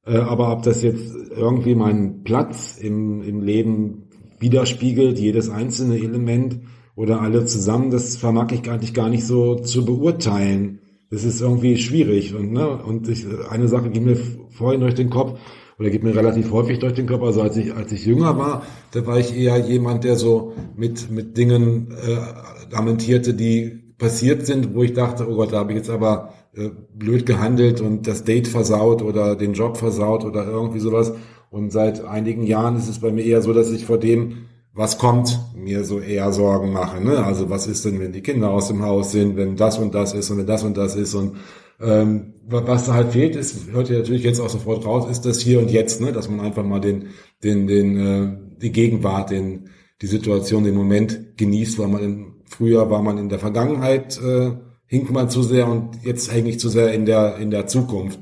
Äh, 0.07 0.17
aber 0.17 0.51
ob 0.53 0.63
das 0.63 0.83
jetzt 0.83 1.15
irgendwie 1.31 1.75
meinen 1.75 2.25
Platz 2.25 2.79
im, 2.79 3.23
im 3.23 3.43
Leben 3.43 4.09
widerspiegelt, 4.41 5.19
jedes 5.19 5.51
einzelne 5.51 5.99
Element 5.99 6.59
oder 6.99 7.21
alle 7.21 7.45
zusammen, 7.45 7.93
das 7.93 8.17
vermag 8.17 8.51
ich 8.51 8.69
eigentlich 8.69 8.93
gar 8.93 9.09
nicht 9.09 9.25
so 9.25 9.55
zu 9.55 9.85
beurteilen. 9.85 10.81
Das 11.13 11.23
ist 11.23 11.41
irgendwie 11.41 11.77
schwierig. 11.77 12.35
Und, 12.35 12.53
ne, 12.53 12.69
und 12.69 13.09
ich, 13.09 13.25
eine 13.49 13.69
Sache 13.69 13.89
ging 13.91 14.05
mir 14.05 14.17
vorhin 14.51 14.81
durch 14.81 14.97
den 14.97 15.09
Kopf, 15.09 15.39
oder 15.79 15.91
geht 15.91 16.03
mir 16.03 16.17
relativ 16.17 16.51
häufig 16.51 16.81
durch 16.81 16.95
den 16.95 17.07
Kopf. 17.07 17.23
Also 17.23 17.41
als 17.41 17.57
ich, 17.57 17.73
als 17.73 17.93
ich 17.93 18.05
jünger 18.05 18.37
war, 18.37 18.63
da 18.91 19.07
war 19.07 19.17
ich 19.17 19.33
eher 19.33 19.59
jemand, 19.59 20.03
der 20.03 20.17
so 20.17 20.55
mit, 20.75 21.09
mit 21.09 21.39
Dingen 21.39 21.93
äh, 21.93 22.75
lamentierte, 22.75 23.33
die 23.33 23.95
passiert 23.97 24.45
sind, 24.45 24.75
wo 24.75 24.83
ich 24.83 24.93
dachte, 24.93 25.31
oh 25.31 25.37
Gott, 25.37 25.53
da 25.53 25.59
habe 25.59 25.71
ich 25.71 25.79
jetzt 25.79 25.91
aber 25.91 26.33
äh, 26.53 26.71
blöd 26.97 27.27
gehandelt 27.27 27.81
und 27.81 28.09
das 28.09 28.25
Date 28.25 28.49
versaut 28.49 29.03
oder 29.03 29.37
den 29.37 29.53
Job 29.53 29.77
versaut 29.77 30.25
oder 30.25 30.49
irgendwie 30.49 30.81
sowas. 30.81 31.13
Und 31.49 31.71
seit 31.71 32.05
einigen 32.05 32.43
Jahren 32.43 32.75
ist 32.77 32.89
es 32.89 32.99
bei 32.99 33.13
mir 33.13 33.25
eher 33.25 33.41
so, 33.41 33.53
dass 33.53 33.71
ich 33.71 33.87
vor 33.87 33.99
dem, 33.99 34.48
was 34.79 34.97
kommt, 34.97 35.41
mir 35.57 35.85
so 35.85 35.99
eher 35.99 36.33
Sorgen 36.33 36.73
mache. 36.73 37.03
Ne? 37.03 37.25
Also 37.25 37.51
was 37.51 37.67
ist 37.67 37.85
denn, 37.85 37.99
wenn 37.99 38.13
die 38.13 38.21
Kinder 38.21 38.51
aus 38.51 38.69
dem 38.69 38.83
Haus 38.83 39.11
sind, 39.11 39.37
wenn 39.37 39.57
das 39.57 39.77
und 39.77 39.93
das 39.93 40.15
ist 40.15 40.31
und 40.31 40.39
wenn 40.39 40.47
das 40.47 40.63
und 40.63 40.77
das 40.77 40.95
ist 40.95 41.15
und 41.15 41.37
ähm, 41.81 42.35
was 42.47 42.87
da 42.87 42.95
halt 42.95 43.11
fehlt, 43.11 43.35
ist, 43.35 43.73
hört 43.73 43.91
ihr 43.91 43.99
natürlich 43.99 44.23
jetzt 44.23 44.39
auch 44.39 44.49
sofort 44.49 44.87
raus, 44.87 45.11
ist 45.11 45.27
das 45.27 45.41
hier 45.41 45.59
und 45.59 45.73
jetzt, 45.73 46.01
ne? 46.01 46.13
dass 46.13 46.31
man 46.31 46.39
einfach 46.39 46.63
mal 46.63 46.81
den, 46.81 47.09
den, 47.43 47.67
den, 47.67 47.97
äh, 47.97 48.39
die 48.63 48.71
Gegenwart, 48.71 49.31
den, 49.31 49.69
die 50.01 50.07
Situation, 50.07 50.63
den 50.63 50.77
Moment 50.77 51.37
genießt, 51.37 51.77
weil 51.81 51.89
man 51.89 52.03
in, 52.05 52.27
früher 52.45 52.89
war 52.89 53.03
man 53.03 53.19
in 53.19 53.29
der 53.29 53.41
Vergangenheit, 53.41 54.21
äh, 54.23 54.53
hinkt 54.87 55.11
man 55.11 55.29
zu 55.29 55.43
sehr 55.43 55.67
und 55.67 56.05
jetzt 56.05 56.33
hänge 56.33 56.51
ich 56.51 56.61
zu 56.61 56.69
sehr 56.69 56.95
in 56.95 57.05
der, 57.05 57.37
in 57.39 57.51
der 57.51 57.67
Zukunft. 57.67 58.21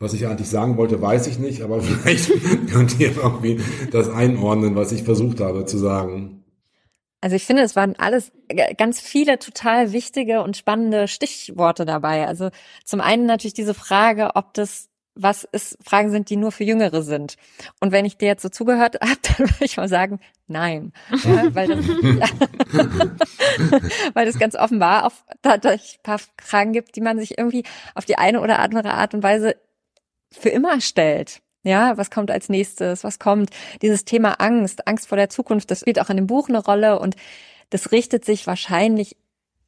Was 0.00 0.14
ich 0.14 0.26
eigentlich 0.26 0.48
sagen 0.48 0.76
wollte, 0.76 1.02
weiß 1.02 1.26
ich 1.26 1.38
nicht, 1.38 1.62
aber 1.62 1.80
vielleicht 1.82 2.30
könnt 2.70 2.98
ihr 3.00 3.16
irgendwie 3.16 3.60
das 3.90 4.08
einordnen, 4.08 4.76
was 4.76 4.92
ich 4.92 5.02
versucht 5.02 5.40
habe 5.40 5.64
zu 5.66 5.78
sagen. 5.78 6.44
Also 7.20 7.34
ich 7.34 7.44
finde, 7.44 7.62
es 7.62 7.74
waren 7.74 7.96
alles 7.96 8.30
ganz 8.76 9.00
viele 9.00 9.40
total 9.40 9.92
wichtige 9.92 10.42
und 10.42 10.56
spannende 10.56 11.08
Stichworte 11.08 11.84
dabei. 11.84 12.28
Also 12.28 12.50
zum 12.84 13.00
einen 13.00 13.26
natürlich 13.26 13.54
diese 13.54 13.74
Frage, 13.74 14.36
ob 14.36 14.54
das 14.54 14.88
was 15.20 15.42
ist, 15.42 15.76
Fragen 15.84 16.10
sind, 16.10 16.30
die 16.30 16.36
nur 16.36 16.52
für 16.52 16.62
Jüngere 16.62 17.02
sind. 17.02 17.36
Und 17.80 17.90
wenn 17.90 18.04
ich 18.04 18.16
dir 18.16 18.26
jetzt 18.26 18.42
so 18.42 18.48
zugehört 18.48 18.98
habe, 19.00 19.18
dann 19.22 19.50
würde 19.50 19.64
ich 19.64 19.76
mal 19.76 19.88
sagen, 19.88 20.20
nein. 20.46 20.92
Ja, 21.24 21.52
weil, 21.54 21.66
das, 21.66 21.86
ja, 21.86 22.26
weil 24.14 24.26
das 24.26 24.38
ganz 24.38 24.54
offenbar 24.54 25.06
auf, 25.06 25.24
dadurch 25.42 25.98
ein 25.98 26.02
paar 26.04 26.20
Fragen 26.40 26.72
gibt, 26.72 26.94
die 26.94 27.00
man 27.00 27.18
sich 27.18 27.36
irgendwie 27.36 27.64
auf 27.96 28.04
die 28.04 28.16
eine 28.16 28.40
oder 28.40 28.60
andere 28.60 28.94
Art 28.94 29.12
und 29.12 29.24
Weise 29.24 29.56
für 30.32 30.50
immer 30.50 30.80
stellt. 30.80 31.40
Ja, 31.64 31.96
was 31.98 32.10
kommt 32.10 32.30
als 32.30 32.48
nächstes? 32.48 33.04
Was 33.04 33.18
kommt? 33.18 33.50
Dieses 33.82 34.04
Thema 34.04 34.40
Angst, 34.40 34.86
Angst 34.86 35.08
vor 35.08 35.16
der 35.16 35.28
Zukunft, 35.28 35.70
das 35.70 35.80
spielt 35.80 36.00
auch 36.00 36.10
in 36.10 36.16
dem 36.16 36.26
Buch 36.26 36.48
eine 36.48 36.64
Rolle 36.64 36.98
und 36.98 37.16
das 37.70 37.92
richtet 37.92 38.24
sich 38.24 38.46
wahrscheinlich 38.46 39.16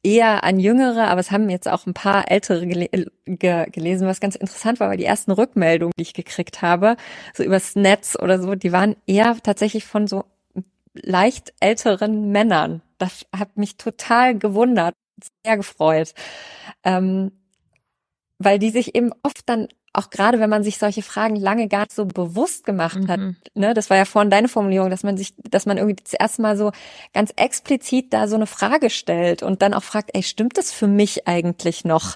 eher 0.03 0.43
an 0.43 0.59
Jüngere, 0.59 1.07
aber 1.09 1.19
es 1.19 1.31
haben 1.31 1.49
jetzt 1.49 1.67
auch 1.67 1.85
ein 1.85 1.93
paar 1.93 2.31
Ältere 2.31 2.65
gele 2.65 2.89
ge 3.25 3.69
gelesen, 3.69 4.07
was 4.07 4.19
ganz 4.19 4.35
interessant 4.35 4.79
war, 4.79 4.89
weil 4.89 4.97
die 4.97 5.05
ersten 5.05 5.31
Rückmeldungen, 5.31 5.93
die 5.97 6.03
ich 6.03 6.13
gekriegt 6.13 6.61
habe, 6.61 6.95
so 7.35 7.43
übers 7.43 7.75
Netz 7.75 8.17
oder 8.19 8.41
so, 8.41 8.55
die 8.55 8.71
waren 8.71 8.95
eher 9.05 9.37
tatsächlich 9.43 9.85
von 9.85 10.07
so 10.07 10.25
leicht 10.93 11.53
älteren 11.59 12.31
Männern. 12.31 12.81
Das 12.97 13.25
hat 13.37 13.57
mich 13.57 13.77
total 13.77 14.37
gewundert, 14.37 14.95
sehr 15.45 15.57
gefreut. 15.57 16.13
Ähm, 16.83 17.31
weil 18.39 18.57
die 18.57 18.71
sich 18.71 18.95
eben 18.95 19.11
oft 19.21 19.47
dann 19.47 19.67
auch 19.93 20.09
gerade 20.09 20.39
wenn 20.39 20.49
man 20.49 20.63
sich 20.63 20.77
solche 20.77 21.01
Fragen 21.01 21.35
lange 21.35 21.67
gar 21.67 21.81
nicht 21.81 21.91
so 21.93 22.05
bewusst 22.05 22.65
gemacht 22.65 22.99
hat, 23.07 23.19
Mhm. 23.19 23.35
ne, 23.55 23.73
das 23.73 23.89
war 23.89 23.97
ja 23.97 24.05
vorhin 24.05 24.29
deine 24.31 24.47
Formulierung, 24.47 24.89
dass 24.89 25.03
man 25.03 25.17
sich, 25.17 25.33
dass 25.37 25.65
man 25.65 25.77
irgendwie 25.77 26.01
zuerst 26.03 26.39
mal 26.39 26.55
so 26.57 26.71
ganz 27.13 27.33
explizit 27.35 28.13
da 28.13 28.27
so 28.27 28.35
eine 28.35 28.47
Frage 28.47 28.89
stellt 28.89 29.43
und 29.43 29.61
dann 29.61 29.73
auch 29.73 29.83
fragt, 29.83 30.11
ey, 30.13 30.23
stimmt 30.23 30.57
das 30.57 30.71
für 30.71 30.87
mich 30.87 31.27
eigentlich 31.27 31.83
noch? 31.83 32.15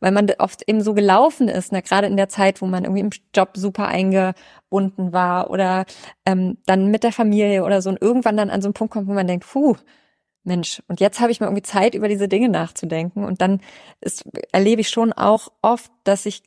Weil 0.00 0.12
man 0.12 0.30
oft 0.38 0.68
eben 0.68 0.82
so 0.82 0.92
gelaufen 0.92 1.48
ist, 1.48 1.72
ne, 1.72 1.80
gerade 1.80 2.06
in 2.08 2.16
der 2.18 2.28
Zeit, 2.28 2.60
wo 2.60 2.66
man 2.66 2.84
irgendwie 2.84 3.00
im 3.00 3.10
Job 3.34 3.50
super 3.54 3.88
eingebunden 3.88 5.12
war 5.12 5.50
oder 5.50 5.86
ähm, 6.26 6.58
dann 6.66 6.90
mit 6.90 7.04
der 7.04 7.12
Familie 7.12 7.64
oder 7.64 7.80
so 7.80 7.88
und 7.90 8.02
irgendwann 8.02 8.36
dann 8.36 8.50
an 8.50 8.60
so 8.60 8.66
einen 8.68 8.74
Punkt 8.74 8.92
kommt, 8.92 9.08
wo 9.08 9.12
man 9.14 9.26
denkt, 9.26 9.46
puh, 9.50 9.76
Mensch, 10.42 10.82
und 10.88 11.00
jetzt 11.00 11.20
habe 11.20 11.32
ich 11.32 11.40
mal 11.40 11.46
irgendwie 11.46 11.62
Zeit, 11.62 11.94
über 11.94 12.06
diese 12.08 12.28
Dinge 12.28 12.50
nachzudenken. 12.50 13.24
Und 13.24 13.40
dann 13.40 13.62
ist, 14.02 14.24
erlebe 14.52 14.82
ich 14.82 14.90
schon 14.90 15.14
auch 15.14 15.48
oft, 15.62 15.90
dass 16.04 16.26
ich 16.26 16.42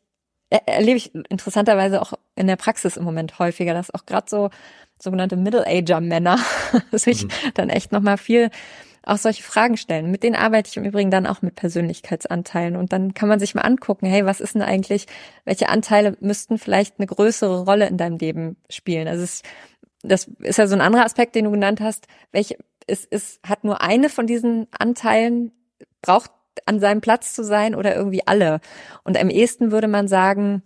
erlebe 0.49 0.97
ich 0.97 1.13
interessanterweise 1.29 2.01
auch 2.01 2.13
in 2.35 2.47
der 2.47 2.55
Praxis 2.55 2.97
im 2.97 3.03
Moment 3.03 3.39
häufiger, 3.39 3.73
dass 3.73 3.93
auch 3.93 4.05
gerade 4.05 4.29
so 4.29 4.49
sogenannte 4.99 5.35
Middle-Ager-Männer 5.35 6.39
sich 6.91 7.27
dann 7.53 7.69
echt 7.69 7.91
nochmal 7.91 8.17
viel 8.17 8.49
auch 9.07 9.17
solche 9.17 9.43
Fragen 9.43 9.77
stellen. 9.77 10.11
Mit 10.11 10.23
denen 10.23 10.35
arbeite 10.35 10.69
ich 10.69 10.77
im 10.77 10.83
Übrigen 10.83 11.11
dann 11.11 11.27
auch 11.27 11.41
mit 11.41 11.55
Persönlichkeitsanteilen. 11.55 12.75
Und 12.75 12.91
dann 12.91 13.13
kann 13.13 13.29
man 13.29 13.39
sich 13.39 13.55
mal 13.55 13.61
angucken, 13.61 14.05
hey, 14.05 14.25
was 14.25 14.41
ist 14.41 14.55
denn 14.55 14.61
eigentlich, 14.61 15.05
welche 15.45 15.69
Anteile 15.69 16.17
müssten 16.19 16.57
vielleicht 16.57 16.99
eine 16.99 17.07
größere 17.07 17.63
Rolle 17.63 17.87
in 17.87 17.97
deinem 17.97 18.17
Leben 18.17 18.57
spielen? 18.69 19.07
Also 19.07 19.23
es, 19.23 19.43
das 20.03 20.29
ist 20.39 20.57
ja 20.57 20.67
so 20.67 20.75
ein 20.75 20.81
anderer 20.81 21.05
Aspekt, 21.05 21.35
den 21.35 21.45
du 21.45 21.51
genannt 21.51 21.79
hast. 21.79 22.07
Welche, 22.31 22.57
es, 22.85 23.07
es 23.09 23.39
hat 23.47 23.63
nur 23.63 23.81
eine 23.81 24.09
von 24.09 24.27
diesen 24.27 24.67
Anteilen, 24.77 25.53
braucht 26.01 26.31
an 26.65 26.79
seinem 26.79 27.01
Platz 27.01 27.33
zu 27.33 27.43
sein 27.43 27.75
oder 27.75 27.95
irgendwie 27.95 28.25
alle. 28.25 28.59
Und 29.03 29.17
am 29.17 29.29
ehesten 29.29 29.71
würde 29.71 29.87
man 29.87 30.07
sagen, 30.07 30.63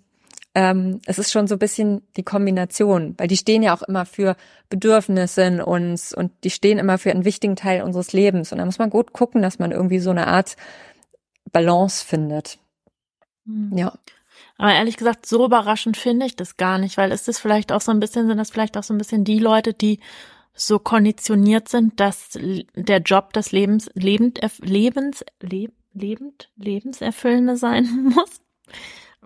ähm, 0.54 1.00
es 1.06 1.18
ist 1.18 1.32
schon 1.32 1.48
so 1.48 1.56
ein 1.56 1.60
bisschen 1.60 2.02
die 2.18 2.24
Kombination, 2.24 3.16
weil 3.18 3.28
die 3.28 3.38
stehen 3.38 3.64
ja 3.64 3.74
auch 3.74 3.84
immer 3.84 4.06
für 4.06 4.36
Bedürfnisse 4.70 5.44
in 5.44 5.62
uns 5.62 6.14
und 6.14 6.32
die 6.44 6.50
stehen 6.50 6.78
immer 6.78 6.98
für 6.98 7.12
einen 7.12 7.26
wichtigen 7.26 7.56
Teil 7.56 7.84
unseres 7.84 8.12
Lebens. 8.12 8.52
Und 8.52 8.58
da 8.58 8.66
muss 8.66 8.80
man 8.80 8.90
gut 8.90 9.14
gucken, 9.14 9.42
dass 9.42 9.60
man 9.60 9.72
irgendwie 9.72 10.00
so 10.00 10.10
eine 10.10 10.28
Art 10.28 10.58
Balance 11.52 12.06
findet. 12.06 12.60
Mhm. 13.46 13.78
Ja. 13.78 13.94
Aber 14.58 14.74
ehrlich 14.74 14.98
gesagt, 14.98 15.26
so 15.26 15.46
überraschend 15.46 15.98
finde 15.98 16.26
ich 16.26 16.36
das 16.36 16.58
gar 16.58 16.78
nicht, 16.78 16.98
weil 16.98 17.12
ist 17.12 17.28
das 17.28 17.40
vielleicht 17.40 17.72
auch 17.72 17.82
so 17.82 17.92
ein 17.92 18.00
bisschen, 18.00 18.28
sind 18.28 18.38
das 18.38 18.52
vielleicht 18.52 18.78
auch 18.78 18.84
so 18.84 18.94
ein 18.94 18.98
bisschen 18.98 19.24
die 19.24 19.40
Leute, 19.40 19.74
die 19.74 20.00
so 20.54 20.80
konditioniert 20.80 21.70
sind, 21.70 22.00
dass 22.00 22.38
der 22.76 23.00
Job 23.00 23.34
des 23.34 23.52
Lebens, 23.52 23.90
lebend, 23.94 24.40
lebens, 24.60 25.24
leb, 25.42 25.74
lebend, 25.94 26.50
lebenserfüllende 26.56 27.58
sein 27.58 27.86
muss 28.16 28.42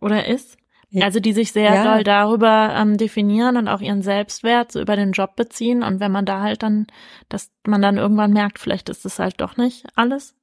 oder 0.02 0.28
ist? 0.28 0.58
Also 1.02 1.20
die 1.20 1.34
sich 1.34 1.52
sehr 1.52 1.74
ja. 1.74 1.84
doll 1.84 2.04
darüber 2.04 2.74
ähm, 2.76 2.98
definieren 2.98 3.58
und 3.58 3.68
auch 3.68 3.82
ihren 3.82 4.02
Selbstwert 4.02 4.72
so 4.72 4.80
über 4.80 4.96
den 4.96 5.12
Job 5.12 5.36
beziehen. 5.36 5.84
Und 5.84 6.00
wenn 6.00 6.12
man 6.12 6.26
da 6.26 6.42
halt 6.42 6.64
dann, 6.64 6.88
dass 7.28 7.52
man 7.68 7.82
dann 7.82 7.98
irgendwann 7.98 8.32
merkt, 8.32 8.60
vielleicht 8.60 8.88
ist 8.90 9.06
es 9.06 9.20
halt 9.20 9.42
doch 9.42 9.58
nicht 9.58 9.86
alles. 9.96 10.36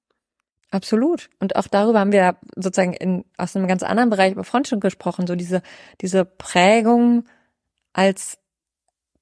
Absolut. 0.70 1.30
Und 1.38 1.56
auch 1.56 1.68
darüber 1.68 2.00
haben 2.00 2.12
wir 2.12 2.36
sozusagen 2.56 2.94
in, 2.94 3.24
aus 3.36 3.54
einem 3.56 3.68
ganz 3.68 3.82
anderen 3.82 4.10
Bereich 4.10 4.32
über 4.32 4.44
Freundschaft 4.44 4.82
gesprochen. 4.82 5.26
So 5.26 5.36
diese, 5.36 5.62
diese 6.00 6.24
Prägung 6.24 7.24
als 7.92 8.38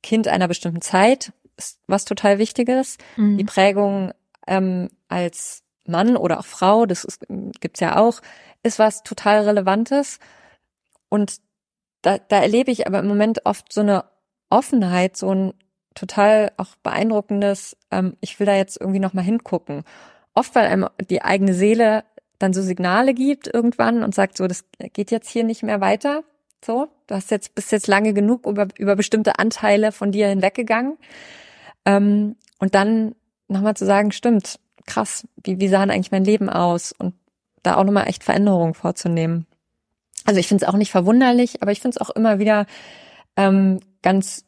Kind 0.02 0.28
einer 0.28 0.48
bestimmten 0.48 0.80
Zeit 0.80 1.32
ist 1.56 1.80
was 1.86 2.04
total 2.04 2.38
Wichtiges. 2.38 2.98
Mhm. 3.16 3.38
Die 3.38 3.44
Prägung 3.44 4.12
ähm, 4.46 4.88
als 5.08 5.64
Mann 5.90 6.16
oder 6.16 6.40
auch 6.40 6.46
Frau, 6.46 6.86
das 6.86 7.04
ist, 7.04 7.26
gibt's 7.60 7.80
ja 7.80 7.96
auch, 7.96 8.20
ist 8.62 8.78
was 8.78 9.02
total 9.02 9.42
Relevantes. 9.42 10.18
Und 11.08 11.40
da, 12.02 12.18
da 12.18 12.40
erlebe 12.40 12.70
ich 12.70 12.86
aber 12.86 13.00
im 13.00 13.08
Moment 13.08 13.44
oft 13.44 13.72
so 13.72 13.80
eine 13.80 14.04
Offenheit, 14.48 15.16
so 15.16 15.34
ein 15.34 15.54
total 15.94 16.52
auch 16.56 16.76
beeindruckendes, 16.82 17.76
ähm, 17.90 18.16
ich 18.20 18.38
will 18.38 18.46
da 18.46 18.54
jetzt 18.54 18.80
irgendwie 18.80 19.00
nochmal 19.00 19.24
hingucken. 19.24 19.84
Oft, 20.34 20.54
weil 20.54 20.66
einem 20.66 20.88
die 21.10 21.22
eigene 21.22 21.54
Seele 21.54 22.04
dann 22.38 22.52
so 22.52 22.62
Signale 22.62 23.12
gibt 23.14 23.52
irgendwann 23.52 24.02
und 24.02 24.14
sagt 24.14 24.36
so, 24.36 24.46
das 24.46 24.64
geht 24.92 25.10
jetzt 25.10 25.28
hier 25.28 25.44
nicht 25.44 25.62
mehr 25.62 25.80
weiter. 25.80 26.24
So, 26.64 26.88
du 27.06 27.14
hast 27.14 27.30
jetzt, 27.30 27.54
bist 27.54 27.72
jetzt 27.72 27.86
lange 27.86 28.14
genug 28.14 28.46
über, 28.46 28.68
über 28.78 28.96
bestimmte 28.96 29.38
Anteile 29.38 29.92
von 29.92 30.12
dir 30.12 30.28
hinweggegangen. 30.28 30.96
Ähm, 31.84 32.36
und 32.58 32.74
dann 32.74 33.14
nochmal 33.48 33.74
zu 33.74 33.86
sagen, 33.86 34.12
stimmt, 34.12 34.58
krass, 34.86 35.26
wie, 35.44 35.60
wie 35.60 35.68
sah 35.68 35.80
denn 35.80 35.90
eigentlich 35.90 36.12
mein 36.12 36.24
Leben 36.24 36.48
aus? 36.48 36.92
Und 36.92 37.14
da 37.62 37.76
auch 37.76 37.84
nochmal 37.84 38.08
echt 38.08 38.24
Veränderungen 38.24 38.74
vorzunehmen. 38.74 39.46
Also 40.24 40.40
ich 40.40 40.48
finde 40.48 40.64
es 40.64 40.68
auch 40.68 40.76
nicht 40.76 40.90
verwunderlich, 40.90 41.62
aber 41.62 41.72
ich 41.72 41.80
finde 41.80 41.96
es 41.96 42.00
auch 42.00 42.10
immer 42.10 42.38
wieder 42.38 42.66
ähm, 43.36 43.80
ganz 44.02 44.44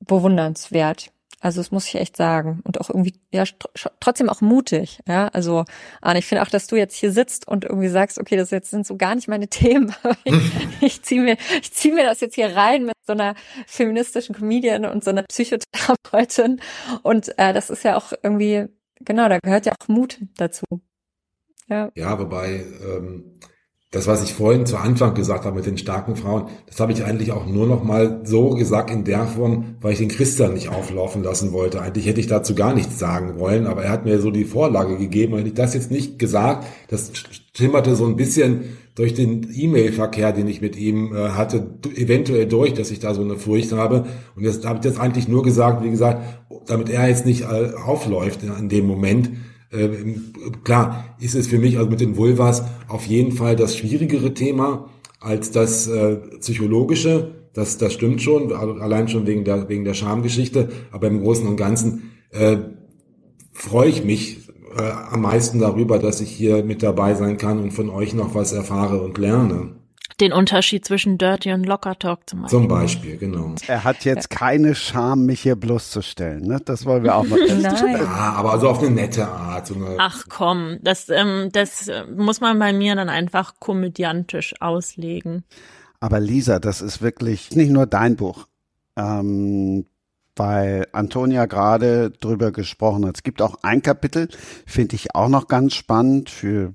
bewundernswert. 0.00 1.12
Also 1.40 1.60
das 1.60 1.72
muss 1.72 1.88
ich 1.88 1.96
echt 1.96 2.16
sagen. 2.16 2.60
Und 2.62 2.80
auch 2.80 2.88
irgendwie, 2.88 3.14
ja, 3.32 3.42
trotzdem 3.98 4.28
auch 4.28 4.40
mutig. 4.40 5.00
Ja, 5.08 5.26
also 5.28 5.64
Arne, 6.00 6.20
ich 6.20 6.26
finde 6.26 6.42
auch, 6.42 6.48
dass 6.48 6.68
du 6.68 6.76
jetzt 6.76 6.94
hier 6.94 7.10
sitzt 7.10 7.48
und 7.48 7.64
irgendwie 7.64 7.88
sagst, 7.88 8.20
okay, 8.20 8.36
das 8.36 8.52
jetzt 8.52 8.70
sind 8.70 8.86
so 8.86 8.96
gar 8.96 9.16
nicht 9.16 9.26
meine 9.26 9.48
Themen. 9.48 9.92
ich, 10.22 10.34
ich 10.80 11.02
ziehe 11.02 11.20
mir, 11.20 11.36
ich 11.60 11.72
zieh 11.72 11.90
mir 11.90 12.04
das 12.04 12.20
jetzt 12.20 12.36
hier 12.36 12.54
rein 12.54 12.84
mit 12.84 12.94
so 13.04 13.12
einer 13.12 13.34
feministischen 13.66 14.36
Comedian 14.36 14.84
und 14.84 15.02
so 15.02 15.10
einer 15.10 15.24
Psychotherapeutin. 15.24 16.60
Und 17.02 17.36
äh, 17.38 17.52
das 17.52 17.70
ist 17.70 17.82
ja 17.82 17.96
auch 17.96 18.12
irgendwie, 18.22 18.68
genau, 19.04 19.28
da 19.28 19.38
gehört 19.38 19.66
ja 19.66 19.72
auch 19.72 19.88
Mut 19.88 20.20
dazu. 20.36 20.64
Ja, 21.68 21.90
ja 21.94 22.18
wobei, 22.18 22.64
ähm, 22.84 23.38
das, 23.92 24.06
was 24.06 24.22
ich 24.22 24.32
vorhin 24.32 24.64
zu 24.64 24.78
Anfang 24.78 25.14
gesagt 25.14 25.44
habe 25.44 25.56
mit 25.56 25.66
den 25.66 25.76
starken 25.76 26.16
Frauen, 26.16 26.48
das 26.66 26.80
habe 26.80 26.92
ich 26.92 27.04
eigentlich 27.04 27.30
auch 27.30 27.44
nur 27.44 27.66
noch 27.66 27.84
mal 27.84 28.22
so 28.24 28.50
gesagt 28.50 28.90
in 28.90 29.04
der 29.04 29.26
Form, 29.26 29.76
weil 29.82 29.92
ich 29.92 29.98
den 29.98 30.08
Christian 30.08 30.54
nicht 30.54 30.70
auflaufen 30.70 31.22
lassen 31.22 31.52
wollte. 31.52 31.82
Eigentlich 31.82 32.06
hätte 32.06 32.20
ich 32.20 32.26
dazu 32.26 32.54
gar 32.54 32.72
nichts 32.72 32.98
sagen 32.98 33.38
wollen, 33.38 33.66
aber 33.66 33.84
er 33.84 33.90
hat 33.90 34.06
mir 34.06 34.18
so 34.18 34.30
die 34.30 34.46
Vorlage 34.46 34.96
gegeben. 34.96 35.36
Hätte 35.36 35.48
ich 35.48 35.54
das 35.54 35.74
jetzt 35.74 35.90
nicht 35.90 36.18
gesagt, 36.18 36.66
das 36.88 37.12
schimmerte 37.54 37.94
so 37.94 38.06
ein 38.06 38.16
bisschen 38.16 38.78
durch 38.94 39.14
den 39.14 39.48
E-Mail-Verkehr, 39.54 40.32
den 40.32 40.48
ich 40.48 40.60
mit 40.60 40.76
ihm 40.76 41.14
äh, 41.14 41.30
hatte, 41.30 41.78
eventuell 41.96 42.46
durch, 42.46 42.74
dass 42.74 42.90
ich 42.90 43.00
da 43.00 43.14
so 43.14 43.22
eine 43.22 43.36
Furcht 43.36 43.72
habe. 43.72 44.06
Und 44.36 44.44
jetzt 44.44 44.66
habe 44.66 44.76
ich 44.76 44.82
das 44.82 45.00
eigentlich 45.00 45.28
nur 45.28 45.42
gesagt, 45.42 45.82
wie 45.82 45.90
gesagt, 45.90 46.22
damit 46.66 46.90
er 46.90 47.08
jetzt 47.08 47.24
nicht 47.24 47.42
äh, 47.42 47.72
aufläuft 47.84 48.42
in, 48.42 48.52
in 48.54 48.68
dem 48.68 48.86
Moment 48.86 49.30
äh, 49.72 49.88
klar 50.64 51.16
ist 51.18 51.34
es 51.34 51.46
für 51.46 51.58
mich 51.58 51.78
also 51.78 51.88
mit 51.88 52.00
den 52.00 52.16
Vulvas 52.16 52.62
auf 52.88 53.06
jeden 53.06 53.32
Fall 53.32 53.56
das 53.56 53.76
schwierigere 53.76 54.34
Thema 54.34 54.90
als 55.20 55.50
das 55.50 55.86
äh, 55.86 56.16
psychologische. 56.40 57.32
Das, 57.54 57.78
das 57.78 57.92
stimmt 57.92 58.22
schon, 58.22 58.52
allein 58.52 59.08
schon 59.08 59.26
wegen 59.26 59.44
der, 59.44 59.68
wegen 59.68 59.84
der 59.84 59.94
Schamgeschichte. 59.94 60.70
Aber 60.90 61.06
im 61.06 61.20
Großen 61.20 61.46
und 61.46 61.56
Ganzen 61.56 62.12
äh, 62.30 62.56
freue 63.52 63.88
ich 63.88 64.04
mich 64.04 64.48
äh, 64.76 64.92
am 65.10 65.22
meisten 65.22 65.58
darüber, 65.58 65.98
dass 65.98 66.20
ich 66.20 66.30
hier 66.30 66.64
mit 66.64 66.82
dabei 66.82 67.14
sein 67.14 67.36
kann 67.36 67.58
und 67.58 67.72
von 67.72 67.90
euch 67.90 68.14
noch 68.14 68.34
was 68.34 68.52
erfahre 68.52 69.00
und 69.02 69.18
lerne 69.18 69.72
den 70.22 70.32
Unterschied 70.32 70.84
zwischen 70.84 71.18
Dirty 71.18 71.52
und 71.52 71.64
Locker 71.64 71.98
Talk 71.98 72.28
zum 72.28 72.42
Beispiel. 72.42 72.58
Zum 72.58 72.68
Beispiel, 72.68 73.16
genau. 73.16 73.54
Er 73.66 73.82
hat 73.82 74.04
jetzt 74.04 74.30
keine 74.30 74.74
Scham, 74.74 75.26
mich 75.26 75.40
hier 75.40 75.56
bloßzustellen. 75.56 76.42
Ne? 76.46 76.60
Das 76.64 76.86
wollen 76.86 77.02
wir 77.02 77.16
auch 77.16 77.26
mal 77.26 77.38
feststellen. 77.48 78.02
Ja, 78.02 78.34
aber 78.36 78.52
also 78.52 78.68
auf 78.68 78.78
eine 78.78 78.90
nette 78.90 79.26
Art. 79.26 79.66
So 79.66 79.74
eine 79.74 79.96
Ach 79.98 80.24
komm, 80.28 80.78
das, 80.82 81.08
ähm, 81.08 81.48
das 81.52 81.90
muss 82.14 82.40
man 82.40 82.58
bei 82.58 82.72
mir 82.72 82.94
dann 82.94 83.08
einfach 83.08 83.54
komödiantisch 83.58 84.54
auslegen. 84.60 85.44
Aber 85.98 86.20
Lisa, 86.20 86.58
das 86.58 86.82
ist 86.82 87.02
wirklich 87.02 87.54
nicht 87.56 87.70
nur 87.70 87.86
dein 87.86 88.16
Buch. 88.16 88.46
Ähm, 88.96 89.86
weil 90.36 90.86
Antonia 90.92 91.46
gerade 91.46 92.10
drüber 92.10 92.52
gesprochen 92.52 93.06
hat. 93.06 93.16
Es 93.16 93.22
gibt 93.22 93.42
auch 93.42 93.56
ein 93.62 93.82
Kapitel, 93.82 94.28
finde 94.66 94.96
ich 94.96 95.14
auch 95.14 95.28
noch 95.28 95.48
ganz 95.48 95.74
spannend 95.74 96.30
für 96.30 96.74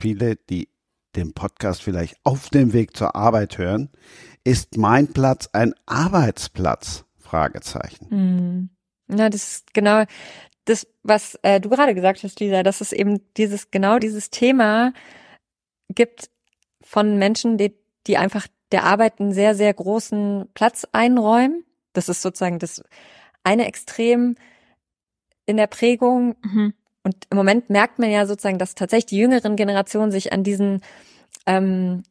viele, 0.00 0.36
die 0.36 0.68
den 1.16 1.32
Podcast 1.32 1.82
vielleicht 1.82 2.16
auf 2.24 2.50
dem 2.50 2.72
Weg 2.72 2.96
zur 2.96 3.16
Arbeit 3.16 3.58
hören, 3.58 3.90
ist 4.44 4.76
mein 4.76 5.12
Platz 5.12 5.48
ein 5.52 5.74
Arbeitsplatz? 5.86 7.04
Fragezeichen. 7.18 8.08
Hm. 8.08 8.68
Na, 9.08 9.28
das 9.28 9.52
ist 9.52 9.74
genau 9.74 10.04
das, 10.64 10.86
was 11.02 11.38
äh, 11.42 11.60
du 11.60 11.68
gerade 11.68 11.94
gesagt 11.94 12.22
hast, 12.22 12.40
Lisa, 12.40 12.62
dass 12.62 12.80
es 12.80 12.92
eben 12.92 13.20
dieses, 13.36 13.70
genau 13.70 13.98
dieses 13.98 14.30
Thema 14.30 14.92
gibt 15.88 16.30
von 16.82 17.18
Menschen, 17.18 17.58
die, 17.58 17.74
die 18.06 18.16
einfach 18.16 18.46
der 18.72 18.84
Arbeit 18.84 19.20
einen 19.20 19.32
sehr, 19.32 19.54
sehr 19.54 19.72
großen 19.72 20.48
Platz 20.54 20.86
einräumen. 20.92 21.64
Das 21.92 22.08
ist 22.08 22.22
sozusagen 22.22 22.58
das 22.58 22.82
eine 23.44 23.66
Extrem 23.66 24.36
in 25.46 25.56
der 25.56 25.66
Prägung. 25.66 26.36
Mhm. 26.42 26.74
Und 27.02 27.16
im 27.30 27.36
Moment 27.36 27.70
merkt 27.70 27.98
man 27.98 28.10
ja 28.10 28.26
sozusagen, 28.26 28.58
dass 28.58 28.74
tatsächlich 28.74 29.06
die 29.06 29.18
jüngeren 29.18 29.56
Generationen 29.56 30.10
sich 30.10 30.32
an 30.32 30.44
diesen 30.44 30.82
ähm, 31.46 32.02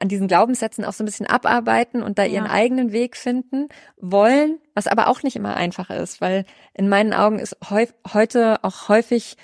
an 0.00 0.08
diesen 0.08 0.28
Glaubenssätzen 0.28 0.84
auch 0.84 0.92
so 0.92 1.02
ein 1.02 1.06
bisschen 1.06 1.26
abarbeiten 1.26 2.02
und 2.02 2.18
da 2.18 2.24
ihren 2.24 2.46
ja. 2.46 2.52
eigenen 2.52 2.92
Weg 2.92 3.16
finden 3.16 3.68
wollen, 3.96 4.60
was 4.74 4.86
aber 4.86 5.08
auch 5.08 5.22
nicht 5.22 5.34
immer 5.34 5.56
einfach 5.56 5.90
ist, 5.90 6.20
weil 6.20 6.44
in 6.72 6.88
meinen 6.88 7.12
Augen 7.12 7.40
ist 7.40 7.56
heute 7.70 8.62
auch 8.62 8.88
häufig 8.88 9.36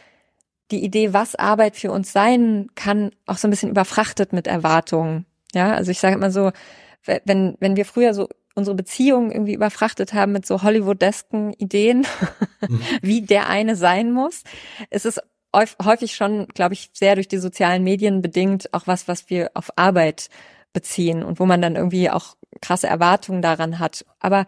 die 0.70 0.84
Idee, 0.84 1.12
was 1.12 1.34
Arbeit 1.34 1.76
für 1.76 1.90
uns 1.90 2.12
sein 2.12 2.68
kann, 2.74 3.10
auch 3.26 3.36
so 3.36 3.48
ein 3.48 3.50
bisschen 3.50 3.70
überfrachtet 3.70 4.32
mit 4.32 4.46
Erwartungen. 4.46 5.26
Ja, 5.54 5.72
also 5.72 5.90
ich 5.90 5.98
sage 5.98 6.14
immer 6.14 6.30
so, 6.30 6.52
wenn, 7.04 7.56
wenn 7.60 7.76
wir 7.76 7.84
früher 7.84 8.14
so 8.14 8.28
unsere 8.54 8.76
Beziehungen 8.76 9.30
irgendwie 9.30 9.54
überfrachtet 9.54 10.12
haben 10.12 10.32
mit 10.32 10.46
so 10.46 10.62
Hollywoodesken 10.62 11.52
Ideen, 11.54 12.06
mhm. 12.68 12.80
wie 13.02 13.22
der 13.22 13.48
eine 13.48 13.76
sein 13.76 14.12
muss. 14.12 14.42
Es 14.90 15.04
ist 15.04 15.20
häufig 15.54 16.16
schon, 16.16 16.48
glaube 16.48 16.74
ich, 16.74 16.90
sehr 16.92 17.14
durch 17.14 17.28
die 17.28 17.38
sozialen 17.38 17.84
Medien 17.84 18.22
bedingt 18.22 18.74
auch 18.74 18.86
was, 18.86 19.06
was 19.06 19.30
wir 19.30 19.50
auf 19.54 19.70
Arbeit 19.76 20.28
beziehen 20.72 21.22
und 21.22 21.38
wo 21.38 21.46
man 21.46 21.62
dann 21.62 21.76
irgendwie 21.76 22.10
auch 22.10 22.36
krasse 22.60 22.88
Erwartungen 22.88 23.42
daran 23.42 23.78
hat. 23.78 24.04
Aber 24.18 24.46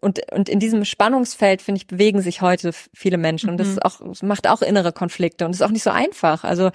und, 0.00 0.20
und 0.32 0.48
in 0.48 0.60
diesem 0.60 0.84
Spannungsfeld, 0.84 1.60
finde 1.60 1.78
ich, 1.78 1.86
bewegen 1.86 2.22
sich 2.22 2.40
heute 2.40 2.72
viele 2.94 3.18
Menschen. 3.18 3.50
Und 3.50 3.58
das 3.58 3.68
mhm. 3.68 3.72
ist 3.74 3.84
auch, 3.84 4.00
das 4.04 4.22
macht 4.22 4.48
auch 4.48 4.62
innere 4.62 4.92
Konflikte 4.92 5.44
und 5.44 5.52
ist 5.52 5.62
auch 5.62 5.70
nicht 5.70 5.82
so 5.82 5.90
einfach. 5.90 6.42
Also 6.42 6.70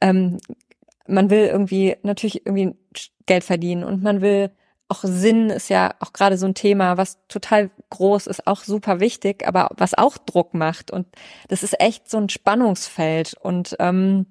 ähm, 0.00 0.38
man 1.06 1.30
will 1.30 1.46
irgendwie 1.46 1.96
natürlich 2.02 2.46
irgendwie 2.46 2.74
Geld 3.26 3.44
verdienen 3.44 3.84
und 3.84 4.02
man 4.02 4.20
will 4.20 4.50
auch 4.88 5.00
Sinn 5.02 5.50
ist 5.50 5.68
ja 5.68 5.94
auch 6.00 6.12
gerade 6.12 6.38
so 6.38 6.46
ein 6.46 6.54
Thema, 6.54 6.96
was 6.96 7.18
total 7.28 7.70
groß 7.90 8.26
ist, 8.26 8.46
auch 8.46 8.62
super 8.64 9.00
wichtig, 9.00 9.46
aber 9.46 9.68
was 9.76 9.94
auch 9.94 10.16
Druck 10.16 10.54
macht. 10.54 10.90
Und 10.90 11.06
das 11.48 11.62
ist 11.62 11.78
echt 11.80 12.10
so 12.10 12.16
ein 12.16 12.30
Spannungsfeld. 12.30 13.34
Und 13.40 13.76
ähm, 13.80 14.26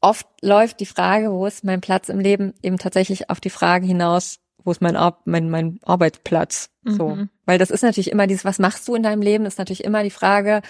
oft 0.00 0.26
läuft 0.42 0.78
die 0.78 0.86
Frage, 0.86 1.32
wo 1.32 1.44
ist 1.46 1.64
mein 1.64 1.80
Platz 1.80 2.08
im 2.08 2.20
Leben, 2.20 2.54
eben 2.62 2.78
tatsächlich 2.78 3.28
auf 3.28 3.40
die 3.40 3.50
Frage 3.50 3.86
hinaus, 3.86 4.38
wo 4.62 4.70
ist 4.70 4.80
mein, 4.80 4.96
Ar 4.96 5.20
mein, 5.24 5.50
mein 5.50 5.80
Arbeitsplatz? 5.84 6.70
So. 6.84 7.10
Mhm. 7.10 7.30
Weil 7.46 7.58
das 7.58 7.70
ist 7.70 7.82
natürlich 7.82 8.10
immer 8.10 8.28
dieses, 8.28 8.44
was 8.44 8.60
machst 8.60 8.86
du 8.86 8.94
in 8.94 9.02
deinem 9.02 9.22
Leben, 9.22 9.44
ist 9.46 9.58
natürlich 9.58 9.84
immer 9.84 10.04
die 10.04 10.10
Frage, 10.10 10.62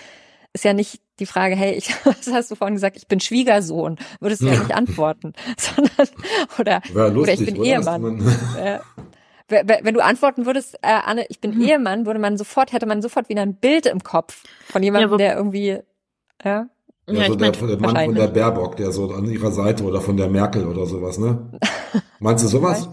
ist 0.57 0.65
ja 0.65 0.73
nicht 0.73 1.01
die 1.21 1.27
Frage, 1.27 1.55
hey, 1.55 1.75
ich, 1.75 1.91
was 2.05 2.27
hast 2.33 2.51
du 2.51 2.55
vorhin 2.57 2.75
gesagt, 2.75 2.97
ich 2.97 3.07
bin 3.07 3.21
Schwiegersohn, 3.21 3.97
würdest 4.21 4.43
du 4.43 4.47
ja, 4.47 4.55
Ja. 4.55 4.61
nicht 4.61 4.75
antworten, 4.75 5.33
sondern, 5.59 6.09
oder, 6.59 6.83
Wäre 6.93 7.13
oder 7.13 7.33
ich 7.33 7.39
lustig, 7.41 7.47
bin 7.47 7.57
oder? 7.59 7.67
Ehemann. 7.67 8.37
Ja. 8.57 8.81
Wenn 9.49 9.95
du 9.95 10.03
antworten 10.03 10.45
würdest, 10.45 10.75
äh, 10.83 10.89
Anne, 11.05 11.25
ich 11.29 11.41
bin 11.41 11.53
Mhm. 11.55 11.61
Ehemann, 11.63 12.05
würde 12.07 12.19
man 12.19 12.37
sofort, 12.37 12.73
hätte 12.73 12.87
man 12.87 13.01
sofort 13.01 13.29
wieder 13.29 13.43
ein 13.43 13.55
Bild 13.55 13.87
im 13.87 14.03
Kopf 14.03 14.43
von 14.67 14.83
jemandem, 14.83 15.13
Ja, 15.13 15.17
der 15.19 15.37
irgendwie, 15.37 15.69
ja, 15.69 15.83
Ja, 16.45 16.69
Ja, 17.09 17.27
so 17.27 17.33
ich 17.35 17.39
der, 17.39 17.53
mein, 17.53 17.69
der 17.69 17.79
Mann 17.81 18.05
von 18.07 18.15
der 18.17 18.27
Baerbock, 18.27 18.77
der 18.77 18.91
so 18.91 19.13
an 19.13 19.27
ihrer 19.31 19.53
Seite 19.53 19.85
oder 19.85 20.01
von 20.01 20.17
der 20.17 20.29
Merkel 20.29 20.67
oder 20.67 20.87
sowas, 20.87 21.19
ne? 21.19 21.53
Meinst 22.19 22.43
du 22.45 22.49
sowas? 22.49 22.89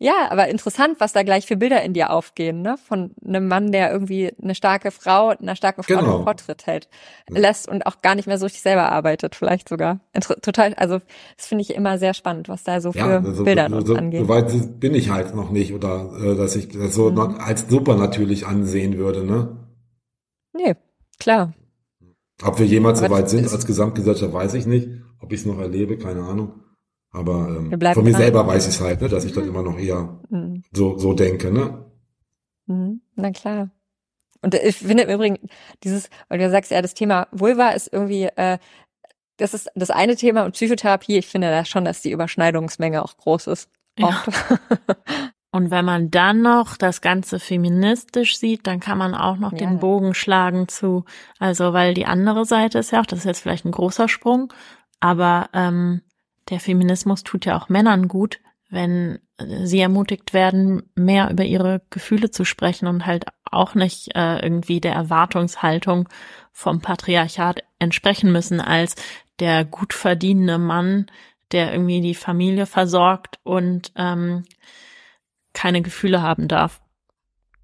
Ja, 0.00 0.30
aber 0.30 0.46
interessant, 0.48 1.00
was 1.00 1.12
da 1.12 1.24
gleich 1.24 1.46
für 1.46 1.56
Bilder 1.56 1.82
in 1.82 1.92
dir 1.92 2.10
aufgehen, 2.10 2.62
ne? 2.62 2.76
Von 2.86 3.10
einem 3.26 3.48
Mann, 3.48 3.72
der 3.72 3.90
irgendwie 3.90 4.32
eine 4.40 4.54
starke 4.54 4.92
Frau, 4.92 5.30
einer 5.30 5.56
starken 5.56 5.82
Frau 5.82 5.98
Genau. 6.00 6.22
Vortritt 6.22 6.66
hält, 6.66 6.88
lässt 7.30 7.68
und 7.68 7.84
auch 7.84 8.00
gar 8.00 8.14
nicht 8.14 8.26
mehr 8.26 8.38
so 8.38 8.46
richtig 8.46 8.62
selber 8.62 8.92
arbeitet, 8.92 9.34
vielleicht 9.34 9.68
sogar. 9.68 9.98
Inter 10.12 10.36
total, 10.40 10.74
also 10.74 11.00
das 11.36 11.46
finde 11.48 11.62
ich 11.62 11.74
immer 11.74 11.98
sehr 11.98 12.14
spannend, 12.14 12.48
was 12.48 12.62
da 12.62 12.80
so 12.80 12.92
für 12.92 12.98
Ja, 12.98 13.18
also, 13.18 13.44
Bilder 13.44 13.68
so, 13.68 13.80
so, 13.86 13.94
angeht. 13.96 14.20
so 14.22 14.28
weit 14.28 14.80
bin 14.80 14.94
ich 14.94 15.10
halt 15.10 15.34
noch 15.34 15.50
nicht 15.50 15.72
oder 15.74 16.12
äh, 16.22 16.36
dass 16.36 16.54
ich 16.54 16.68
das 16.68 16.94
so 16.94 17.10
Mhm. 17.10 17.40
als 17.40 17.68
super 17.68 17.96
natürlich 17.96 18.46
ansehen 18.46 18.98
würde, 18.98 19.24
ne? 19.24 19.56
Nee, 20.52 20.74
klar. 21.18 21.52
Ob 22.42 22.58
wir 22.60 22.66
jemals 22.66 23.00
so 23.00 23.06
Aber 23.06 23.16
weit 23.16 23.24
das 23.24 23.30
sind 23.32 23.48
als 23.52 23.66
Gesamtgesellschaft, 23.66 24.32
weiß 24.32 24.54
ich 24.54 24.66
nicht. 24.66 24.88
Ob 25.20 25.32
ich 25.32 25.40
es 25.40 25.46
noch 25.46 25.58
erlebe, 25.58 25.98
keine 25.98 26.22
Ahnung. 26.22 26.52
Aber 27.10 27.48
ähm, 27.48 27.70
von 27.94 28.04
mir 28.04 28.12
dran. 28.12 28.20
selber 28.22 28.46
weiß 28.46 28.68
ich 28.68 28.74
es 28.74 28.80
halt, 28.80 29.00
ne, 29.00 29.08
dass 29.08 29.24
ich 29.24 29.32
dann 29.32 29.46
immer 29.48 29.62
noch 29.62 29.78
eher 29.78 30.20
Mhm. 30.28 30.62
so, 30.72 30.98
so 30.98 31.14
denke, 31.14 31.50
ne? 31.52 31.84
Mhm, 32.66 33.00
na 33.16 33.30
klar. 33.30 33.70
Und 34.42 34.54
ich 34.54 34.76
finde 34.76 35.04
im 35.04 35.10
Übrigen 35.14 35.38
dieses, 35.82 36.10
weil 36.28 36.38
du 36.38 36.48
sagst 36.50 36.70
ja, 36.70 36.80
das 36.82 36.94
Thema 36.94 37.26
Vulva 37.32 37.70
ist 37.70 37.92
irgendwie, 37.92 38.24
äh, 38.24 38.58
das 39.38 39.54
ist 39.54 39.68
das 39.74 39.90
eine 39.90 40.16
Thema 40.16 40.44
und 40.44 40.52
Psychotherapie, 40.52 41.16
ich 41.18 41.26
finde 41.26 41.50
da 41.50 41.64
schon, 41.64 41.84
dass 41.84 42.02
die 42.02 42.10
Überschneidungsmenge 42.12 43.02
auch 43.02 43.16
groß 43.16 43.46
ist. 43.48 43.70
Ja. 43.98 44.22
Und 45.50 45.70
wenn 45.70 45.84
man 45.86 46.10
dann 46.10 46.42
noch 46.42 46.76
das 46.76 47.00
Ganze 47.00 47.40
feministisch 47.40 48.36
sieht, 48.36 48.66
dann 48.66 48.80
kann 48.80 48.98
man 48.98 49.14
auch 49.14 49.38
noch 49.38 49.52
Ja. 49.52 49.58
den 49.58 49.78
Bogen 49.78 50.12
schlagen 50.12 50.68
zu, 50.68 51.04
also 51.38 51.72
weil 51.72 51.94
die 51.94 52.04
andere 52.04 52.44
Seite 52.44 52.78
ist 52.78 52.90
ja 52.90 53.00
auch, 53.00 53.06
das 53.06 53.20
ist 53.20 53.24
jetzt 53.24 53.40
vielleicht 53.40 53.64
ein 53.64 53.70
großer 53.72 54.08
Sprung, 54.08 54.52
aber 55.00 55.48
ähm, 55.54 56.02
der 56.50 56.60
Feminismus 56.60 57.24
tut 57.24 57.44
ja 57.44 57.56
auch 57.56 57.68
Männern 57.68 58.08
gut, 58.08 58.40
wenn 58.70 59.18
äh, 59.38 59.66
sie 59.66 59.80
ermutigt 59.80 60.32
werden, 60.32 60.82
mehr 60.94 61.30
über 61.30 61.44
ihre 61.44 61.82
Gefühle 61.90 62.30
zu 62.30 62.44
sprechen 62.44 62.86
und 62.86 63.06
halt 63.06 63.26
auch 63.50 63.74
nicht 63.74 64.14
äh, 64.14 64.38
irgendwie 64.40 64.80
der 64.80 64.92
Erwartungshaltung 64.92 66.08
vom 66.52 66.80
Patriarchat 66.80 67.62
entsprechen 67.78 68.32
müssen 68.32 68.60
als 68.60 68.94
der 69.38 69.64
gut 69.64 69.94
verdienende 69.94 70.58
Mann, 70.58 71.06
der 71.52 71.72
irgendwie 71.72 72.00
die 72.00 72.14
Familie 72.14 72.66
versorgt 72.66 73.38
und 73.42 73.92
ähm, 73.96 74.44
keine 75.54 75.80
Gefühle 75.80 76.22
haben 76.22 76.48
darf. 76.48 76.80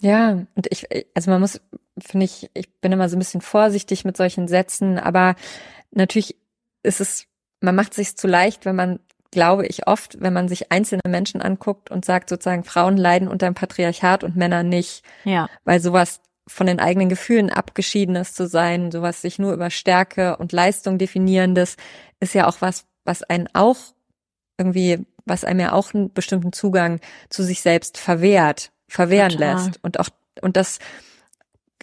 Ja, 0.01 0.47
und 0.55 0.67
ich, 0.71 0.87
also 1.15 1.31
man 1.31 1.41
muss, 1.41 1.61
finde 1.99 2.25
ich, 2.25 2.51
ich 2.55 2.81
bin 2.81 2.93
immer 2.93 3.09
so 3.09 3.17
ein 3.17 3.19
bisschen 3.19 3.41
vorsichtig 3.41 4.05
mit 4.05 4.17
solchen 4.17 4.49
Sätzen, 4.49 4.99
aber 4.99 5.35
natürlich 5.91 6.37
ist 6.83 7.01
es, 7.01 7.27
man 7.65 7.75
macht 7.75 7.95
sich 7.95 8.17
zu 8.17 8.27
leicht, 8.27 8.65
wenn 8.65 8.77
man, 8.77 9.01
glaube 9.31 9.67
ich, 9.67 9.87
oft, 9.87 10.21
wenn 10.21 10.33
man 10.33 10.49
sich 10.49 10.71
einzelne 10.71 11.03
Menschen 11.09 11.41
anguckt 11.41 11.91
und 11.91 12.05
sagt 12.05 12.29
sozusagen, 12.29 12.65
Frauen 12.65 12.97
leiden 12.97 13.29
unter 13.29 13.47
dem 13.47 13.55
Patriarchat 13.55 14.25
und 14.25 14.37
Männer 14.37 14.63
nicht, 14.63 15.03
Ja, 15.25 15.49
weil 15.65 15.81
sowas 15.81 16.21
von 16.47 16.67
den 16.67 16.79
eigenen 16.79 17.09
Gefühlen 17.09 17.51
abgeschiedenes 17.51 18.35
zu 18.35 18.47
sein, 18.47 18.91
sowas 18.91 19.23
sich 19.23 19.39
nur 19.39 19.55
über 19.55 19.71
Stärke 19.71 20.37
und 20.37 20.53
Leistung 20.53 20.99
definierendes, 20.99 21.77
ist 22.21 22.35
ja 22.35 22.47
auch 22.47 22.61
was, 22.61 22.85
was 23.05 23.23
einen 23.23 23.49
auch 23.55 23.77
irgendwie, 24.59 25.07
was 25.25 25.45
einem 25.45 25.61
ja 25.61 25.73
auch 25.73 25.95
einen 25.95 26.13
bestimmten 26.13 26.53
Zugang 26.53 27.01
zu 27.31 27.43
sich 27.43 27.63
selbst 27.63 27.99
verwehrt, 27.99 28.73
verwehren 28.89 29.33
Total. 29.33 29.55
lässt. 29.55 29.83
Und 29.83 29.99
auch, 29.99 30.11
und 30.43 30.57
das, 30.57 30.79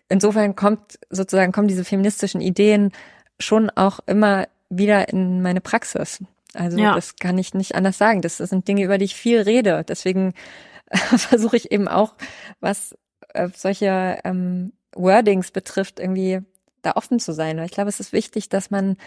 insofern 0.10 0.56
kommt 0.56 1.00
sozusagen, 1.10 1.52
kommen 1.52 1.68
diese 1.68 1.84
feministischen 1.84 2.40
Ideen 2.40 2.92
schon 3.40 3.72
auch 3.72 4.00
immer 4.06 4.48
wieder 4.72 5.10
in 5.10 5.42
meine 5.42 5.62
Praxis. 5.62 6.24
Also 6.54 6.78
Ja. 6.78 6.96
das 6.96 7.16
kann 7.18 7.38
ich 7.38 7.54
nicht 7.54 7.76
anders 7.76 7.98
sagen. 7.98 8.22
Das 8.22 8.38
sind 8.38 8.68
Dinge, 8.68 8.84
über 8.84 8.98
die 8.98 9.06
ich 9.06 9.16
viel 9.16 9.42
rede. 9.42 9.84
Deswegen 9.88 10.34
versuche 10.92 11.58
ich 11.58 11.72
eben 11.72 11.88
auch, 11.88 12.16
was 12.60 12.96
äh, 13.34 13.50
solche 13.56 14.20
ähm, 14.24 14.74
Wordings 14.96 15.52
betrifft, 15.52 16.00
irgendwie 16.00 16.42
da 16.82 16.94
offen 16.94 17.20
zu 17.20 17.34
sein. 17.34 17.58
Weil 17.58 17.66
ich 17.66 17.72
glaube, 17.72 17.90
es 17.90 18.00
ist 18.00 18.14
wichtig, 18.14 18.50
dass 18.50 18.72
man 18.72 18.98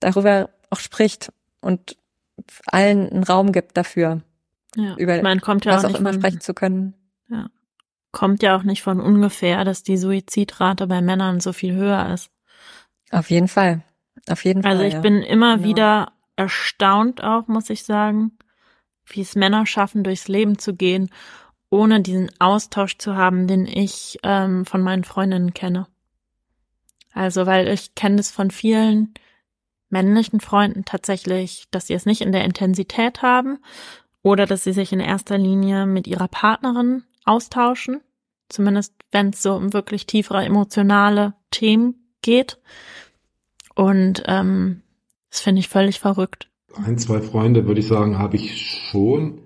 darüber 0.00 0.50
auch 0.70 0.78
spricht 0.80 1.32
und 1.60 1.96
allen 2.66 3.10
einen 3.10 3.24
Raum 3.24 3.52
gibt 3.52 3.76
dafür, 3.76 4.22
ja. 4.76 4.94
über 4.96 5.20
Man 5.22 5.40
kommt 5.40 5.64
ja 5.64 5.72
was 5.72 5.84
auch 5.84 5.90
auch 5.94 5.98
immer 5.98 6.12
von, 6.12 6.20
sprechen 6.20 6.40
zu 6.40 6.54
können. 6.54 6.94
kommt 8.12 8.42
ja 8.42 8.56
auch 8.56 8.62
nicht 8.62 8.82
von 8.82 9.00
ungefähr, 9.00 9.64
dass 9.64 9.82
die 9.82 9.96
Suizidrate 9.96 10.86
bei 10.86 11.00
Männern 11.00 11.40
so 11.40 11.52
viel 11.52 11.74
höher 11.74 12.12
ist. 12.14 12.30
Auf 13.10 13.30
jeden 13.30 13.48
Fall. 13.48 13.82
Auf 14.30 14.44
jeden 14.44 14.64
Also 14.64 14.78
Fall. 14.80 14.88
ich 14.88 14.94
ja. 14.94 15.00
bin 15.00 15.22
immer 15.22 15.56
Genau. 15.56 15.68
wieder 15.68 16.12
erstaunt 16.36 17.22
auch, 17.22 17.48
muss 17.48 17.70
ich 17.70 17.84
sagen, 17.84 18.32
wie 19.06 19.20
es 19.22 19.34
Männer 19.34 19.66
schaffen, 19.66 20.04
durchs 20.04 20.28
Leben 20.28 20.58
zu 20.58 20.74
gehen, 20.74 21.10
ohne 21.70 22.00
diesen 22.00 22.30
Austausch 22.38 22.98
zu 22.98 23.16
haben, 23.16 23.46
den 23.46 23.66
ich 23.66 24.18
ähm, 24.22 24.64
von 24.64 24.82
meinen 24.82 25.04
Freundinnen 25.04 25.54
kenne. 25.54 25.86
Also, 27.12 27.46
weil 27.46 27.68
ich 27.68 27.94
kenne 27.94 28.20
es 28.20 28.30
von 28.30 28.50
vielen 28.50 29.14
männlichen 29.90 30.40
Freunden 30.40 30.84
tatsächlich, 30.84 31.66
dass 31.70 31.86
sie 31.86 31.94
es 31.94 32.06
nicht 32.06 32.20
in 32.20 32.32
der 32.32 32.44
Intensität 32.44 33.22
haben 33.22 33.58
oder 34.22 34.46
dass 34.46 34.64
sie 34.64 34.72
sich 34.72 34.92
in 34.92 35.00
erster 35.00 35.38
Linie 35.38 35.86
mit 35.86 36.06
ihrer 36.06 36.28
Partnerin 36.28 37.04
austauschen, 37.24 38.00
zumindest 38.48 38.94
wenn 39.10 39.30
es 39.30 39.42
so 39.42 39.54
um 39.54 39.72
wirklich 39.72 40.06
tiefere 40.06 40.44
emotionale 40.44 41.34
Themen 41.50 42.12
geht. 42.22 42.58
Und 43.78 44.24
ähm, 44.26 44.82
das 45.30 45.40
finde 45.40 45.60
ich 45.60 45.68
völlig 45.68 46.00
verrückt. 46.00 46.48
Ein, 46.84 46.98
zwei 46.98 47.20
Freunde, 47.20 47.64
würde 47.66 47.78
ich 47.78 47.86
sagen, 47.86 48.18
habe 48.18 48.34
ich 48.34 48.60
schon, 48.90 49.42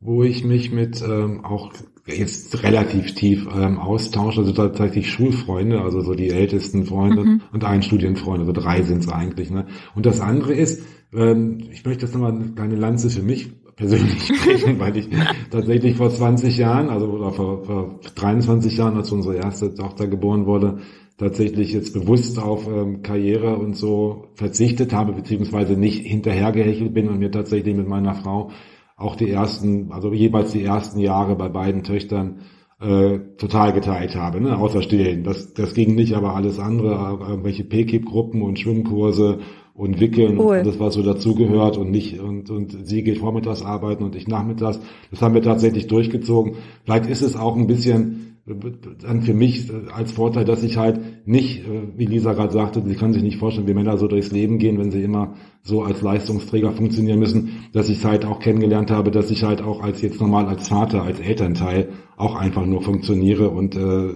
wo 0.00 0.22
ich 0.22 0.44
mich 0.44 0.70
mit 0.70 1.00
ähm, 1.00 1.42
auch 1.46 1.72
jetzt 2.06 2.62
relativ 2.62 3.14
tief 3.14 3.48
ähm, 3.54 3.78
austausche. 3.78 4.40
Also 4.40 4.52
tatsächlich 4.52 5.10
Schulfreunde, 5.10 5.80
also 5.80 6.02
so 6.02 6.12
die 6.14 6.28
ältesten 6.28 6.84
Freunde 6.84 7.24
Mhm. 7.24 7.40
und 7.52 7.64
ein 7.64 7.82
Studienfreund, 7.82 8.40
also 8.40 8.52
drei 8.52 8.82
sind 8.82 8.98
es 8.98 9.08
eigentlich. 9.08 9.50
Ne? 9.50 9.66
Und 9.94 10.04
das 10.04 10.20
andere 10.20 10.52
ist, 10.52 10.82
ähm, 11.14 11.58
ich 11.72 11.82
möchte 11.86 12.04
jetzt 12.04 12.12
nochmal 12.12 12.32
eine 12.32 12.52
kleine 12.52 12.76
Lanze 12.76 13.08
für 13.08 13.22
mich 13.22 13.50
persönlich 13.76 14.26
sprechen, 14.36 14.78
weil 14.78 14.94
ich 14.98 15.08
tatsächlich 15.50 15.96
vor 15.96 16.10
20 16.10 16.58
Jahren, 16.58 16.90
also 16.90 17.06
oder 17.06 17.30
vor, 17.32 17.64
vor 17.64 18.00
23 18.14 18.76
Jahren, 18.76 18.98
als 18.98 19.10
unsere 19.10 19.36
erste 19.36 19.74
Tochter 19.74 20.06
geboren 20.06 20.44
wurde, 20.44 20.80
tatsächlich 21.20 21.74
jetzt 21.74 21.92
bewusst 21.92 22.38
auf 22.38 22.66
ähm, 22.66 23.02
Karriere 23.02 23.58
und 23.58 23.76
so 23.76 24.28
verzichtet 24.34 24.94
habe, 24.94 25.12
beziehungsweise 25.12 25.74
nicht 25.74 26.06
hinterhergehechelt 26.06 26.94
bin 26.94 27.08
und 27.08 27.18
mir 27.18 27.30
tatsächlich 27.30 27.76
mit 27.76 27.86
meiner 27.86 28.14
Frau 28.14 28.50
auch 28.96 29.16
die 29.16 29.30
ersten, 29.30 29.92
also 29.92 30.12
jeweils 30.14 30.52
die 30.52 30.64
ersten 30.64 30.98
Jahre 30.98 31.36
bei 31.36 31.50
beiden 31.50 31.84
Töchtern 31.84 32.40
äh, 32.80 33.18
total 33.36 33.74
geteilt 33.74 34.16
habe, 34.16 34.40
ne? 34.40 34.56
außer 34.56 34.80
Stillen. 34.80 35.22
Das, 35.22 35.52
das 35.52 35.74
ging 35.74 35.94
nicht, 35.94 36.14
aber 36.14 36.34
alles 36.34 36.58
andere, 36.58 36.94
äh, 36.94 37.30
irgendwelche 37.30 37.64
PKIP-Gruppen 37.64 38.40
und 38.40 38.58
Schwimmkurse 38.58 39.40
und 39.74 40.00
Wickeln 40.00 40.38
Cool. 40.38 40.46
und 40.46 40.60
alles, 40.62 40.80
was 40.80 40.94
so 40.94 41.02
dazugehört 41.02 41.76
und 41.76 41.90
nicht, 41.90 42.18
und, 42.18 42.48
und 42.48 42.86
sie 42.88 43.02
geht 43.02 43.18
vormittags 43.18 43.62
arbeiten 43.62 44.04
und 44.04 44.16
ich 44.16 44.26
nachmittags. 44.26 44.80
Das 45.10 45.20
haben 45.20 45.34
wir 45.34 45.42
tatsächlich 45.42 45.86
durchgezogen. 45.86 46.54
Vielleicht 46.84 47.06
ist 47.10 47.20
es 47.20 47.36
auch 47.36 47.56
ein 47.56 47.66
bisschen 47.66 48.29
dann 48.54 49.22
für 49.22 49.34
mich 49.34 49.70
äh, 49.70 49.90
als 49.92 50.12
Vorteil, 50.12 50.44
dass 50.44 50.62
ich 50.62 50.76
halt 50.76 51.26
nicht, 51.26 51.66
äh, 51.66 51.82
wie 51.96 52.06
Lisa 52.06 52.32
gerade 52.32 52.52
sagte, 52.52 52.82
sie 52.86 52.94
kann 52.94 53.12
sich 53.12 53.22
nicht 53.22 53.38
vorstellen, 53.38 53.66
wie 53.66 53.74
Männer 53.74 53.96
so 53.96 54.08
durchs 54.08 54.30
Leben 54.30 54.58
gehen, 54.58 54.78
wenn 54.78 54.90
sie 54.90 55.02
immer 55.02 55.34
so 55.62 55.82
als 55.82 56.02
Leistungsträger 56.02 56.72
funktionieren 56.72 57.18
müssen, 57.18 57.66
dass 57.72 57.88
ich 57.88 58.04
halt 58.04 58.24
auch 58.24 58.40
kennengelernt 58.40 58.90
habe, 58.90 59.10
dass 59.10 59.30
ich 59.30 59.42
halt 59.42 59.62
auch 59.62 59.82
als 59.82 60.02
jetzt 60.02 60.20
normal 60.20 60.46
als 60.46 60.68
Vater, 60.68 61.02
als 61.02 61.20
Elternteil 61.20 61.88
auch 62.16 62.34
einfach 62.34 62.66
nur 62.66 62.82
funktioniere 62.82 63.50
und 63.50 63.76
äh, 63.76 64.14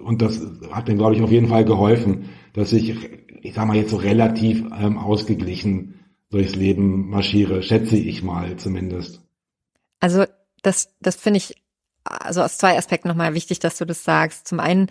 und 0.00 0.22
das 0.22 0.40
hat 0.70 0.88
mir 0.88 0.96
glaube 0.96 1.14
ich 1.14 1.22
auf 1.22 1.30
jeden 1.30 1.48
Fall 1.48 1.64
geholfen, 1.64 2.30
dass 2.54 2.72
ich 2.72 2.94
ich 3.42 3.54
sag 3.54 3.66
mal 3.66 3.76
jetzt 3.76 3.90
so 3.90 3.96
relativ 3.96 4.64
ähm, 4.80 4.98
ausgeglichen 4.98 5.94
durchs 6.30 6.54
Leben 6.54 7.08
marschiere, 7.10 7.62
schätze 7.62 7.96
ich 7.96 8.22
mal 8.22 8.56
zumindest. 8.56 9.22
Also 9.98 10.24
das, 10.62 10.94
das 11.00 11.16
finde 11.16 11.38
ich 11.38 11.56
also 12.10 12.42
aus 12.42 12.58
zwei 12.58 12.76
Aspekten 12.76 13.08
nochmal 13.08 13.34
wichtig, 13.34 13.58
dass 13.60 13.78
du 13.78 13.84
das 13.84 14.04
sagst. 14.04 14.48
Zum 14.48 14.60
einen, 14.60 14.90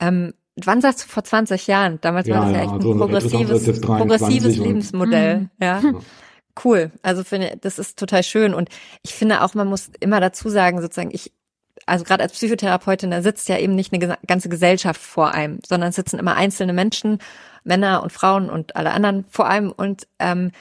ähm, 0.00 0.34
wann 0.56 0.80
sagst 0.80 1.04
du 1.04 1.08
vor 1.08 1.24
20 1.24 1.66
Jahren? 1.66 1.98
Damals 2.00 2.26
Ja, 2.28 2.36
war 2.36 2.42
das 2.42 2.52
ja, 2.52 2.58
ja, 2.58 2.64
echt 2.64 2.72
also 2.72 2.92
ein 2.92 2.98
progressives, 2.98 3.66
jetzt 3.66 3.80
23 3.80 3.98
progressives 3.98 4.56
Lebensmodell. 4.58 5.38
Mhm. 5.38 5.50
Ja, 5.60 5.80
Ja. 5.80 5.92
cool. 6.64 6.90
Also 7.02 7.24
finde, 7.24 7.56
das 7.60 7.78
ist 7.78 7.98
total 7.98 8.22
schön. 8.22 8.54
Und 8.54 8.68
ich 9.02 9.14
finde 9.14 9.42
auch, 9.42 9.54
man 9.54 9.68
muss 9.68 9.90
immer 10.00 10.20
dazu 10.20 10.48
sagen, 10.48 10.80
sozusagen, 10.80 11.10
ich, 11.12 11.32
also 11.86 12.04
gerade 12.04 12.22
als 12.22 12.32
Psychotherapeutin, 12.32 13.10
da 13.10 13.22
sitzt 13.22 13.48
ja 13.48 13.58
eben 13.58 13.74
nicht 13.74 13.92
eine 13.92 14.16
ganze 14.26 14.48
Gesellschaft 14.48 15.00
vor 15.00 15.32
einem, 15.32 15.60
sondern 15.66 15.90
es 15.90 15.96
sitzen 15.96 16.18
immer 16.18 16.36
einzelne 16.36 16.72
Menschen, 16.72 17.18
Männer 17.64 18.02
und 18.02 18.12
Frauen 18.12 18.50
und 18.50 18.76
alle 18.76 18.92
anderen 18.92 19.24
vor 19.30 19.46
einem. 19.48 19.72
Und 19.72 20.06
ähm, 20.18 20.52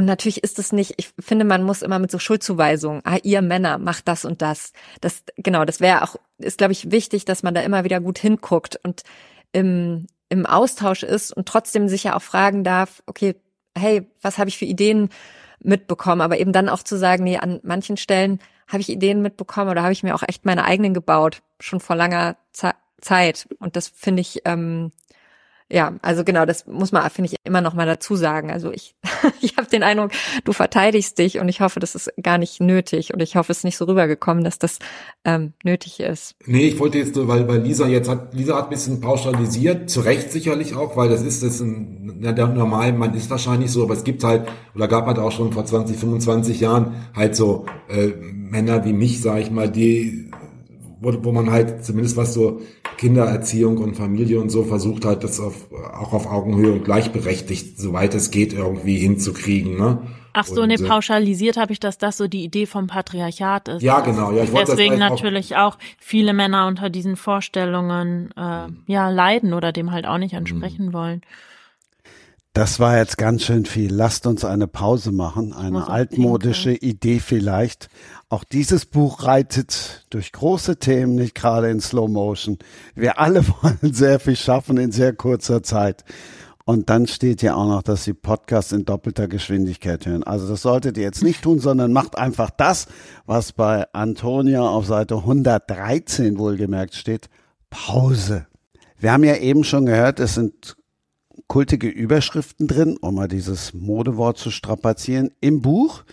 und 0.00 0.06
natürlich 0.06 0.42
ist 0.42 0.58
es 0.58 0.72
nicht, 0.72 0.94
ich 0.96 1.10
finde, 1.18 1.44
man 1.44 1.62
muss 1.62 1.82
immer 1.82 1.98
mit 1.98 2.10
so 2.10 2.18
Schuldzuweisungen, 2.18 3.02
ah, 3.04 3.18
ihr 3.22 3.42
Männer 3.42 3.76
macht 3.76 4.08
das 4.08 4.24
und 4.24 4.40
das. 4.40 4.72
Das, 5.02 5.24
genau, 5.36 5.66
das 5.66 5.80
wäre 5.80 6.02
auch, 6.02 6.16
ist, 6.38 6.56
glaube 6.56 6.72
ich, 6.72 6.90
wichtig, 6.90 7.26
dass 7.26 7.42
man 7.42 7.54
da 7.54 7.60
immer 7.60 7.84
wieder 7.84 8.00
gut 8.00 8.18
hinguckt 8.18 8.80
und 8.82 9.02
im, 9.52 10.06
im 10.30 10.46
Austausch 10.46 11.02
ist 11.02 11.36
und 11.36 11.46
trotzdem 11.46 11.86
sich 11.86 12.04
ja 12.04 12.16
auch 12.16 12.22
fragen 12.22 12.64
darf, 12.64 13.02
okay, 13.04 13.36
hey, 13.76 14.10
was 14.22 14.38
habe 14.38 14.48
ich 14.48 14.56
für 14.56 14.64
Ideen 14.64 15.10
mitbekommen? 15.62 16.22
Aber 16.22 16.40
eben 16.40 16.54
dann 16.54 16.70
auch 16.70 16.82
zu 16.82 16.96
sagen, 16.96 17.24
nee, 17.24 17.36
an 17.36 17.60
manchen 17.62 17.98
Stellen 17.98 18.38
habe 18.68 18.80
ich 18.80 18.88
Ideen 18.88 19.20
mitbekommen 19.20 19.68
oder 19.68 19.82
habe 19.82 19.92
ich 19.92 20.02
mir 20.02 20.14
auch 20.14 20.22
echt 20.26 20.46
meine 20.46 20.64
eigenen 20.64 20.94
gebaut, 20.94 21.42
schon 21.58 21.80
vor 21.80 21.94
langer 21.94 22.38
Ze 22.54 22.72
Zeit. 23.02 23.48
Und 23.58 23.76
das 23.76 23.88
finde 23.88 24.22
ich, 24.22 24.40
ähm, 24.46 24.92
ja, 25.72 25.94
also 26.02 26.24
genau, 26.24 26.46
das 26.46 26.66
muss 26.66 26.90
man, 26.90 27.08
finde 27.10 27.30
ich, 27.30 27.36
immer 27.44 27.60
noch 27.60 27.74
mal 27.74 27.86
dazu 27.86 28.16
sagen. 28.16 28.50
Also 28.50 28.72
ich, 28.72 28.96
ich 29.40 29.56
habe 29.56 29.68
den 29.68 29.82
Eindruck, 29.82 30.10
du 30.44 30.52
verteidigst 30.52 31.18
dich 31.18 31.38
und 31.38 31.48
ich 31.48 31.60
hoffe, 31.60 31.78
das 31.78 31.94
ist 31.94 32.12
gar 32.20 32.38
nicht 32.38 32.60
nötig 32.60 33.14
und 33.14 33.22
ich 33.22 33.36
hoffe, 33.36 33.52
es 33.52 33.58
ist 33.58 33.64
nicht 33.64 33.76
so 33.76 33.84
rübergekommen, 33.84 34.42
dass 34.42 34.58
das 34.58 34.80
ähm, 35.24 35.52
nötig 35.62 36.00
ist. 36.00 36.34
Nee, 36.44 36.68
ich 36.68 36.78
wollte 36.80 36.98
jetzt, 36.98 37.16
weil, 37.16 37.46
weil 37.46 37.60
Lisa 37.60 37.86
jetzt 37.86 38.08
hat, 38.08 38.34
Lisa 38.34 38.56
hat 38.56 38.64
ein 38.64 38.70
bisschen 38.70 39.00
pauschalisiert, 39.00 39.88
zu 39.88 40.00
Recht 40.00 40.32
sicherlich 40.32 40.74
auch, 40.74 40.96
weil 40.96 41.08
das 41.08 41.22
ist 41.22 41.42
das 41.42 41.60
ein, 41.60 42.20
ja, 42.22 42.32
der 42.32 42.48
normal, 42.48 42.92
man 42.92 43.14
ist 43.14 43.30
wahrscheinlich 43.30 43.70
so, 43.70 43.84
aber 43.84 43.94
es 43.94 44.02
gibt 44.02 44.24
halt, 44.24 44.48
oder 44.74 44.88
gab 44.88 45.06
halt 45.06 45.18
auch 45.18 45.32
schon 45.32 45.52
vor 45.52 45.64
20, 45.64 45.96
25 45.96 46.60
Jahren 46.60 46.96
halt 47.14 47.36
so 47.36 47.66
äh, 47.88 48.08
Männer 48.08 48.84
wie 48.84 48.92
mich, 48.92 49.20
sag 49.20 49.38
ich 49.38 49.50
mal, 49.50 49.70
die 49.70 50.29
wo, 51.00 51.12
wo 51.24 51.32
man 51.32 51.50
halt 51.50 51.84
zumindest 51.84 52.16
was 52.16 52.34
so 52.34 52.60
Kindererziehung 52.98 53.78
und 53.78 53.96
Familie 53.96 54.40
und 54.40 54.50
so 54.50 54.64
versucht 54.64 55.04
hat, 55.04 55.24
das 55.24 55.40
auf, 55.40 55.72
auch 55.72 56.12
auf 56.12 56.26
Augenhöhe 56.26 56.72
und 56.72 56.84
gleichberechtigt, 56.84 57.78
soweit 57.78 58.14
es 58.14 58.30
geht, 58.30 58.52
irgendwie 58.52 58.98
hinzukriegen. 58.98 59.78
Ne? 59.78 60.02
Ach 60.32 60.44
so, 60.44 60.62
und, 60.62 60.68
ne, 60.68 60.76
pauschalisiert 60.76 61.56
habe 61.56 61.72
ich, 61.72 61.80
dass 61.80 61.98
das 61.98 62.16
so 62.16 62.28
die 62.28 62.44
Idee 62.44 62.66
vom 62.66 62.86
Patriarchat 62.86 63.68
ist. 63.68 63.82
Ja, 63.82 64.00
genau. 64.00 64.30
Ja, 64.32 64.44
ich 64.44 64.52
wollte 64.52 64.72
Deswegen 64.72 64.98
natürlich 64.98 65.56
auch, 65.56 65.76
viele 65.98 66.32
Männer 66.32 66.66
unter 66.66 66.90
diesen 66.90 67.16
Vorstellungen 67.16 68.30
äh, 68.36 68.68
ja 68.86 69.08
leiden 69.10 69.54
oder 69.54 69.72
dem 69.72 69.90
halt 69.90 70.06
auch 70.06 70.18
nicht 70.18 70.34
entsprechen 70.34 70.92
wollen. 70.92 71.22
Das 72.52 72.80
war 72.80 72.98
jetzt 72.98 73.16
ganz 73.16 73.44
schön 73.44 73.64
viel. 73.64 73.94
Lasst 73.94 74.26
uns 74.26 74.44
eine 74.44 74.66
Pause 74.66 75.12
machen. 75.12 75.52
Eine 75.52 75.88
altmodische 75.88 76.72
Idee 76.72 77.20
vielleicht. 77.20 77.88
Auch 78.28 78.42
dieses 78.42 78.86
Buch 78.86 79.22
reitet 79.22 80.04
durch 80.10 80.32
große 80.32 80.78
Themen, 80.78 81.14
nicht 81.14 81.36
gerade 81.36 81.70
in 81.70 81.80
Slow 81.80 82.08
Motion. 82.08 82.58
Wir 82.96 83.20
alle 83.20 83.46
wollen 83.62 83.92
sehr 83.94 84.18
viel 84.18 84.34
schaffen 84.34 84.78
in 84.78 84.90
sehr 84.90 85.12
kurzer 85.12 85.62
Zeit. 85.62 86.04
Und 86.64 86.90
dann 86.90 87.06
steht 87.06 87.40
ja 87.40 87.54
auch 87.54 87.68
noch, 87.68 87.82
dass 87.82 88.02
Sie 88.02 88.14
Podcasts 88.14 88.72
in 88.72 88.84
doppelter 88.84 89.28
Geschwindigkeit 89.28 90.04
hören. 90.04 90.24
Also 90.24 90.48
das 90.48 90.62
solltet 90.62 90.96
ihr 90.96 91.04
jetzt 91.04 91.22
nicht 91.22 91.42
tun, 91.42 91.60
sondern 91.60 91.92
macht 91.92 92.18
einfach 92.18 92.50
das, 92.50 92.88
was 93.26 93.52
bei 93.52 93.86
Antonia 93.92 94.62
auf 94.62 94.86
Seite 94.86 95.16
113 95.18 96.36
wohlgemerkt 96.36 96.96
steht. 96.96 97.28
Pause. 97.70 98.46
Wir 98.98 99.12
haben 99.12 99.24
ja 99.24 99.36
eben 99.36 99.62
schon 99.62 99.86
gehört, 99.86 100.18
es 100.18 100.34
sind 100.34 100.76
kultige 101.50 101.88
Überschriften 101.88 102.68
drin, 102.68 102.96
um 103.00 103.16
mal 103.16 103.26
dieses 103.26 103.74
Modewort 103.74 104.38
zu 104.38 104.52
strapazieren, 104.52 105.32
im 105.40 105.60
Buch. 105.60 106.04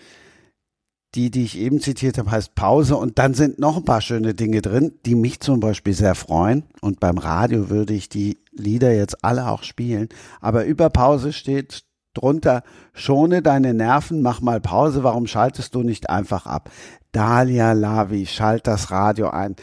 Die, 1.14 1.30
die 1.31 1.43
ich 1.43 1.57
eben 1.59 1.80
zitiert 1.80 2.18
habe, 2.18 2.31
heißt 2.31 2.55
Pause 2.55 2.97
und 2.97 3.18
dann 3.19 3.34
sind 3.35 3.59
noch 3.59 3.77
ein 3.77 3.85
paar 3.85 4.01
schöne 4.01 4.34
Dinge 4.34 4.61
drin, 4.61 4.95
die 5.05 5.15
mich 5.15 5.39
zum 5.39 5.59
Beispiel 5.59 5.93
sehr 5.93 6.15
freuen. 6.15 6.64
Und 6.81 6.99
beim 6.99 7.19
Radio 7.19 7.69
würde 7.69 7.93
ich 7.93 8.09
die 8.09 8.39
Lieder 8.51 8.93
jetzt 8.93 9.23
alle 9.23 9.47
auch 9.47 9.61
spielen. 9.61 10.09
Aber 10.41 10.65
über 10.65 10.89
Pause 10.89 11.31
steht 11.34 11.84
drunter, 12.15 12.64
schone 12.93 13.43
deine 13.43 13.76
Nerven, 13.76 14.23
mach 14.23 14.41
mal 14.41 14.59
Pause, 14.59 15.03
warum 15.03 15.27
schaltest 15.27 15.76
du 15.76 15.84
nicht 15.84 16.09
einfach 16.09 16.47
ab? 16.47 16.72
Dalia 17.11 17.73
Lavi, 17.73 18.26
schalt 18.26 18.65
das 18.65 18.89
Radio 18.89 19.30
ein. 19.30 19.55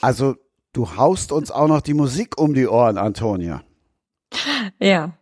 Also 0.00 0.34
du 0.72 0.96
haust 0.96 1.30
uns 1.30 1.52
auch 1.52 1.68
noch 1.68 1.80
die 1.80 1.94
Musik 1.94 2.40
um 2.40 2.54
die 2.54 2.66
Ohren, 2.66 2.98
Antonia. 2.98 3.62
Ja, 4.80 5.12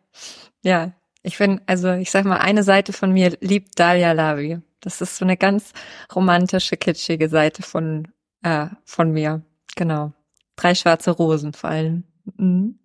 ja. 0.62 0.92
Ich 1.22 1.36
finde, 1.38 1.62
also 1.66 1.92
ich 1.92 2.10
sag 2.10 2.24
mal, 2.26 2.36
eine 2.38 2.62
Seite 2.62 2.92
von 2.92 3.12
mir 3.12 3.36
liebt 3.40 3.78
Dalia 3.78 4.12
Lavi. 4.12 4.58
Das 4.80 5.00
ist 5.00 5.16
so 5.16 5.24
eine 5.24 5.38
ganz 5.38 5.72
romantische, 6.14 6.76
kitschige 6.76 7.30
Seite 7.30 7.62
von, 7.62 8.08
äh, 8.42 8.66
von 8.84 9.10
mir. 9.10 9.42
Genau. 9.76 10.12
Drei 10.56 10.74
schwarze 10.74 11.10
Rosen 11.12 11.54
vor 11.54 11.70
allem. 11.70 12.04
Mhm. 12.36 12.78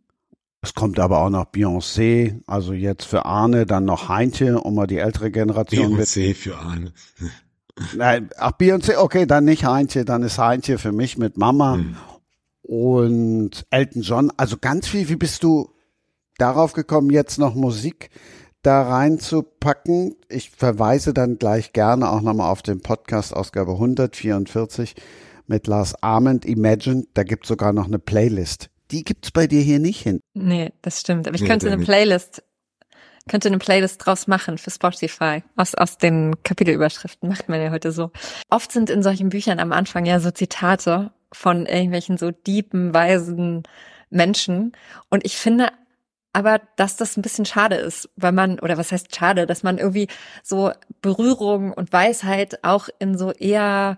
Es 0.61 0.73
kommt 0.73 0.99
aber 0.99 1.19
auch 1.19 1.29
noch 1.29 1.45
Beyoncé, 1.45 2.41
also 2.45 2.73
jetzt 2.73 3.05
für 3.05 3.25
Arne, 3.25 3.65
dann 3.65 3.85
noch 3.85 4.09
Heintje, 4.09 4.59
um 4.59 4.75
mal 4.75 4.87
die 4.87 4.97
ältere 4.97 5.31
Generation 5.31 5.93
mit. 5.95 6.05
Beyoncé 6.07 6.33
für 6.35 6.57
Arne. 6.57 6.93
Nein, 7.95 8.29
ach 8.37 8.51
Beyoncé, 8.51 8.97
okay, 8.97 9.25
dann 9.25 9.45
nicht 9.45 9.63
Heintje, 9.63 10.03
dann 10.03 10.23
ist 10.23 10.37
Heintje 10.37 10.77
für 10.77 10.91
mich 10.91 11.17
mit 11.17 11.37
Mama 11.37 11.75
Hm. 11.75 11.95
und 12.61 13.65
Elton 13.69 14.01
John. 14.01 14.31
Also 14.35 14.57
ganz 14.57 14.87
viel. 14.87 15.07
Wie 15.07 15.15
bist 15.15 15.43
du 15.43 15.73
darauf 16.41 16.73
gekommen, 16.73 17.09
jetzt 17.09 17.37
noch 17.37 17.55
Musik 17.55 18.09
da 18.61 18.81
reinzupacken? 18.83 20.15
Ich 20.27 20.49
verweise 20.49 21.13
dann 21.13 21.37
gleich 21.37 21.73
gerne 21.73 22.09
auch 22.09 22.21
nochmal 22.21 22.51
auf 22.51 22.61
den 22.61 22.81
Podcast 22.81 23.33
Ausgabe 23.35 23.73
144 23.73 24.95
mit 25.47 25.67
Lars 25.67 25.95
Ahmed, 26.01 26.45
Imagine. 26.45 27.05
Da 27.13 27.23
gibt 27.23 27.45
sogar 27.45 27.73
noch 27.73 27.85
eine 27.85 27.99
Playlist. 27.99 28.69
Die 28.91 29.03
gibt's 29.03 29.31
bei 29.31 29.47
dir 29.47 29.61
hier 29.61 29.79
nicht 29.79 30.01
hin. 30.01 30.19
Nee, 30.33 30.71
das 30.81 30.99
stimmt. 31.01 31.27
Aber 31.27 31.35
ich 31.35 31.41
Nee, 31.41 31.47
könnte 31.47 31.65
der 31.65 31.73
eine 31.73 31.79
nicht. 31.81 31.87
Playlist, 31.87 32.43
könnte 33.29 33.47
eine 33.47 33.59
Playlist 33.59 34.03
draus 34.05 34.27
machen 34.27 34.57
für 34.57 34.71
Spotify. 34.71 35.43
Aus, 35.55 35.75
aus 35.75 35.97
den 35.97 36.35
Kapitelüberschriften 36.43 37.29
macht 37.29 37.49
man 37.49 37.61
ja 37.61 37.71
heute 37.71 37.91
so. 37.91 38.11
Oft 38.49 38.71
sind 38.71 38.89
in 38.89 39.03
solchen 39.03 39.29
Büchern 39.29 39.59
am 39.59 39.71
Anfang 39.71 40.05
ja 40.05 40.19
so 40.19 40.31
Zitate 40.31 41.11
von 41.31 41.65
irgendwelchen 41.67 42.17
so 42.17 42.31
diepen, 42.31 42.93
weisen 42.93 43.63
Menschen. 44.09 44.71
Und 45.09 45.23
ich 45.25 45.37
finde 45.37 45.69
aber, 46.33 46.61
dass 46.75 46.95
das 46.95 47.17
ein 47.17 47.21
bisschen 47.21 47.45
schade 47.45 47.75
ist, 47.75 48.09
weil 48.15 48.31
man, 48.31 48.59
oder 48.59 48.77
was 48.77 48.91
heißt 48.91 49.15
schade, 49.15 49.45
dass 49.45 49.63
man 49.63 49.77
irgendwie 49.77 50.07
so 50.43 50.71
Berührung 51.01 51.73
und 51.73 51.91
Weisheit 51.91 52.63
auch 52.63 52.89
in 52.99 53.17
so 53.17 53.31
eher 53.31 53.97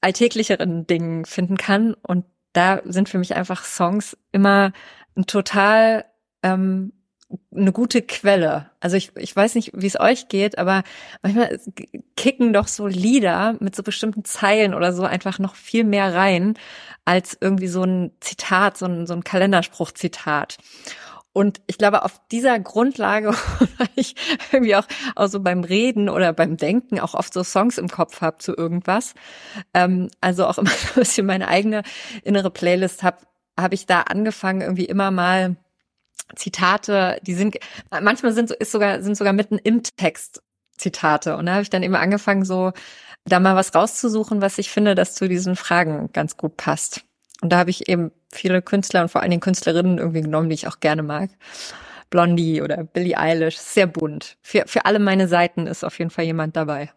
alltäglicheren 0.00 0.86
Dingen 0.86 1.24
finden 1.24 1.56
kann. 1.56 1.94
Und 1.94 2.24
da 2.52 2.80
sind 2.84 3.08
für 3.08 3.18
mich 3.18 3.36
einfach 3.36 3.64
Songs 3.64 4.16
immer 4.32 4.72
ein 5.16 5.26
total 5.26 6.04
ähm, 6.42 6.92
eine 7.54 7.72
gute 7.72 8.00
Quelle. 8.00 8.70
Also 8.80 8.96
ich, 8.96 9.14
ich 9.16 9.34
weiß 9.34 9.54
nicht, 9.54 9.72
wie 9.74 9.86
es 9.86 10.00
euch 10.00 10.28
geht, 10.28 10.56
aber 10.56 10.82
manchmal 11.22 11.60
kicken 12.16 12.52
doch 12.54 12.68
so 12.68 12.86
Lieder 12.86 13.56
mit 13.60 13.76
so 13.76 13.82
bestimmten 13.82 14.24
Zeilen 14.24 14.72
oder 14.72 14.92
so 14.92 15.02
einfach 15.02 15.38
noch 15.38 15.54
viel 15.54 15.84
mehr 15.84 16.14
rein 16.14 16.54
als 17.04 17.36
irgendwie 17.38 17.68
so 17.68 17.82
ein 17.82 18.12
Zitat, 18.20 18.78
so 18.78 18.86
ein, 18.86 19.06
so 19.06 19.12
ein 19.12 19.24
Kalenderspruch-Zitat. 19.24 20.56
Und 21.32 21.60
ich 21.66 21.78
glaube, 21.78 22.04
auf 22.04 22.20
dieser 22.32 22.58
Grundlage, 22.58 23.28
weil 23.78 23.88
ich 23.94 24.14
irgendwie 24.52 24.76
auch, 24.76 24.86
auch 25.14 25.28
so 25.28 25.40
beim 25.40 25.64
Reden 25.64 26.08
oder 26.08 26.32
beim 26.32 26.56
Denken 26.56 26.98
auch 26.98 27.14
oft 27.14 27.32
so 27.32 27.44
Songs 27.44 27.78
im 27.78 27.88
Kopf 27.88 28.20
habe 28.20 28.38
zu 28.38 28.56
irgendwas, 28.56 29.14
ähm, 29.74 30.10
also 30.20 30.46
auch 30.46 30.58
immer 30.58 30.70
so 30.70 30.88
ein 30.88 30.94
bisschen 30.94 31.26
meine 31.26 31.48
eigene 31.48 31.82
innere 32.24 32.50
Playlist 32.50 33.02
habe, 33.02 33.18
habe 33.58 33.74
ich 33.74 33.86
da 33.86 34.02
angefangen, 34.02 34.62
irgendwie 34.62 34.84
immer 34.84 35.10
mal 35.10 35.56
Zitate, 36.36 37.18
die 37.22 37.34
sind, 37.34 37.56
manchmal 37.90 38.32
sind, 38.32 38.50
ist 38.50 38.72
sogar, 38.72 39.02
sind 39.02 39.16
sogar 39.16 39.32
mitten 39.32 39.58
im 39.58 39.82
Text 39.82 40.42
Zitate. 40.76 41.36
Und 41.36 41.46
da 41.46 41.52
habe 41.52 41.62
ich 41.62 41.70
dann 41.70 41.82
eben 41.82 41.94
angefangen, 41.94 42.44
so 42.44 42.72
da 43.24 43.40
mal 43.40 43.56
was 43.56 43.74
rauszusuchen, 43.74 44.40
was 44.40 44.58
ich 44.58 44.70
finde, 44.70 44.94
das 44.94 45.14
zu 45.14 45.28
diesen 45.28 45.56
Fragen 45.56 46.10
ganz 46.12 46.36
gut 46.36 46.56
passt. 46.56 47.04
Und 47.40 47.50
da 47.52 47.58
habe 47.58 47.70
ich 47.70 47.88
eben 47.88 48.10
viele 48.32 48.62
Künstler 48.62 49.02
und 49.02 49.10
vor 49.10 49.20
allen 49.20 49.30
Dingen 49.30 49.40
Künstlerinnen 49.40 49.98
irgendwie 49.98 50.22
genommen, 50.22 50.48
die 50.48 50.54
ich 50.54 50.66
auch 50.66 50.80
gerne 50.80 51.02
mag. 51.02 51.30
Blondie 52.10 52.62
oder 52.62 52.84
Billie 52.84 53.18
Eilish, 53.18 53.58
sehr 53.58 53.86
bunt. 53.86 54.38
Für, 54.42 54.64
für 54.66 54.86
alle 54.86 54.98
meine 54.98 55.28
Seiten 55.28 55.66
ist 55.66 55.84
auf 55.84 55.98
jeden 55.98 56.10
Fall 56.10 56.24
jemand 56.24 56.56
dabei. 56.56 56.90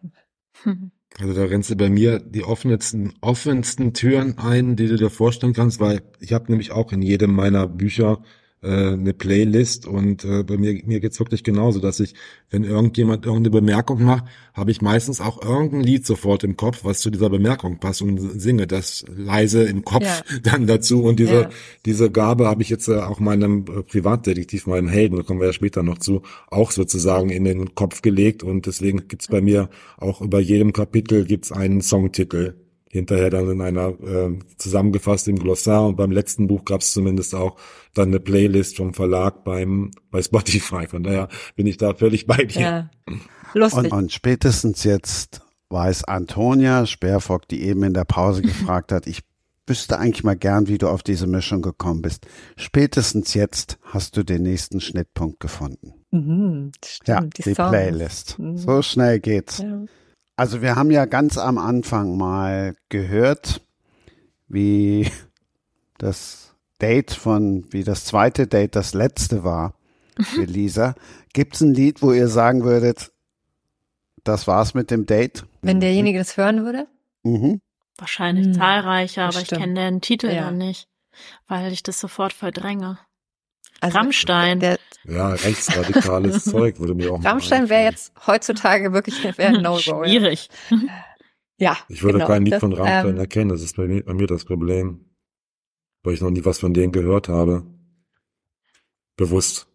Also 1.18 1.34
da 1.34 1.44
rennst 1.44 1.68
du 1.68 1.76
bei 1.76 1.90
mir 1.90 2.20
die 2.20 2.42
offensten, 2.42 3.12
offensten 3.20 3.92
Türen 3.92 4.38
ein, 4.38 4.76
die 4.76 4.88
du 4.88 4.96
dir 4.96 5.10
vorstellen 5.10 5.52
kannst, 5.52 5.78
weil 5.78 6.00
ich 6.20 6.32
habe 6.32 6.50
nämlich 6.50 6.72
auch 6.72 6.90
in 6.90 7.02
jedem 7.02 7.34
meiner 7.34 7.68
Bücher 7.68 8.22
äh, 8.62 8.92
eine 8.92 9.12
Playlist 9.12 9.86
und 9.86 10.24
äh, 10.24 10.42
bei 10.44 10.56
mir, 10.56 10.80
mir 10.84 11.00
geht's 11.00 11.18
wirklich 11.18 11.44
genauso, 11.44 11.80
dass 11.80 12.00
ich, 12.00 12.14
wenn 12.50 12.64
irgendjemand 12.64 13.26
irgendeine 13.26 13.50
Bemerkung 13.50 14.04
macht, 14.04 14.24
habe 14.54 14.70
ich 14.70 14.80
meistens 14.80 15.20
auch 15.20 15.42
irgendein 15.42 15.80
Lied 15.82 16.06
sofort 16.06 16.44
im 16.44 16.56
Kopf, 16.56 16.84
was 16.84 17.00
zu 17.00 17.10
dieser 17.10 17.30
Bemerkung 17.30 17.78
passt 17.78 18.02
und 18.02 18.18
singe 18.40 18.66
das 18.66 19.04
leise 19.16 19.64
im 19.64 19.84
Kopf 19.84 20.04
ja. 20.04 20.38
dann 20.42 20.66
dazu 20.66 21.02
und 21.02 21.18
diese, 21.18 21.42
ja. 21.42 21.50
diese 21.86 22.10
Gabe 22.10 22.46
habe 22.46 22.62
ich 22.62 22.70
jetzt 22.70 22.88
äh, 22.88 22.98
auch 22.98 23.20
meinem 23.20 23.64
äh, 23.66 23.82
Privatdetektiv, 23.82 24.66
meinem 24.66 24.88
Helden, 24.88 25.16
da 25.16 25.22
kommen 25.22 25.40
wir 25.40 25.48
ja 25.48 25.52
später 25.52 25.82
noch 25.82 25.98
zu, 25.98 26.22
auch 26.48 26.70
sozusagen 26.70 27.30
in 27.30 27.44
den 27.44 27.74
Kopf 27.74 28.02
gelegt 28.02 28.42
und 28.42 28.66
deswegen 28.66 29.08
gibt's 29.08 29.28
bei 29.28 29.40
mir 29.40 29.70
auch 29.98 30.20
über 30.20 30.40
jedem 30.40 30.72
Kapitel 30.72 31.24
gibt's 31.24 31.52
einen 31.52 31.80
Songtitel 31.80 32.54
hinterher 32.92 33.30
dann 33.30 33.50
in 33.50 33.60
einer 33.62 33.88
äh, 33.88 34.38
zusammengefasst 34.58 35.26
im 35.26 35.38
Glossar 35.38 35.86
und 35.86 35.96
beim 35.96 36.10
letzten 36.10 36.46
Buch 36.46 36.66
gab 36.66 36.82
es 36.82 36.92
zumindest 36.92 37.34
auch 37.34 37.56
dann 37.94 38.08
eine 38.08 38.20
Playlist 38.20 38.76
vom 38.76 38.92
Verlag 38.92 39.44
beim 39.44 39.90
bei 40.10 40.22
Spotify. 40.22 40.86
Von 40.86 41.02
daher 41.02 41.28
bin 41.56 41.66
ich 41.66 41.78
da 41.78 41.94
völlig 41.94 42.26
bei 42.26 42.44
dir. 42.44 42.60
Ja. 42.60 42.90
Lustig. 43.54 43.84
Und, 43.84 43.92
und 43.92 44.12
spätestens 44.12 44.84
jetzt 44.84 45.40
weiß 45.70 46.04
Antonia 46.04 46.84
Sperrfock, 46.84 47.48
die 47.48 47.62
eben 47.62 47.82
in 47.82 47.94
der 47.94 48.04
Pause 48.04 48.42
gefragt 48.42 48.92
hat, 48.92 49.06
ich 49.06 49.20
wüsste 49.66 49.98
eigentlich 49.98 50.24
mal 50.24 50.36
gern, 50.36 50.68
wie 50.68 50.76
du 50.76 50.88
auf 50.88 51.02
diese 51.02 51.26
Mischung 51.26 51.62
gekommen 51.62 52.02
bist. 52.02 52.26
Spätestens 52.56 53.32
jetzt 53.32 53.78
hast 53.82 54.18
du 54.18 54.22
den 54.22 54.42
nächsten 54.42 54.80
Schnittpunkt 54.82 55.40
gefunden. 55.40 55.94
Mhm, 56.10 56.72
stimmt, 56.84 57.08
ja, 57.08 57.20
die, 57.22 57.42
die 57.42 57.54
Playlist. 57.54 58.38
Mhm. 58.38 58.58
So 58.58 58.82
schnell 58.82 59.18
geht's. 59.18 59.58
Ja. 59.58 59.84
Also 60.36 60.62
wir 60.62 60.76
haben 60.76 60.90
ja 60.90 61.04
ganz 61.04 61.38
am 61.38 61.58
Anfang 61.58 62.16
mal 62.16 62.74
gehört, 62.88 63.60
wie 64.48 65.10
das 65.98 66.54
Date 66.80 67.12
von, 67.12 67.66
wie 67.70 67.84
das 67.84 68.04
zweite 68.04 68.46
Date 68.46 68.74
das 68.74 68.94
letzte 68.94 69.44
war 69.44 69.74
für 70.20 70.44
Lisa. 70.44 70.94
Gibt 71.32 71.54
es 71.54 71.60
ein 71.60 71.74
Lied, 71.74 72.02
wo 72.02 72.12
ihr 72.12 72.28
sagen 72.28 72.64
würdet, 72.64 73.12
das 74.24 74.46
war's 74.46 74.74
mit 74.74 74.90
dem 74.90 75.06
Date? 75.06 75.44
Wenn 75.62 75.80
derjenige 75.80 76.18
das 76.18 76.36
hören 76.36 76.64
würde? 76.64 76.86
Mhm. 77.22 77.60
Wahrscheinlich 77.98 78.46
hm, 78.46 78.54
zahlreicher, 78.54 79.24
aber 79.24 79.40
ich 79.40 79.48
kenne 79.48 79.74
den 79.74 80.00
Titel 80.00 80.28
ja. 80.28 80.50
nicht, 80.50 80.88
weil 81.46 81.72
ich 81.72 81.82
das 81.82 82.00
sofort 82.00 82.32
verdränge. 82.32 82.98
Also 83.82 83.98
Rammstein. 83.98 84.60
Der, 84.60 84.78
ja, 85.04 85.30
rechtsradikales 85.30 86.44
Zeug 86.50 86.78
würde 86.78 86.94
mir 86.94 87.12
auch 87.12 87.24
Rammstein 87.24 87.68
wäre 87.68 87.82
jetzt 87.82 88.12
heutzutage 88.28 88.92
wirklich 88.92 89.26
ein 89.38 89.60
No-Go. 89.60 90.04
Schwierig. 90.04 90.48
Ja. 91.58 91.76
Ich 91.88 92.04
würde 92.04 92.18
genau, 92.18 92.28
kein 92.28 92.44
Lied 92.44 92.54
das, 92.54 92.60
von 92.60 92.72
Rammstein 92.72 93.14
ähm, 93.14 93.18
erkennen, 93.18 93.50
das 93.50 93.60
ist 93.60 93.76
bei 93.76 93.88
mir, 93.88 94.04
bei 94.04 94.14
mir 94.14 94.28
das 94.28 94.44
Problem. 94.44 95.04
Weil 96.04 96.14
ich 96.14 96.20
noch 96.20 96.30
nie 96.30 96.44
was 96.44 96.60
von 96.60 96.74
denen 96.74 96.92
gehört 96.92 97.28
habe. 97.28 97.64
Bewusst. 99.16 99.66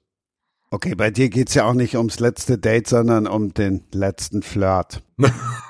Okay, 0.69 0.95
bei 0.95 1.11
dir 1.11 1.29
geht's 1.29 1.53
ja 1.53 1.63
auch 1.63 1.73
nicht 1.73 1.95
ums 1.95 2.19
letzte 2.19 2.57
Date, 2.57 2.89
sondern 2.89 3.25
um 3.25 3.53
den 3.53 3.83
letzten 3.93 4.41
Flirt. 4.41 5.01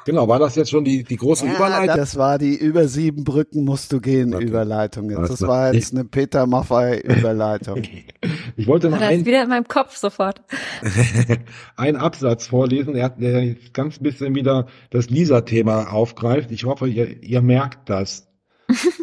genau, 0.06 0.28
war 0.28 0.40
das 0.40 0.56
jetzt 0.56 0.72
schon 0.72 0.84
die, 0.84 1.04
die 1.04 1.18
große 1.18 1.46
ja, 1.46 1.54
Überleitung? 1.54 1.98
Das 1.98 2.18
war 2.18 2.40
die 2.40 2.56
über 2.56 2.88
sieben 2.88 3.24
Brücken 3.24 3.64
musst 3.64 3.94
du 3.94 4.02
gehen 4.02 4.34
okay. 4.34 4.46
Überleitung. 4.46 5.12
Jetzt. 5.12 5.30
Das 5.30 5.42
war 5.44 5.72
jetzt 5.72 5.94
eine 5.94 6.04
Peter 6.04 6.48
Maffei 6.48 7.00
Überleitung. 7.00 7.84
ich 8.58 8.66
wollte 8.66 8.90
noch 8.90 9.00
ein, 9.00 9.24
wieder 9.24 9.44
in 9.44 9.50
meinem 9.50 9.68
Kopf 9.68 9.96
sofort. 9.96 10.42
einen 11.76 11.98
Absatz 11.98 12.48
vorlesen, 12.48 12.96
der, 12.96 13.10
der 13.10 13.56
ganz 13.74 14.00
bisschen 14.00 14.34
wieder 14.34 14.66
das 14.90 15.12
Lisa-Thema 15.12 15.94
aufgreift. 15.94 16.52
Ich 16.52 16.66
hoffe, 16.66 16.88
ihr, 16.88 17.22
ihr 17.22 17.44
merkt 17.44 17.88
das. 17.88 18.28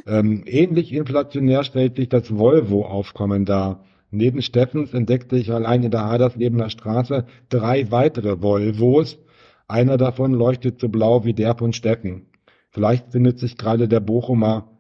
ähm, 0.09 0.43
ähnlich 0.45 0.93
inflationär 0.93 1.63
stellt 1.63 1.97
sich 1.97 2.09
das 2.09 2.37
Volvo-Aufkommen 2.37 3.45
dar. 3.45 3.85
Neben 4.15 4.43
Steffens 4.43 4.95
entdeckte 4.95 5.37
ich 5.37 5.51
allein 5.53 5.83
in 5.83 5.91
der 5.91 6.05
Haderslebener 6.05 6.71
Straße 6.71 7.27
drei 7.49 7.91
weitere 7.91 8.41
Volvos. 8.41 9.19
Einer 9.67 9.97
davon 9.97 10.33
leuchtet 10.35 10.79
so 10.79 10.89
blau 10.89 11.25
wie 11.25 11.35
der 11.35 11.57
von 11.57 11.73
Steffen. 11.73 12.27
Vielleicht 12.71 13.11
findet 13.11 13.41
sich 13.41 13.57
gerade 13.57 13.89
der 13.89 13.99
Bochumer 13.99 14.74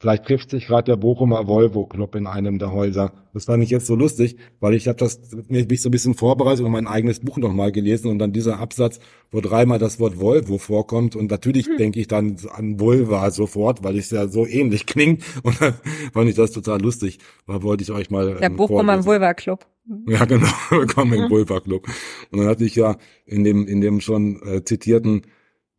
Vielleicht 0.00 0.24
trifft 0.24 0.48
sich 0.48 0.66
gerade 0.66 0.92
der 0.92 0.96
Bochumer 0.96 1.46
Volvo 1.46 1.84
Club 1.84 2.14
in 2.14 2.26
einem 2.26 2.58
der 2.58 2.72
Häuser. 2.72 3.12
Das 3.34 3.44
fand 3.44 3.62
ich 3.62 3.68
jetzt 3.68 3.86
so 3.86 3.94
lustig, 3.94 4.38
weil 4.58 4.72
ich 4.72 4.88
habe 4.88 4.96
das 4.96 5.20
mich 5.48 5.82
so 5.82 5.90
ein 5.90 5.92
bisschen 5.92 6.14
vorbereitet 6.14 6.64
und 6.64 6.72
mein 6.72 6.86
eigenes 6.86 7.20
Buch 7.20 7.36
nochmal 7.36 7.70
gelesen 7.70 8.10
und 8.10 8.18
dann 8.18 8.32
dieser 8.32 8.60
Absatz, 8.60 8.98
wo 9.30 9.42
dreimal 9.42 9.78
das 9.78 10.00
Wort 10.00 10.18
Volvo 10.18 10.56
vorkommt 10.56 11.16
und 11.16 11.30
natürlich 11.30 11.66
hm. 11.66 11.76
denke 11.76 12.00
ich 12.00 12.08
dann 12.08 12.36
an 12.50 12.80
Vulva 12.80 13.30
sofort, 13.30 13.84
weil 13.84 13.98
es 13.98 14.10
ja 14.10 14.26
so 14.26 14.46
ähnlich 14.46 14.86
klingt 14.86 15.22
und 15.42 15.60
dann 15.60 15.74
fand 16.14 16.30
ich 16.30 16.34
das 16.34 16.52
total 16.52 16.80
lustig. 16.80 17.18
Da 17.46 17.62
wollte 17.62 17.82
ich 17.82 17.90
euch 17.90 18.08
mal 18.08 18.36
Der 18.36 18.44
ähm, 18.44 18.56
Bochumer 18.56 19.04
Vulva 19.04 19.34
Club. 19.34 19.66
Ja, 20.06 20.24
genau, 20.24 20.48
willkommen 20.70 21.12
im 21.12 21.28
Vulva 21.28 21.60
Club. 21.60 21.86
Und 22.30 22.38
dann 22.38 22.48
hatte 22.48 22.64
ich 22.64 22.74
ja 22.74 22.96
in 23.26 23.44
dem 23.44 23.66
in 23.66 23.82
dem 23.82 24.00
schon 24.00 24.40
äh, 24.46 24.64
zitierten 24.64 25.26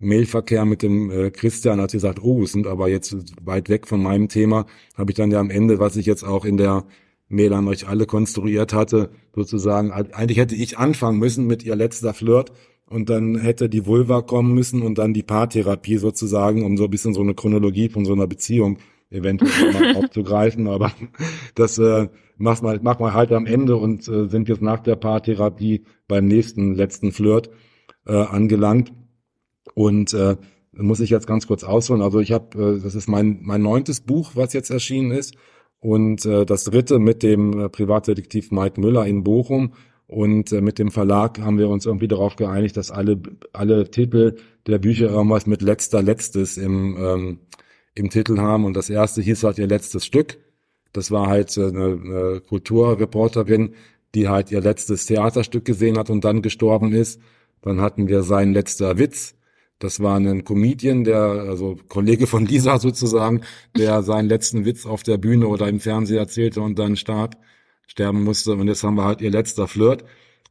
Mailverkehr 0.02 0.66
mit 0.66 0.82
dem 0.82 1.10
äh, 1.12 1.32
Christian, 1.32 1.80
als 1.80 1.92
sie 1.92 2.00
sagt, 2.00 2.22
oh, 2.24 2.46
sind 2.46 2.68
aber 2.68 2.90
jetzt 2.90 3.16
weit 3.46 3.70
weg 3.70 3.88
von 3.88 4.02
meinem 4.02 4.28
Thema, 4.28 4.66
habe 4.98 5.12
ich 5.12 5.16
dann 5.16 5.32
ja 5.32 5.40
am 5.40 5.50
Ende, 5.50 5.80
was 5.80 5.96
ich 5.96 6.06
jetzt 6.06 6.24
auch 6.24 6.44
in 6.44 6.58
der 6.58 6.86
Mail 7.30 7.54
an 7.54 7.68
euch 7.68 7.88
alle 7.88 8.06
konstruiert 8.06 8.74
hatte, 8.74 9.12
sozusagen, 9.34 9.92
eigentlich 9.92 10.38
hätte 10.38 10.56
ich 10.56 10.78
anfangen 10.78 11.20
müssen 11.20 11.48
mit 11.48 11.64
ihr 11.64 11.76
letzter 11.76 12.14
Flirt 12.14 12.52
und 12.88 13.10
dann 13.10 13.38
hätte 13.38 13.70
die 13.70 13.86
Vulva 13.86 14.22
kommen 14.22 14.54
müssen 14.54 14.82
und 14.82 14.98
dann 14.98 15.14
die 15.14 15.24
Paartherapie 15.24 15.98
sozusagen, 15.98 16.66
um 16.66 16.78
so 16.78 16.86
ein 16.86 16.90
bisschen 16.90 17.14
so 17.14 17.22
eine 17.22 17.34
Chronologie 17.34 17.88
von 17.90 18.04
so 18.04 18.14
einer 18.14 18.28
Beziehung 18.28 18.80
eventuell 19.12 19.72
mal 19.72 19.96
aufzugreifen, 20.04 20.68
aber 20.68 20.92
das 21.56 21.78
äh, 21.78 22.10
macht 22.38 22.64
man, 22.64 22.82
macht 22.84 23.00
man 23.00 23.14
halt 23.14 23.32
am 23.32 23.46
Ende 23.46 23.78
und 23.78 24.08
äh, 24.08 24.28
sind 24.28 24.50
jetzt 24.50 24.62
nach 24.62 24.80
der 24.80 24.96
Paartherapie 24.96 25.84
beim 26.08 26.26
nächsten 26.26 26.74
letzten 26.76 27.12
Flirt 27.12 27.50
äh, 28.06 28.14
angelangt. 28.14 28.92
Und 29.82 30.14
äh, 30.14 30.36
muss 30.74 31.00
ich 31.00 31.10
jetzt 31.10 31.26
ganz 31.26 31.48
kurz 31.48 31.64
ausholen. 31.64 32.04
Also 32.04 32.20
ich 32.20 32.32
habe, 32.32 32.78
äh, 32.78 32.84
das 32.84 32.94
ist 32.94 33.08
mein 33.08 33.40
mein 33.42 33.64
neuntes 33.64 34.02
Buch, 34.02 34.32
was 34.36 34.54
jetzt 34.54 34.70
erschienen 34.70 35.12
ist, 35.12 35.36
und 35.80 36.24
äh, 36.26 36.46
das 36.46 36.66
dritte 36.66 37.00
mit 37.00 37.24
dem 37.24 37.60
äh, 37.60 37.70
Privatdetektiv 37.70 38.52
Mike 38.52 38.80
Müller 38.80 39.08
in 39.08 39.24
Bochum. 39.24 39.74
Und 40.06 40.52
äh, 40.52 40.62
mit 40.62 40.78
dem 40.78 40.92
Verlag 40.92 41.40
haben 41.40 41.58
wir 41.58 41.70
uns 41.70 41.86
irgendwie 41.86 42.08
darauf 42.08 42.36
geeinigt, 42.36 42.78
dass 42.78 42.92
alle 42.92 43.20
alle 43.54 43.90
Titel 43.90 44.36
der 44.68 44.78
Bücher 44.78 45.10
irgendwas 45.10 45.48
mit 45.48 45.64
letzter 45.64 46.04
letztes 46.04 46.58
im 46.58 46.96
ähm, 47.00 47.40
im 47.96 48.10
Titel 48.12 48.38
haben. 48.38 48.66
Und 48.66 48.76
das 48.76 48.90
erste 48.92 49.22
hieß 49.24 49.44
halt 49.44 49.58
ihr 49.58 49.68
letztes 49.68 50.06
Stück. 50.06 50.38
Das 50.94 51.10
war 51.10 51.28
halt 51.28 51.58
äh, 51.58 51.70
eine, 51.70 51.86
eine 51.86 52.42
Kulturreporterin, 52.42 53.74
die 54.14 54.30
halt 54.30 54.52
ihr 54.52 54.62
letztes 54.62 55.08
Theaterstück 55.08 55.66
gesehen 55.66 55.98
hat 55.98 56.12
und 56.12 56.24
dann 56.24 56.44
gestorben 56.44 56.94
ist. 56.94 57.20
Dann 57.64 57.82
hatten 57.82 58.08
wir 58.08 58.22
sein 58.22 58.54
letzter 58.54 59.00
Witz 59.00 59.36
das 59.82 60.00
war 60.00 60.18
ein 60.18 60.44
Comedian, 60.44 61.04
der, 61.04 61.18
also 61.18 61.76
Kollege 61.90 62.28
von 62.28 62.46
Lisa 62.46 62.78
sozusagen, 62.78 63.42
der 63.76 64.04
seinen 64.04 64.30
letzten 64.30 64.64
Witz 64.64 64.86
auf 64.86 65.02
der 65.02 65.18
Bühne 65.18 65.48
oder 65.48 65.68
im 65.68 65.80
Fernsehen 65.80 66.20
erzählte 66.20 66.62
und 66.62 66.78
dann 66.78 66.96
starb, 66.96 67.38
sterben 67.88 68.24
musste. 68.24 68.54
Und 68.54 68.68
jetzt 68.68 68.84
haben 68.84 68.96
wir 68.96 69.06
halt 69.06 69.22
ihr 69.22 69.32
letzter 69.32 69.68
Flirt. 69.68 70.06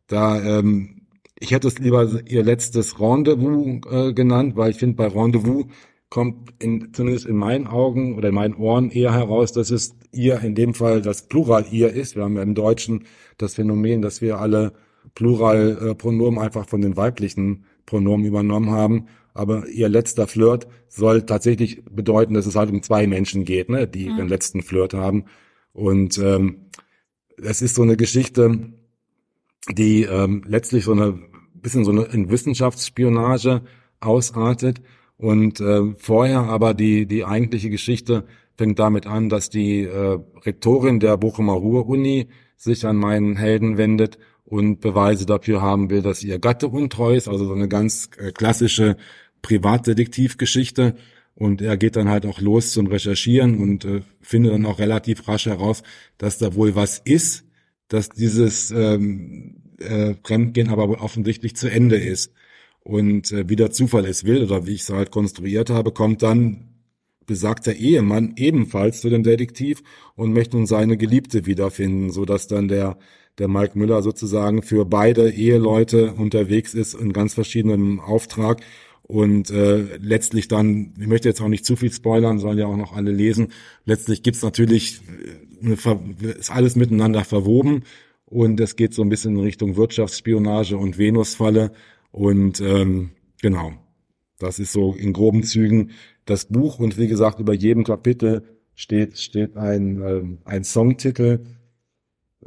Da, 0.09 0.43
ähm, 0.43 1.02
ich 1.39 1.52
hätte 1.52 1.69
es 1.69 1.78
lieber 1.78 2.09
ihr 2.27 2.43
letztes 2.43 2.98
Rendezvous 2.98 3.81
äh, 3.90 4.12
genannt, 4.12 4.57
weil 4.57 4.73
ich 4.73 4.77
finde, 4.77 4.97
bei 4.97 5.07
Rendezvous 5.07 5.66
kommt 6.09 6.52
in, 6.59 6.93
zumindest 6.93 7.27
in 7.27 7.36
meinen 7.36 7.69
Augen 7.69 8.16
oder 8.16 8.31
in 8.31 8.35
meinen 8.35 8.55
Ohren 8.55 8.90
eher 8.90 9.15
heraus, 9.15 9.52
dass 9.52 9.70
es 9.70 9.94
ihr 10.11 10.40
in 10.40 10.57
dem 10.57 10.74
Fall 10.74 11.02
das 11.02 11.28
Plural 11.28 11.66
ihr 11.70 11.93
ist. 11.93 12.16
Wir 12.16 12.24
haben 12.24 12.35
ja 12.35 12.43
im 12.43 12.57
Deutschen 12.57 13.05
das 13.39 13.55
Phänomen, 13.55 14.02
dass 14.02 14.20
wir 14.20 14.40
alle 14.40 14.73
Pluralpronomen 15.15 16.40
äh, 16.40 16.44
einfach 16.44 16.69
von 16.69 16.81
den 16.81 16.97
weiblichen 16.97 17.65
Pronomen 17.86 18.27
übernommen 18.27 18.70
haben 18.70 19.07
aber 19.35 19.69
ihr 19.69 19.89
letzter 19.89 20.27
Flirt 20.27 20.66
soll 20.89 21.23
tatsächlich 21.23 21.85
bedeuten, 21.85 22.35
dass 22.35 22.47
es 22.47 22.57
halt 22.57 22.70
um 22.70 22.82
zwei 22.82 23.07
Menschen 23.07 23.44
geht, 23.44 23.69
ne, 23.69 23.86
die 23.86 24.09
mhm. 24.09 24.16
den 24.16 24.28
letzten 24.28 24.62
Flirt 24.62 24.94
haben. 24.94 25.24
Und 25.73 26.19
ähm, 26.19 26.66
es 27.43 27.62
ist 27.62 27.74
so 27.74 27.82
eine 27.82 27.97
Geschichte, 27.97 28.73
die 29.70 30.02
ähm, 30.02 30.43
letztlich 30.47 30.85
so 30.85 30.93
eine 30.93 31.19
bisschen 31.55 31.85
so 31.85 31.93
eine 31.93 32.05
in 32.05 32.31
Wissenschaftsspionage 32.31 33.62
ausartet. 34.01 34.82
Und 35.16 35.61
äh, 35.61 35.94
vorher 35.97 36.40
aber 36.40 36.74
die 36.74 37.07
die 37.07 37.24
eigentliche 37.24 37.70
Geschichte 37.70 38.24
fängt 38.57 38.78
damit 38.78 39.07
an, 39.07 39.28
dass 39.28 39.48
die 39.48 39.82
äh, 39.85 40.19
Rektorin 40.44 40.98
der 40.98 41.16
Bochumer 41.16 41.52
Ruhr-Uni 41.52 42.28
sich 42.57 42.86
an 42.86 42.97
meinen 42.97 43.36
Helden 43.36 43.78
wendet 43.78 44.19
und 44.51 44.81
Beweise 44.81 45.27
dafür 45.27 45.63
haben 45.63 45.91
will, 45.91 46.03
dass 46.03 46.25
ihr 46.25 46.41
Gatte 46.41 46.67
untreu 46.67 47.15
ist, 47.15 47.29
also 47.29 47.47
so 47.47 47.55
eine 47.55 47.69
ganz 47.69 48.11
äh, 48.19 48.33
klassische 48.33 48.97
Privatdetektivgeschichte. 49.43 50.97
Und 51.37 51.63
er 51.63 51.77
geht 51.77 51.95
dann 51.95 52.09
halt 52.09 52.27
auch 52.27 52.41
los 52.41 52.73
zum 52.73 52.89
Recherchieren 52.89 53.59
und 53.59 53.85
äh, 53.85 54.03
findet 54.21 54.53
dann 54.53 54.67
auch 54.67 54.81
relativ 54.81 55.29
rasch 55.29 55.47
heraus, 55.47 55.85
dass 56.19 56.39
da 56.39 56.55
wohl 56.55 56.75
was 56.75 56.99
ist, 56.99 57.45
dass 57.87 58.09
dieses 58.09 58.73
ähm, 58.73 59.63
äh, 59.79 60.15
Fremdgehen 60.25 60.69
aber 60.69 60.89
wohl 60.89 60.97
offensichtlich 60.97 61.55
zu 61.55 61.71
Ende 61.71 61.97
ist. 61.97 62.33
Und 62.81 63.31
äh, 63.31 63.49
wie 63.49 63.57
der 63.57 63.71
Zufall 63.71 64.05
es 64.05 64.25
will, 64.25 64.43
oder 64.43 64.67
wie 64.67 64.75
ich 64.75 64.83
es 64.83 64.91
halt 64.91 65.13
konstruiert 65.13 65.71
habe, 65.71 65.93
kommt 65.93 66.23
dann 66.23 66.71
besagter 67.25 67.73
Ehemann 67.73 68.35
ebenfalls 68.37 69.01
zu 69.01 69.11
dem 69.11 69.23
Detektiv 69.23 69.85
und 70.17 70.33
möchte 70.33 70.57
nun 70.57 70.67
seine 70.67 70.97
Geliebte 70.97 71.47
wiederfinden, 71.47 72.11
so 72.11 72.25
dass 72.25 72.49
dann 72.49 72.67
der 72.67 72.99
der 73.41 73.49
Mike 73.49 73.77
Müller 73.77 74.03
sozusagen 74.03 74.62
für 74.62 74.85
beide 74.85 75.31
Eheleute 75.31 76.12
unterwegs 76.12 76.75
ist 76.75 76.95
in 76.95 77.12
ganz 77.12 77.35
verschiedenem 77.35 77.99
Auftrag. 77.99 78.61
Und 79.03 79.51
äh, 79.51 79.97
letztlich 79.97 80.47
dann, 80.47 80.93
ich 81.01 81.09
möchte 81.09 81.29
jetzt 81.29 81.41
auch 81.41 81.49
nicht 81.49 81.65
zu 81.65 81.75
viel 81.75 81.91
spoilern, 81.91 82.39
sollen 82.39 82.59
ja 82.59 82.67
auch 82.67 82.77
noch 82.77 82.93
alle 82.93 83.11
lesen. 83.11 83.49
Letztlich 83.85 84.23
gibt's 84.23 84.43
natürlich, 84.43 85.01
eine, 85.61 85.75
ist 86.39 86.53
alles 86.53 86.77
miteinander 86.77 87.25
verwoben. 87.25 87.83
Und 88.27 88.61
es 88.61 88.77
geht 88.77 88.95
so 88.95 89.03
ein 89.03 89.09
bisschen 89.09 89.37
in 89.37 89.43
Richtung 89.43 89.77
Wirtschaftsspionage 89.77 90.77
und 90.77 90.99
Venusfalle. 90.99 91.73
Und 92.12 92.61
ähm, 92.61 93.11
genau, 93.43 93.73
das 94.39 94.59
ist 94.61 94.73
so 94.73 94.93
in 94.93 95.12
groben 95.12 95.43
Zügen 95.43 95.91
das 96.27 96.45
Buch. 96.45 96.79
Und 96.79 96.99
wie 96.99 97.09
gesagt 97.09 97.41
über 97.41 97.55
jedem 97.55 97.85
Kapitel 97.85 98.43
steht 98.75 99.19
steht 99.19 99.57
ein 99.57 100.01
ähm, 100.03 100.39
ein 100.45 100.62
Songtitel. 100.62 101.41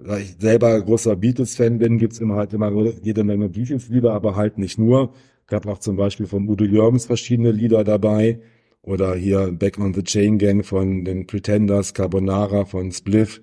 Da 0.06 0.18
ich 0.18 0.36
selber 0.38 0.82
großer 0.82 1.16
Beatles-Fan 1.16 1.78
bin, 1.78 1.98
gibt's 1.98 2.20
immer 2.20 2.36
halt 2.36 2.54
immer 2.54 2.72
jede 3.02 3.24
Menge 3.24 3.50
Beatles-Lieder, 3.50 4.12
aber 4.14 4.36
halt 4.36 4.58
nicht 4.58 4.78
nur. 4.78 5.14
Gab 5.48 5.66
auch 5.66 5.78
zum 5.80 5.96
Beispiel 5.96 6.26
von 6.26 6.48
Udo 6.50 6.66
Jürgens 6.66 7.06
verschiedene 7.06 7.52
Lieder 7.52 7.84
dabei. 7.84 8.40
Oder 8.82 9.16
hier 9.16 9.52
Back 9.54 9.80
on 9.80 9.94
the 9.94 10.04
Chain 10.04 10.38
Gang 10.38 10.66
von 10.66 11.06
den 11.06 11.26
Pretenders, 11.26 11.94
Carbonara 11.94 12.66
von 12.66 12.92
Spliff, 12.92 13.42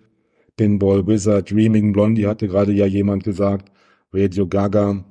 Pinball 0.57 1.07
Wizard, 1.07 1.51
Dreaming 1.51 1.93
Blondie 1.93 2.27
hatte 2.27 2.47
gerade 2.47 2.73
ja 2.73 2.85
jemand 2.85 3.25
gesagt, 3.25 3.73
Radio 4.13 4.47
Gaga, 4.47 5.03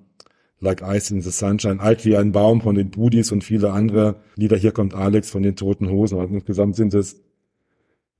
Like 0.59 0.83
Ice 0.83 1.11
in 1.11 1.21
the 1.21 1.31
Sunshine, 1.31 1.79
Alt 1.79 2.05
wie 2.05 2.15
ein 2.15 2.31
Baum 2.31 2.61
von 2.61 2.75
den 2.75 2.91
Budis 2.91 3.31
und 3.31 3.43
viele 3.43 3.71
andere 3.71 4.21
Lieder. 4.35 4.57
Hier 4.57 4.71
kommt 4.71 4.93
Alex 4.93 5.31
von 5.31 5.41
den 5.41 5.55
Toten 5.55 5.89
Hosen. 5.89 6.19
Also 6.19 6.35
insgesamt 6.35 6.75
sind 6.75 6.93
es, 6.93 7.23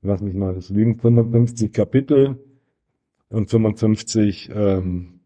lass 0.01 0.21
mich 0.21 0.33
mal 0.33 0.55
das 0.55 0.69
lügen, 0.69 0.97
55 0.97 1.71
Kapitel 1.71 2.39
und 3.29 3.49
55 3.49 4.49
ähm, 4.53 5.19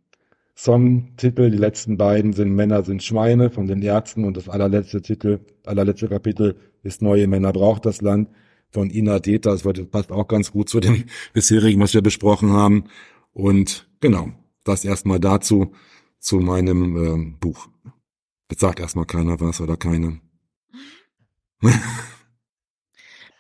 Songtitel. 0.56 1.50
Die 1.50 1.58
letzten 1.58 1.98
beiden 1.98 2.34
sind 2.34 2.54
Männer 2.54 2.84
sind 2.84 3.04
Schweine 3.04 3.50
von 3.50 3.68
den 3.68 3.82
Ärzten 3.82 4.26
und 4.26 4.38
das 4.38 4.50
allerletzte 4.50 5.02
Titel, 5.02 5.40
allerletzte 5.66 6.08
Kapitel 6.08 6.56
ist 6.84 7.02
Neue 7.02 7.28
Männer 7.28 7.54
braucht 7.54 7.86
das 7.86 8.02
Land 8.02 8.30
von 8.70 8.90
Ina 8.90 9.20
Deta. 9.20 9.52
Das 9.52 9.64
passt 9.90 10.12
auch 10.12 10.28
ganz 10.28 10.52
gut 10.52 10.70
zu 10.70 10.80
dem 10.80 11.06
bisherigen, 11.34 11.82
was 11.82 11.94
wir 11.94 12.02
besprochen 12.02 12.52
haben. 12.52 12.86
Und 13.32 13.90
genau, 14.00 14.30
das 14.64 14.86
erstmal 14.86 15.20
dazu, 15.20 15.74
zu 16.20 16.40
meinem 16.40 16.96
ähm, 16.98 17.38
Buch. 17.40 17.68
Jetzt 18.50 18.62
sagt 18.62 18.80
erstmal 18.80 19.06
keiner 19.06 19.40
was 19.40 19.60
oder 19.62 19.76
keine. 19.76 20.22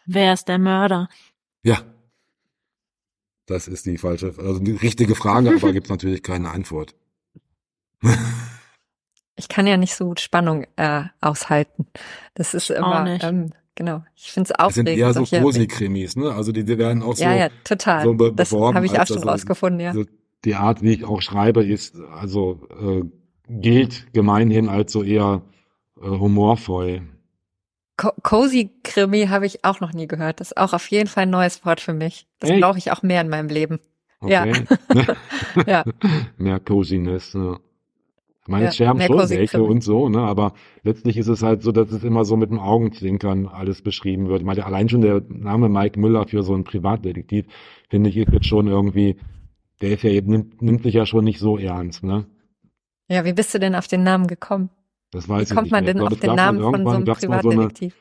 Wer 0.05 0.33
ist 0.33 0.47
der 0.47 0.59
Mörder? 0.59 1.07
Ja. 1.63 1.92
Das 3.45 3.67
ist 3.67 3.85
die 3.85 3.97
falsche, 3.97 4.33
also 4.37 4.59
die 4.59 4.71
richtige 4.71 5.15
Frage, 5.15 5.55
aber 5.55 5.73
gibt 5.73 5.89
natürlich 5.89 6.23
keine 6.23 6.51
Antwort. 6.51 6.95
ich 9.35 9.49
kann 9.49 9.67
ja 9.67 9.77
nicht 9.77 9.95
so 9.95 10.05
gut 10.05 10.19
Spannung 10.19 10.65
äh, 10.77 11.03
aushalten. 11.19 11.87
Das 12.35 12.53
ist 12.53 12.69
immer, 12.69 13.05
ähm, 13.21 13.51
genau. 13.75 14.03
Ich 14.15 14.31
finde 14.31 14.51
es 14.51 14.59
aufregend. 14.59 14.87
Das 14.87 15.15
sind 15.15 15.33
eher 15.33 15.41
so 15.41 15.43
Cosi-Krimis, 15.43 16.15
ne? 16.15 16.33
Also 16.33 16.51
die, 16.51 16.63
die 16.63 16.77
werden 16.77 17.03
auch 17.03 17.15
so, 17.15 17.23
ja, 17.23 17.35
ja, 17.35 17.49
total. 17.63 18.03
so 18.03 18.13
be 18.13 18.31
das 18.33 18.51
beworben. 18.51 18.75
habe 18.75 18.85
ich 18.85 18.93
auch 18.93 18.99
als 18.99 19.09
schon 19.09 19.17
also 19.17 19.29
rausgefunden, 19.29 19.79
ja. 19.79 19.93
So 19.93 20.05
die 20.45 20.55
Art, 20.55 20.81
wie 20.81 20.93
ich 20.93 21.05
auch 21.05 21.21
schreibe, 21.21 21.63
ist 21.63 21.95
also 21.95 22.67
äh, 22.81 23.03
gilt 23.49 24.13
gemeinhin 24.13 24.69
als 24.69 24.91
so 24.91 25.03
eher 25.03 25.41
äh, 26.01 26.07
humorvoll. 26.07 27.01
Co 27.95 28.11
Cozy 28.23 28.71
Krimi 28.83 29.27
habe 29.27 29.45
ich 29.45 29.63
auch 29.63 29.79
noch 29.79 29.93
nie 29.93 30.07
gehört. 30.07 30.39
Das 30.39 30.51
ist 30.51 30.57
auch 30.57 30.73
auf 30.73 30.87
jeden 30.87 31.07
Fall 31.07 31.23
ein 31.23 31.29
neues 31.29 31.65
Wort 31.65 31.79
für 31.79 31.93
mich. 31.93 32.27
Das 32.39 32.49
Echt? 32.49 32.61
brauche 32.61 32.77
ich 32.77 32.91
auch 32.91 33.03
mehr 33.03 33.21
in 33.21 33.29
meinem 33.29 33.49
Leben. 33.49 33.79
Okay. 34.19 34.65
Ja. 35.67 35.83
Mehr 36.37 36.59
Coziness. 36.59 37.33
Ja. 37.33 37.59
Ich 38.41 38.47
meine, 38.47 38.63
Ja, 38.63 38.69
es 38.69 38.75
sterben 38.75 38.97
mehr 38.97 39.07
schon 39.07 39.29
welche 39.29 39.63
und 39.63 39.81
so, 39.83 40.09
ne? 40.09 40.19
Aber 40.19 40.53
letztlich 40.83 41.17
ist 41.17 41.27
es 41.27 41.43
halt 41.43 41.61
so, 41.61 41.71
dass 41.71 41.91
es 41.91 42.03
immer 42.03 42.25
so 42.25 42.35
mit 42.35 42.49
dem 42.49 42.59
Augenzwinkern 42.59 43.47
alles 43.47 43.81
beschrieben 43.81 44.27
wird. 44.27 44.41
Ich 44.41 44.45
meine, 44.45 44.65
allein 44.65 44.89
schon 44.89 45.01
der 45.01 45.21
Name 45.29 45.69
Mike 45.69 45.99
Müller 45.99 46.27
für 46.27 46.43
so 46.43 46.53
einen 46.53 46.65
Privatdetektiv, 46.65 47.45
finde 47.89 48.09
ich, 48.09 48.17
ist 48.17 48.33
jetzt 48.33 48.47
schon 48.47 48.67
irgendwie, 48.67 49.17
der 49.81 49.91
ist 49.91 50.03
ja 50.03 50.09
eben, 50.09 50.31
nimmt, 50.31 50.61
nimmt 50.61 50.83
sich 50.83 50.93
ja 50.93 51.05
schon 51.05 51.23
nicht 51.23 51.39
so 51.39 51.57
ernst, 51.57 52.03
ne? 52.03 52.25
Ja, 53.07 53.23
wie 53.23 53.33
bist 53.33 53.53
du 53.53 53.59
denn 53.59 53.75
auf 53.75 53.87
den 53.87 54.03
Namen 54.03 54.27
gekommen? 54.27 54.69
Das 55.13 55.27
Wie 55.27 55.29
weiß 55.29 55.49
ich 55.49 55.55
kommt 55.55 55.65
nicht 55.65 55.71
man 55.71 55.83
mehr. 55.85 55.93
denn 55.93 56.03
Ich 56.03 56.09
glaube, 56.09 56.15
auf 56.15 56.19
den 56.19 56.35
Namen 56.35 56.59
von 56.59 56.83
so 56.83 56.89
einem 56.89 57.05
mal 57.05 57.15
so 57.15 57.27
eine 57.29 57.39
Privatdetektiv? 57.39 57.95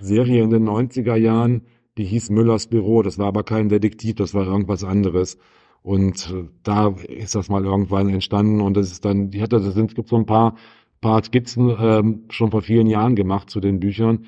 Serie 0.00 0.42
in 0.42 0.50
den 0.50 0.68
90er 0.68 1.16
Jahren, 1.16 1.62
die 1.96 2.04
hieß 2.04 2.30
Müllers 2.30 2.66
Büro. 2.66 3.02
Das 3.02 3.18
war 3.18 3.26
aber 3.26 3.42
kein 3.42 3.68
Detektiv, 3.68 4.16
das 4.16 4.34
war 4.34 4.46
irgendwas 4.46 4.84
anderes. 4.84 5.38
Und 5.82 6.30
äh, 6.30 6.44
da 6.62 6.88
ist 7.08 7.34
das 7.34 7.48
mal 7.48 7.64
irgendwann 7.64 8.08
entstanden 8.10 8.60
und 8.60 8.76
das 8.76 8.92
ist 8.92 9.04
dann, 9.04 9.30
die 9.30 9.40
hatte, 9.40 9.60
das 9.60 9.74
sind, 9.74 9.90
es 9.90 9.94
gibt 9.94 10.08
so 10.08 10.16
ein 10.16 10.26
paar, 10.26 10.56
paar 11.00 11.24
Skizzen 11.24 11.74
ähm, 11.78 12.24
schon 12.28 12.50
vor 12.50 12.62
vielen 12.62 12.86
Jahren 12.86 13.16
gemacht 13.16 13.48
zu 13.48 13.60
den 13.60 13.80
Büchern, 13.80 14.26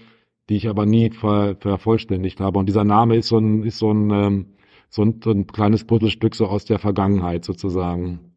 die 0.48 0.56
ich 0.56 0.68
aber 0.68 0.86
nie 0.86 1.10
ver, 1.10 1.56
vervollständigt 1.60 2.40
habe. 2.40 2.58
Und 2.58 2.66
dieser 2.66 2.84
Name 2.84 3.16
ist 3.16 3.28
so 3.28 3.38
ein, 3.38 3.64
ist 3.64 3.78
so 3.78 3.92
ein, 3.92 4.10
ähm, 4.10 4.46
so 4.88 5.02
ein, 5.02 5.20
so 5.22 5.30
ein 5.30 5.46
kleines 5.46 5.84
Puzzlestück 5.84 6.34
so 6.34 6.46
aus 6.46 6.64
der 6.64 6.78
Vergangenheit 6.78 7.44
sozusagen. 7.44 8.32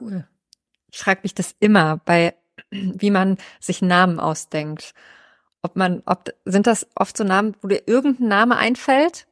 Cool. 0.00 0.26
Ich 0.90 0.98
frage 0.98 1.20
mich 1.22 1.34
das 1.34 1.54
immer 1.60 1.98
bei, 2.04 2.34
wie 2.98 3.10
man 3.10 3.38
sich 3.60 3.82
Namen 3.82 4.18
ausdenkt. 4.18 4.94
Ob 5.62 5.76
man, 5.76 6.02
ob, 6.06 6.30
sind 6.44 6.66
das 6.66 6.88
oft 6.96 7.16
so 7.16 7.24
Namen, 7.24 7.54
wo 7.62 7.68
dir 7.68 7.82
irgendein 7.86 8.28
Name 8.28 8.56
einfällt 8.56 9.26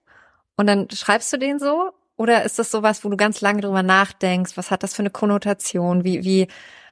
und 0.56 0.66
dann 0.66 0.88
schreibst 0.90 1.32
du 1.32 1.38
den 1.38 1.58
so? 1.58 1.90
Oder 2.16 2.44
ist 2.44 2.58
das 2.58 2.70
sowas, 2.70 3.02
wo 3.04 3.08
du 3.08 3.16
ganz 3.16 3.40
lange 3.40 3.62
drüber 3.62 3.82
nachdenkst? 3.82 4.56
Was 4.56 4.70
hat 4.70 4.82
das 4.82 4.94
für 4.94 5.00
eine 5.00 5.10
Konnotation? 5.10 6.04
Wie, 6.04 6.22
wie, 6.22 6.48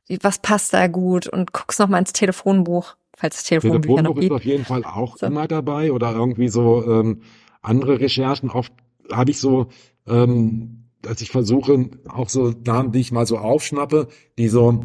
wie 0.06 0.18
was 0.22 0.38
passt 0.38 0.72
da 0.72 0.86
gut? 0.86 1.26
Und 1.28 1.52
guckst 1.52 1.78
noch 1.78 1.88
mal 1.88 1.98
ins 1.98 2.14
Telefonbuch, 2.14 2.96
falls 3.14 3.36
es 3.36 3.44
Telefonbücher 3.44 4.02
noch 4.02 4.14
Telefonbuch 4.14 4.16
ist 4.16 4.20
gibt. 4.22 4.32
auf 4.34 4.44
jeden 4.44 4.64
Fall 4.64 4.84
auch 4.84 5.18
So. 5.18 5.26
immer 5.26 5.46
dabei 5.46 5.92
oder 5.92 6.12
irgendwie 6.12 6.48
so 6.48 6.82
ähm, 6.90 7.20
andere 7.60 8.00
Recherchen. 8.00 8.50
Oft 8.50 8.72
habe 9.12 9.30
ich 9.30 9.38
so, 9.38 9.66
ähm, 10.06 10.88
dass 11.02 11.20
ich 11.20 11.30
versuche, 11.30 11.90
auch 12.08 12.30
so 12.30 12.54
Namen, 12.64 12.92
die 12.92 13.00
ich 13.00 13.12
mal 13.12 13.26
so 13.26 13.36
aufschnappe, 13.38 14.08
die 14.38 14.48
so 14.48 14.80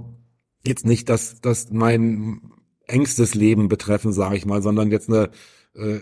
jetzt 0.65 0.85
nicht 0.85 1.09
das, 1.09 1.41
das 1.41 1.71
mein 1.71 2.41
engstes 2.87 3.35
Leben 3.35 3.67
betreffen, 3.67 4.13
sage 4.13 4.35
ich 4.35 4.45
mal, 4.45 4.61
sondern 4.61 4.91
jetzt 4.91 5.09
eine 5.09 5.29
äh, 5.75 5.99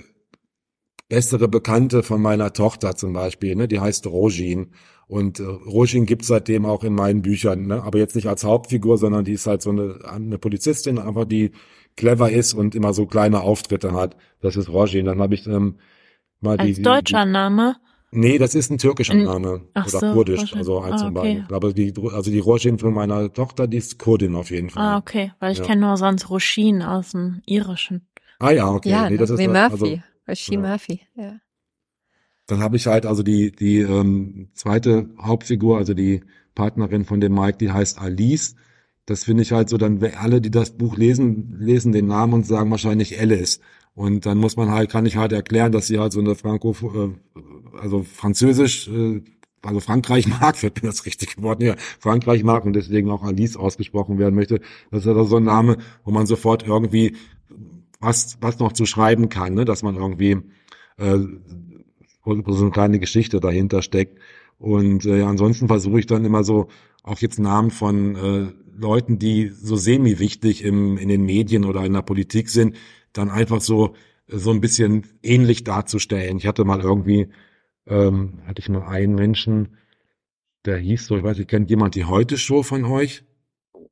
bessere 1.10 1.48
Bekannte 1.48 2.04
von 2.04 2.22
meiner 2.22 2.54
Tochter 2.54 2.96
zum 2.96 3.14
Beispiel, 3.14 3.56
ne, 3.56 3.68
die 3.68 3.80
heißt 3.80 4.08
Rojin. 4.08 4.72
Und 5.08 5.40
äh, 5.40 5.44
Rojin 5.44 6.06
gibt's 6.06 6.28
seitdem 6.28 6.66
auch 6.66 6.84
in 6.84 6.94
meinen 6.94 7.22
Büchern, 7.22 7.68
ne? 7.68 7.84
aber 7.84 8.00
jetzt 8.00 8.16
nicht 8.16 8.28
als 8.28 8.46
Hauptfigur, 8.46 8.98
sondern 8.98 9.26
die 9.26 9.34
ist 9.34 9.46
halt 9.46 9.62
so 9.62 9.72
eine, 9.72 10.00
eine 10.06 10.38
Polizistin, 10.38 11.00
einfach 11.00 11.26
die 11.26 11.52
clever 11.98 12.32
ist 12.32 12.54
und 12.54 12.76
immer 12.76 12.94
so 12.94 13.06
kleine 13.06 13.42
Auftritte 13.42 13.92
hat. 13.92 14.16
Das 14.40 14.56
ist 14.56 14.70
Rojin. 14.70 15.06
Dann 15.06 15.20
habe 15.20 15.36
ich 15.36 15.46
ähm, 15.48 15.80
mal 16.40 16.58
die, 16.58 16.70
Als 16.70 16.76
die, 16.78 16.82
deutscher 16.82 17.26
Name? 17.26 17.76
Nee, 18.14 18.38
das 18.38 18.56
ist 18.56 18.70
ein 18.70 18.78
türkischer 18.78 19.14
Name 19.14 19.70
Ach 19.74 19.88
oder 19.88 20.00
so, 20.00 20.12
kurdisch, 20.12 20.54
also 20.54 20.82
eins 20.82 21.02
Ah, 21.02 21.06
von 21.06 21.18
okay. 21.18 21.36
beiden. 21.36 21.56
Aber 21.56 21.72
die, 21.74 21.94
also 22.12 22.30
die 22.30 22.40
Rojin 22.40 22.78
von 22.78 22.94
meiner 22.94 23.32
Tochter, 23.32 23.68
die 23.68 23.78
ist 23.78 24.00
Kurdin 24.00 24.36
auf 24.36 24.52
jeden 24.52 24.70
Fall. 24.70 24.84
Ah, 24.84 24.98
okay. 24.98 25.32
Weil 25.40 25.54
ich 25.54 25.60
Ja. 25.60 25.66
kenne 25.66 25.82
nur 25.88 25.96
sonst 25.96 26.30
Roshin 26.30 26.82
aus 26.82 27.12
dem 27.12 27.42
Irischen. 27.46 28.08
Ah 28.40 28.52
ja, 28.52 28.70
okay. 28.70 28.90
Ja, 28.90 29.10
nee, 29.10 29.16
das 29.18 29.30
ist 29.30 29.40
wie 29.40 29.48
also, 29.48 29.86
Murphy. 29.86 30.04
Rasheen 30.28 30.62
ja. 30.64 30.70
Murphy, 30.70 31.00
ja. 31.16 31.40
Dann 32.48 32.60
habe 32.60 32.76
ich 32.76 32.88
halt 32.88 33.06
also 33.06 33.24
die 33.24 33.52
die 33.52 33.80
ähm, 33.80 34.50
zweite 34.54 35.10
Hauptfigur, 35.18 35.78
also 35.78 35.94
die 35.94 36.22
Partnerin 36.54 37.06
von 37.06 37.22
dem 37.22 37.34
Mike, 37.34 37.58
die 37.60 37.72
heißt 37.72 37.98
Alice. 38.00 38.56
Das 39.06 39.24
finde 39.24 39.44
ich 39.44 39.52
halt 39.52 39.70
so, 39.70 39.78
dann 39.78 40.04
alle, 40.20 40.42
die 40.42 40.52
das 40.52 40.72
Buch 40.78 40.98
lesen, 40.98 41.56
lesen 41.60 41.92
den 41.92 42.08
Namen 42.08 42.34
und 42.34 42.46
sagen 42.46 42.70
wahrscheinlich 42.72 43.20
Alice. 43.20 43.60
Und 44.02 44.26
dann 44.26 44.40
muss 44.40 44.58
man 44.58 44.72
halt, 44.72 44.90
kann 44.90 45.06
ich 45.06 45.16
halt 45.16 45.32
erklären, 45.32 45.72
dass 45.72 45.86
sie 45.86 46.00
halt 46.00 46.12
so 46.12 46.20
eine 46.20 46.34
Franco, 46.34 46.72
äh, 46.72 47.78
also 47.78 48.02
Französisch, 48.02 48.88
äh, 48.88 49.22
also 49.62 49.80
Frankreich 49.80 50.26
mag, 50.28 50.64
wird 50.64 50.82
mir 50.82 50.90
das 50.90 51.06
richtig 51.06 51.36
geworden, 51.36 51.64
ja, 51.64 51.76
Frankreich 52.00 52.44
mag 52.44 52.66
und 52.66 52.74
deswegen 52.74 53.12
auch 53.12 53.22
Alice 53.22 53.56
ausgesprochen 53.56 54.18
werden 54.18 54.34
möchte. 54.34 54.60
Das 54.90 55.02
ist 55.02 55.08
also 55.08 55.24
so 55.26 55.38
ein 55.38 55.44
Name, 55.44 55.78
wo 56.04 56.10
man 56.10 56.26
sofort 56.26 56.66
irgendwie 56.66 57.16
was, 58.00 58.40
was 58.42 58.58
noch 58.58 58.72
zu 58.72 58.88
schreiben 58.88 59.30
kann, 59.30 59.54
ne? 59.54 59.66
dass 59.66 59.84
man 59.84 59.96
irgendwie 59.98 60.38
äh, 60.98 61.20
so 62.26 62.34
eine 62.64 62.72
kleine 62.72 62.98
Geschichte 62.98 63.40
dahinter 63.40 63.84
steckt. 63.84 64.18
Und 64.58 65.06
äh, 65.06 65.22
ansonsten 65.22 65.68
versuche 65.68 66.00
ich 66.00 66.08
dann 66.08 66.26
immer 66.26 66.44
so 66.44 66.70
auch 67.04 67.20
jetzt 67.20 67.38
Namen 67.38 67.70
von 67.70 68.16
äh, 68.16 68.48
Leuten, 68.76 69.20
die 69.20 69.50
so 69.50 69.76
semi-wichtig 69.76 70.64
im, 70.64 70.98
in 70.98 71.08
den 71.08 71.24
Medien 71.24 71.66
oder 71.66 71.86
in 71.86 71.94
der 71.94 72.02
Politik 72.02 72.50
sind, 72.50 72.76
dann 73.14 73.30
einfach 73.30 73.62
so 73.62 73.94
so 74.28 74.52
ein 74.52 74.62
bisschen 74.62 75.08
ähnlich 75.24 75.64
darzustellen. 75.66 76.38
Ich 76.38 76.48
hatte 76.48 76.64
mal 76.64 76.80
irgendwie, 76.80 77.28
ähm, 77.86 78.40
hatte 78.46 78.62
ich 78.62 78.70
mal 78.70 78.88
einen 78.88 79.16
Menschen, 79.16 79.76
der 80.66 80.78
hieß 80.78 81.08
so, 81.08 81.18
ich 81.18 81.24
weiß 81.24 81.38
nicht, 81.38 81.50
kennt 81.50 81.70
jemand 81.70 81.96
die 81.96 82.06
Heute-Show 82.06 82.64
von 82.64 82.86
euch? 82.86 83.24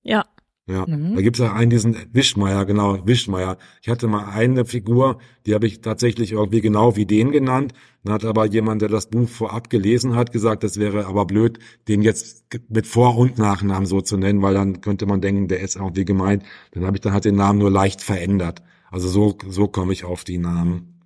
Ja. 0.03 0.25
Ja, 0.67 0.85
Mhm. 0.87 1.15
da 1.15 1.21
gibt's 1.21 1.39
ja 1.39 1.51
einen, 1.51 1.71
diesen 1.71 1.97
Wischmeier, 2.13 2.63
genau, 2.65 3.05
Wischmeier. 3.07 3.57
Ich 3.81 3.89
hatte 3.89 4.07
mal 4.07 4.25
eine 4.29 4.65
Figur, 4.65 5.17
die 5.47 5.55
habe 5.55 5.65
ich 5.65 5.81
tatsächlich 5.81 6.31
irgendwie 6.33 6.61
genau 6.61 6.95
wie 6.95 7.07
den 7.07 7.31
genannt. 7.31 7.73
Dann 8.03 8.13
hat 8.13 8.23
aber 8.23 8.45
jemand, 8.45 8.83
der 8.83 8.89
das 8.89 9.09
Buch 9.09 9.27
vorab 9.27 9.71
gelesen 9.71 10.15
hat, 10.15 10.31
gesagt, 10.31 10.63
das 10.63 10.79
wäre 10.79 11.07
aber 11.07 11.25
blöd, 11.25 11.57
den 11.87 12.03
jetzt 12.03 12.45
mit 12.69 12.85
Vor- 12.85 13.17
und 13.17 13.39
Nachnamen 13.39 13.87
so 13.87 13.99
zu 14.01 14.15
nennen, 14.15 14.43
weil 14.43 14.53
dann 14.53 14.79
könnte 14.81 15.07
man 15.07 15.21
denken, 15.21 15.47
der 15.47 15.59
ist 15.61 15.75
irgendwie 15.75 16.05
gemeint. 16.05 16.43
Dann 16.71 16.85
habe 16.85 16.95
ich 16.97 17.01
dann 17.01 17.13
halt 17.13 17.25
den 17.25 17.35
Namen 17.35 17.57
nur 17.57 17.71
leicht 17.71 18.01
verändert. 18.03 18.61
Also 18.91 19.07
so, 19.07 19.37
so 19.47 19.67
komme 19.67 19.93
ich 19.93 20.03
auf 20.03 20.23
die 20.23 20.37
Namen. 20.37 20.99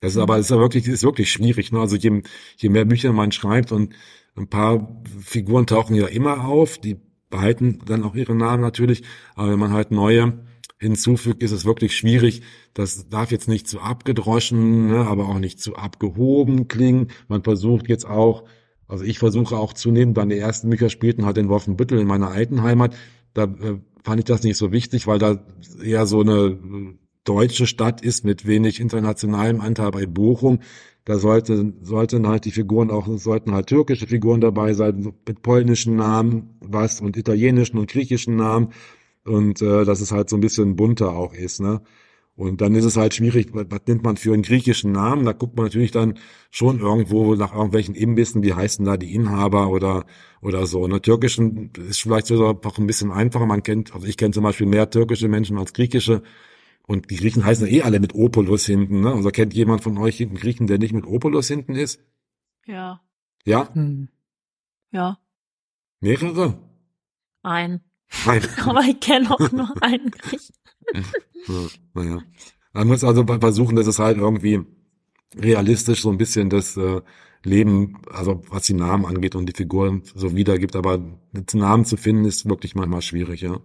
Das 0.00 0.12
ist 0.12 0.18
aber, 0.18 0.38
ist 0.38 0.50
ja 0.50 0.58
wirklich, 0.58 0.88
ist 0.88 1.04
wirklich 1.04 1.30
schwierig, 1.30 1.70
ne? 1.70 1.80
Also 1.80 1.96
je, 1.96 2.22
je 2.56 2.68
mehr 2.68 2.84
Bücher 2.84 3.12
man 3.12 3.30
schreibt 3.30 3.70
und 3.70 3.94
ein 4.34 4.48
paar 4.48 5.00
Figuren 5.20 5.66
tauchen 5.66 5.94
ja 5.94 6.06
immer 6.06 6.44
auf, 6.44 6.78
die 6.78 6.96
behalten 7.30 7.80
dann 7.86 8.02
auch 8.02 8.14
ihre 8.14 8.34
Namen 8.34 8.62
natürlich, 8.62 9.02
aber 9.34 9.52
wenn 9.52 9.58
man 9.58 9.72
halt 9.72 9.90
neue 9.90 10.44
hinzufügt, 10.78 11.42
ist 11.42 11.52
es 11.52 11.64
wirklich 11.64 11.96
schwierig. 11.96 12.42
Das 12.74 13.08
darf 13.08 13.30
jetzt 13.30 13.48
nicht 13.48 13.68
zu 13.68 13.80
abgedroschen, 13.80 14.88
ne, 14.88 15.06
aber 15.06 15.28
auch 15.28 15.38
nicht 15.38 15.60
zu 15.60 15.76
abgehoben 15.76 16.66
klingen. 16.66 17.08
Man 17.28 17.44
versucht 17.44 17.88
jetzt 17.88 18.04
auch, 18.04 18.44
also 18.88 19.04
ich 19.04 19.20
versuche 19.20 19.56
auch 19.56 19.72
zunehmend, 19.72 20.16
dann 20.16 20.28
die 20.28 20.38
ersten 20.38 20.68
Bücher 20.70 20.90
spielten 20.90 21.24
halt 21.24 21.38
in 21.38 21.48
Wolfenbüttel 21.48 22.00
in 22.00 22.06
meiner 22.08 22.32
alten 22.32 22.62
Heimat, 22.62 22.96
da 23.32 23.44
äh, 23.44 23.78
fand 24.02 24.18
ich 24.18 24.24
das 24.24 24.42
nicht 24.42 24.56
so 24.56 24.72
wichtig, 24.72 25.06
weil 25.06 25.20
da 25.20 25.44
eher 25.82 26.06
so 26.06 26.20
eine 26.20 26.58
deutsche 27.24 27.66
Stadt 27.66 28.02
ist 28.02 28.24
mit 28.24 28.46
wenig 28.46 28.80
internationalem 28.80 29.60
Anteil 29.60 29.90
bei 29.90 30.06
Bochum. 30.06 30.60
Da 31.04 31.18
sollte, 31.18 31.72
sollten 31.82 32.28
halt 32.28 32.44
die 32.44 32.52
Figuren 32.52 32.90
auch, 32.90 33.08
sollten 33.18 33.52
halt 33.52 33.66
türkische 33.66 34.06
Figuren 34.06 34.40
dabei 34.40 34.72
sein, 34.72 35.12
mit 35.26 35.42
polnischen 35.42 35.96
Namen, 35.96 36.56
was, 36.60 37.00
und 37.00 37.16
italienischen 37.16 37.78
und 37.78 37.90
griechischen 37.90 38.36
Namen. 38.36 38.68
Und 39.24 39.62
äh, 39.62 39.84
dass 39.84 40.00
es 40.00 40.12
halt 40.12 40.28
so 40.28 40.36
ein 40.36 40.40
bisschen 40.40 40.76
bunter 40.76 41.16
auch 41.16 41.34
ist, 41.34 41.60
ne? 41.60 41.82
Und 42.34 42.62
dann 42.62 42.74
ist 42.74 42.86
es 42.86 42.96
halt 42.96 43.14
schwierig, 43.14 43.48
was, 43.52 43.66
was 43.68 43.82
nimmt 43.86 44.04
man 44.04 44.16
für 44.16 44.32
einen 44.32 44.42
griechischen 44.42 44.90
Namen? 44.92 45.26
Da 45.26 45.32
guckt 45.32 45.56
man 45.56 45.66
natürlich 45.66 45.90
dann 45.90 46.14
schon 46.50 46.80
irgendwo 46.80 47.34
nach 47.34 47.52
irgendwelchen 47.54 47.94
Imbissen, 47.94 48.42
wie 48.42 48.54
heißen 48.54 48.84
da 48.84 48.96
die 48.96 49.14
Inhaber 49.14 49.68
oder 49.68 50.06
oder 50.40 50.66
so. 50.66 50.86
Ne? 50.88 51.00
Türkischen 51.02 51.70
ist 51.88 52.00
vielleicht 52.02 52.26
sogar 52.26 52.58
auch 52.64 52.78
ein 52.78 52.86
bisschen 52.86 53.12
einfacher. 53.12 53.46
Man 53.46 53.62
kennt, 53.62 53.94
also 53.94 54.06
ich 54.06 54.16
kenne 54.16 54.32
zum 54.32 54.44
Beispiel 54.44 54.66
mehr 54.66 54.88
türkische 54.90 55.28
Menschen 55.28 55.58
als 55.58 55.72
griechische. 55.72 56.22
Und 56.86 57.10
die 57.10 57.16
Griechen 57.16 57.44
heißen 57.44 57.66
ja 57.66 57.72
eh 57.72 57.82
alle 57.82 58.00
mit 58.00 58.14
Opulus 58.14 58.66
hinten. 58.66 59.00
Ne? 59.00 59.12
Also 59.12 59.30
kennt 59.30 59.54
jemand 59.54 59.82
von 59.82 59.96
euch 59.98 60.20
einen 60.20 60.34
Griechen, 60.34 60.66
der 60.66 60.78
nicht 60.78 60.92
mit 60.92 61.06
Opulus 61.06 61.48
hinten 61.48 61.74
ist? 61.74 62.00
Ja, 62.66 63.00
Ja? 63.44 63.72
Hm. 63.74 64.08
ja, 64.90 65.18
Mehrere? 66.00 66.58
ein. 67.42 67.80
Nein. 68.26 68.42
Aber 68.66 68.82
ich 68.82 69.00
kenne 69.00 69.30
auch 69.30 69.52
nur 69.52 69.70
einen 69.82 70.10
Griechen. 70.10 70.54
Ja, 71.46 71.66
naja. 71.94 72.22
Man 72.72 72.88
muss 72.88 73.04
also 73.04 73.24
versuchen, 73.24 73.76
dass 73.76 73.86
es 73.86 73.98
halt 73.98 74.18
irgendwie 74.18 74.60
realistisch 75.36 76.02
so 76.02 76.10
ein 76.10 76.18
bisschen 76.18 76.50
das 76.50 76.76
äh, 76.76 77.00
Leben, 77.44 77.98
also 78.10 78.42
was 78.48 78.64
die 78.64 78.74
Namen 78.74 79.04
angeht 79.04 79.34
und 79.34 79.46
die 79.46 79.54
Figuren 79.54 80.02
so 80.14 80.36
wiedergibt, 80.36 80.76
aber 80.76 80.94
einen 80.94 81.46
Namen 81.54 81.84
zu 81.84 81.96
finden 81.96 82.24
ist 82.24 82.48
wirklich 82.48 82.74
manchmal 82.74 83.02
schwierig, 83.02 83.40
ja. 83.40 83.60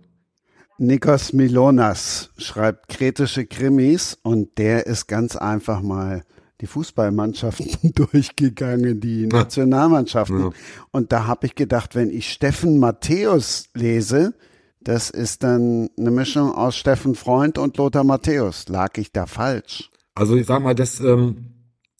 Nikos 0.80 1.34
Milonas 1.34 2.30
schreibt 2.38 2.88
kritische 2.90 3.46
Krimis 3.46 4.18
und 4.22 4.58
der 4.58 4.86
ist 4.86 5.08
ganz 5.08 5.36
einfach 5.36 5.82
mal 5.82 6.24
die 6.62 6.68
Fußballmannschaften 6.68 7.94
durchgegangen, 7.96 9.00
die 9.00 9.28
Nationalmannschaften. 9.28 10.40
Ja. 10.40 10.50
Und 10.92 11.12
da 11.12 11.26
habe 11.26 11.48
ich 11.48 11.56
gedacht, 11.56 11.96
wenn 11.96 12.10
ich 12.10 12.32
Steffen 12.32 12.80
Matthäus 12.80 13.70
lese, 13.74 14.36
das 14.80 15.10
ist 15.10 15.44
dann 15.44 15.90
eine 15.98 16.12
Mischung 16.12 16.52
aus 16.52 16.78
Steffen 16.78 17.16
Freund 17.16 17.58
und 17.58 17.78
Lothar 17.78 18.04
Matthäus. 18.04 18.68
Lag 18.70 18.98
ich 18.98 19.12
da 19.12 19.26
falsch? 19.26 19.90
Also 20.16 20.36
ich 20.36 20.46
sag 20.46 20.62
mal, 20.62 20.76
das, 20.76 21.00
ähm, 21.00 21.54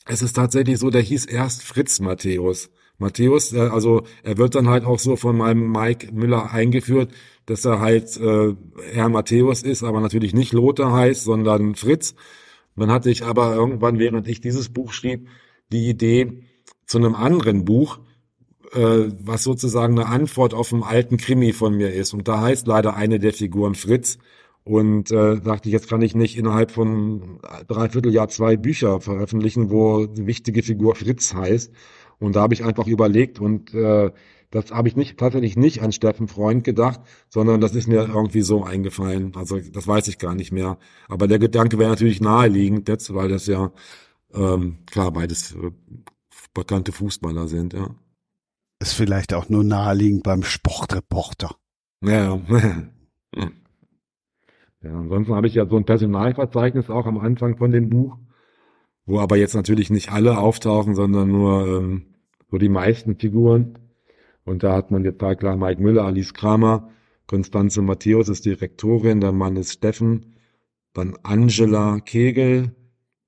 es 0.06 0.22
ist 0.22 0.36
tatsächlich 0.36 0.80
so, 0.80 0.90
der 0.90 1.02
hieß 1.02 1.26
erst 1.26 1.64
Fritz 1.64 2.00
Matthäus. 2.00 2.70
Matthäus, 2.98 3.54
äh, 3.54 3.60
also 3.60 4.04
er 4.24 4.38
wird 4.38 4.56
dann 4.56 4.70
halt 4.70 4.86
auch 4.86 5.00
so 5.00 5.16
von 5.16 5.38
meinem 5.38 5.72
Mike 5.72 6.14
Müller 6.14 6.52
eingeführt, 6.52 7.12
dass 7.48 7.66
er 7.66 7.80
halt 7.80 8.16
äh, 8.18 8.56
Herr 8.92 9.10
Matthäus 9.10 9.64
ist, 9.64 9.84
aber 9.84 10.00
natürlich 10.02 10.34
nicht 10.36 10.54
Lothar 10.54 10.92
heißt, 10.92 11.24
sondern 11.24 11.76
Fritz. 11.76 12.14
Dann 12.76 12.92
hatte 12.92 13.10
ich 13.10 13.24
aber 13.24 13.56
irgendwann, 13.56 13.98
während 13.98 14.28
ich 14.28 14.42
dieses 14.42 14.70
Buch 14.70 14.92
schrieb, 14.92 15.28
die 15.72 15.90
Idee 15.90 16.44
zu 16.86 16.98
einem 17.00 17.16
anderen 17.16 17.66
Buch, 17.66 18.00
äh, 18.74 19.10
was 19.20 19.44
sozusagen 19.44 19.98
eine 19.98 20.10
Antwort 20.10 20.54
auf 20.54 20.74
einen 20.74 20.84
alten 20.84 21.18
Krimi 21.18 21.54
von 21.54 21.76
mir 21.76 21.94
ist. 21.94 22.14
Und 22.14 22.28
da 22.28 22.42
heißt 22.42 22.68
leider 22.68 22.96
eine 22.96 23.18
der 23.18 23.34
Figuren 23.34 23.76
Fritz. 23.76 24.20
Und 24.64 25.12
äh, 25.12 25.40
dachte 25.40 25.70
ich, 25.70 25.74
jetzt 25.74 25.88
kann 25.88 26.02
ich 26.02 26.14
nicht 26.14 26.38
innerhalb 26.38 26.72
von 26.72 27.40
dreiviertel 27.70 28.14
Jahr 28.14 28.28
zwei 28.28 28.58
Bücher 28.58 29.00
veröffentlichen, 29.00 29.72
wo 29.72 30.06
die 30.06 30.28
wichtige 30.28 30.62
Figur 30.62 30.96
Fritz 30.96 31.34
heißt. 31.34 31.72
Und 32.20 32.36
da 32.36 32.42
habe 32.42 32.54
ich 32.54 32.66
einfach 32.66 32.88
überlegt 32.88 33.40
und 33.40 33.74
äh, 33.74 34.12
das 34.50 34.72
habe 34.72 34.88
ich 34.88 34.96
nicht 34.96 35.18
tatsächlich 35.18 35.58
nicht 35.58 35.82
an 35.82 35.92
Steffen 35.92 36.28
Freund 36.28 36.64
gedacht, 36.64 37.02
sondern 37.28 37.60
das 37.60 37.76
ist 37.76 37.88
mir 37.88 38.08
irgendwie 38.08 38.42
so 38.42 38.64
eingefallen. 38.64 39.34
Also 39.36 39.60
das 39.60 39.88
weiß 39.88 40.08
ich 40.08 40.20
gar 40.20 40.36
nicht 40.36 40.52
mehr. 40.52 40.78
Aber 41.10 41.28
der 41.28 41.40
Gedanke 41.40 41.78
wäre 41.78 41.90
natürlich 41.90 42.22
naheliegend 42.22 42.88
jetzt, 42.88 43.14
weil 43.14 43.28
das 43.28 43.48
ja 43.48 43.72
ähm, 44.34 44.78
klar 44.86 45.12
beides 45.12 45.54
äh, 45.54 45.72
bekannte 46.54 46.92
Fußballer 46.92 47.48
sind, 47.48 47.74
ja. 47.74 47.90
Ist 48.80 48.94
vielleicht 48.94 49.34
auch 49.34 49.50
nur 49.50 49.64
naheliegend 49.64 50.24
beim 50.24 50.44
Sportreporter. 50.44 51.56
Ja, 52.02 52.36
ja. 52.36 52.42
ja 54.84 54.92
ansonsten 54.92 55.34
habe 55.34 55.48
ich 55.48 55.56
ja 55.56 55.68
so 55.68 55.78
ein 55.78 55.86
Personalverzeichnis 55.86 56.90
auch 56.90 57.06
am 57.06 57.18
Anfang 57.18 57.58
von 57.58 57.72
dem 57.72 57.90
Buch, 57.90 58.18
wo 59.06 59.20
aber 59.20 59.36
jetzt 59.38 59.56
natürlich 59.56 59.90
nicht 59.90 60.12
alle 60.12 60.38
auftauchen, 60.38 60.94
sondern 60.96 61.32
nur 61.32 61.68
ähm, 61.68 62.06
so 62.50 62.58
die 62.58 62.70
meisten 62.70 63.16
Figuren. 63.16 63.87
Und 64.48 64.64
da 64.64 64.74
hat 64.74 64.92
man 64.92 65.04
jetzt 65.04 65.22
halt 65.22 65.40
klar 65.40 65.58
Mike 65.58 65.82
Müller, 65.82 66.06
Alice 66.06 66.34
Kramer, 66.34 66.90
Konstanze 67.28 67.82
Matthäus 67.82 68.30
ist 68.30 68.46
Direktorin, 68.46 69.20
der 69.20 69.34
Mann 69.34 69.58
ist 69.58 69.74
Steffen, 69.74 70.38
dann 70.94 71.18
Angela 71.22 72.00
Kegel, 72.00 72.72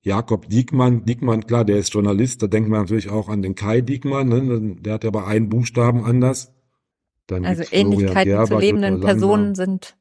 Jakob 0.02 0.48
Diekmann. 0.48 1.04
Diekmann, 1.04 1.46
klar, 1.46 1.66
der 1.66 1.78
ist 1.78 1.94
Journalist, 1.94 2.42
da 2.42 2.48
denkt 2.48 2.70
man 2.70 2.82
natürlich 2.82 3.10
auch 3.10 3.28
an 3.28 3.42
den 3.42 3.56
Kai 3.56 3.82
Diekmann, 3.82 4.30
ne? 4.30 4.78
der 4.80 4.94
hat 4.94 5.04
ja 5.04 5.10
aber 5.10 5.28
einen 5.28 5.50
Buchstaben 5.50 6.06
anders. 6.06 6.54
Dann 7.28 7.46
Also 7.46 7.64
Ähnlichkeiten 7.70 8.24
Gerber, 8.24 8.46
zu 8.46 8.58
lebenden 8.58 9.02
Personen 9.02 9.56
sind 9.56 9.98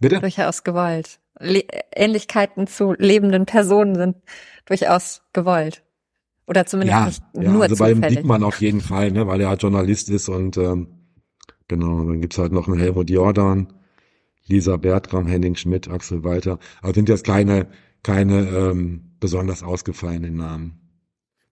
Bitte? 0.00 0.20
durchaus 0.20 0.64
gewollt. 0.64 1.20
Le 1.38 1.64
Ähnlichkeiten 1.94 2.66
zu 2.66 2.94
lebenden 2.96 3.44
Personen 3.44 3.94
sind 3.94 4.16
durchaus 4.64 5.22
gewollt. 5.34 5.82
Oder 6.52 6.66
zumindest 6.66 6.98
Ja, 6.98 7.06
nicht 7.06 7.22
ja 7.34 7.50
nur 7.50 7.62
also 7.62 7.76
beim 7.76 7.96
zufällig. 7.96 8.18
Diekmann 8.18 8.42
auf 8.42 8.60
jeden 8.60 8.80
Fall, 8.82 9.10
ne, 9.10 9.26
weil 9.26 9.40
er 9.40 9.48
halt 9.48 9.62
Journalist 9.62 10.10
ist 10.10 10.28
und 10.28 10.58
ähm, 10.58 10.88
genau, 11.66 12.04
dann 12.04 12.20
gibt's 12.20 12.36
halt 12.38 12.52
noch 12.52 12.68
einen 12.68 12.78
Helmut 12.78 13.08
Jordan, 13.08 13.72
Lisa 14.46 14.76
Bertram, 14.76 15.26
Henning 15.26 15.54
Schmidt, 15.56 15.88
Axel 15.88 16.24
Walter. 16.24 16.58
Aber 16.82 16.92
sind 16.92 17.08
jetzt 17.08 17.24
keine, 17.24 17.68
keine 18.02 18.48
ähm, 18.48 19.12
besonders 19.18 19.62
ausgefallenen 19.62 20.36
Namen. 20.36 20.78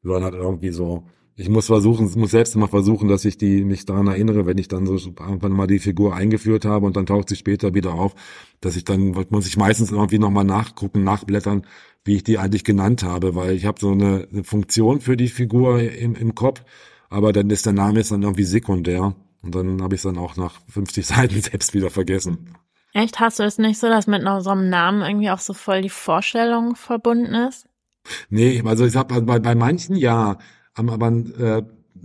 Sondern 0.03 0.25
halt 0.25 0.35
irgendwie 0.35 0.71
so. 0.71 1.07
Ich 1.37 1.49
muss 1.49 1.67
versuchen, 1.67 2.11
muss 2.17 2.33
selbst 2.33 2.55
immer 2.55 2.69
versuchen, 2.69 3.09
dass 3.09 3.25
ich 3.25 3.39
die 3.39 3.65
mich 3.65 3.87
daran 3.87 4.09
erinnere, 4.09 4.45
wenn 4.45 4.59
ich 4.59 4.69
dann 4.69 4.85
so 4.85 4.97
irgendwann 5.19 5.53
mal 5.53 5.67
die 5.67 5.79
Figur 5.79 6.15
eingeführt 6.15 6.67
habe 6.67 6.85
und 6.85 6.97
dann 6.97 7.07
taucht 7.07 7.31
sie 7.31 7.37
später 7.37 7.73
wieder 7.73 7.95
auf, 7.95 8.15
dass 8.61 8.77
ich 8.77 8.85
dann 8.85 9.17
muss 9.31 9.47
ich 9.47 9.57
meistens 9.57 9.91
irgendwie 9.91 10.19
nochmal 10.19 10.45
nachgucken, 10.45 11.03
nachblättern, 11.03 11.63
wie 12.05 12.17
ich 12.17 12.25
die 12.25 12.39
eigentlich 12.39 12.65
genannt 12.65 13.03
habe, 13.03 13.35
weil 13.35 13.53
ich 13.53 13.67
habe 13.67 13.81
so 13.81 13.93
eine, 13.93 14.27
eine 14.33 14.45
Funktion 14.45 15.01
für 15.01 15.17
die 15.17 15.29
Figur 15.29 15.81
im, 15.81 16.15
im 16.15 16.35
Kopf, 16.35 16.63
aber 17.09 17.33
dann 17.33 17.51
ist 17.51 17.67
der 17.67 17.73
Name 17.73 18.01
ist 18.01 18.11
dann 18.11 18.23
irgendwie 18.23 18.45
sekundär 18.45 19.15
und 19.43 19.55
dann 19.55 19.83
habe 19.83 19.95
ich 19.95 20.01
es 20.01 20.05
dann 20.05 20.19
auch 20.19 20.37
nach 20.37 20.61
50 20.69 21.07
Seiten 21.07 21.41
selbst 21.41 21.75
wieder 21.75 21.91
vergessen. 21.91 22.55
Echt, 22.93 23.21
hast 23.21 23.39
du 23.39 23.45
es 23.45 23.59
nicht 23.59 23.79
so, 23.79 23.89
dass 23.89 24.07
mit 24.07 24.23
so 24.41 24.51
einem 24.51 24.69
Namen 24.69 25.03
irgendwie 25.03 25.31
auch 25.31 25.39
so 25.39 25.53
voll 25.53 25.83
die 25.83 25.89
Vorstellung 25.89 26.75
verbunden 26.75 27.35
ist? 27.35 27.67
Nee, 28.31 28.63
also 28.65 28.85
ich 28.85 28.97
habe 28.97 29.21
bei, 29.23 29.39
bei 29.39 29.55
manchen 29.55 29.95
ja, 29.95 30.39
aber 30.75 31.09
äh, 31.09 31.63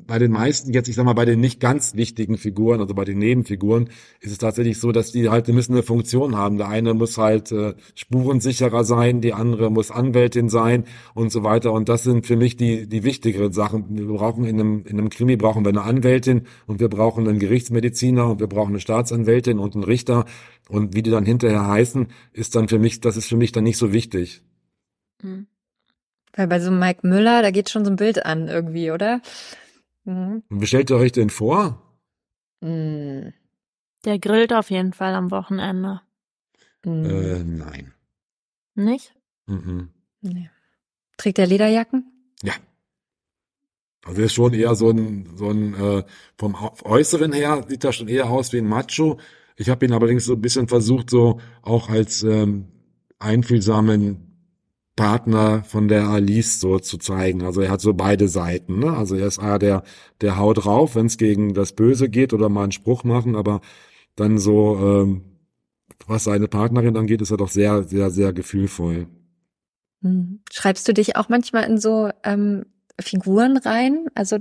bei 0.07 0.19
den 0.19 0.31
meisten 0.31 0.73
jetzt, 0.73 0.87
ich 0.87 0.95
sag 0.95 1.05
mal, 1.05 1.13
bei 1.13 1.25
den 1.25 1.39
nicht 1.39 1.59
ganz 1.59 1.95
wichtigen 1.95 2.37
Figuren, 2.37 2.81
also 2.81 2.93
bei 2.93 3.05
den 3.05 3.17
Nebenfiguren, 3.17 3.89
ist 4.19 4.31
es 4.31 4.37
tatsächlich 4.37 4.79
so, 4.79 4.91
dass 4.91 5.11
die 5.11 5.29
halt, 5.29 5.47
die 5.47 5.53
müssen 5.53 5.73
eine 5.73 5.83
Funktion 5.83 6.35
haben. 6.35 6.57
Der 6.57 6.69
eine 6.69 6.93
muss 6.93 7.17
halt 7.17 7.51
äh, 7.51 7.73
spurensicherer 7.95 8.83
sein, 8.83 9.21
die 9.21 9.33
andere 9.33 9.71
muss 9.71 9.91
Anwältin 9.91 10.49
sein 10.49 10.85
und 11.13 11.31
so 11.31 11.43
weiter. 11.43 11.71
Und 11.71 11.89
das 11.89 12.03
sind 12.03 12.25
für 12.25 12.35
mich 12.35 12.57
die 12.57 12.87
die 12.87 13.03
wichtigeren 13.03 13.51
Sachen. 13.51 13.85
Wir 13.89 14.05
brauchen 14.07 14.45
in 14.45 14.59
einem 14.59 14.83
in 14.85 14.99
einem 14.99 15.09
Krimi 15.09 15.37
brauchen 15.37 15.65
wir 15.65 15.69
eine 15.69 15.83
Anwältin 15.83 16.43
und 16.67 16.79
wir 16.79 16.89
brauchen 16.89 17.27
einen 17.27 17.39
Gerichtsmediziner 17.39 18.29
und 18.29 18.39
wir 18.39 18.47
brauchen 18.47 18.69
eine 18.69 18.79
Staatsanwältin 18.79 19.59
und 19.59 19.75
einen 19.75 19.83
Richter. 19.83 20.25
Und 20.69 20.95
wie 20.95 21.03
die 21.03 21.11
dann 21.11 21.25
hinterher 21.25 21.67
heißen, 21.67 22.07
ist 22.33 22.55
dann 22.55 22.67
für 22.67 22.79
mich, 22.79 23.01
das 23.01 23.17
ist 23.17 23.27
für 23.27 23.37
mich 23.37 23.51
dann 23.51 23.63
nicht 23.63 23.77
so 23.77 23.93
wichtig. 23.93 24.41
Weil 26.35 26.47
bei 26.47 26.59
so 26.59 26.71
Mike 26.71 27.07
Müller, 27.07 27.41
da 27.41 27.51
geht 27.51 27.69
schon 27.69 27.85
so 27.85 27.91
ein 27.91 27.95
Bild 27.95 28.25
an 28.25 28.47
irgendwie, 28.47 28.91
oder? 28.91 29.21
Mhm. 30.05 30.43
Und 30.49 30.61
wie 30.61 30.67
stellt 30.67 30.89
ihr 30.89 30.97
euch 30.97 31.11
denn 31.11 31.29
vor? 31.29 31.81
Mhm. 32.61 33.33
Der 34.05 34.19
grillt 34.19 34.53
auf 34.53 34.69
jeden 34.69 34.93
Fall 34.93 35.13
am 35.15 35.31
Wochenende. 35.31 36.01
Mhm. 36.83 37.05
Äh, 37.05 37.43
nein. 37.43 37.93
Nicht? 38.75 39.15
Mhm. 39.47 39.89
Nee. 40.21 40.49
Trägt 41.17 41.39
er 41.39 41.47
Lederjacken? 41.47 42.11
Ja. 42.43 42.53
Also 44.03 44.21
er 44.21 44.25
ist 44.25 44.33
schon 44.33 44.53
eher 44.53 44.75
so 44.75 44.91
ein, 44.91 45.35
so 45.35 45.49
ein 45.49 45.73
äh, 45.73 46.03
vom 46.37 46.55
Äußeren 46.83 47.33
her 47.33 47.65
sieht 47.67 47.83
er 47.83 47.91
schon 47.91 48.07
eher 48.07 48.29
aus 48.29 48.53
wie 48.53 48.59
ein 48.59 48.67
Macho. 48.67 49.19
Ich 49.55 49.69
habe 49.69 49.85
ihn 49.85 49.93
allerdings 49.93 50.25
so 50.25 50.33
ein 50.33 50.41
bisschen 50.41 50.67
versucht, 50.67 51.09
so 51.09 51.39
auch 51.63 51.89
als 51.89 52.21
ähm, 52.21 52.67
einfühlsamen 53.17 54.34
Partner 54.95 55.63
von 55.63 55.87
der 55.87 56.07
Alice 56.07 56.59
so 56.59 56.79
zu 56.79 56.97
zeigen. 56.97 57.43
Also 57.43 57.61
er 57.61 57.69
hat 57.71 57.81
so 57.81 57.93
beide 57.93 58.27
Seiten. 58.27 58.79
Ne? 58.79 58.95
Also 58.95 59.15
er 59.15 59.27
ist 59.27 59.39
einer, 59.39 59.59
der, 59.59 59.83
der 60.21 60.37
haut 60.37 60.63
drauf, 60.65 60.95
wenn 60.95 61.07
es 61.07 61.17
gegen 61.17 61.53
das 61.53 61.73
Böse 61.73 62.09
geht 62.09 62.33
oder 62.33 62.49
mal 62.49 62.63
einen 62.63 62.71
Spruch 62.71 63.03
machen, 63.03 63.35
aber 63.35 63.61
dann 64.15 64.37
so, 64.37 64.77
ähm, 64.79 65.23
was 66.07 66.23
seine 66.25 66.47
Partnerin 66.47 66.95
angeht, 66.97 67.21
ist 67.21 67.31
er 67.31 67.37
doch 67.37 67.49
sehr, 67.49 67.83
sehr, 67.83 68.09
sehr 68.09 68.33
gefühlvoll. 68.33 69.07
Mhm. 70.01 70.41
Schreibst 70.51 70.87
du 70.87 70.93
dich 70.93 71.15
auch 71.15 71.29
manchmal 71.29 71.63
in 71.69 71.77
so 71.77 72.09
ähm, 72.23 72.65
Figuren 72.99 73.57
rein? 73.57 74.07
Also 74.15 74.37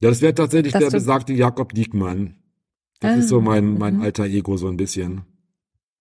Ja, 0.00 0.10
das 0.10 0.20
wäre 0.20 0.34
tatsächlich 0.34 0.72
der 0.74 0.90
besagte 0.90 1.32
Jakob 1.32 1.72
Diekmann. 1.74 2.36
Das 3.00 3.12
Ah, 3.12 3.14
ist 3.16 3.28
so 3.28 3.40
mein, 3.40 3.78
mein 3.78 3.96
mhm. 3.96 4.02
alter 4.02 4.24
Ego 4.26 4.56
so 4.56 4.68
ein 4.68 4.76
bisschen. 4.76 5.22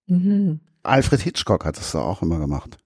mhm. 0.07 0.59
Alfred 0.83 1.21
Hitchcock 1.21 1.65
hat 1.65 1.77
das 1.77 1.91
doch 1.91 2.01
auch 2.05 2.21
immer 2.23 2.39
gemacht. 2.39 2.79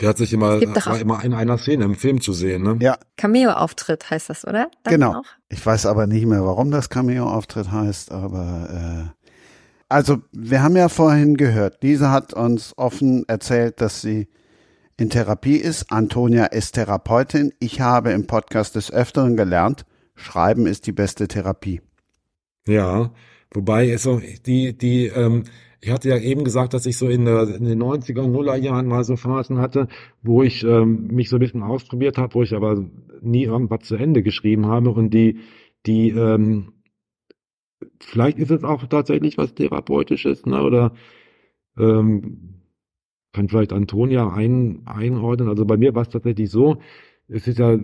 Der 0.00 0.10
hat 0.10 0.18
sich 0.18 0.32
immer, 0.32 0.54
Es 0.54 0.60
gibt 0.60 0.76
doch 0.76 0.86
war 0.86 0.94
auch- 0.94 1.00
immer 1.00 1.24
in 1.24 1.32
einer 1.32 1.56
Szene 1.58 1.84
im 1.84 1.94
Film 1.94 2.20
zu 2.20 2.32
sehen, 2.34 2.62
ne? 2.62 2.76
Ja, 2.80 2.98
Cameo-Auftritt 3.16 4.10
heißt 4.10 4.28
das, 4.28 4.46
oder? 4.46 4.70
Dann 4.82 4.92
Genau. 4.94 5.12
Auch? 5.20 5.24
ich 5.48 5.64
weiß 5.64 5.86
aber 5.86 6.06
nicht 6.06 6.26
mehr, 6.26 6.44
warum 6.44 6.70
das 6.70 6.90
Cameo-Auftritt 6.90 7.70
heißt, 7.72 8.12
aber 8.12 9.10
äh, 9.10 9.24
also 9.88 10.18
wir 10.32 10.62
haben 10.62 10.76
ja 10.76 10.88
vorhin 10.88 11.36
gehört, 11.36 11.82
Lisa 11.82 12.10
hat 12.10 12.34
uns 12.34 12.74
offen 12.76 13.24
erzählt, 13.28 13.80
dass 13.80 14.02
sie 14.02 14.28
in 14.98 15.10
Therapie 15.10 15.56
ist. 15.56 15.90
Antonia 15.92 16.46
ist 16.46 16.72
Therapeutin. 16.72 17.52
Ich 17.60 17.80
habe 17.80 18.10
im 18.12 18.26
Podcast 18.26 18.74
des 18.76 18.90
Öfteren 18.92 19.36
gelernt, 19.36 19.84
Schreiben 20.14 20.66
ist 20.66 20.86
die 20.86 20.92
beste 20.92 21.28
Therapie. 21.28 21.80
Ja, 22.66 23.10
wobei 23.52 23.90
es 23.90 24.02
so 24.02 24.20
die 24.46 24.76
die 24.76 25.06
ähm, 25.06 25.44
ich 25.86 25.92
hatte 25.92 26.08
ja 26.08 26.18
eben 26.18 26.42
gesagt, 26.42 26.74
dass 26.74 26.84
ich 26.84 26.98
so 26.98 27.06
in, 27.06 27.28
in 27.28 27.64
den 27.64 27.80
90er 27.80 28.22
und 28.22 28.32
Nuller 28.32 28.56
Jahren 28.56 28.88
mal 28.88 29.04
so 29.04 29.14
Phasen 29.14 29.58
hatte, 29.58 29.86
wo 30.20 30.42
ich 30.42 30.64
ähm, 30.64 31.06
mich 31.12 31.28
so 31.28 31.36
ein 31.36 31.38
bisschen 31.38 31.62
ausprobiert 31.62 32.18
habe, 32.18 32.34
wo 32.34 32.42
ich 32.42 32.56
aber 32.56 32.84
nie 33.20 33.44
irgendwas 33.44 33.84
zu 33.84 33.94
Ende 33.94 34.24
geschrieben 34.24 34.66
habe 34.66 34.90
und 34.90 35.14
die 35.14 35.38
die 35.86 36.08
ähm, 36.10 36.72
vielleicht 38.00 38.38
ist 38.38 38.50
es 38.50 38.64
auch 38.64 38.84
tatsächlich 38.88 39.38
was 39.38 39.54
therapeutisches, 39.54 40.44
ne? 40.44 40.60
Oder 40.60 40.92
ähm, 41.78 42.62
kann 43.32 43.48
vielleicht 43.48 43.72
Antonia 43.72 44.28
ein, 44.32 44.82
einordnen. 44.86 45.48
Also 45.48 45.66
bei 45.66 45.76
mir 45.76 45.94
war 45.94 46.02
es 46.02 46.08
tatsächlich 46.08 46.50
so, 46.50 46.78
es 47.28 47.46
ist 47.46 47.60
ja, 47.60 47.78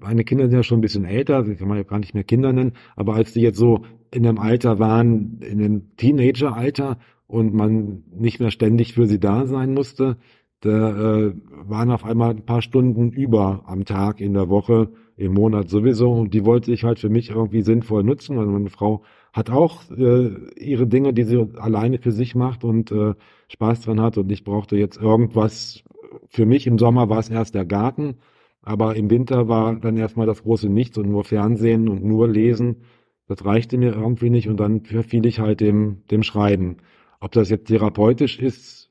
meine 0.00 0.24
Kinder 0.24 0.44
sind 0.44 0.56
ja 0.56 0.62
schon 0.62 0.78
ein 0.78 0.82
bisschen 0.82 1.04
älter, 1.04 1.46
ich 1.46 1.58
kann 1.58 1.68
man 1.68 1.76
ja 1.76 1.82
gar 1.82 1.98
nicht 1.98 2.14
mehr 2.14 2.24
Kinder 2.24 2.54
nennen, 2.54 2.72
aber 2.96 3.12
als 3.12 3.34
die 3.34 3.42
jetzt 3.42 3.58
so 3.58 3.84
in 4.10 4.26
einem 4.26 4.38
Alter 4.38 4.78
waren, 4.78 5.40
in 5.42 5.62
einem 5.62 5.96
Teenager-Alter 5.96 6.96
und 7.32 7.54
man 7.54 8.02
nicht 8.14 8.40
mehr 8.40 8.50
ständig 8.50 8.92
für 8.92 9.06
sie 9.06 9.18
da 9.18 9.46
sein 9.46 9.72
musste, 9.72 10.18
da 10.60 10.90
äh, 11.28 11.34
waren 11.64 11.90
auf 11.90 12.04
einmal 12.04 12.30
ein 12.30 12.44
paar 12.44 12.60
Stunden 12.60 13.10
über 13.10 13.64
am 13.66 13.86
Tag, 13.86 14.20
in 14.20 14.34
der 14.34 14.50
Woche, 14.50 14.90
im 15.16 15.32
Monat 15.32 15.70
sowieso 15.70 16.12
und 16.12 16.34
die 16.34 16.44
wollte 16.44 16.72
ich 16.72 16.84
halt 16.84 16.98
für 16.98 17.08
mich 17.08 17.30
irgendwie 17.30 17.62
sinnvoll 17.62 18.04
nutzen. 18.04 18.38
Also 18.38 18.50
meine 18.50 18.68
Frau 18.68 19.02
hat 19.32 19.48
auch 19.48 19.90
äh, 19.90 20.30
ihre 20.58 20.86
Dinge, 20.86 21.14
die 21.14 21.24
sie 21.24 21.48
alleine 21.56 21.98
für 21.98 22.12
sich 22.12 22.34
macht 22.34 22.64
und 22.64 22.92
äh, 22.92 23.14
Spaß 23.48 23.80
dran 23.80 24.00
hat 24.00 24.18
und 24.18 24.30
ich 24.30 24.44
brauchte 24.44 24.76
jetzt 24.76 25.00
irgendwas. 25.00 25.82
Für 26.28 26.44
mich 26.44 26.66
im 26.66 26.78
Sommer 26.78 27.08
war 27.08 27.18
es 27.18 27.30
erst 27.30 27.54
der 27.54 27.64
Garten, 27.64 28.16
aber 28.60 28.94
im 28.94 29.08
Winter 29.08 29.48
war 29.48 29.74
dann 29.76 29.96
erstmal 29.96 30.26
das 30.26 30.42
große 30.42 30.68
Nichts 30.68 30.98
und 30.98 31.10
nur 31.10 31.24
Fernsehen 31.24 31.88
und 31.88 32.04
nur 32.04 32.28
Lesen. 32.28 32.82
Das 33.26 33.44
reichte 33.46 33.78
mir 33.78 33.94
irgendwie 33.94 34.28
nicht 34.28 34.48
und 34.48 34.60
dann 34.60 34.84
verfiel 34.84 35.24
ich 35.24 35.40
halt 35.40 35.60
dem, 35.60 36.02
dem 36.10 36.22
Schreiben. 36.22 36.76
Ob 37.22 37.30
das 37.32 37.50
jetzt 37.50 37.68
therapeutisch 37.68 38.38
ist, 38.40 38.90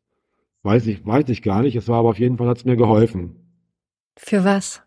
weiß 0.63 0.87
ich, 0.87 1.05
weiß 1.05 1.27
ich 1.29 1.41
gar 1.41 1.61
nicht. 1.63 1.75
Es 1.75 1.87
war 1.89 1.99
aber 1.99 2.09
auf 2.09 2.19
jeden 2.19 2.37
Fall 2.37 2.47
hat's 2.47 2.65
mir 2.65 2.77
geholfen, 2.77 3.35
Für 4.17 4.45
was? 4.45 4.81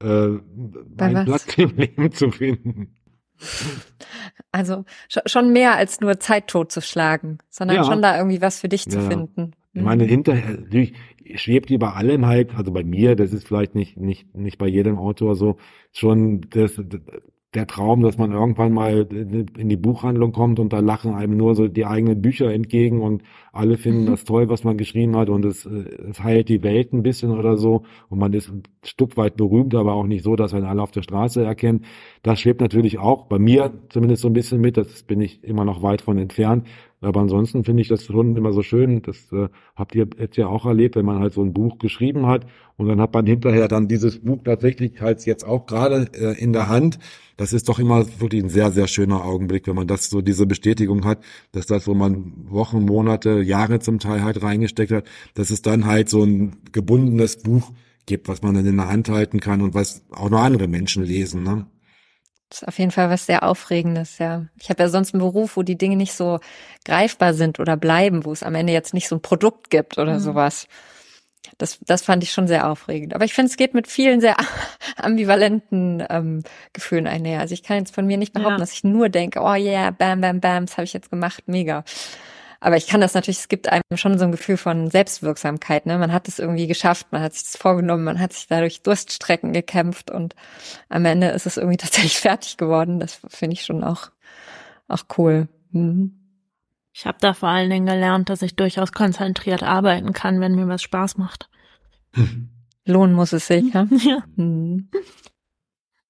äh, 0.00 0.28
Bei 0.96 1.06
einen 1.06 1.14
was? 1.16 1.24
Platz 1.24 1.46
im 1.58 1.76
Leben 1.76 2.12
zu 2.12 2.30
finden. 2.30 2.94
Also 4.52 4.84
sch 5.08 5.18
schon 5.26 5.52
mehr 5.52 5.76
als 5.76 6.00
nur 6.00 6.18
Zeit 6.20 6.48
totzuschlagen, 6.48 7.38
sondern 7.50 7.76
Ja. 7.78 7.84
schon 7.84 8.02
da 8.02 8.16
irgendwie 8.16 8.40
was 8.42 8.60
für 8.60 8.68
dich 8.68 8.84
zu 8.88 8.96
Ja, 8.96 9.02
ja. 9.04 9.08
finden. 9.08 9.52
Ich 9.74 9.82
meine, 9.82 10.04
Mhm. 10.04 10.08
hinterher 10.08 10.58
natürlich 10.58 10.94
schwebt 11.36 11.70
über 11.70 11.94
allem 11.96 12.26
halt, 12.26 12.54
also 12.54 12.72
bei 12.72 12.84
mir, 12.84 13.14
das 13.16 13.32
ist 13.32 13.46
vielleicht 13.46 13.74
nicht, 13.74 13.96
nicht, 13.96 14.34
nicht 14.34 14.58
bei 14.58 14.66
jedem 14.66 14.98
Autor 14.98 15.36
so, 15.36 15.56
schon 15.92 16.40
das, 16.50 16.80
der 17.54 17.66
Traum, 17.66 18.02
dass 18.02 18.18
man 18.18 18.32
irgendwann 18.32 18.72
mal 18.74 19.06
in 19.10 19.68
die 19.70 19.76
Buchhandlung 19.76 20.32
kommt 20.32 20.58
und 20.60 20.72
da 20.72 20.80
lachen 20.80 21.14
einem 21.14 21.36
nur 21.36 21.54
so 21.54 21.66
die 21.66 21.86
eigenen 21.86 22.20
Bücher 22.20 22.52
entgegen 22.52 23.00
und 23.00 23.22
alle 23.52 23.78
finden 23.78 24.04
Mhm. 24.04 24.06
das 24.06 24.24
toll, 24.24 24.50
was 24.50 24.64
man 24.64 24.76
geschrieben 24.76 25.16
hat 25.16 25.30
und 25.30 25.44
es, 25.46 25.64
äh, 25.64 25.84
es 26.10 26.22
heilt 26.22 26.48
die 26.50 26.62
Welt 26.62 26.92
ein 26.92 27.02
bisschen 27.02 27.30
oder 27.30 27.56
so 27.56 27.84
und 28.10 28.18
man 28.18 28.34
ist 28.34 28.50
ein 28.50 28.62
Stück 28.84 29.16
weit 29.16 29.36
berühmt, 29.36 29.74
aber 29.74 29.94
auch 29.94 30.06
nicht 30.06 30.24
so, 30.24 30.36
dass 30.36 30.52
man 30.52 30.64
alle 30.64 30.82
auf 30.82 30.90
der 30.90 31.02
Straße 31.02 31.42
erkennt. 31.42 31.84
Das 32.22 32.40
schwebt 32.40 32.60
natürlich 32.60 32.98
auch 32.98 33.26
bei 33.26 33.38
mir 33.38 33.72
zumindest 33.88 34.22
so 34.22 34.28
ein 34.28 34.34
bisschen 34.34 34.60
mit, 34.60 34.76
das 34.76 35.02
bin 35.04 35.20
ich 35.20 35.42
immer 35.42 35.64
noch 35.64 35.82
weit 35.82 36.02
von 36.02 36.18
entfernt. 36.18 36.66
Aber 37.00 37.20
ansonsten 37.20 37.62
finde 37.62 37.82
ich 37.82 37.88
das 37.88 38.04
schon 38.04 38.36
immer 38.36 38.52
so 38.52 38.62
schön. 38.62 39.02
Das 39.02 39.30
äh, 39.32 39.48
habt 39.76 39.94
ihr 39.94 40.08
jetzt 40.18 40.36
ja 40.36 40.48
auch 40.48 40.66
erlebt, 40.66 40.96
wenn 40.96 41.04
man 41.04 41.20
halt 41.20 41.32
so 41.32 41.42
ein 41.42 41.52
Buch 41.52 41.78
geschrieben 41.78 42.26
hat 42.26 42.46
und 42.76 42.88
dann 42.88 43.00
hat 43.00 43.14
man 43.14 43.24
hinterher 43.24 43.68
dann 43.68 43.86
dieses 43.86 44.18
Buch 44.18 44.40
tatsächlich 44.44 45.00
halt 45.00 45.24
jetzt 45.24 45.44
auch 45.44 45.66
gerade 45.66 46.08
äh, 46.14 46.36
in 46.42 46.52
der 46.52 46.68
Hand. 46.68 46.98
Das 47.36 47.52
ist 47.52 47.68
doch 47.68 47.78
immer 47.78 48.04
wirklich 48.18 48.42
ein 48.42 48.48
sehr, 48.48 48.72
sehr 48.72 48.88
schöner 48.88 49.24
Augenblick, 49.24 49.68
wenn 49.68 49.76
man 49.76 49.86
das 49.86 50.10
so 50.10 50.22
diese 50.22 50.46
Bestätigung 50.46 51.04
hat, 51.04 51.22
dass 51.52 51.66
das, 51.66 51.86
wo 51.86 51.94
man 51.94 52.32
Wochen, 52.48 52.84
Monate, 52.84 53.42
Jahre 53.42 53.78
zum 53.78 54.00
Teil 54.00 54.24
halt 54.24 54.42
reingesteckt 54.42 54.90
hat, 54.90 55.04
dass 55.34 55.50
es 55.50 55.62
dann 55.62 55.86
halt 55.86 56.08
so 56.08 56.24
ein 56.24 56.56
gebundenes 56.72 57.36
Buch 57.36 57.70
gibt, 58.06 58.26
was 58.26 58.42
man 58.42 58.56
dann 58.56 58.66
in 58.66 58.76
der 58.76 58.88
Hand 58.88 59.08
halten 59.08 59.38
kann 59.38 59.60
und 59.60 59.74
was 59.74 60.02
auch 60.10 60.30
noch 60.30 60.40
andere 60.40 60.66
Menschen 60.66 61.04
lesen. 61.04 61.44
Ne? 61.44 61.66
Das 62.50 62.62
ist 62.62 62.68
auf 62.68 62.78
jeden 62.78 62.90
Fall 62.90 63.10
was 63.10 63.26
sehr 63.26 63.42
Aufregendes, 63.42 64.18
ja. 64.18 64.46
Ich 64.58 64.70
habe 64.70 64.82
ja 64.82 64.88
sonst 64.88 65.12
einen 65.14 65.20
Beruf, 65.20 65.56
wo 65.56 65.62
die 65.62 65.76
Dinge 65.76 65.96
nicht 65.96 66.14
so 66.14 66.40
greifbar 66.84 67.34
sind 67.34 67.60
oder 67.60 67.76
bleiben, 67.76 68.24
wo 68.24 68.32
es 68.32 68.42
am 68.42 68.54
Ende 68.54 68.72
jetzt 68.72 68.94
nicht 68.94 69.08
so 69.08 69.16
ein 69.16 69.22
Produkt 69.22 69.68
gibt 69.70 69.98
oder 69.98 70.14
Mhm. 70.14 70.20
sowas. 70.20 70.66
Das, 71.58 71.78
das 71.86 72.02
fand 72.02 72.22
ich 72.22 72.32
schon 72.32 72.46
sehr 72.46 72.68
aufregend. 72.70 73.14
Aber 73.14 73.24
ich 73.24 73.34
finde, 73.34 73.50
es 73.50 73.56
geht 73.56 73.74
mit 73.74 73.86
vielen 73.86 74.20
sehr 74.20 74.36
ambivalenten 74.96 76.04
ähm, 76.08 76.42
Gefühlen 76.72 77.06
einher. 77.06 77.40
Also 77.40 77.54
ich 77.54 77.62
kann 77.62 77.78
jetzt 77.78 77.94
von 77.94 78.06
mir 78.06 78.16
nicht 78.16 78.32
behaupten, 78.32 78.52
Ja. 78.54 78.58
dass 78.58 78.72
ich 78.72 78.84
nur 78.84 79.08
denke, 79.08 79.40
oh 79.40 79.54
yeah, 79.54 79.90
bam, 79.90 80.20
bam, 80.20 80.40
bam, 80.40 80.66
das 80.66 80.76
habe 80.76 80.84
ich 80.84 80.92
jetzt 80.92 81.10
gemacht, 81.10 81.44
mega. 81.46 81.84
Aber 82.60 82.76
ich 82.76 82.88
kann 82.88 83.00
das 83.00 83.14
natürlich, 83.14 83.38
es 83.38 83.48
gibt 83.48 83.68
einem 83.68 83.82
schon 83.94 84.18
so 84.18 84.24
ein 84.24 84.32
Gefühl 84.32 84.56
von 84.56 84.90
Selbstwirksamkeit. 84.90 85.86
Ne? 85.86 85.96
Man 85.96 86.12
hat 86.12 86.26
es 86.26 86.38
irgendwie 86.38 86.66
geschafft, 86.66 87.06
man 87.12 87.22
hat 87.22 87.34
sich 87.34 87.44
das 87.44 87.56
vorgenommen, 87.56 88.04
man 88.04 88.18
hat 88.18 88.32
sich 88.32 88.48
dadurch 88.48 88.82
Durststrecken 88.82 89.52
gekämpft 89.52 90.10
und 90.10 90.34
am 90.88 91.04
Ende 91.04 91.28
ist 91.28 91.46
es 91.46 91.56
irgendwie 91.56 91.76
tatsächlich 91.78 92.18
fertig 92.18 92.56
geworden. 92.56 92.98
Das 92.98 93.20
finde 93.28 93.54
ich 93.54 93.64
schon 93.64 93.84
auch, 93.84 94.10
auch 94.88 95.04
cool. 95.16 95.48
Mhm. 95.70 96.14
Ich 96.92 97.06
habe 97.06 97.18
da 97.20 97.32
vor 97.32 97.48
allen 97.48 97.70
Dingen 97.70 97.86
gelernt, 97.86 98.28
dass 98.28 98.42
ich 98.42 98.56
durchaus 98.56 98.90
konzentriert 98.90 99.62
arbeiten 99.62 100.12
kann, 100.12 100.40
wenn 100.40 100.56
mir 100.56 100.66
was 100.66 100.82
Spaß 100.82 101.16
macht. 101.16 101.48
Lohnen 102.84 103.14
muss 103.14 103.32
es 103.32 103.46
sich, 103.46 103.72
ja? 103.72 103.86
Ja. 103.90 104.24
Mhm. 104.34 104.88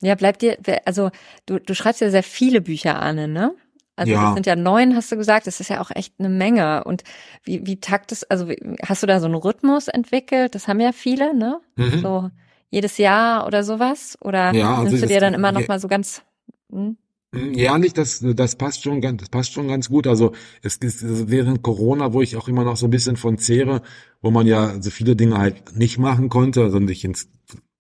Ja, 0.01 0.15
bleibt 0.15 0.43
dir, 0.43 0.57
also 0.85 1.11
du, 1.45 1.59
du 1.59 1.75
schreibst 1.75 2.01
ja 2.01 2.09
sehr 2.09 2.23
viele 2.23 2.61
Bücher, 2.61 3.03
Anne, 3.03 3.27
ne? 3.27 3.55
Also 3.99 4.12
Ja. 4.12 4.23
das 4.27 4.35
sind 4.35 4.47
ja 4.47 4.57
neun, 4.57 4.95
hast 4.95 5.11
du 5.12 5.16
gesagt, 5.16 5.47
das 5.47 5.61
ist 5.61 5.69
ja 5.70 5.81
auch 5.81 5.91
echt 5.95 6.15
eine 6.19 6.29
Menge. 6.29 6.85
Und 6.85 7.03
wie, 7.45 7.66
wie 7.66 7.81
taktest, 7.81 8.31
also 8.31 8.49
wie, 8.49 8.59
hast 8.87 9.03
du 9.03 9.07
da 9.07 9.20
so 9.20 9.27
einen 9.27 9.35
Rhythmus 9.35 9.89
entwickelt? 9.89 10.55
Das 10.55 10.69
haben 10.69 10.81
ja 10.81 10.93
viele, 10.93 11.35
ne? 11.35 11.61
Mhm. 11.77 12.01
So 12.01 12.31
jedes 12.70 12.99
Jahr 12.99 13.47
oder 13.47 13.65
sowas? 13.65 14.16
Oder 14.20 14.53
Ja, 14.53 14.77
also 14.77 14.85
nimmst 14.85 15.03
du 15.03 15.07
dir 15.07 15.20
dann 15.20 15.35
immer 15.35 15.53
noch 15.53 15.66
mal 15.69 15.81
so 15.81 15.89
ganz, 15.89 16.23
hm? 16.70 16.97
Ja, 17.35 17.77
nicht, 17.77 17.99
das, 17.99 18.25
das 18.25 18.57
passt 18.57 18.83
schon 18.85 19.03
ganz, 19.03 19.20
das 19.20 19.29
passt 19.29 19.53
schon 19.53 19.69
ganz 19.69 19.91
gut. 19.91 20.07
Also 20.07 20.33
es 20.62 20.77
ist 20.77 21.29
während 21.29 21.62
Corona, 21.62 22.15
wo 22.15 22.23
ich 22.23 22.37
auch 22.37 22.49
immer 22.49 22.65
noch 22.65 22.77
so 22.77 22.87
ein 22.87 22.91
bisschen 22.91 23.19
von 23.19 23.37
zehre, 23.37 23.83
wo 24.23 24.31
man 24.31 24.47
ja 24.47 24.81
so 24.81 24.91
viele 24.91 25.15
Dinge 25.15 25.37
halt 25.37 25.77
nicht 25.77 25.99
machen 25.99 26.31
konnte, 26.31 26.62
also 26.62 26.79
nicht 26.79 27.05
ins, 27.05 27.29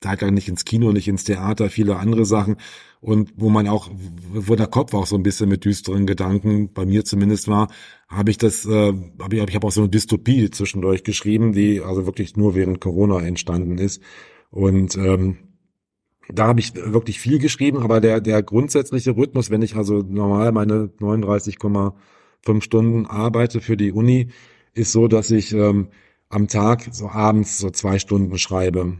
halt 0.04 0.22
auch 0.22 0.30
nicht 0.30 0.48
ins 0.48 0.66
Kino, 0.66 0.92
nicht 0.92 1.08
ins 1.08 1.24
Theater, 1.24 1.70
viele 1.70 1.96
andere 1.96 2.26
Sachen 2.26 2.56
und 3.00 3.32
wo 3.36 3.48
man 3.48 3.68
auch, 3.68 3.90
wo 4.32 4.56
der 4.56 4.66
Kopf 4.66 4.94
auch 4.94 5.06
so 5.06 5.16
ein 5.16 5.22
bisschen 5.22 5.48
mit 5.48 5.64
düsteren 5.64 6.06
Gedanken, 6.06 6.72
bei 6.72 6.84
mir 6.84 7.04
zumindest 7.04 7.48
war, 7.48 7.68
habe 8.08 8.30
ich 8.30 8.38
das, 8.38 8.66
äh, 8.66 8.92
habe 9.20 9.36
ich, 9.36 9.42
ich 9.42 9.54
habe 9.54 9.66
auch 9.66 9.72
so 9.72 9.82
eine 9.82 9.90
Dystopie 9.90 10.50
zwischendurch 10.50 11.04
geschrieben, 11.04 11.52
die 11.52 11.80
also 11.80 12.06
wirklich 12.06 12.36
nur 12.36 12.54
während 12.54 12.80
Corona 12.80 13.20
entstanden 13.20 13.78
ist 13.78 14.02
und 14.50 14.96
ähm, 14.96 15.38
da 16.32 16.46
habe 16.46 16.60
ich 16.60 16.74
wirklich 16.74 17.20
viel 17.20 17.38
geschrieben, 17.38 17.78
aber 17.78 18.00
der, 18.00 18.20
der 18.20 18.42
grundsätzliche 18.42 19.16
Rhythmus, 19.16 19.50
wenn 19.50 19.62
ich 19.62 19.76
also 19.76 20.04
normal 20.06 20.52
meine 20.52 20.90
39,5 21.00 22.62
Stunden 22.62 23.06
arbeite 23.06 23.60
für 23.60 23.76
die 23.76 23.92
Uni, 23.92 24.28
ist 24.74 24.92
so, 24.92 25.08
dass 25.08 25.30
ich 25.30 25.52
ähm, 25.52 25.88
am 26.28 26.48
Tag 26.48 26.88
so 26.92 27.08
abends 27.08 27.58
so 27.58 27.70
zwei 27.70 27.98
Stunden 27.98 28.36
schreibe. 28.38 28.98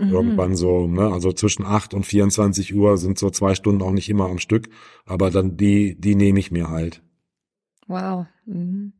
Mhm. 0.00 0.12
Irgendwann 0.12 0.56
so, 0.56 0.86
ne? 0.86 1.12
Also 1.12 1.32
zwischen 1.32 1.64
acht 1.64 1.92
und 1.92 2.06
24 2.06 2.74
Uhr 2.74 2.96
sind 2.96 3.18
so 3.18 3.28
zwei 3.28 3.54
Stunden 3.54 3.82
auch 3.82 3.90
nicht 3.90 4.08
immer 4.08 4.30
am 4.30 4.38
Stück, 4.38 4.70
aber 5.04 5.30
dann 5.30 5.58
die, 5.58 5.94
die 6.00 6.14
nehme 6.14 6.38
ich 6.38 6.50
mir 6.50 6.70
halt. 6.70 7.02
Wow. 7.86 8.26
Mhm. 8.46 8.94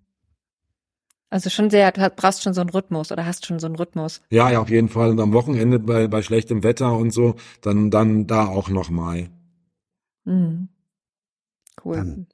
Also 1.31 1.49
schon 1.49 1.71
sehr, 1.71 1.93
du 1.93 2.11
brauchst 2.11 2.43
schon 2.43 2.53
so 2.53 2.61
einen 2.61 2.71
Rhythmus 2.71 3.13
oder 3.13 3.25
hast 3.25 3.47
schon 3.47 3.61
so 3.61 3.67
einen 3.67 3.77
Rhythmus. 3.77 4.21
Ja, 4.31 4.51
ja, 4.51 4.61
auf 4.61 4.69
jeden 4.69 4.89
Fall. 4.89 5.11
Und 5.11 5.21
am 5.21 5.33
Wochenende 5.33 5.79
bei, 5.79 6.09
bei 6.09 6.23
schlechtem 6.23 6.65
Wetter 6.65 6.95
und 6.97 7.13
so, 7.13 7.37
dann, 7.63 7.91
dann 7.91 8.27
da 8.27 8.47
auch 8.47 8.69
nochmal. 8.69 9.31
Mhm. 10.25 10.69
Cool. 11.83 11.97
Dann, 11.97 12.27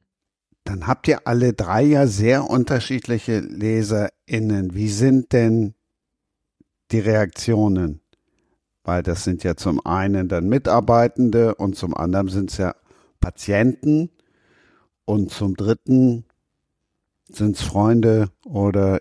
dann 0.65 0.87
habt 0.89 1.07
ihr 1.07 1.29
alle 1.29 1.53
drei 1.53 1.83
ja 1.85 2.07
sehr 2.07 2.51
unterschiedliche 2.51 3.41
LeserInnen. 3.41 4.75
Wie 4.75 4.89
sind 4.89 5.33
denn 5.33 5.75
die 6.91 7.01
Reaktionen? 7.01 8.01
Weil 8.87 9.03
das 9.03 9.25
sind 9.25 9.43
ja 9.43 9.57
zum 9.57 9.85
einen 9.85 10.29
dann 10.29 10.49
Mitarbeitende 10.49 11.57
und 11.57 11.75
zum 11.75 11.93
anderen 11.93 12.29
sind 12.29 12.53
es 12.53 12.59
ja 12.59 12.73
Patienten 13.21 14.11
und 15.05 15.33
zum 15.33 15.57
dritten 15.57 16.25
sind 17.29 17.57
es 17.57 17.63
Freunde 17.63 18.29
oder 18.45 19.01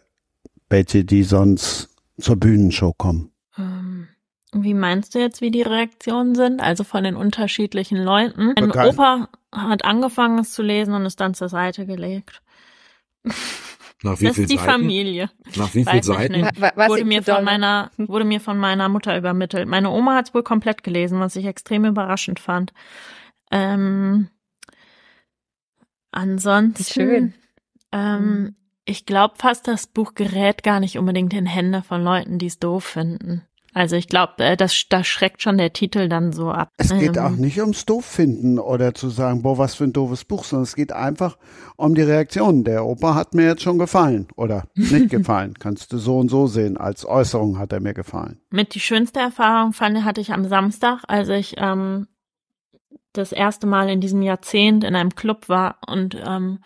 welche, 0.70 1.06
die 1.06 1.22
sonst 1.22 1.90
zur 2.20 2.36
Bühnenshow 2.36 2.94
kommen? 2.98 3.32
Ähm, 3.60 4.08
wie 4.54 4.74
meinst 4.74 5.14
du 5.14 5.20
jetzt, 5.20 5.42
wie 5.42 5.52
die 5.52 5.62
Reaktionen 5.62 6.34
sind? 6.34 6.62
Also 6.62 6.84
von 6.84 7.04
den 7.04 7.16
unterschiedlichen 7.16 8.00
Leuten? 8.00 8.54
Mein 8.56 8.72
okay. 8.72 8.90
Opa 8.90 9.30
hat 9.52 9.86
angefangen, 9.86 10.40
es 10.40 10.52
zu 10.52 10.64
lesen 10.64 10.96
und 10.96 11.06
ist 11.06 11.20
dann 11.20 11.36
zur 11.36 11.50
Seite 11.50 11.86
gelegt. 11.86 12.42
Nach 14.04 14.20
wie 14.20 14.26
das 14.26 14.38
ist 14.38 14.52
die 14.52 14.58
Seiten? 14.58 14.70
Familie. 14.70 15.32
Nach 15.56 15.74
wie 15.74 15.86
vielen 15.86 16.04
Seiten? 16.04 16.50
Was 16.58 16.90
wurde 16.90 17.06
mir 17.06 17.24
von 17.24 17.44
meiner, 17.44 17.92
wurde 17.98 18.26
mir 18.26 18.42
von 18.42 18.58
meiner 18.58 18.90
Mutter 18.90 19.18
übermittelt. 19.18 19.68
Meine 19.68 19.90
Oma 19.90 20.16
hat 20.16 20.28
es 20.28 20.34
wohl 20.34 20.44
komplett 20.44 20.84
gelesen, 20.84 21.20
was 21.20 21.36
ich 21.36 21.46
extrem 21.46 21.86
überraschend 21.86 22.40
fand. 22.40 22.74
Ähm, 23.52 24.30
ansonsten. 26.12 26.84
Schön. 26.84 27.34
Ähm, 27.92 28.22
mhm. 28.22 28.56
Ich 28.86 29.06
glaube 29.06 29.36
fast, 29.38 29.68
das 29.68 29.88
Buch 29.88 30.14
gerät 30.14 30.62
gar 30.62 30.80
nicht 30.80 31.00
unbedingt 31.00 31.34
in 31.34 31.48
Hände 31.48 31.82
von 31.82 32.04
Leuten, 32.04 32.38
die 32.38 32.46
es 32.48 32.60
doof 32.60 32.84
finden. 32.84 33.44
Also 33.76 33.98
ich 33.98 34.08
glaube, 34.08 34.34
äh, 34.38 34.56
das, 34.56 34.86
das 34.90 35.06
schreckt 35.06 35.42
schon 35.42 35.58
der 35.58 35.74
Titel 35.74 36.08
dann 36.08 36.32
so 36.32 36.50
ab. 36.50 36.70
Es 36.78 36.98
geht 36.98 37.18
ähm, 37.18 37.24
auch 37.24 37.32
nicht 37.32 37.60
ums 37.60 37.86
doof 37.86 38.06
finden 38.06 38.58
oder 38.58 38.94
zu 38.94 39.10
sagen, 39.10 39.42
boah, 39.42 39.58
was 39.58 39.76
für 39.76 39.84
ein 39.84 39.92
doofes 39.92 40.24
Buch, 40.24 40.46
sondern 40.46 40.64
es 40.64 40.78
geht 40.78 40.94
einfach 40.94 41.38
um 41.76 41.94
die 41.94 42.02
Reaktion. 42.02 42.64
Der 42.64 42.86
Opa 42.86 43.16
hat 43.16 43.34
mir 43.34 43.46
jetzt 43.46 43.64
schon 43.64 43.78
gefallen 43.78 44.30
oder 44.38 44.64
nicht 44.76 45.10
gefallen. 45.10 45.56
Kannst 45.60 45.92
du 45.92 45.98
so 45.98 46.20
und 46.20 46.30
so 46.30 46.48
sehen. 46.48 46.78
Als 46.78 47.06
Äußerung 47.06 47.60
hat 47.60 47.74
er 47.74 47.82
mir 47.82 47.94
gefallen. 47.94 48.40
Mit 48.50 48.76
die 48.76 48.80
schönste 48.80 49.20
Erfahrung 49.20 49.74
fand 49.74 50.06
hatte 50.06 50.22
ich 50.22 50.32
am 50.32 50.46
Samstag, 50.46 51.04
als 51.10 51.28
ich 51.28 51.56
ähm, 51.58 52.08
das 53.12 53.34
erste 53.34 53.68
Mal 53.68 53.90
in 53.90 54.00
diesem 54.00 54.22
Jahrzehnt 54.22 54.86
in 54.86 54.96
einem 54.96 55.16
Club 55.16 55.50
war 55.50 55.80
und 55.86 56.16
ähm, 56.26 56.60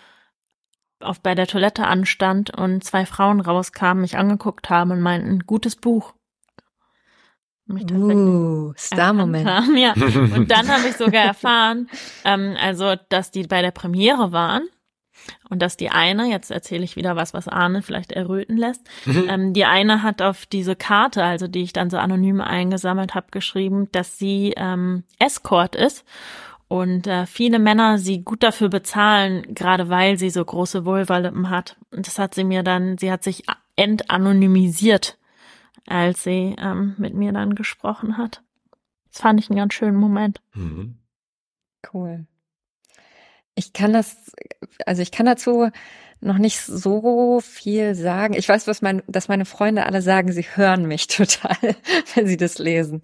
auf 0.99 1.21
bei 1.21 1.33
der 1.33 1.47
Toilette 1.47 1.87
anstand 1.87 2.55
und 2.55 2.83
zwei 2.83 3.07
Frauen 3.07 3.41
rauskamen, 3.41 4.01
mich 4.01 4.15
angeguckt 4.15 4.69
haben 4.69 4.91
und 4.91 5.01
meinten, 5.01 5.39
gutes 5.47 5.75
Buch. 5.75 6.13
Uh, 7.69 8.73
Star-Moment. 8.77 9.47
Ja. 9.77 9.93
Und 10.35 10.49
dann 10.49 10.67
habe 10.67 10.87
ich 10.87 10.95
sogar 10.95 11.23
erfahren, 11.23 11.87
ähm, 12.25 12.55
also, 12.59 12.95
dass 13.09 13.31
die 13.31 13.43
bei 13.43 13.61
der 13.61 13.71
Premiere 13.71 14.31
waren 14.31 14.63
und 15.49 15.61
dass 15.61 15.77
die 15.77 15.89
eine, 15.89 16.25
jetzt 16.25 16.49
erzähle 16.49 16.83
ich 16.83 16.95
wieder 16.95 17.15
was, 17.15 17.33
was 17.33 17.47
Arne 17.47 17.81
vielleicht 17.81 18.11
erröten 18.11 18.57
lässt, 18.57 18.81
mhm. 19.05 19.25
ähm, 19.27 19.53
die 19.53 19.65
eine 19.65 20.01
hat 20.01 20.21
auf 20.21 20.45
diese 20.45 20.75
Karte, 20.75 21.23
also 21.23 21.47
die 21.47 21.61
ich 21.61 21.73
dann 21.73 21.89
so 21.89 21.97
anonym 21.97 22.41
eingesammelt 22.41 23.15
habe, 23.15 23.27
geschrieben, 23.31 23.89
dass 23.91 24.17
sie 24.17 24.53
ähm, 24.57 25.03
Escort 25.19 25.75
ist 25.75 26.05
und 26.67 27.07
äh, 27.07 27.25
viele 27.25 27.59
Männer 27.59 27.97
sie 27.97 28.23
gut 28.23 28.43
dafür 28.43 28.69
bezahlen, 28.69 29.55
gerade 29.55 29.89
weil 29.89 30.17
sie 30.17 30.29
so 30.29 30.43
große 30.45 30.85
Vulvalippen 30.85 31.49
hat. 31.49 31.77
Und 31.91 32.07
das 32.07 32.19
hat 32.19 32.35
sie 32.35 32.43
mir 32.43 32.63
dann, 32.63 32.97
sie 32.97 33.11
hat 33.11 33.23
sich 33.23 33.43
entanonymisiert, 33.75 35.17
als 35.87 36.23
sie 36.23 36.55
ähm, 36.59 36.95
mit 36.97 37.13
mir 37.13 37.31
dann 37.31 37.55
gesprochen 37.55 38.17
hat. 38.17 38.43
Das 39.11 39.21
fand 39.21 39.39
ich 39.39 39.49
einen 39.49 39.57
ganz 39.57 39.73
schönen 39.73 39.97
Moment. 39.97 40.41
Mhm. 40.53 40.97
Cool. 41.93 42.25
Ich 43.55 43.73
kann 43.73 43.93
das, 43.93 44.31
also 44.85 45.01
ich 45.01 45.11
kann 45.11 45.25
dazu 45.25 45.69
noch 46.21 46.37
nicht 46.37 46.59
so 46.59 47.39
viel 47.41 47.95
sagen. 47.95 48.33
Ich 48.33 48.47
weiß, 48.47 48.67
was 48.67 48.81
mein, 48.81 49.01
dass 49.07 49.29
meine 49.29 49.45
Freunde 49.45 49.85
alle 49.85 50.01
sagen, 50.01 50.31
sie 50.31 50.43
hören 50.43 50.85
mich 50.85 51.07
total, 51.07 51.57
wenn 52.15 52.27
sie 52.27 52.37
das 52.37 52.57
lesen. 52.57 53.01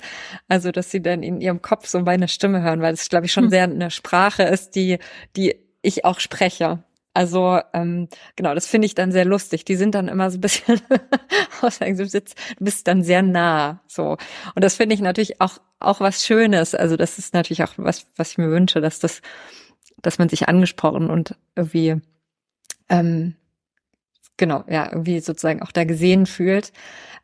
Also, 0.48 0.72
dass 0.72 0.92
sie 0.92 1.02
dann 1.02 1.24
in 1.24 1.42
ihrem 1.42 1.62
Kopf 1.62 1.88
so 1.88 2.00
meine 2.02 2.28
Stimme 2.28 2.62
hören, 2.62 2.82
weil 2.82 2.94
es, 2.94 3.10
glaube 3.10 3.26
ich, 3.26 3.34
schon 3.34 3.46
hm. 3.46 3.50
sehr 3.50 3.64
eine 3.64 3.92
Sprache 3.92 4.44
ist, 4.44 4.76
die, 4.76 5.00
die 5.36 5.56
ich 5.82 6.04
auch 6.04 6.20
spreche. 6.20 6.84
Also 7.16 7.62
ähm, 7.74 8.10
genau, 8.36 8.54
das 8.54 8.68
finde 8.68 8.86
ich 8.88 8.94
dann 8.94 9.14
sehr 9.14 9.24
lustig. 9.24 9.64
Die 9.64 9.78
sind 9.78 9.96
dann 9.96 10.10
immer 10.10 10.30
so 10.30 10.38
ein 10.38 10.42
bisschen 10.42 10.82
du 11.62 12.64
bist 12.64 12.88
dann 12.88 13.04
sehr 13.04 13.22
nah. 13.22 13.82
So. 13.88 14.18
Und 14.54 14.64
das 14.64 14.76
finde 14.76 14.96
ich 14.96 15.02
natürlich 15.02 15.40
auch, 15.40 15.60
auch 15.80 16.02
was 16.02 16.26
Schönes. 16.26 16.76
Also 16.76 16.98
das 16.98 17.18
ist 17.18 17.34
natürlich 17.34 17.64
auch 17.64 17.74
was, 17.78 18.06
was 18.18 18.32
ich 18.32 18.38
mir 18.38 18.50
wünsche, 18.50 18.82
dass 18.82 19.00
das, 19.00 19.22
dass 20.02 20.20
man 20.20 20.28
sich 20.28 20.50
angesprochen 20.50 21.10
und 21.10 21.36
irgendwie 21.56 22.02
ähm, 22.90 23.36
genau, 24.36 24.66
ja, 24.68 24.92
irgendwie 24.92 25.22
sozusagen 25.22 25.62
auch 25.62 25.72
da 25.72 25.86
gesehen 25.86 26.26
fühlt. 26.26 26.74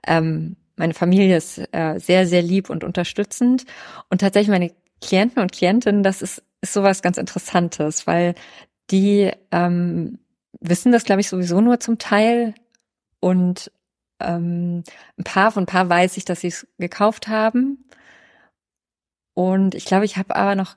Ähm, 0.08 0.56
meine 0.78 0.94
Familie 0.94 1.36
ist 1.36 1.58
äh, 1.74 2.00
sehr, 2.00 2.26
sehr 2.28 2.42
lieb 2.42 2.70
und 2.70 2.86
unterstützend. 2.86 3.66
Und 4.10 4.22
tatsächlich 4.22 4.50
meine 4.50 4.72
Klienten 5.02 5.42
und 5.42 5.52
Klientinnen, 5.52 6.02
das 6.02 6.22
ist, 6.22 6.44
ist 6.62 6.72
sowas 6.72 7.02
ganz 7.02 7.18
Interessantes, 7.18 8.08
weil 8.08 8.36
die 8.90 9.32
ähm, 9.52 10.20
wissen 10.60 10.92
das, 10.92 11.04
glaube 11.04 11.22
ich, 11.22 11.30
sowieso 11.30 11.62
nur 11.62 11.80
zum 11.80 11.98
Teil. 11.98 12.54
Und 13.20 13.72
ähm, 14.20 14.84
ein 15.18 15.24
paar 15.24 15.52
von 15.52 15.64
ein 15.64 15.68
paar 15.68 15.90
weiß 15.90 16.18
ich, 16.18 16.26
dass 16.26 16.42
sie 16.42 16.48
es 16.48 16.68
gekauft 16.78 17.28
haben. 17.28 17.86
Und 19.34 19.76
ich 19.76 19.86
glaube, 19.86 20.06
ich 20.06 20.18
habe 20.18 20.36
aber 20.36 20.56
noch 20.56 20.76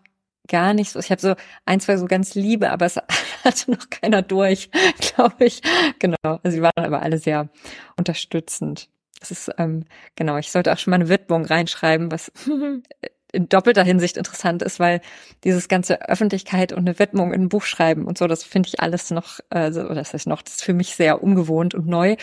gar 0.49 0.75
nicht 0.75 0.91
so. 0.91 0.99
Ich 0.99 1.11
habe 1.11 1.21
so 1.21 1.35
ein, 1.65 1.81
zwei 1.81 1.97
so 1.97 2.07
ganz 2.07 2.35
Liebe, 2.35 2.71
aber 2.71 2.87
es 2.87 2.97
hatte 3.45 3.71
noch 3.71 3.91
keiner 3.91 4.23
durch, 4.23 4.71
glaube 5.01 5.47
ich. 5.47 5.63
Genau. 5.99 6.17
Also 6.23 6.51
sie 6.51 6.63
waren 6.63 6.73
aber 6.77 7.03
alle 7.03 7.19
sehr 7.19 7.49
unterstützend. 7.97 8.89
Das 9.21 9.31
ist, 9.31 9.51
ähm, 9.59 9.85
genau, 10.17 10.37
ich 10.37 10.51
sollte 10.51 10.73
auch 10.73 10.79
schon 10.79 10.91
mal 10.91 10.97
eine 10.97 11.09
Widmung 11.09 11.47
reinschreiben, 11.47 12.13
was 12.13 12.31
in 13.35 13.49
doppelter 13.49 13.83
Hinsicht 13.83 14.17
interessant 14.17 14.63
ist, 14.63 14.81
weil 14.81 15.01
dieses 15.45 15.69
ganze 15.69 16.09
Öffentlichkeit 16.09 16.73
und 16.73 16.81
eine 16.81 16.99
Widmung 16.99 17.33
in 17.33 17.43
ein 17.43 17.49
Buch 17.49 17.65
schreiben 17.65 18.07
und 18.07 18.17
so, 18.17 18.27
das 18.27 18.45
finde 18.45 18.69
ich 18.69 18.81
alles 18.81 19.11
noch, 19.11 19.41
also, 19.51 19.83
oder 19.83 19.97
das 19.97 20.15
heißt 20.15 20.27
noch, 20.27 20.43
das 20.43 20.55
ist 20.55 20.65
für 20.65 20.75
mich 20.75 20.95
sehr 20.95 21.23
ungewohnt 21.23 21.75
und 21.75 21.87
neu. 21.87 22.17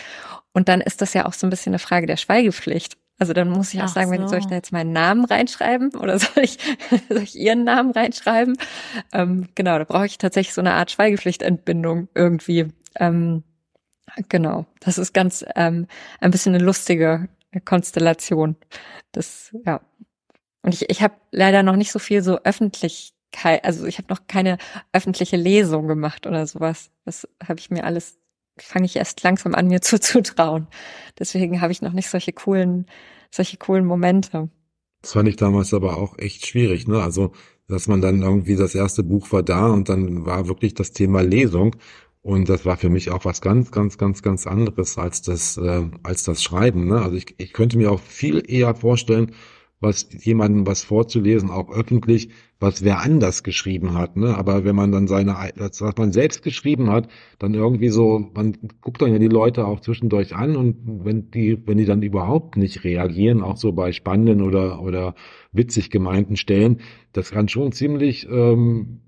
Und 0.52 0.68
dann 0.68 0.80
ist 0.80 1.00
das 1.00 1.14
ja 1.14 1.26
auch 1.26 1.32
so 1.32 1.46
ein 1.46 1.50
bisschen 1.50 1.70
eine 1.70 1.78
Frage 1.78 2.06
der 2.06 2.16
Schweigepflicht. 2.16 2.96
Also 3.18 3.34
dann 3.34 3.50
muss 3.50 3.72
ich 3.72 3.80
auch 3.80 3.84
Ach 3.84 3.94
sagen, 3.94 4.08
so. 4.08 4.14
wenn 4.14 4.28
soll 4.28 4.40
ich 4.40 4.46
da 4.46 4.56
jetzt 4.56 4.72
meinen 4.72 4.92
Namen 4.92 5.24
reinschreiben 5.24 5.94
oder 5.94 6.18
soll 6.18 6.42
ich, 6.42 6.58
soll 7.08 7.22
ich 7.22 7.36
ihren 7.36 7.64
Namen 7.64 7.92
reinschreiben? 7.92 8.56
Ähm, 9.12 9.48
genau, 9.54 9.78
da 9.78 9.84
brauche 9.84 10.06
ich 10.06 10.18
tatsächlich 10.18 10.54
so 10.54 10.60
eine 10.60 10.74
Art 10.74 10.90
Schweigepflichtentbindung 10.90 12.08
irgendwie. 12.14 12.68
Ähm, 12.96 13.44
genau, 14.28 14.66
das 14.80 14.98
ist 14.98 15.12
ganz 15.12 15.44
ähm, 15.54 15.86
ein 16.20 16.30
bisschen 16.30 16.54
eine 16.54 16.64
lustige 16.64 17.28
Konstellation. 17.64 18.56
Das, 19.12 19.54
ja. 19.64 19.80
Und 20.62 20.74
ich, 20.74 20.88
ich 20.88 21.02
habe 21.02 21.14
leider 21.30 21.62
noch 21.62 21.76
nicht 21.76 21.92
so 21.92 21.98
viel 21.98 22.22
so 22.22 22.38
Öffentlichkeit, 22.42 23.64
also 23.64 23.86
ich 23.86 23.98
habe 23.98 24.08
noch 24.08 24.26
keine 24.28 24.58
öffentliche 24.92 25.36
Lesung 25.36 25.88
gemacht 25.88 26.26
oder 26.26 26.46
sowas. 26.46 26.90
Das 27.04 27.28
habe 27.46 27.58
ich 27.58 27.70
mir 27.70 27.84
alles 27.84 28.18
fange 28.58 28.86
ich 28.86 28.96
erst 28.96 29.22
langsam 29.22 29.54
an, 29.54 29.68
mir 29.68 29.80
zuzutrauen. 29.82 30.66
Deswegen 31.18 31.60
habe 31.60 31.72
ich 31.72 31.82
noch 31.82 31.92
nicht 31.92 32.08
solche 32.08 32.32
coolen, 32.32 32.86
solche 33.30 33.56
coolen 33.56 33.84
Momente. 33.84 34.48
Das 35.02 35.12
fand 35.12 35.28
ich 35.28 35.36
damals 35.36 35.74
aber 35.74 35.96
auch 35.96 36.18
echt 36.18 36.46
schwierig, 36.46 36.86
ne? 36.86 37.02
Also, 37.02 37.32
dass 37.66 37.88
man 37.88 38.00
dann 38.00 38.22
irgendwie 38.22 38.56
das 38.56 38.74
erste 38.74 39.02
Buch 39.02 39.32
war 39.32 39.42
da 39.42 39.68
und 39.68 39.88
dann 39.88 40.26
war 40.26 40.46
wirklich 40.46 40.74
das 40.74 40.92
Thema 40.92 41.22
Lesung. 41.22 41.74
Und 42.20 42.48
das 42.48 42.64
war 42.64 42.76
für 42.76 42.88
mich 42.88 43.10
auch 43.10 43.24
was 43.24 43.40
ganz, 43.40 43.72
ganz, 43.72 43.98
ganz, 43.98 44.22
ganz 44.22 44.46
anderes 44.46 44.96
als 44.96 45.22
das, 45.22 45.56
äh, 45.56 45.90
als 46.04 46.22
das 46.22 46.40
Schreiben. 46.40 46.86
Ne? 46.86 47.02
Also 47.02 47.16
ich, 47.16 47.34
ich 47.38 47.52
könnte 47.52 47.78
mir 47.78 47.90
auch 47.90 47.98
viel 47.98 48.44
eher 48.46 48.76
vorstellen, 48.76 49.32
was 49.82 50.08
jemandem 50.24 50.66
was 50.66 50.84
vorzulesen, 50.84 51.50
auch 51.50 51.70
öffentlich, 51.70 52.28
was 52.60 52.84
wer 52.84 53.00
anders 53.00 53.42
geschrieben 53.42 53.94
hat. 53.94 54.16
Ne? 54.16 54.36
Aber 54.38 54.64
wenn 54.64 54.76
man 54.76 54.92
dann 54.92 55.08
seine, 55.08 55.34
was 55.56 55.80
man 55.98 56.12
selbst 56.12 56.42
geschrieben 56.42 56.88
hat, 56.88 57.08
dann 57.40 57.52
irgendwie 57.54 57.88
so, 57.88 58.30
man 58.32 58.56
guckt 58.80 59.02
dann 59.02 59.12
ja 59.12 59.18
die 59.18 59.26
Leute 59.26 59.66
auch 59.66 59.80
zwischendurch 59.80 60.34
an 60.34 60.56
und 60.56 60.76
wenn 61.04 61.30
die, 61.32 61.58
wenn 61.66 61.78
die 61.78 61.84
dann 61.84 62.02
überhaupt 62.02 62.56
nicht 62.56 62.84
reagieren, 62.84 63.42
auch 63.42 63.56
so 63.56 63.72
bei 63.72 63.92
spannenden 63.92 64.40
oder 64.40 64.80
oder 64.80 65.14
witzig 65.50 65.90
gemeinten 65.90 66.36
Stellen, 66.36 66.80
das 67.12 67.32
kann 67.32 67.48
schon 67.48 67.72
ziemlich 67.72 68.28
ähm, 68.30 69.00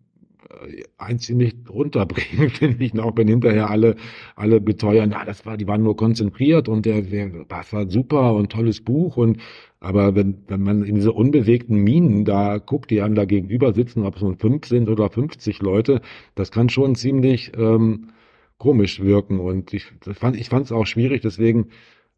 ein 0.98 1.18
ziemlich 1.18 1.54
runterbringen, 1.68 2.50
finde 2.50 2.84
ich, 2.84 2.98
auch 2.98 3.16
wenn 3.16 3.28
hinterher 3.28 3.70
alle, 3.70 3.96
alle 4.36 4.60
beteuern, 4.60 5.10
ja, 5.10 5.24
das 5.24 5.44
war, 5.46 5.56
die 5.56 5.66
waren 5.66 5.82
nur 5.82 5.96
konzentriert 5.96 6.68
und 6.68 6.86
der, 6.86 7.02
der 7.02 7.44
das 7.48 7.72
war 7.72 7.90
super 7.90 8.34
und 8.34 8.50
tolles 8.50 8.80
Buch 8.80 9.16
und 9.16 9.38
aber 9.84 10.14
wenn, 10.14 10.38
wenn 10.48 10.62
man 10.62 10.82
in 10.82 10.94
diese 10.94 11.12
unbewegten 11.12 11.76
Minen 11.76 12.24
da 12.24 12.56
guckt, 12.56 12.90
die 12.90 13.02
einem 13.02 13.14
da 13.14 13.26
gegenüber 13.26 13.74
sitzen, 13.74 14.06
ob 14.06 14.16
es 14.16 14.22
nun 14.22 14.38
fünf 14.38 14.66
sind 14.66 14.88
oder 14.88 15.10
50 15.10 15.60
Leute, 15.60 16.00
das 16.34 16.50
kann 16.50 16.70
schon 16.70 16.94
ziemlich 16.94 17.52
ähm, 17.58 18.08
komisch 18.56 19.02
wirken. 19.02 19.40
Und 19.40 19.74
ich 19.74 19.84
fand 20.14 20.36
ich 20.36 20.50
es 20.50 20.72
auch 20.72 20.86
schwierig, 20.86 21.20
deswegen 21.20 21.66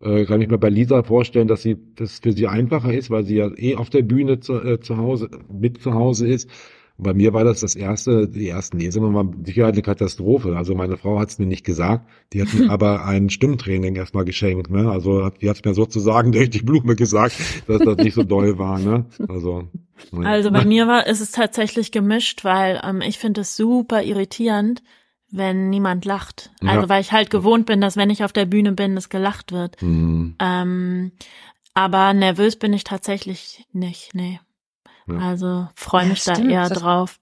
äh, 0.00 0.26
kann 0.26 0.40
ich 0.40 0.48
mir 0.48 0.58
bei 0.58 0.68
Lisa 0.68 1.02
vorstellen, 1.02 1.48
dass 1.48 1.62
sie 1.62 1.76
das 1.96 2.20
für 2.20 2.30
sie 2.30 2.46
einfacher 2.46 2.94
ist, 2.94 3.10
weil 3.10 3.24
sie 3.24 3.36
ja 3.36 3.50
eh 3.56 3.74
auf 3.74 3.90
der 3.90 4.02
Bühne 4.02 4.38
zu, 4.38 4.62
äh, 4.62 4.78
zu 4.78 4.96
Hause 4.96 5.28
mit 5.52 5.82
zu 5.82 5.92
Hause 5.92 6.28
ist. 6.28 6.48
Bei 6.98 7.12
mir 7.12 7.34
war 7.34 7.44
das 7.44 7.60
das 7.60 7.74
erste, 7.74 8.26
die 8.26 8.48
ersten 8.48 8.78
Lesungen 8.78 9.14
waren 9.14 9.44
sicher 9.44 9.66
eine 9.66 9.82
Katastrophe. 9.82 10.56
Also 10.56 10.74
meine 10.74 10.96
Frau 10.96 11.18
hat 11.18 11.28
es 11.28 11.38
mir 11.38 11.46
nicht 11.46 11.64
gesagt, 11.64 12.08
die 12.32 12.40
hat 12.40 12.54
mir 12.54 12.70
aber 12.70 13.04
ein 13.04 13.28
Stimmtraining 13.28 13.96
erstmal 13.96 14.24
geschenkt. 14.24 14.70
Ne? 14.70 14.90
Also 14.90 15.28
die 15.28 15.50
hat 15.50 15.64
mir 15.64 15.74
sozusagen 15.74 16.32
durch 16.32 16.48
die 16.48 16.62
Blume 16.62 16.96
gesagt, 16.96 17.36
dass 17.66 17.82
das 17.82 17.98
nicht 17.98 18.14
so 18.14 18.22
doll 18.22 18.58
war. 18.58 18.78
Ne? 18.78 19.04
Also, 19.28 19.68
ne. 20.10 20.26
also 20.26 20.50
bei 20.50 20.64
mir 20.66 20.86
war 20.86 21.06
ist 21.06 21.20
es 21.20 21.32
tatsächlich 21.32 21.92
gemischt, 21.92 22.44
weil 22.44 22.80
ähm, 22.82 23.02
ich 23.02 23.18
finde 23.18 23.42
es 23.42 23.56
super 23.56 24.02
irritierend, 24.02 24.82
wenn 25.30 25.68
niemand 25.68 26.06
lacht. 26.06 26.50
Also 26.62 26.82
ja. 26.82 26.88
weil 26.88 27.02
ich 27.02 27.12
halt 27.12 27.28
gewohnt 27.28 27.66
bin, 27.66 27.82
dass 27.82 27.98
wenn 27.98 28.10
ich 28.10 28.24
auf 28.24 28.32
der 28.32 28.46
Bühne 28.46 28.72
bin, 28.72 28.96
es 28.96 29.10
gelacht 29.10 29.52
wird. 29.52 29.82
Mhm. 29.82 30.36
Ähm, 30.40 31.12
aber 31.74 32.14
nervös 32.14 32.56
bin 32.56 32.72
ich 32.72 32.84
tatsächlich 32.84 33.66
nicht, 33.74 34.14
nee. 34.14 34.40
Also 35.14 35.68
freue 35.74 36.06
mich 36.06 36.24
ja, 36.26 36.34
da 36.34 36.42
eher 36.42 36.68
drauf. 36.68 37.18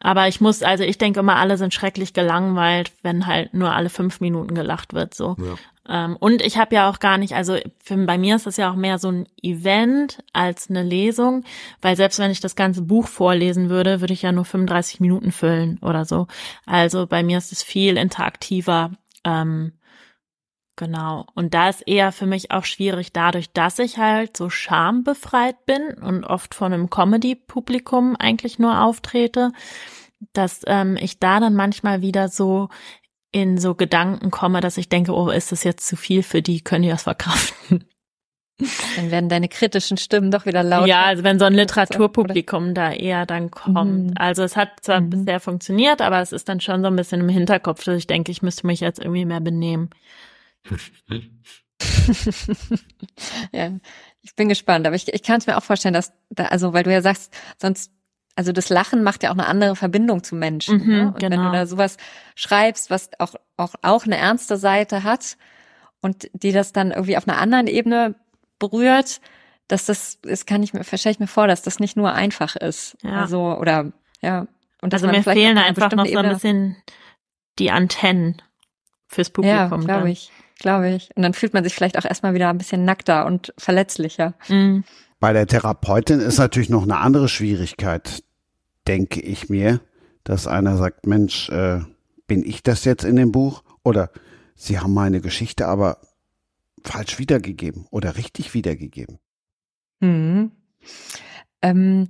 Aber 0.00 0.28
ich 0.28 0.40
muss, 0.40 0.62
also 0.62 0.84
ich 0.84 0.98
denke 0.98 1.20
immer, 1.20 1.36
alle 1.36 1.56
sind 1.56 1.72
schrecklich 1.72 2.12
gelangweilt, 2.12 2.92
wenn 3.02 3.26
halt 3.26 3.54
nur 3.54 3.72
alle 3.72 3.88
fünf 3.88 4.20
Minuten 4.20 4.54
gelacht 4.54 4.92
wird. 4.92 5.14
So. 5.14 5.34
Ja. 5.38 5.54
Ähm, 5.88 6.16
und 6.18 6.42
ich 6.42 6.58
habe 6.58 6.74
ja 6.74 6.90
auch 6.90 6.98
gar 6.98 7.16
nicht, 7.16 7.34
also 7.34 7.56
für, 7.82 7.96
bei 7.96 8.18
mir 8.18 8.36
ist 8.36 8.46
das 8.46 8.58
ja 8.58 8.70
auch 8.70 8.76
mehr 8.76 8.98
so 8.98 9.08
ein 9.08 9.26
Event 9.42 10.18
als 10.32 10.68
eine 10.68 10.82
Lesung, 10.82 11.44
weil 11.80 11.96
selbst 11.96 12.18
wenn 12.18 12.30
ich 12.30 12.40
das 12.40 12.56
ganze 12.56 12.82
Buch 12.82 13.06
vorlesen 13.08 13.70
würde, 13.70 14.00
würde 14.00 14.12
ich 14.12 14.22
ja 14.22 14.32
nur 14.32 14.44
35 14.44 15.00
Minuten 15.00 15.32
füllen 15.32 15.78
oder 15.80 16.04
so. 16.04 16.26
Also 16.66 17.06
bei 17.06 17.22
mir 17.22 17.38
ist 17.38 17.52
es 17.52 17.62
viel 17.62 17.96
interaktiver. 17.96 18.90
Ähm, 19.24 19.72
Genau. 20.76 21.26
Und 21.34 21.54
da 21.54 21.68
ist 21.68 21.82
eher 21.86 22.10
für 22.10 22.26
mich 22.26 22.50
auch 22.50 22.64
schwierig, 22.64 23.12
dadurch, 23.12 23.52
dass 23.52 23.78
ich 23.78 23.98
halt 23.98 24.36
so 24.36 24.50
schambefreit 24.50 25.66
bin 25.66 25.94
und 26.02 26.24
oft 26.24 26.54
von 26.54 26.72
einem 26.72 26.90
Comedy-Publikum 26.90 28.16
eigentlich 28.16 28.58
nur 28.58 28.82
auftrete, 28.82 29.52
dass 30.32 30.62
ähm, 30.66 30.96
ich 31.00 31.20
da 31.20 31.38
dann 31.38 31.54
manchmal 31.54 32.02
wieder 32.02 32.28
so 32.28 32.70
in 33.30 33.58
so 33.58 33.74
Gedanken 33.74 34.30
komme, 34.30 34.60
dass 34.60 34.76
ich 34.76 34.88
denke, 34.88 35.12
oh, 35.12 35.28
ist 35.28 35.52
das 35.52 35.64
jetzt 35.64 35.86
zu 35.86 35.96
viel 35.96 36.22
für 36.22 36.42
die, 36.42 36.60
können 36.60 36.82
die 36.82 36.88
das 36.88 37.02
verkraften? 37.04 37.84
Dann 38.96 39.10
werden 39.10 39.28
deine 39.28 39.48
kritischen 39.48 39.96
Stimmen 39.96 40.30
doch 40.30 40.46
wieder 40.46 40.62
lauter. 40.62 40.86
Ja, 40.86 41.04
also 41.04 41.24
wenn 41.24 41.40
so 41.40 41.44
ein 41.44 41.54
Literaturpublikum 41.54 42.74
da 42.74 42.92
eher 42.92 43.26
dann 43.26 43.50
kommt. 43.50 44.10
Mhm. 44.10 44.14
Also 44.16 44.44
es 44.44 44.56
hat 44.56 44.68
zwar 44.82 45.00
mhm. 45.00 45.10
bisher 45.10 45.40
funktioniert, 45.40 46.00
aber 46.00 46.20
es 46.20 46.32
ist 46.32 46.48
dann 46.48 46.60
schon 46.60 46.82
so 46.82 46.86
ein 46.86 46.94
bisschen 46.96 47.20
im 47.20 47.28
Hinterkopf, 47.28 47.82
dass 47.82 47.96
ich 47.96 48.06
denke, 48.06 48.30
ich 48.30 48.42
müsste 48.42 48.68
mich 48.68 48.78
jetzt 48.78 49.00
irgendwie 49.00 49.24
mehr 49.24 49.40
benehmen. 49.40 49.90
Ja, 53.52 53.70
ich 54.22 54.34
bin 54.36 54.48
gespannt, 54.48 54.86
aber 54.86 54.96
ich, 54.96 55.12
ich 55.12 55.22
kann 55.22 55.38
es 55.38 55.46
mir 55.46 55.56
auch 55.56 55.62
vorstellen, 55.62 55.94
dass 55.94 56.12
da, 56.30 56.46
also 56.46 56.72
weil 56.72 56.82
du 56.84 56.92
ja 56.92 57.02
sagst, 57.02 57.34
sonst, 57.60 57.92
also 58.36 58.52
das 58.52 58.68
Lachen 58.68 59.02
macht 59.02 59.22
ja 59.22 59.30
auch 59.30 59.34
eine 59.34 59.46
andere 59.46 59.76
Verbindung 59.76 60.24
zu 60.24 60.34
Menschen. 60.34 60.78
Mhm, 60.78 60.86
ne? 60.86 61.06
Und 61.08 61.20
genau. 61.20 61.22
wenn 61.22 61.30
du 61.30 61.36
genau. 61.36 61.52
da 61.52 61.66
sowas 61.66 61.96
schreibst, 62.34 62.90
was 62.90 63.10
auch, 63.18 63.34
auch, 63.56 63.74
auch 63.82 64.06
eine 64.06 64.16
ernste 64.16 64.56
Seite 64.56 65.04
hat 65.04 65.36
und 66.00 66.28
die 66.32 66.52
das 66.52 66.72
dann 66.72 66.90
irgendwie 66.90 67.16
auf 67.16 67.28
einer 67.28 67.38
anderen 67.38 67.66
Ebene 67.66 68.14
berührt, 68.58 69.20
dass 69.68 69.86
das, 69.86 70.20
das 70.22 70.46
kann 70.46 70.62
ich 70.62 70.74
mir, 70.74 70.84
stelle 70.84 71.12
ich 71.12 71.20
mir 71.20 71.26
vor, 71.26 71.46
dass 71.46 71.62
das 71.62 71.78
nicht 71.78 71.96
nur 71.96 72.12
einfach 72.12 72.56
ist. 72.56 72.96
Ja. 73.02 73.20
Also, 73.20 73.56
oder, 73.56 73.92
ja. 74.20 74.46
Und 74.80 74.92
also 74.92 75.06
mir 75.06 75.22
fehlen 75.22 75.56
einfach 75.56 75.92
noch 75.92 76.06
so 76.06 76.18
ein 76.18 76.28
bisschen 76.28 76.76
die 77.58 77.70
Antennen 77.70 78.42
fürs 79.06 79.30
Publikum. 79.30 79.80
Ja, 79.80 79.86
glaube 79.86 80.10
ich 80.10 80.30
glaube 80.64 80.88
ich. 80.88 81.10
Und 81.14 81.22
dann 81.22 81.34
fühlt 81.34 81.52
man 81.52 81.62
sich 81.62 81.74
vielleicht 81.74 81.98
auch 81.98 82.06
erstmal 82.06 82.32
wieder 82.32 82.48
ein 82.48 82.56
bisschen 82.56 82.86
nackter 82.86 83.26
und 83.26 83.52
verletzlicher. 83.58 84.32
Mhm. 84.48 84.82
Bei 85.20 85.34
der 85.34 85.46
Therapeutin 85.46 86.20
ist 86.20 86.38
natürlich 86.38 86.70
noch 86.70 86.84
eine 86.84 86.96
andere 86.96 87.28
Schwierigkeit, 87.28 88.24
denke 88.88 89.20
ich 89.20 89.50
mir, 89.50 89.80
dass 90.24 90.46
einer 90.46 90.78
sagt, 90.78 91.06
Mensch, 91.06 91.50
äh, 91.50 91.80
bin 92.26 92.44
ich 92.44 92.62
das 92.62 92.84
jetzt 92.86 93.04
in 93.04 93.16
dem 93.16 93.30
Buch? 93.30 93.62
Oder 93.84 94.10
Sie 94.56 94.78
haben 94.78 94.94
meine 94.94 95.20
Geschichte 95.20 95.66
aber 95.66 95.98
falsch 96.82 97.18
wiedergegeben 97.18 97.86
oder 97.90 98.16
richtig 98.16 98.54
wiedergegeben. 98.54 99.18
Mhm. 100.00 100.52
Ähm, 101.60 102.08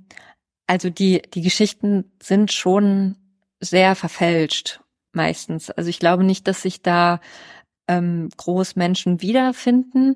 also 0.65 0.89
die, 0.89 1.21
die 1.21 1.41
Geschichten 1.41 2.11
sind 2.23 2.53
schon 2.53 3.17
sehr 3.59 3.95
verfälscht 3.95 4.79
meistens. 5.11 5.71
Also 5.71 5.89
ich 5.89 5.99
glaube 5.99 6.23
nicht, 6.23 6.47
dass 6.47 6.61
sich 6.61 6.81
da 6.81 7.19
ähm, 7.87 8.29
Großmenschen 8.37 9.21
wiederfinden. 9.21 10.15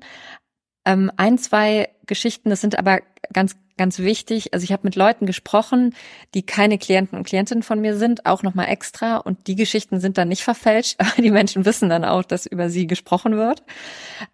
Ähm, 0.84 1.10
ein, 1.16 1.38
zwei 1.38 1.88
Geschichten, 2.06 2.50
das 2.50 2.60
sind 2.60 2.78
aber 2.78 3.00
ganz, 3.32 3.56
ganz 3.76 3.98
wichtig. 3.98 4.52
Also 4.52 4.64
ich 4.64 4.72
habe 4.72 4.82
mit 4.84 4.96
Leuten 4.96 5.26
gesprochen, 5.26 5.94
die 6.34 6.42
keine 6.42 6.78
Klienten 6.78 7.16
und 7.16 7.26
Klientinnen 7.26 7.62
von 7.62 7.80
mir 7.80 7.96
sind, 7.96 8.26
auch 8.26 8.42
nochmal 8.42 8.68
extra. 8.68 9.16
Und 9.16 9.46
die 9.46 9.56
Geschichten 9.56 10.00
sind 10.00 10.18
dann 10.18 10.28
nicht 10.28 10.42
verfälscht, 10.42 10.96
aber 10.98 11.22
die 11.22 11.30
Menschen 11.30 11.64
wissen 11.64 11.88
dann 11.88 12.04
auch, 12.04 12.24
dass 12.24 12.46
über 12.46 12.70
sie 12.70 12.86
gesprochen 12.86 13.36
wird. 13.36 13.62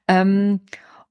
Ähm, 0.09 0.61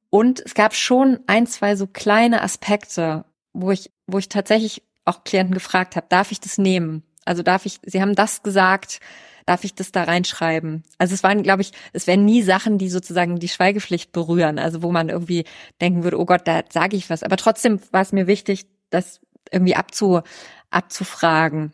und 0.10 0.42
es 0.46 0.54
gab 0.54 0.74
schon 0.74 1.20
ein, 1.28 1.48
zwei 1.48 1.76
so 1.76 1.88
kleine 1.88 2.42
Aspekte, 2.42 3.26
wo 3.54 3.72
ich, 3.72 3.92
wo 4.08 4.18
ich 4.18 4.30
tatsächlich 4.30 4.84
auch 5.06 5.24
Klienten 5.24 5.54
gefragt 5.54 5.96
habe, 5.96 6.08
darf 6.10 6.32
ich 6.32 6.40
das 6.40 6.58
nehmen? 6.58 7.04
Also 7.26 7.44
darf 7.44 7.66
ich, 7.66 7.80
sie 7.84 8.02
haben 8.02 8.16
das 8.16 8.44
gesagt, 8.44 9.00
darf 9.46 9.64
ich 9.64 9.76
das 9.76 9.92
da 9.92 10.04
reinschreiben? 10.04 10.84
Also 10.98 11.14
es 11.14 11.24
waren, 11.24 11.44
glaube 11.44 11.62
ich, 11.62 11.72
es 11.94 12.08
wären 12.08 12.26
nie 12.26 12.42
Sachen, 12.42 12.78
die 12.78 12.90
sozusagen 12.90 13.40
die 13.40 13.48
Schweigepflicht 13.48 14.12
berühren, 14.12 14.60
also 14.60 14.82
wo 14.82 14.92
man 14.92 15.10
irgendwie 15.10 15.46
denken 15.82 16.04
würde, 16.04 16.20
oh 16.20 16.26
Gott, 16.26 16.48
da 16.48 16.64
sage 16.70 16.98
ich 16.98 17.10
was. 17.10 17.24
Aber 17.24 17.38
trotzdem 17.38 17.80
war 17.92 18.02
es 18.02 18.12
mir 18.12 18.28
wichtig, 18.28 18.66
das 18.90 19.22
irgendwie 19.52 19.76
abzu, 19.76 20.22
abzufragen. 20.70 21.74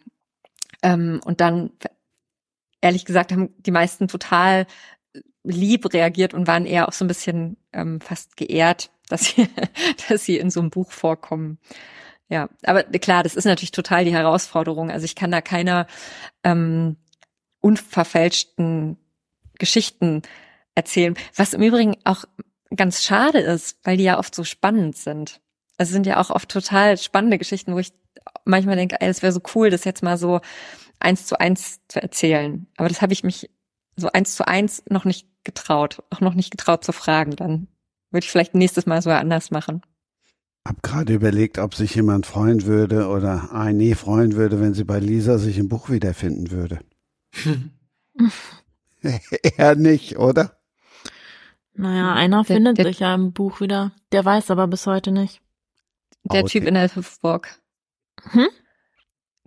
Ähm, 0.83 1.21
und 1.25 1.41
dann, 1.41 1.71
ehrlich 2.81 3.05
gesagt, 3.05 3.31
haben 3.31 3.53
die 3.57 3.71
meisten 3.71 4.07
total 4.07 4.65
lieb 5.43 5.93
reagiert 5.93 6.33
und 6.33 6.47
waren 6.47 6.65
eher 6.65 6.87
auch 6.87 6.93
so 6.93 7.05
ein 7.05 7.07
bisschen 7.07 7.57
ähm, 7.73 8.01
fast 8.01 8.37
geehrt, 8.37 8.91
dass 9.09 9.25
sie, 9.25 9.47
dass 10.07 10.23
sie 10.23 10.37
in 10.37 10.49
so 10.49 10.59
einem 10.59 10.69
Buch 10.69 10.91
vorkommen. 10.91 11.59
Ja, 12.29 12.47
aber 12.63 12.83
klar, 12.83 13.23
das 13.23 13.35
ist 13.35 13.43
natürlich 13.43 13.71
total 13.71 14.05
die 14.05 14.13
Herausforderung. 14.13 14.89
Also 14.89 15.03
ich 15.03 15.15
kann 15.15 15.31
da 15.31 15.41
keiner 15.41 15.85
ähm, 16.45 16.95
unverfälschten 17.61 18.97
Geschichten 19.57 20.23
erzählen. 20.75 21.15
Was 21.35 21.53
im 21.53 21.61
Übrigen 21.61 21.95
auch 22.03 22.25
ganz 22.75 23.03
schade 23.03 23.39
ist, 23.39 23.77
weil 23.83 23.97
die 23.97 24.03
ja 24.03 24.17
oft 24.17 24.33
so 24.33 24.43
spannend 24.43 24.97
sind. 24.97 25.41
Es 25.77 25.89
sind 25.89 26.05
ja 26.05 26.19
auch 26.19 26.29
oft 26.29 26.49
total 26.49 26.97
spannende 26.97 27.37
Geschichten, 27.37 27.73
wo 27.73 27.79
ich 27.79 27.93
manchmal 28.45 28.75
denke, 28.75 28.99
ey, 28.99 29.09
es 29.09 29.21
wäre 29.21 29.33
so 29.33 29.41
cool, 29.55 29.69
das 29.69 29.83
jetzt 29.83 30.03
mal 30.03 30.17
so 30.17 30.41
eins 30.99 31.25
zu 31.25 31.39
eins 31.39 31.79
zu 31.87 32.01
erzählen. 32.01 32.67
Aber 32.77 32.87
das 32.87 33.01
habe 33.01 33.13
ich 33.13 33.23
mich 33.23 33.49
so 33.95 34.11
eins 34.11 34.35
zu 34.35 34.47
eins 34.47 34.83
noch 34.89 35.05
nicht 35.05 35.27
getraut, 35.43 36.03
auch 36.09 36.21
noch 36.21 36.33
nicht 36.33 36.51
getraut 36.51 36.83
zu 36.83 36.91
fragen. 36.91 37.35
Dann 37.35 37.67
würde 38.11 38.25
ich 38.25 38.31
vielleicht 38.31 38.55
nächstes 38.55 38.85
Mal 38.85 39.01
so 39.01 39.09
anders 39.09 39.51
machen. 39.51 39.81
Hab 40.67 40.83
gerade 40.83 41.13
überlegt, 41.13 41.57
ob 41.57 41.73
sich 41.73 41.95
jemand 41.95 42.27
freuen 42.27 42.65
würde 42.65 43.07
oder 43.07 43.51
ein 43.51 43.77
nee 43.77 43.95
freuen 43.95 44.33
würde, 44.33 44.61
wenn 44.61 44.75
sie 44.75 44.83
bei 44.83 44.99
Lisa 44.99 45.39
sich 45.39 45.57
im 45.57 45.67
Buch 45.67 45.89
wiederfinden 45.89 46.51
würde. 46.51 46.79
er 49.57 49.75
nicht, 49.75 50.17
oder? 50.17 50.57
Naja, 51.73 52.13
einer 52.13 52.43
der, 52.43 52.55
findet 52.55 52.77
der, 52.77 52.85
sich 52.85 52.99
ja 52.99 53.15
im 53.15 53.33
Buch 53.33 53.61
wieder. 53.61 53.91
Der 54.11 54.23
weiß 54.23 54.51
aber 54.51 54.67
bis 54.67 54.85
heute 54.85 55.11
nicht. 55.11 55.41
Der 56.23 56.43
okay. 56.43 56.59
Typ 56.59 56.67
in 56.67 56.75
der 56.75 56.93
Hüpfburg. 56.93 57.59
Hm? 58.31 58.49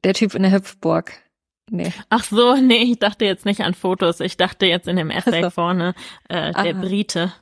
Der 0.02 0.14
Typ 0.14 0.34
in 0.34 0.42
der 0.42 0.52
Hüpfburg. 0.52 1.12
Nee. 1.70 1.92
Ach 2.10 2.24
so, 2.24 2.56
nee, 2.56 2.82
ich 2.82 2.98
dachte 2.98 3.24
jetzt 3.24 3.46
nicht 3.46 3.60
an 3.60 3.74
Fotos. 3.74 4.20
Ich 4.20 4.36
dachte 4.36 4.66
jetzt 4.66 4.88
in 4.88 4.96
dem 4.96 5.10
Essay 5.10 5.42
so. 5.42 5.50
vorne, 5.50 5.94
äh, 6.28 6.52
der. 6.52 6.74
Brite. 6.74 7.32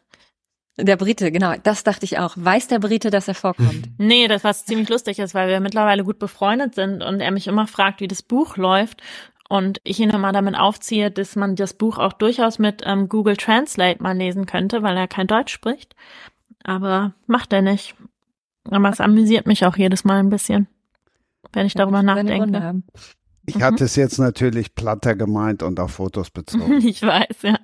Der 0.78 0.96
Brite, 0.96 1.30
genau. 1.30 1.54
Das 1.62 1.84
dachte 1.84 2.04
ich 2.04 2.18
auch. 2.18 2.32
Weiß 2.36 2.68
der 2.68 2.78
Brite, 2.78 3.10
dass 3.10 3.28
er 3.28 3.34
vorkommt? 3.34 3.88
Nee, 3.98 4.26
das 4.28 4.42
was 4.42 4.64
ziemlich 4.64 4.88
lustig 4.88 5.18
ist, 5.18 5.34
weil 5.34 5.48
wir 5.48 5.60
mittlerweile 5.60 6.02
gut 6.02 6.18
befreundet 6.18 6.74
sind 6.74 7.02
und 7.02 7.20
er 7.20 7.30
mich 7.30 7.46
immer 7.46 7.66
fragt, 7.66 8.00
wie 8.00 8.08
das 8.08 8.22
Buch 8.22 8.56
läuft. 8.56 9.02
Und 9.52 9.82
ich 9.84 10.00
ihn 10.00 10.08
immer 10.08 10.32
damit 10.32 10.58
aufziehe, 10.58 11.10
dass 11.10 11.36
man 11.36 11.56
das 11.56 11.74
Buch 11.74 11.98
auch 11.98 12.14
durchaus 12.14 12.58
mit 12.58 12.80
ähm, 12.86 13.10
Google 13.10 13.36
Translate 13.36 14.02
mal 14.02 14.16
lesen 14.16 14.46
könnte, 14.46 14.82
weil 14.82 14.96
er 14.96 15.06
kein 15.06 15.26
Deutsch 15.26 15.52
spricht. 15.52 15.94
Aber 16.64 17.12
macht 17.26 17.52
er 17.52 17.60
nicht. 17.60 17.94
Aber 18.70 18.88
es 18.88 18.98
amüsiert 18.98 19.46
mich 19.46 19.66
auch 19.66 19.76
jedes 19.76 20.04
Mal 20.04 20.20
ein 20.20 20.30
bisschen, 20.30 20.68
wenn 21.52 21.66
ich 21.66 21.74
darüber 21.74 22.02
nachdenke. 22.02 22.82
Ich 23.44 23.56
mhm. 23.56 23.62
hatte 23.62 23.84
es 23.84 23.94
jetzt 23.94 24.16
natürlich 24.16 24.74
platter 24.74 25.16
gemeint 25.16 25.62
und 25.62 25.78
auf 25.80 25.90
Fotos 25.90 26.30
bezogen. 26.30 26.78
ich 26.86 27.02
weiß, 27.02 27.42
ja. 27.42 27.58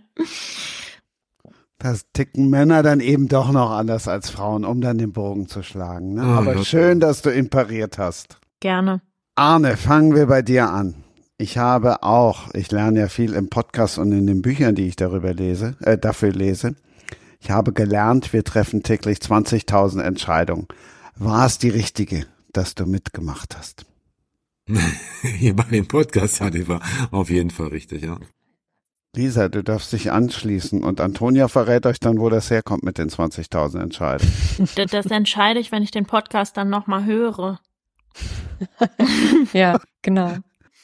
Das 1.78 2.04
ticken 2.12 2.50
Männer 2.50 2.82
dann 2.82 3.00
eben 3.00 3.28
doch 3.28 3.50
noch 3.50 3.70
anders 3.70 4.08
als 4.08 4.28
Frauen, 4.28 4.66
um 4.66 4.82
dann 4.82 4.98
den 4.98 5.14
Bogen 5.14 5.48
zu 5.48 5.62
schlagen. 5.62 6.16
Ne? 6.16 6.22
Oh, 6.22 6.38
Aber 6.38 6.62
schön, 6.64 7.00
dass 7.00 7.22
du 7.22 7.34
ihn 7.34 7.48
pariert 7.48 7.96
hast. 7.96 8.38
Gerne. 8.60 9.00
Arne, 9.36 9.78
fangen 9.78 10.14
wir 10.14 10.26
bei 10.26 10.42
dir 10.42 10.68
an. 10.68 11.04
Ich 11.40 11.56
habe 11.56 12.02
auch, 12.02 12.52
ich 12.52 12.72
lerne 12.72 12.98
ja 12.98 13.08
viel 13.08 13.32
im 13.34 13.48
Podcast 13.48 13.98
und 13.98 14.10
in 14.10 14.26
den 14.26 14.42
Büchern, 14.42 14.74
die 14.74 14.88
ich 14.88 14.96
darüber 14.96 15.32
lese, 15.32 15.76
äh, 15.82 15.96
dafür 15.96 16.32
lese. 16.32 16.74
Ich 17.38 17.52
habe 17.52 17.72
gelernt, 17.72 18.32
wir 18.32 18.42
treffen 18.42 18.82
täglich 18.82 19.18
20.000 19.18 20.02
Entscheidungen. 20.02 20.66
War 21.14 21.46
es 21.46 21.58
die 21.58 21.68
richtige, 21.68 22.26
dass 22.52 22.74
du 22.74 22.86
mitgemacht 22.86 23.56
hast? 23.56 23.86
Hier 25.22 25.54
bei 25.54 25.62
dem 25.62 25.86
Podcast, 25.86 26.40
ja, 26.40 26.50
die 26.50 26.66
war 26.66 26.82
auf 27.12 27.30
jeden 27.30 27.50
Fall 27.50 27.68
richtig, 27.68 28.02
ja. 28.02 28.18
Lisa, 29.14 29.48
du 29.48 29.62
darfst 29.62 29.92
dich 29.92 30.10
anschließen 30.10 30.82
und 30.82 31.00
Antonia 31.00 31.46
verrät 31.46 31.86
euch 31.86 32.00
dann, 32.00 32.18
wo 32.18 32.28
das 32.30 32.50
herkommt 32.50 32.82
mit 32.82 32.98
den 32.98 33.10
20.000 33.10 33.80
Entscheidungen. 33.80 34.32
Das, 34.74 34.90
das 34.90 35.06
entscheide 35.06 35.60
ich, 35.60 35.70
wenn 35.70 35.84
ich 35.84 35.92
den 35.92 36.04
Podcast 36.04 36.56
dann 36.56 36.68
nochmal 36.68 37.04
höre. 37.04 37.60
ja, 39.52 39.80
genau. 40.02 40.34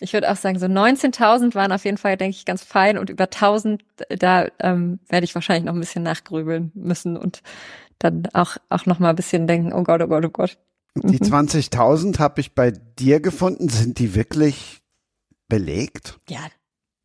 Ich 0.01 0.13
würde 0.13 0.31
auch 0.31 0.37
sagen, 0.37 0.59
so 0.59 0.67
19.000 0.67 1.55
waren 1.55 1.73
auf 1.73 1.85
jeden 1.85 1.99
Fall, 1.99 2.17
denke 2.17 2.37
ich, 2.37 2.45
ganz 2.45 2.65
fein 2.65 2.99
und 2.99 3.11
über 3.11 3.25
1.000, 3.25 3.81
da 4.19 4.49
ähm, 4.61 4.99
werde 5.09 5.25
ich 5.25 5.35
wahrscheinlich 5.35 5.65
noch 5.65 5.75
ein 5.75 5.81
bisschen 5.81 6.03
nachgrübeln 6.03 6.73
müssen 6.75 7.17
und 7.17 7.43
dann 7.99 8.29
auch, 8.33 8.57
auch 8.69 8.87
noch 8.87 8.99
mal 8.99 9.11
ein 9.11 9.17
bisschen 9.17 9.47
denken, 9.47 9.73
oh 9.73 9.83
Gott, 9.83 10.03
oh 10.03 10.09
Gott, 10.09 10.25
oh 10.25 10.31
Gott. 10.31 10.59
Die 10.97 11.19
20.000 11.19 12.07
mhm. 12.07 12.19
habe 12.19 12.41
ich 12.41 12.55
bei 12.55 12.71
dir 12.71 13.21
gefunden. 13.21 13.69
Sind 13.69 13.99
die 13.99 14.15
wirklich 14.15 14.81
belegt? 15.49 16.19
Ja, 16.29 16.41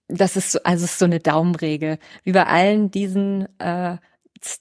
das 0.07 0.35
ist 0.35 0.51
so, 0.51 0.59
also 0.63 0.85
ist 0.85 0.99
so 0.99 1.05
eine 1.05 1.19
Daumenregel. 1.19 1.97
Wie 2.23 2.31
bei 2.31 2.45
allen 2.45 2.91
diesen 2.91 3.47
äh, 3.59 3.97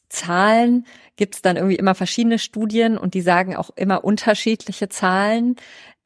Zahlen 0.08 0.86
gibt 1.16 1.36
es 1.36 1.42
dann 1.42 1.56
irgendwie 1.56 1.76
immer 1.76 1.94
verschiedene 1.94 2.38
Studien 2.38 2.98
und 2.98 3.14
die 3.14 3.20
sagen 3.20 3.56
auch 3.56 3.70
immer 3.76 4.04
unterschiedliche 4.04 4.88
Zahlen. 4.88 5.56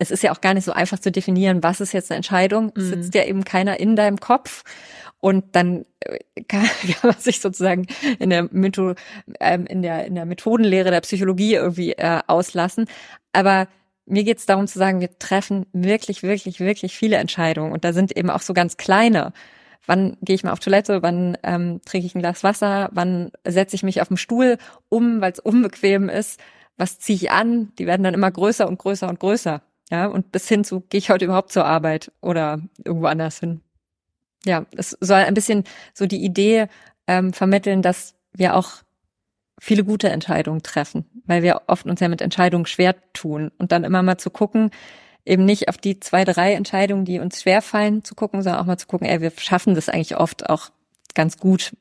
Es 0.02 0.10
ist 0.10 0.24
ja 0.24 0.32
auch 0.32 0.40
gar 0.40 0.52
nicht 0.52 0.64
so 0.64 0.72
einfach 0.72 0.98
zu 0.98 1.12
definieren, 1.12 1.62
was 1.62 1.80
ist 1.80 1.92
jetzt 1.92 2.10
eine 2.10 2.16
Entscheidung. 2.16 2.72
Es 2.74 2.84
mhm. 2.84 2.88
sitzt 2.88 3.14
ja 3.14 3.24
eben 3.24 3.44
keiner 3.44 3.78
in 3.78 3.94
deinem 3.94 4.18
Kopf. 4.18 4.64
Und 5.20 5.54
dann 5.54 5.86
äh, 6.00 6.18
kann, 6.48 6.64
kann 6.64 7.10
man 7.10 7.18
sich 7.18 7.40
sozusagen 7.40 7.86
in 8.18 8.30
der, 8.30 8.48
Metho, 8.50 8.94
ähm, 9.38 9.66
in 9.66 9.82
der, 9.82 10.04
in 10.06 10.16
der 10.16 10.26
Methodenlehre 10.26 10.90
der 10.90 11.00
Psychologie 11.02 11.54
irgendwie 11.54 11.92
äh, 11.92 12.20
auslassen. 12.26 12.86
Aber 13.32 13.68
mir 14.04 14.24
geht 14.24 14.38
es 14.38 14.46
darum 14.46 14.66
zu 14.66 14.76
sagen, 14.76 15.00
wir 15.00 15.16
treffen 15.20 15.66
wirklich, 15.72 16.24
wirklich, 16.24 16.58
wirklich 16.58 16.96
viele 16.96 17.16
Entscheidungen. 17.16 17.72
Und 17.72 17.84
da 17.84 17.92
sind 17.92 18.16
eben 18.16 18.28
auch 18.28 18.42
so 18.42 18.54
ganz 18.54 18.76
kleine. 18.76 19.32
Wann 19.86 20.16
gehe 20.20 20.34
ich 20.34 20.42
mal 20.42 20.52
auf 20.52 20.58
Toilette? 20.58 21.02
Wann 21.02 21.38
ähm, 21.44 21.80
trinke 21.84 22.06
ich 22.08 22.16
ein 22.16 22.20
Glas 22.20 22.42
Wasser? 22.42 22.88
Wann 22.92 23.30
setze 23.46 23.76
ich 23.76 23.84
mich 23.84 24.02
auf 24.02 24.08
dem 24.08 24.16
Stuhl 24.16 24.58
um, 24.88 25.20
weil 25.20 25.30
es 25.30 25.38
unbequem 25.38 26.08
ist? 26.08 26.40
Was 26.76 26.98
ziehe 26.98 27.16
ich 27.16 27.30
an? 27.30 27.72
Die 27.78 27.86
werden 27.86 28.02
dann 28.02 28.14
immer 28.14 28.30
größer 28.30 28.66
und 28.66 28.80
größer 28.80 29.08
und 29.08 29.20
größer. 29.20 29.62
Ja, 29.90 30.06
und 30.06 30.32
bis 30.32 30.48
hin 30.48 30.64
zu, 30.64 30.80
gehe 30.80 30.98
ich 30.98 31.10
heute 31.10 31.26
überhaupt 31.26 31.52
zur 31.52 31.66
Arbeit 31.66 32.12
oder 32.20 32.60
irgendwo 32.84 33.06
anders 33.06 33.40
hin? 33.40 33.60
ja, 34.44 34.66
es 34.76 34.96
soll 35.00 35.18
ein 35.18 35.34
bisschen 35.34 35.64
so 35.94 36.06
die 36.06 36.24
Idee 36.24 36.66
ähm, 37.06 37.32
vermitteln, 37.32 37.82
dass 37.82 38.14
wir 38.32 38.56
auch 38.56 38.82
viele 39.60 39.84
gute 39.84 40.08
Entscheidungen 40.08 40.62
treffen, 40.62 41.04
weil 41.26 41.42
wir 41.42 41.62
oft 41.66 41.86
uns 41.86 42.00
ja 42.00 42.08
mit 42.08 42.20
Entscheidungen 42.20 42.66
schwer 42.66 42.96
tun 43.12 43.50
und 43.58 43.72
dann 43.72 43.84
immer 43.84 44.02
mal 44.02 44.18
zu 44.18 44.30
gucken, 44.30 44.70
eben 45.24 45.44
nicht 45.44 45.68
auf 45.68 45.76
die 45.76 46.00
zwei, 46.00 46.24
drei 46.24 46.54
Entscheidungen, 46.54 47.04
die 47.04 47.20
uns 47.20 47.42
schwer 47.42 47.62
fallen, 47.62 48.02
zu 48.02 48.14
gucken, 48.16 48.42
sondern 48.42 48.60
auch 48.60 48.66
mal 48.66 48.78
zu 48.78 48.88
gucken, 48.88 49.06
ey, 49.06 49.20
wir 49.20 49.32
schaffen 49.36 49.74
das 49.74 49.88
eigentlich 49.88 50.16
oft 50.16 50.48
auch 50.50 50.70
ganz 51.14 51.36
gut. 51.36 51.76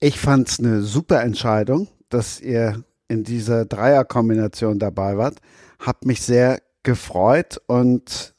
Ich 0.00 0.18
fand's 0.18 0.58
eine 0.58 0.82
super 0.82 1.22
Entscheidung, 1.22 1.88
dass 2.08 2.40
ihr 2.40 2.84
in 3.08 3.24
dieser 3.24 3.66
Dreierkombination 3.66 4.78
dabei 4.78 5.18
wart. 5.18 5.36
Hab 5.78 6.04
mich 6.04 6.22
sehr 6.22 6.62
gefreut 6.82 7.60
und 7.66 8.34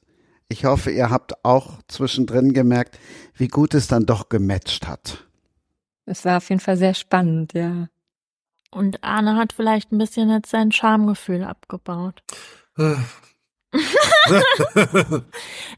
ich 0.49 0.65
hoffe, 0.65 0.91
ihr 0.91 1.09
habt 1.09 1.43
auch 1.43 1.81
zwischendrin 1.87 2.53
gemerkt, 2.53 2.97
wie 3.35 3.49
gut 3.49 3.73
es 3.73 3.87
dann 3.87 4.05
doch 4.05 4.29
gematcht 4.29 4.87
hat. 4.87 5.27
Es 6.05 6.23
war 6.23 6.37
auf 6.37 6.49
jeden 6.49 6.61
Fall 6.61 6.77
sehr 6.77 6.93
spannend, 6.93 7.53
ja. 7.53 7.89
Und 8.71 9.03
Arne 9.03 9.35
hat 9.35 9.53
vielleicht 9.53 9.91
ein 9.91 9.97
bisschen 9.97 10.29
jetzt 10.29 10.49
sein 10.49 10.71
Schamgefühl 10.71 11.43
abgebaut. 11.43 12.23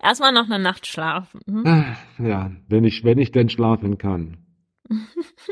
Erstmal 0.01 0.31
noch 0.31 0.45
eine 0.45 0.59
Nacht 0.59 0.85
schlafen. 0.85 1.41
Hm? 1.45 1.95
Ja, 2.19 2.51
wenn 2.67 2.83
ich, 2.83 3.03
wenn 3.03 3.17
ich 3.17 3.31
denn 3.31 3.49
schlafen 3.49 3.97
kann. 3.97 4.37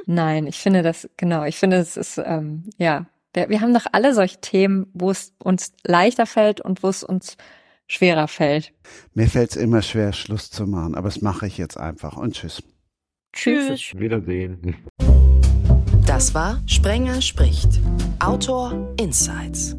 Nein, 0.06 0.48
ich 0.48 0.58
finde 0.58 0.84
das, 0.84 1.10
genau, 1.18 1.44
ich 1.44 1.58
finde 1.58 1.78
es 1.78 1.98
ist, 1.98 2.18
ähm, 2.24 2.70
ja, 2.78 3.06
der, 3.38 3.50
wir 3.50 3.62
haben 3.62 3.74
doch 3.74 3.86
alle 3.92 4.14
solche 4.14 4.42
Themen, 4.42 4.88
wo 4.94 5.12
es 5.12 5.34
uns 5.38 5.74
leichter 5.86 6.26
fällt 6.26 6.60
und 6.60 6.84
wo 6.84 6.90
es 6.90 7.04
uns 7.04 7.38
schwerer 7.88 8.28
fällt. 8.28 8.74
Mir 9.14 9.28
fällt 9.28 9.52
es 9.52 9.56
immer 9.56 9.82
schwer, 9.82 10.12
Schluss 10.12 10.50
zu 10.50 10.66
machen, 10.66 10.96
aber 10.96 11.08
das 11.08 11.22
mache 11.22 11.48
ich 11.48 11.58
jetzt 11.58 11.78
einfach 11.78 12.18
und 12.18 12.34
tschüss. 12.34 12.64
Tschüss. 13.34 13.94
Wiedersehen. 13.96 14.76
Das 16.06 16.34
war 16.34 16.62
Sprenger 16.66 17.22
spricht. 17.22 17.80
Autor 18.20 18.96
Insights. 19.00 19.78